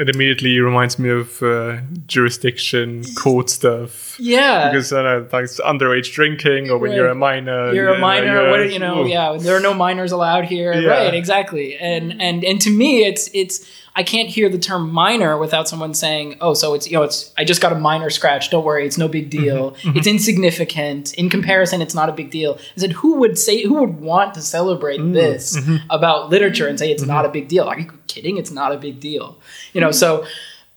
it 0.00 0.08
immediately 0.08 0.58
reminds 0.60 0.98
me 0.98 1.10
of 1.10 1.42
uh, 1.42 1.76
jurisdiction 2.06 3.04
court 3.16 3.50
stuff. 3.50 4.18
Yeah, 4.18 4.70
because 4.70 4.92
uh, 4.94 5.26
like 5.30 5.44
underage 5.44 6.12
drinking, 6.12 6.70
or 6.70 6.78
when 6.78 6.90
right. 6.90 6.96
you're 6.96 7.08
a 7.08 7.14
minor, 7.14 7.74
you're 7.74 7.90
a 7.90 7.98
minor. 7.98 8.46
Uh, 8.46 8.50
what, 8.50 8.72
you 8.72 8.78
know, 8.78 9.04
ooh. 9.04 9.06
yeah, 9.06 9.36
there 9.38 9.54
are 9.54 9.60
no 9.60 9.74
minors 9.74 10.10
allowed 10.10 10.46
here. 10.46 10.72
Yeah. 10.72 10.88
Right, 10.88 11.14
exactly. 11.14 11.76
And 11.76 12.20
and 12.20 12.42
and 12.44 12.58
to 12.62 12.70
me, 12.70 13.04
it's 13.04 13.28
it's 13.34 13.60
I 13.96 14.02
can't 14.02 14.28
hear 14.28 14.48
the 14.48 14.58
term 14.58 14.92
minor 14.92 15.36
without 15.36 15.68
someone 15.68 15.94
saying, 15.94 16.36
"Oh, 16.40 16.54
so 16.54 16.74
it's 16.74 16.86
you 16.86 16.96
know, 16.96 17.02
it's 17.02 17.32
I 17.36 17.44
just 17.44 17.60
got 17.60 17.72
a 17.72 17.78
minor 17.78 18.10
scratch. 18.10 18.50
Don't 18.50 18.64
worry, 18.64 18.86
it's 18.86 18.98
no 18.98 19.08
big 19.08 19.30
mm-hmm. 19.30 19.42
deal. 19.42 19.70
Mm-hmm. 19.72 19.98
It's 19.98 20.06
insignificant 20.06 21.14
in 21.14 21.28
comparison. 21.28 21.82
It's 21.82 21.94
not 21.94 22.08
a 22.08 22.12
big 22.12 22.30
deal." 22.30 22.58
I 22.76 22.80
said, 22.80 22.92
"Who 22.92 23.16
would 23.16 23.38
say? 23.38 23.62
Who 23.64 23.74
would 23.74 24.00
want 24.00 24.34
to 24.34 24.42
celebrate 24.42 25.00
mm-hmm. 25.00 25.12
this 25.12 25.58
mm-hmm. 25.58 25.76
about 25.90 26.30
literature 26.30 26.68
and 26.68 26.78
say 26.78 26.90
it's 26.90 27.02
not 27.02 27.24
a 27.24 27.28
big 27.28 27.48
deal? 27.48 27.64
Are 27.64 27.78
you 27.78 27.90
kidding? 28.06 28.36
It's 28.36 28.50
not 28.50 28.72
a 28.72 28.78
big 28.78 29.00
deal." 29.00 29.38
You 29.72 29.80
know, 29.80 29.90
so 29.90 30.24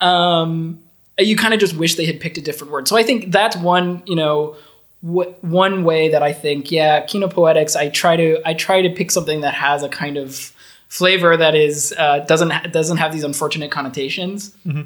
um, 0.01 0.81
you 1.19 1.37
kind 1.37 1.53
of 1.53 1.59
just 1.59 1.75
wish 1.75 1.95
they 1.95 2.05
had 2.05 2.19
picked 2.19 2.37
a 2.37 2.41
different 2.41 2.71
word. 2.71 2.87
So 2.87 2.97
I 2.97 3.03
think 3.03 3.31
that's 3.31 3.55
one, 3.55 4.03
you 4.05 4.15
know, 4.15 4.55
w- 5.03 5.33
one 5.41 5.83
way 5.83 6.09
that 6.09 6.23
I 6.23 6.33
think, 6.33 6.71
yeah, 6.71 7.05
kinopoetics. 7.05 7.75
I 7.75 7.89
try 7.89 8.15
to 8.15 8.41
I 8.45 8.53
try 8.53 8.81
to 8.81 8.89
pick 8.89 9.11
something 9.11 9.41
that 9.41 9.53
has 9.53 9.83
a 9.83 9.89
kind 9.89 10.17
of 10.17 10.53
flavor 10.93 11.35
that 11.35 11.55
is 11.55 11.91
uh, 11.97 12.19
doesn't 12.19 12.51
ha- 12.51 12.67
doesn't 12.67 12.97
have 12.97 13.11
these 13.11 13.23
unfortunate 13.23 13.71
connotations. 13.71 14.51
Mm-hmm. 14.65 14.83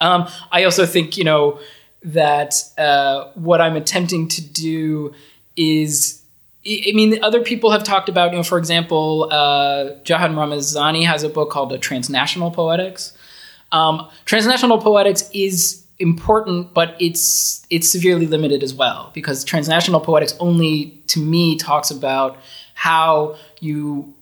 Um, 0.00 0.28
I 0.50 0.64
also 0.64 0.84
think 0.84 1.16
you 1.16 1.22
know 1.22 1.60
that 2.02 2.54
uh, 2.76 3.30
what 3.34 3.60
I'm 3.60 3.76
attempting 3.76 4.28
to 4.28 4.42
do 4.42 5.14
is. 5.56 6.22
I 6.68 6.90
mean, 6.94 7.22
other 7.22 7.42
people 7.44 7.70
have 7.70 7.84
talked 7.84 8.08
about, 8.08 8.32
you 8.32 8.38
know, 8.38 8.42
for 8.42 8.58
example, 8.58 9.28
uh, 9.30 9.90
Jahan 10.02 10.34
Ramazani 10.34 11.04
has 11.04 11.22
a 11.22 11.28
book 11.28 11.48
called 11.48 11.70
"The 11.70 11.78
Transnational 11.78 12.50
Poetics." 12.50 13.16
Um, 13.70 14.08
transnational 14.24 14.78
poetics 14.78 15.30
is 15.32 15.84
important, 16.00 16.74
but 16.74 16.96
it's 16.98 17.64
it's 17.70 17.88
severely 17.88 18.26
limited 18.26 18.64
as 18.64 18.74
well 18.74 19.12
because 19.14 19.44
transnational 19.44 20.00
poetics 20.00 20.34
only, 20.40 21.00
to 21.06 21.20
me, 21.20 21.56
talks 21.56 21.92
about 21.92 22.36
how 22.74 23.36
you 23.60 24.12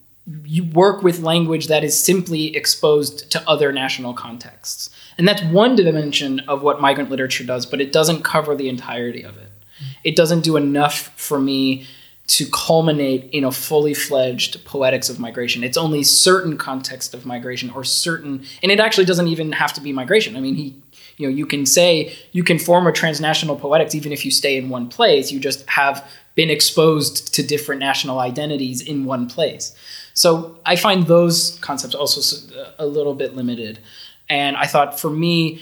you 0.44 0.64
work 0.64 1.02
with 1.02 1.20
language 1.20 1.66
that 1.66 1.84
is 1.84 1.98
simply 1.98 2.56
exposed 2.56 3.30
to 3.30 3.48
other 3.48 3.72
national 3.72 4.14
contexts. 4.14 4.88
And 5.18 5.28
that's 5.28 5.42
one 5.44 5.76
dimension 5.76 6.40
of 6.40 6.62
what 6.62 6.80
migrant 6.80 7.10
literature 7.10 7.44
does, 7.44 7.66
but 7.66 7.80
it 7.80 7.92
doesn't 7.92 8.22
cover 8.22 8.54
the 8.54 8.68
entirety 8.68 9.22
of 9.22 9.36
it. 9.36 9.50
Mm-hmm. 9.50 9.92
It 10.04 10.16
doesn't 10.16 10.40
do 10.40 10.56
enough 10.56 11.12
for 11.16 11.38
me 11.38 11.86
to 12.26 12.46
culminate 12.46 13.28
in 13.32 13.44
a 13.44 13.52
fully 13.52 13.92
fledged 13.92 14.64
poetics 14.64 15.10
of 15.10 15.20
migration. 15.20 15.62
It's 15.62 15.76
only 15.76 16.02
certain 16.02 16.56
context 16.56 17.12
of 17.12 17.26
migration 17.26 17.68
or 17.70 17.84
certain 17.84 18.44
and 18.62 18.72
it 18.72 18.80
actually 18.80 19.04
doesn't 19.04 19.28
even 19.28 19.52
have 19.52 19.74
to 19.74 19.82
be 19.82 19.92
migration. 19.92 20.36
I 20.36 20.40
mean, 20.40 20.54
he 20.54 20.82
you 21.16 21.28
know, 21.28 21.34
you 21.34 21.46
can 21.46 21.64
say 21.64 22.16
you 22.32 22.42
can 22.42 22.58
form 22.58 22.86
a 22.86 22.92
transnational 22.92 23.56
poetics 23.56 23.94
even 23.94 24.10
if 24.10 24.24
you 24.24 24.30
stay 24.30 24.56
in 24.56 24.68
one 24.68 24.88
place. 24.88 25.30
You 25.30 25.38
just 25.38 25.68
have 25.68 26.10
been 26.34 26.50
exposed 26.50 27.34
to 27.34 27.42
different 27.42 27.78
national 27.80 28.18
identities 28.18 28.80
in 28.80 29.04
one 29.04 29.28
place. 29.28 29.76
So 30.14 30.58
I 30.64 30.76
find 30.76 31.06
those 31.06 31.58
concepts 31.60 31.94
also 31.94 32.54
uh, 32.56 32.70
a 32.78 32.86
little 32.86 33.14
bit 33.14 33.34
limited. 33.34 33.80
And 34.28 34.56
I 34.56 34.66
thought 34.66 34.98
for 34.98 35.10
me, 35.10 35.60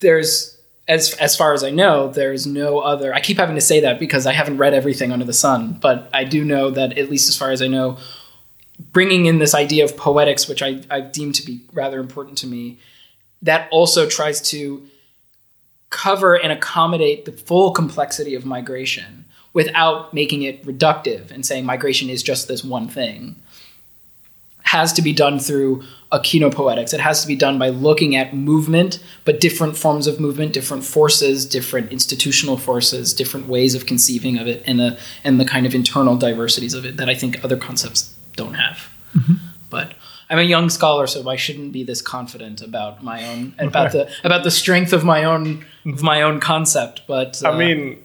there's 0.00 0.56
as 0.88 1.14
as 1.14 1.36
far 1.36 1.52
as 1.52 1.64
I 1.64 1.70
know, 1.70 2.08
there's 2.08 2.46
no 2.46 2.78
other. 2.78 3.12
I 3.12 3.20
keep 3.20 3.38
having 3.38 3.56
to 3.56 3.60
say 3.60 3.80
that 3.80 3.98
because 3.98 4.26
I 4.26 4.32
haven't 4.32 4.58
read 4.58 4.74
everything 4.74 5.10
under 5.10 5.24
the 5.24 5.32
sun, 5.32 5.78
but 5.80 6.08
I 6.12 6.24
do 6.24 6.44
know 6.44 6.70
that 6.70 6.96
at 6.96 7.10
least 7.10 7.28
as 7.28 7.36
far 7.36 7.50
as 7.50 7.60
I 7.60 7.66
know, 7.66 7.98
bringing 8.92 9.26
in 9.26 9.38
this 9.38 9.54
idea 9.54 9.84
of 9.84 9.96
poetics, 9.96 10.48
which 10.48 10.62
I, 10.62 10.82
I 10.90 11.00
deem 11.00 11.32
to 11.32 11.44
be 11.44 11.62
rather 11.72 11.98
important 11.98 12.38
to 12.38 12.46
me, 12.46 12.78
that 13.42 13.68
also 13.72 14.08
tries 14.08 14.40
to 14.50 14.86
cover 15.90 16.34
and 16.34 16.52
accommodate 16.52 17.24
the 17.24 17.32
full 17.32 17.72
complexity 17.72 18.34
of 18.34 18.44
migration 18.44 19.24
without 19.52 20.12
making 20.12 20.42
it 20.42 20.64
reductive 20.64 21.30
and 21.30 21.46
saying 21.46 21.64
migration 21.64 22.10
is 22.10 22.22
just 22.22 22.46
this 22.46 22.62
one 22.62 22.88
thing 22.88 23.34
has 24.66 24.92
to 24.92 25.02
be 25.02 25.12
done 25.12 25.38
through 25.38 25.82
a 26.10 26.18
kinopoetics. 26.18 26.92
It 26.92 27.00
has 27.00 27.22
to 27.22 27.28
be 27.28 27.36
done 27.36 27.58
by 27.58 27.68
looking 27.68 28.16
at 28.16 28.34
movement, 28.34 28.98
but 29.24 29.40
different 29.40 29.76
forms 29.76 30.06
of 30.06 30.18
movement, 30.20 30.52
different 30.52 30.84
forces, 30.84 31.46
different 31.46 31.92
institutional 31.92 32.56
forces, 32.56 33.14
different 33.14 33.46
ways 33.46 33.74
of 33.74 33.86
conceiving 33.86 34.38
of 34.38 34.46
it, 34.46 34.62
and 34.66 34.78
the 34.78 34.98
and 35.24 35.40
the 35.40 35.44
kind 35.44 35.66
of 35.66 35.74
internal 35.74 36.16
diversities 36.16 36.74
of 36.74 36.84
it 36.84 36.96
that 36.96 37.08
I 37.08 37.14
think 37.14 37.44
other 37.44 37.56
concepts 37.56 38.14
don't 38.34 38.54
have. 38.54 38.88
Mm-hmm. 39.16 39.34
But 39.70 39.94
I'm 40.28 40.38
a 40.38 40.42
young 40.42 40.68
scholar, 40.68 41.06
so 41.06 41.28
I 41.28 41.36
shouldn't 41.36 41.72
be 41.72 41.84
this 41.84 42.02
confident 42.02 42.60
about 42.60 43.02
my 43.02 43.26
own 43.28 43.54
about 43.58 43.92
the 43.92 44.10
about 44.24 44.42
the 44.42 44.50
strength 44.50 44.92
of 44.92 45.04
my 45.04 45.24
own 45.24 45.64
of 45.86 46.02
my 46.02 46.22
own 46.22 46.40
concept. 46.40 47.02
But 47.06 47.42
uh, 47.44 47.50
I 47.50 47.58
mean, 47.58 48.02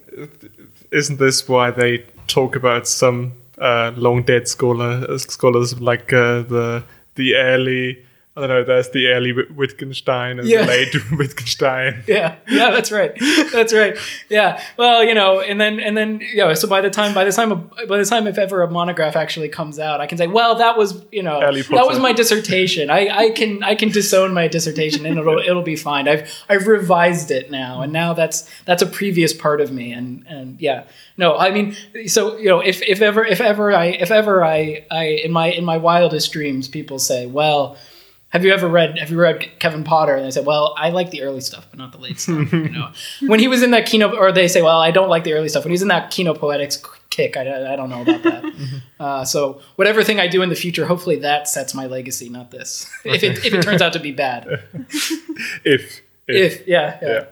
isn't 0.92 1.20
this 1.20 1.48
why 1.48 1.72
they 1.72 2.06
talk 2.28 2.56
about 2.56 2.88
some 2.88 3.34
uh, 3.62 3.92
long 3.96 4.24
dead 4.24 4.48
scholar 4.48 5.18
scholars 5.18 5.80
like 5.80 6.12
uh, 6.14 6.42
the 6.42 6.84
the 7.16 7.36
early 7.36 8.04
I 8.34 8.40
don't 8.40 8.49
know. 8.49 8.64
There's 8.64 8.90
the 8.91 9.08
early 9.08 9.34
Wittgenstein 9.34 10.40
and 10.40 10.48
yeah. 10.48 10.62
the 10.62 10.68
late 10.68 11.12
Wittgenstein. 11.12 12.03
Yeah, 12.08 12.36
yeah, 12.48 12.72
that's 12.72 12.91
right. 12.91 13.14
That's 13.52 13.74
right. 13.74 13.98
Yeah. 14.30 14.62
Well, 14.78 15.03
you 15.03 15.14
know, 15.14 15.41
and 15.41 15.60
then 15.60 15.80
and 15.80 15.98
then 15.98 16.22
you 16.22 16.38
know, 16.38 16.53
so 16.53 16.68
by 16.68 16.80
the 16.82 16.90
time 16.90 17.14
by 17.14 17.26
the 17.26 17.32
time 17.32 17.70
by 17.88 17.98
the 17.98 18.06
time 18.06 18.28
if 18.28 18.38
ever 18.38 18.62
a 18.62 18.72
monograph 18.72 19.18
actually 19.18 19.49
comes 19.49 19.80
out, 19.80 19.99
I 19.99 20.08
can 20.08 20.18
say, 20.18 20.28
well, 20.28 20.56
that 20.56 20.78
was 20.78 21.03
you 21.12 21.24
know 21.24 21.40
that 21.41 21.86
was 21.86 21.99
my 21.99 22.14
dissertation. 22.14 22.90
I, 22.90 23.10
I 23.10 23.30
can 23.32 23.64
I 23.64 23.76
can 23.76 23.90
disown 23.90 24.34
my 24.34 24.48
dissertation 24.48 25.06
and 25.06 25.20
it'll 25.20 25.40
it'll 25.40 25.62
be 25.62 25.76
fine. 25.76 26.08
I've 26.08 26.32
I've 26.48 26.68
revised 26.68 27.32
it 27.32 27.52
now, 27.52 27.82
and 27.82 27.91
now 27.91 28.14
that's 28.14 28.49
that's 28.66 28.82
a 28.82 28.88
previous 28.88 29.34
part 29.34 29.60
of 29.60 29.72
me. 29.72 29.91
And 29.91 30.26
and 30.28 30.60
yeah, 30.62 30.86
no, 31.18 31.38
I 31.38 31.52
mean, 31.52 31.76
so 32.08 32.38
you 32.38 32.48
know, 32.48 32.62
if 32.62 32.82
if 32.82 33.02
ever 33.02 33.26
if 33.26 33.41
ever 33.41 33.74
I 33.74 33.86
if 33.86 34.10
ever 34.10 34.44
I 34.44 34.86
I 34.90 35.03
in 35.06 35.32
my 35.32 35.48
in 35.48 35.66
my 35.66 35.78
wildest 35.78 36.32
dreams, 36.32 36.70
people 36.70 36.98
say, 36.98 37.26
well 37.26 37.78
have 38.32 38.45
you 38.45 38.53
ever 38.53 38.68
read 38.68 38.98
Have 38.98 39.12
you 39.12 39.20
read 39.20 39.60
Kevin 39.60 39.84
Potter? 39.84 40.16
And 40.16 40.26
they 40.26 40.32
say, 40.32 40.41
"Well, 40.41 40.74
I 40.78 40.90
like 40.90 41.12
the 41.12 41.22
early 41.22 41.41
stuff, 41.41 41.68
but 41.70 41.78
not 41.78 41.91
the 41.91 41.98
late 41.98 42.20
stuff." 42.20 42.52
you 42.52 42.70
know, 42.70 42.91
when 43.28 43.40
he 43.40 43.48
was 43.48 43.62
in 43.62 43.72
that 43.72 43.86
keynote, 43.86 44.18
or 44.18 44.32
they 44.32 44.48
say, 44.48 44.62
"Well, 44.62 44.80
I 44.80 44.90
don't 44.91 45.10
like 45.10 45.26
the 45.26 45.34
early 45.34 45.49
stuff." 45.49 45.66
When 45.66 45.72
he's 45.72 45.82
in 45.82 45.90
that 45.90 46.12
kinopoetics 46.12 46.82
kick, 47.10 47.36
I, 47.36 47.74
I 47.74 47.76
don't 47.76 47.90
know 47.90 48.02
about 48.02 48.24
that. 48.24 48.44
mm-hmm. 48.44 48.78
uh, 48.99 49.26
so 49.26 49.62
whatever 49.76 50.02
thing 50.02 50.20
I 50.20 50.28
do 50.28 50.41
in 50.41 50.49
the 50.49 50.56
future, 50.56 50.86
hopefully 50.86 51.18
that 51.18 51.49
sets 51.49 51.74
my 51.74 51.88
legacy, 51.88 52.30
not 52.30 52.52
this. 52.52 52.90
if 53.03 53.22
it 53.22 53.45
if 53.45 53.53
it 53.53 53.62
turns 53.62 53.82
out 53.82 53.94
to 53.94 53.99
be 53.99 54.14
bad. 54.14 54.48
if, 54.74 55.66
if 55.66 56.02
if 56.28 56.68
yeah 56.68 56.99
yeah. 57.02 57.08
yeah. 57.08 57.26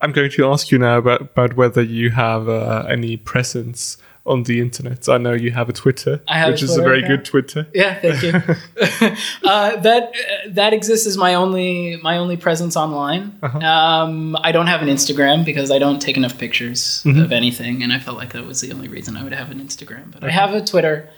I'm 0.00 0.12
going 0.12 0.30
to 0.32 0.50
ask 0.50 0.72
you 0.72 0.78
now 0.78 0.98
about, 0.98 1.20
about 1.20 1.54
whether 1.54 1.80
you 1.80 2.10
have 2.10 2.48
uh, 2.48 2.86
any 2.90 3.16
presence 3.16 3.98
on 4.24 4.44
the 4.44 4.60
internet. 4.60 5.08
I 5.08 5.18
know 5.18 5.32
you 5.32 5.50
have 5.50 5.68
a 5.68 5.72
Twitter, 5.72 6.20
I 6.28 6.38
have 6.38 6.48
a 6.48 6.52
which 6.52 6.62
is 6.62 6.76
a 6.76 6.82
very 6.82 7.02
account. 7.02 7.24
good 7.24 7.24
Twitter. 7.24 7.66
Yeah, 7.74 8.00
thank 8.00 8.22
you. 8.22 8.32
uh, 9.48 9.76
that 9.76 10.02
uh, 10.14 10.48
that 10.50 10.72
exists 10.72 11.06
as 11.06 11.16
my 11.16 11.34
only 11.34 11.96
my 12.02 12.18
only 12.18 12.36
presence 12.36 12.76
online. 12.76 13.38
Um, 13.42 14.36
I 14.40 14.52
don't 14.52 14.68
have 14.68 14.80
an 14.82 14.88
Instagram 14.88 15.44
because 15.44 15.70
I 15.70 15.78
don't 15.78 16.00
take 16.00 16.16
enough 16.16 16.38
pictures 16.38 17.02
of 17.04 17.32
anything, 17.32 17.82
and 17.82 17.92
I 17.92 17.98
felt 17.98 18.16
like 18.16 18.32
that 18.32 18.46
was 18.46 18.60
the 18.60 18.72
only 18.72 18.88
reason 18.88 19.16
I 19.16 19.24
would 19.24 19.32
have 19.32 19.50
an 19.50 19.60
Instagram. 19.60 20.12
But 20.12 20.24
I 20.24 20.30
have 20.30 20.54
a 20.54 20.64
Twitter. 20.64 21.08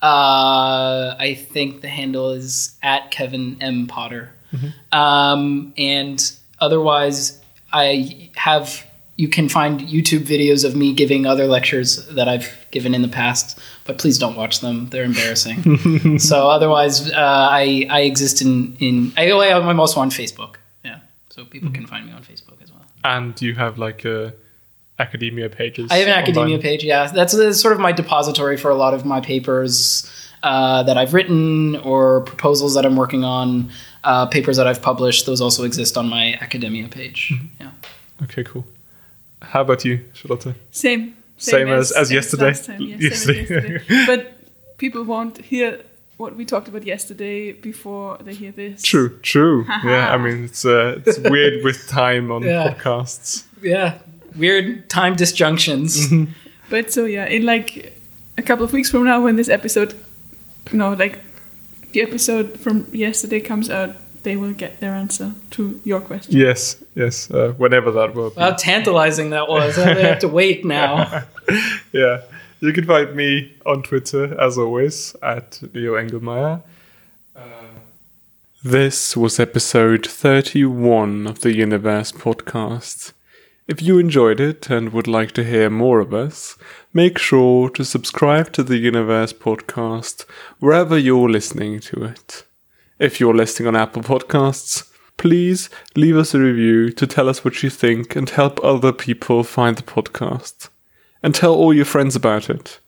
Uh, 0.00 1.16
I 1.18 1.34
think 1.50 1.80
the 1.80 1.88
handle 1.88 2.30
is 2.32 2.76
at 2.82 3.10
Kevin 3.10 3.56
M 3.60 3.86
Potter, 3.88 4.30
um, 4.92 5.74
and 5.76 6.32
otherwise 6.60 7.40
I 7.72 8.30
have. 8.36 8.86
You 9.16 9.28
can 9.28 9.48
find 9.48 9.80
YouTube 9.80 10.24
videos 10.26 10.64
of 10.64 10.74
me 10.74 10.92
giving 10.92 11.24
other 11.24 11.46
lectures 11.46 12.06
that 12.08 12.28
I've 12.28 12.66
given 12.72 12.94
in 12.94 13.02
the 13.02 13.08
past, 13.08 13.58
but 13.84 13.98
please 13.98 14.18
don't 14.18 14.36
watch 14.36 14.60
them; 14.60 14.88
they're 14.90 15.04
embarrassing. 15.04 16.18
so 16.18 16.50
otherwise, 16.50 17.12
uh, 17.12 17.48
I 17.50 17.86
I 17.90 18.00
exist 18.00 18.42
in 18.42 18.76
in 18.80 19.12
I, 19.16 19.30
I'm 19.30 19.78
also 19.78 20.00
on 20.00 20.10
Facebook. 20.10 20.56
Yeah, 20.84 20.98
so 21.30 21.44
people 21.44 21.70
can 21.70 21.86
find 21.86 22.06
me 22.06 22.12
on 22.12 22.22
Facebook 22.22 22.60
as 22.62 22.72
well. 22.72 22.82
And 23.04 23.40
you 23.40 23.54
have 23.54 23.78
like 23.78 24.04
uh, 24.04 24.30
academia 24.98 25.48
pages. 25.48 25.90
I 25.90 25.96
have 25.98 26.08
an 26.08 26.14
academia 26.14 26.56
online. 26.56 26.60
page. 26.60 26.84
Yeah, 26.84 27.06
that's, 27.06 27.36
that's 27.36 27.60
sort 27.60 27.72
of 27.72 27.80
my 27.80 27.92
depository 27.92 28.56
for 28.56 28.70
a 28.70 28.74
lot 28.74 28.94
of 28.94 29.04
my 29.04 29.20
papers 29.20 30.10
uh, 30.42 30.82
that 30.84 30.96
I've 30.96 31.14
written 31.14 31.76
or 31.76 32.22
proposals 32.22 32.74
that 32.74 32.84
I'm 32.84 32.96
working 32.96 33.24
on. 33.24 33.70
Uh, 34.02 34.26
papers 34.26 34.56
that 34.58 34.66
I've 34.66 34.82
published; 34.82 35.26
those 35.26 35.40
also 35.40 35.64
exist 35.64 35.96
on 35.96 36.08
my 36.08 36.34
academia 36.40 36.88
page. 36.88 37.32
Yeah. 37.60 37.70
Okay, 38.22 38.44
cool. 38.44 38.64
How 39.52 39.60
about 39.62 39.84
you, 39.84 40.00
Charlotte? 40.12 40.54
Same. 40.70 41.16
Same 41.36 41.68
as- 41.68 41.92
as 41.92 42.10
yesterday? 42.12 42.46
last 42.46 42.64
time, 42.66 42.80
yes, 42.80 42.90
same 42.90 42.94
as 42.96 43.02
Yesterday. 43.02 43.72
yesterday. 43.72 44.04
but 44.06 44.32
people 44.78 45.02
won't 45.04 45.38
hear 45.38 45.80
what 46.16 46.36
we 46.36 46.44
talked 46.44 46.68
about 46.68 46.84
yesterday 46.86 47.52
before 47.52 48.18
they 48.24 48.34
hear 48.34 48.52
this. 48.52 48.82
True, 48.82 49.18
true. 49.22 49.64
yeah, 49.84 50.14
I 50.14 50.16
mean 50.16 50.44
it's 50.44 50.64
uh, 50.64 51.00
it's 51.06 51.18
weird 51.18 51.64
with 51.64 51.88
time 51.88 52.30
on 52.30 52.42
Yeah. 52.42 52.68
podcasts. 52.74 53.44
Yeah. 53.62 53.98
Weird 54.36 54.88
time 54.88 55.16
disjunctions. 55.16 56.08
But 56.70 56.92
so 56.92 57.04
yeah, 57.04 57.26
in 57.26 57.44
like 57.44 57.92
a 58.38 58.42
couple 58.42 58.64
of 58.64 58.72
weeks 58.72 58.90
from 58.90 59.04
now, 59.04 59.20
when 59.24 59.36
this 59.36 59.48
episode, 59.48 59.94
you 60.72 60.78
know, 60.78 60.92
like 60.94 61.18
the 61.92 62.02
episode 62.02 62.58
from 62.60 62.86
yesterday 62.92 63.40
comes 63.40 63.68
out, 63.70 63.90
they 64.24 64.36
will 64.36 64.52
get 64.52 64.80
their 64.80 64.92
answer 64.94 65.32
to 65.50 65.80
your 65.84 66.00
question. 66.00 66.36
Yes, 66.36 66.82
yes. 66.94 67.30
Uh, 67.30 67.52
whenever 67.56 67.90
that 67.92 68.14
will 68.14 68.30
be. 68.30 68.40
How 68.40 68.52
tantalizing 68.52 69.30
that 69.30 69.48
was. 69.48 69.78
I 69.78 69.94
have 69.94 70.18
to 70.20 70.28
wait 70.28 70.64
now. 70.64 71.22
yeah. 71.92 72.22
You 72.60 72.72
can 72.72 72.84
find 72.86 73.14
me 73.14 73.52
on 73.66 73.82
Twitter, 73.82 74.38
as 74.40 74.56
always, 74.58 75.14
at 75.22 75.60
Leo 75.74 75.94
Engelmeyer. 75.94 76.62
Uh, 77.36 77.40
This 78.64 79.16
was 79.16 79.38
episode 79.38 80.06
31 80.06 81.26
of 81.26 81.40
the 81.40 81.54
Universe 81.54 82.10
podcast. 82.12 83.12
If 83.68 83.82
you 83.82 83.98
enjoyed 83.98 84.40
it 84.40 84.70
and 84.70 84.92
would 84.92 85.06
like 85.06 85.32
to 85.32 85.44
hear 85.44 85.68
more 85.70 86.00
of 86.00 86.12
us, 86.14 86.56
make 86.92 87.18
sure 87.18 87.68
to 87.70 87.84
subscribe 87.84 88.52
to 88.52 88.62
the 88.62 88.76
Universe 88.78 89.32
podcast 89.34 90.24
wherever 90.60 90.96
you're 90.98 91.28
listening 91.30 91.80
to 91.80 92.04
it. 92.04 92.44
If 93.04 93.20
you're 93.20 93.34
listening 93.34 93.66
on 93.66 93.76
Apple 93.76 94.00
Podcasts, 94.00 94.90
please 95.18 95.68
leave 95.94 96.16
us 96.16 96.32
a 96.32 96.38
review 96.38 96.88
to 96.92 97.06
tell 97.06 97.28
us 97.28 97.44
what 97.44 97.62
you 97.62 97.68
think 97.68 98.16
and 98.16 98.30
help 98.30 98.58
other 98.64 98.94
people 98.94 99.44
find 99.44 99.76
the 99.76 99.82
podcast. 99.82 100.70
And 101.22 101.34
tell 101.34 101.54
all 101.54 101.74
your 101.74 101.84
friends 101.84 102.16
about 102.16 102.48
it. 102.48 102.80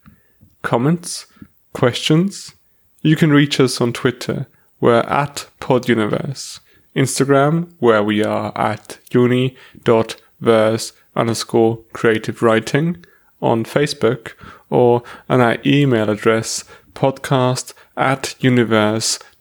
Comments? 0.62 1.26
Questions? 1.74 2.54
You 3.02 3.14
can 3.14 3.30
reach 3.30 3.60
us 3.60 3.78
on 3.78 3.92
Twitter. 3.92 4.46
We're 4.80 5.00
at 5.00 5.48
PodUniverse. 5.60 6.60
Instagram, 6.96 7.74
where 7.78 8.02
we 8.02 8.24
are 8.24 8.56
at 8.56 8.98
uni.verse 9.10 10.92
underscore 11.14 11.80
creative 11.92 12.40
writing. 12.40 13.04
On 13.42 13.64
Facebook, 13.64 14.32
or 14.70 15.02
on 15.28 15.42
our 15.42 15.58
email 15.66 16.08
address 16.08 16.64
podcast 16.94 17.74
at 17.98 18.34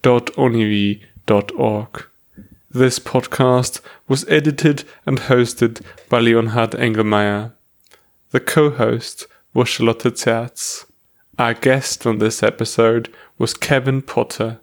universe.oniv.org. 0.05 2.05
This 2.69 2.99
podcast 2.99 3.81
was 4.07 4.27
edited 4.27 4.83
and 5.05 5.19
hosted 5.19 5.81
by 6.09 6.19
Leonhard 6.19 6.71
Engelmeyer. 6.71 7.53
The 8.31 8.39
co-host 8.39 9.27
was 9.53 9.69
Charlotte 9.69 10.03
Zerz. 10.03 10.85
Our 11.39 11.53
guest 11.53 12.05
on 12.05 12.19
this 12.19 12.43
episode 12.43 13.11
was 13.37 13.53
Kevin 13.53 14.01
Potter. 14.01 14.59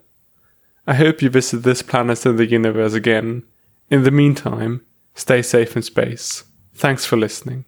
I 0.87 0.95
hope 0.95 1.21
you 1.21 1.29
visit 1.29 1.63
this 1.63 1.81
planet 1.81 2.25
in 2.25 2.37
the 2.37 2.45
universe 2.45 2.93
again. 2.93 3.43
In 3.89 4.03
the 4.03 4.11
meantime, 4.11 4.85
stay 5.13 5.41
safe 5.41 5.75
in 5.75 5.81
space. 5.81 6.43
Thanks 6.73 7.05
for 7.05 7.17
listening. 7.17 7.65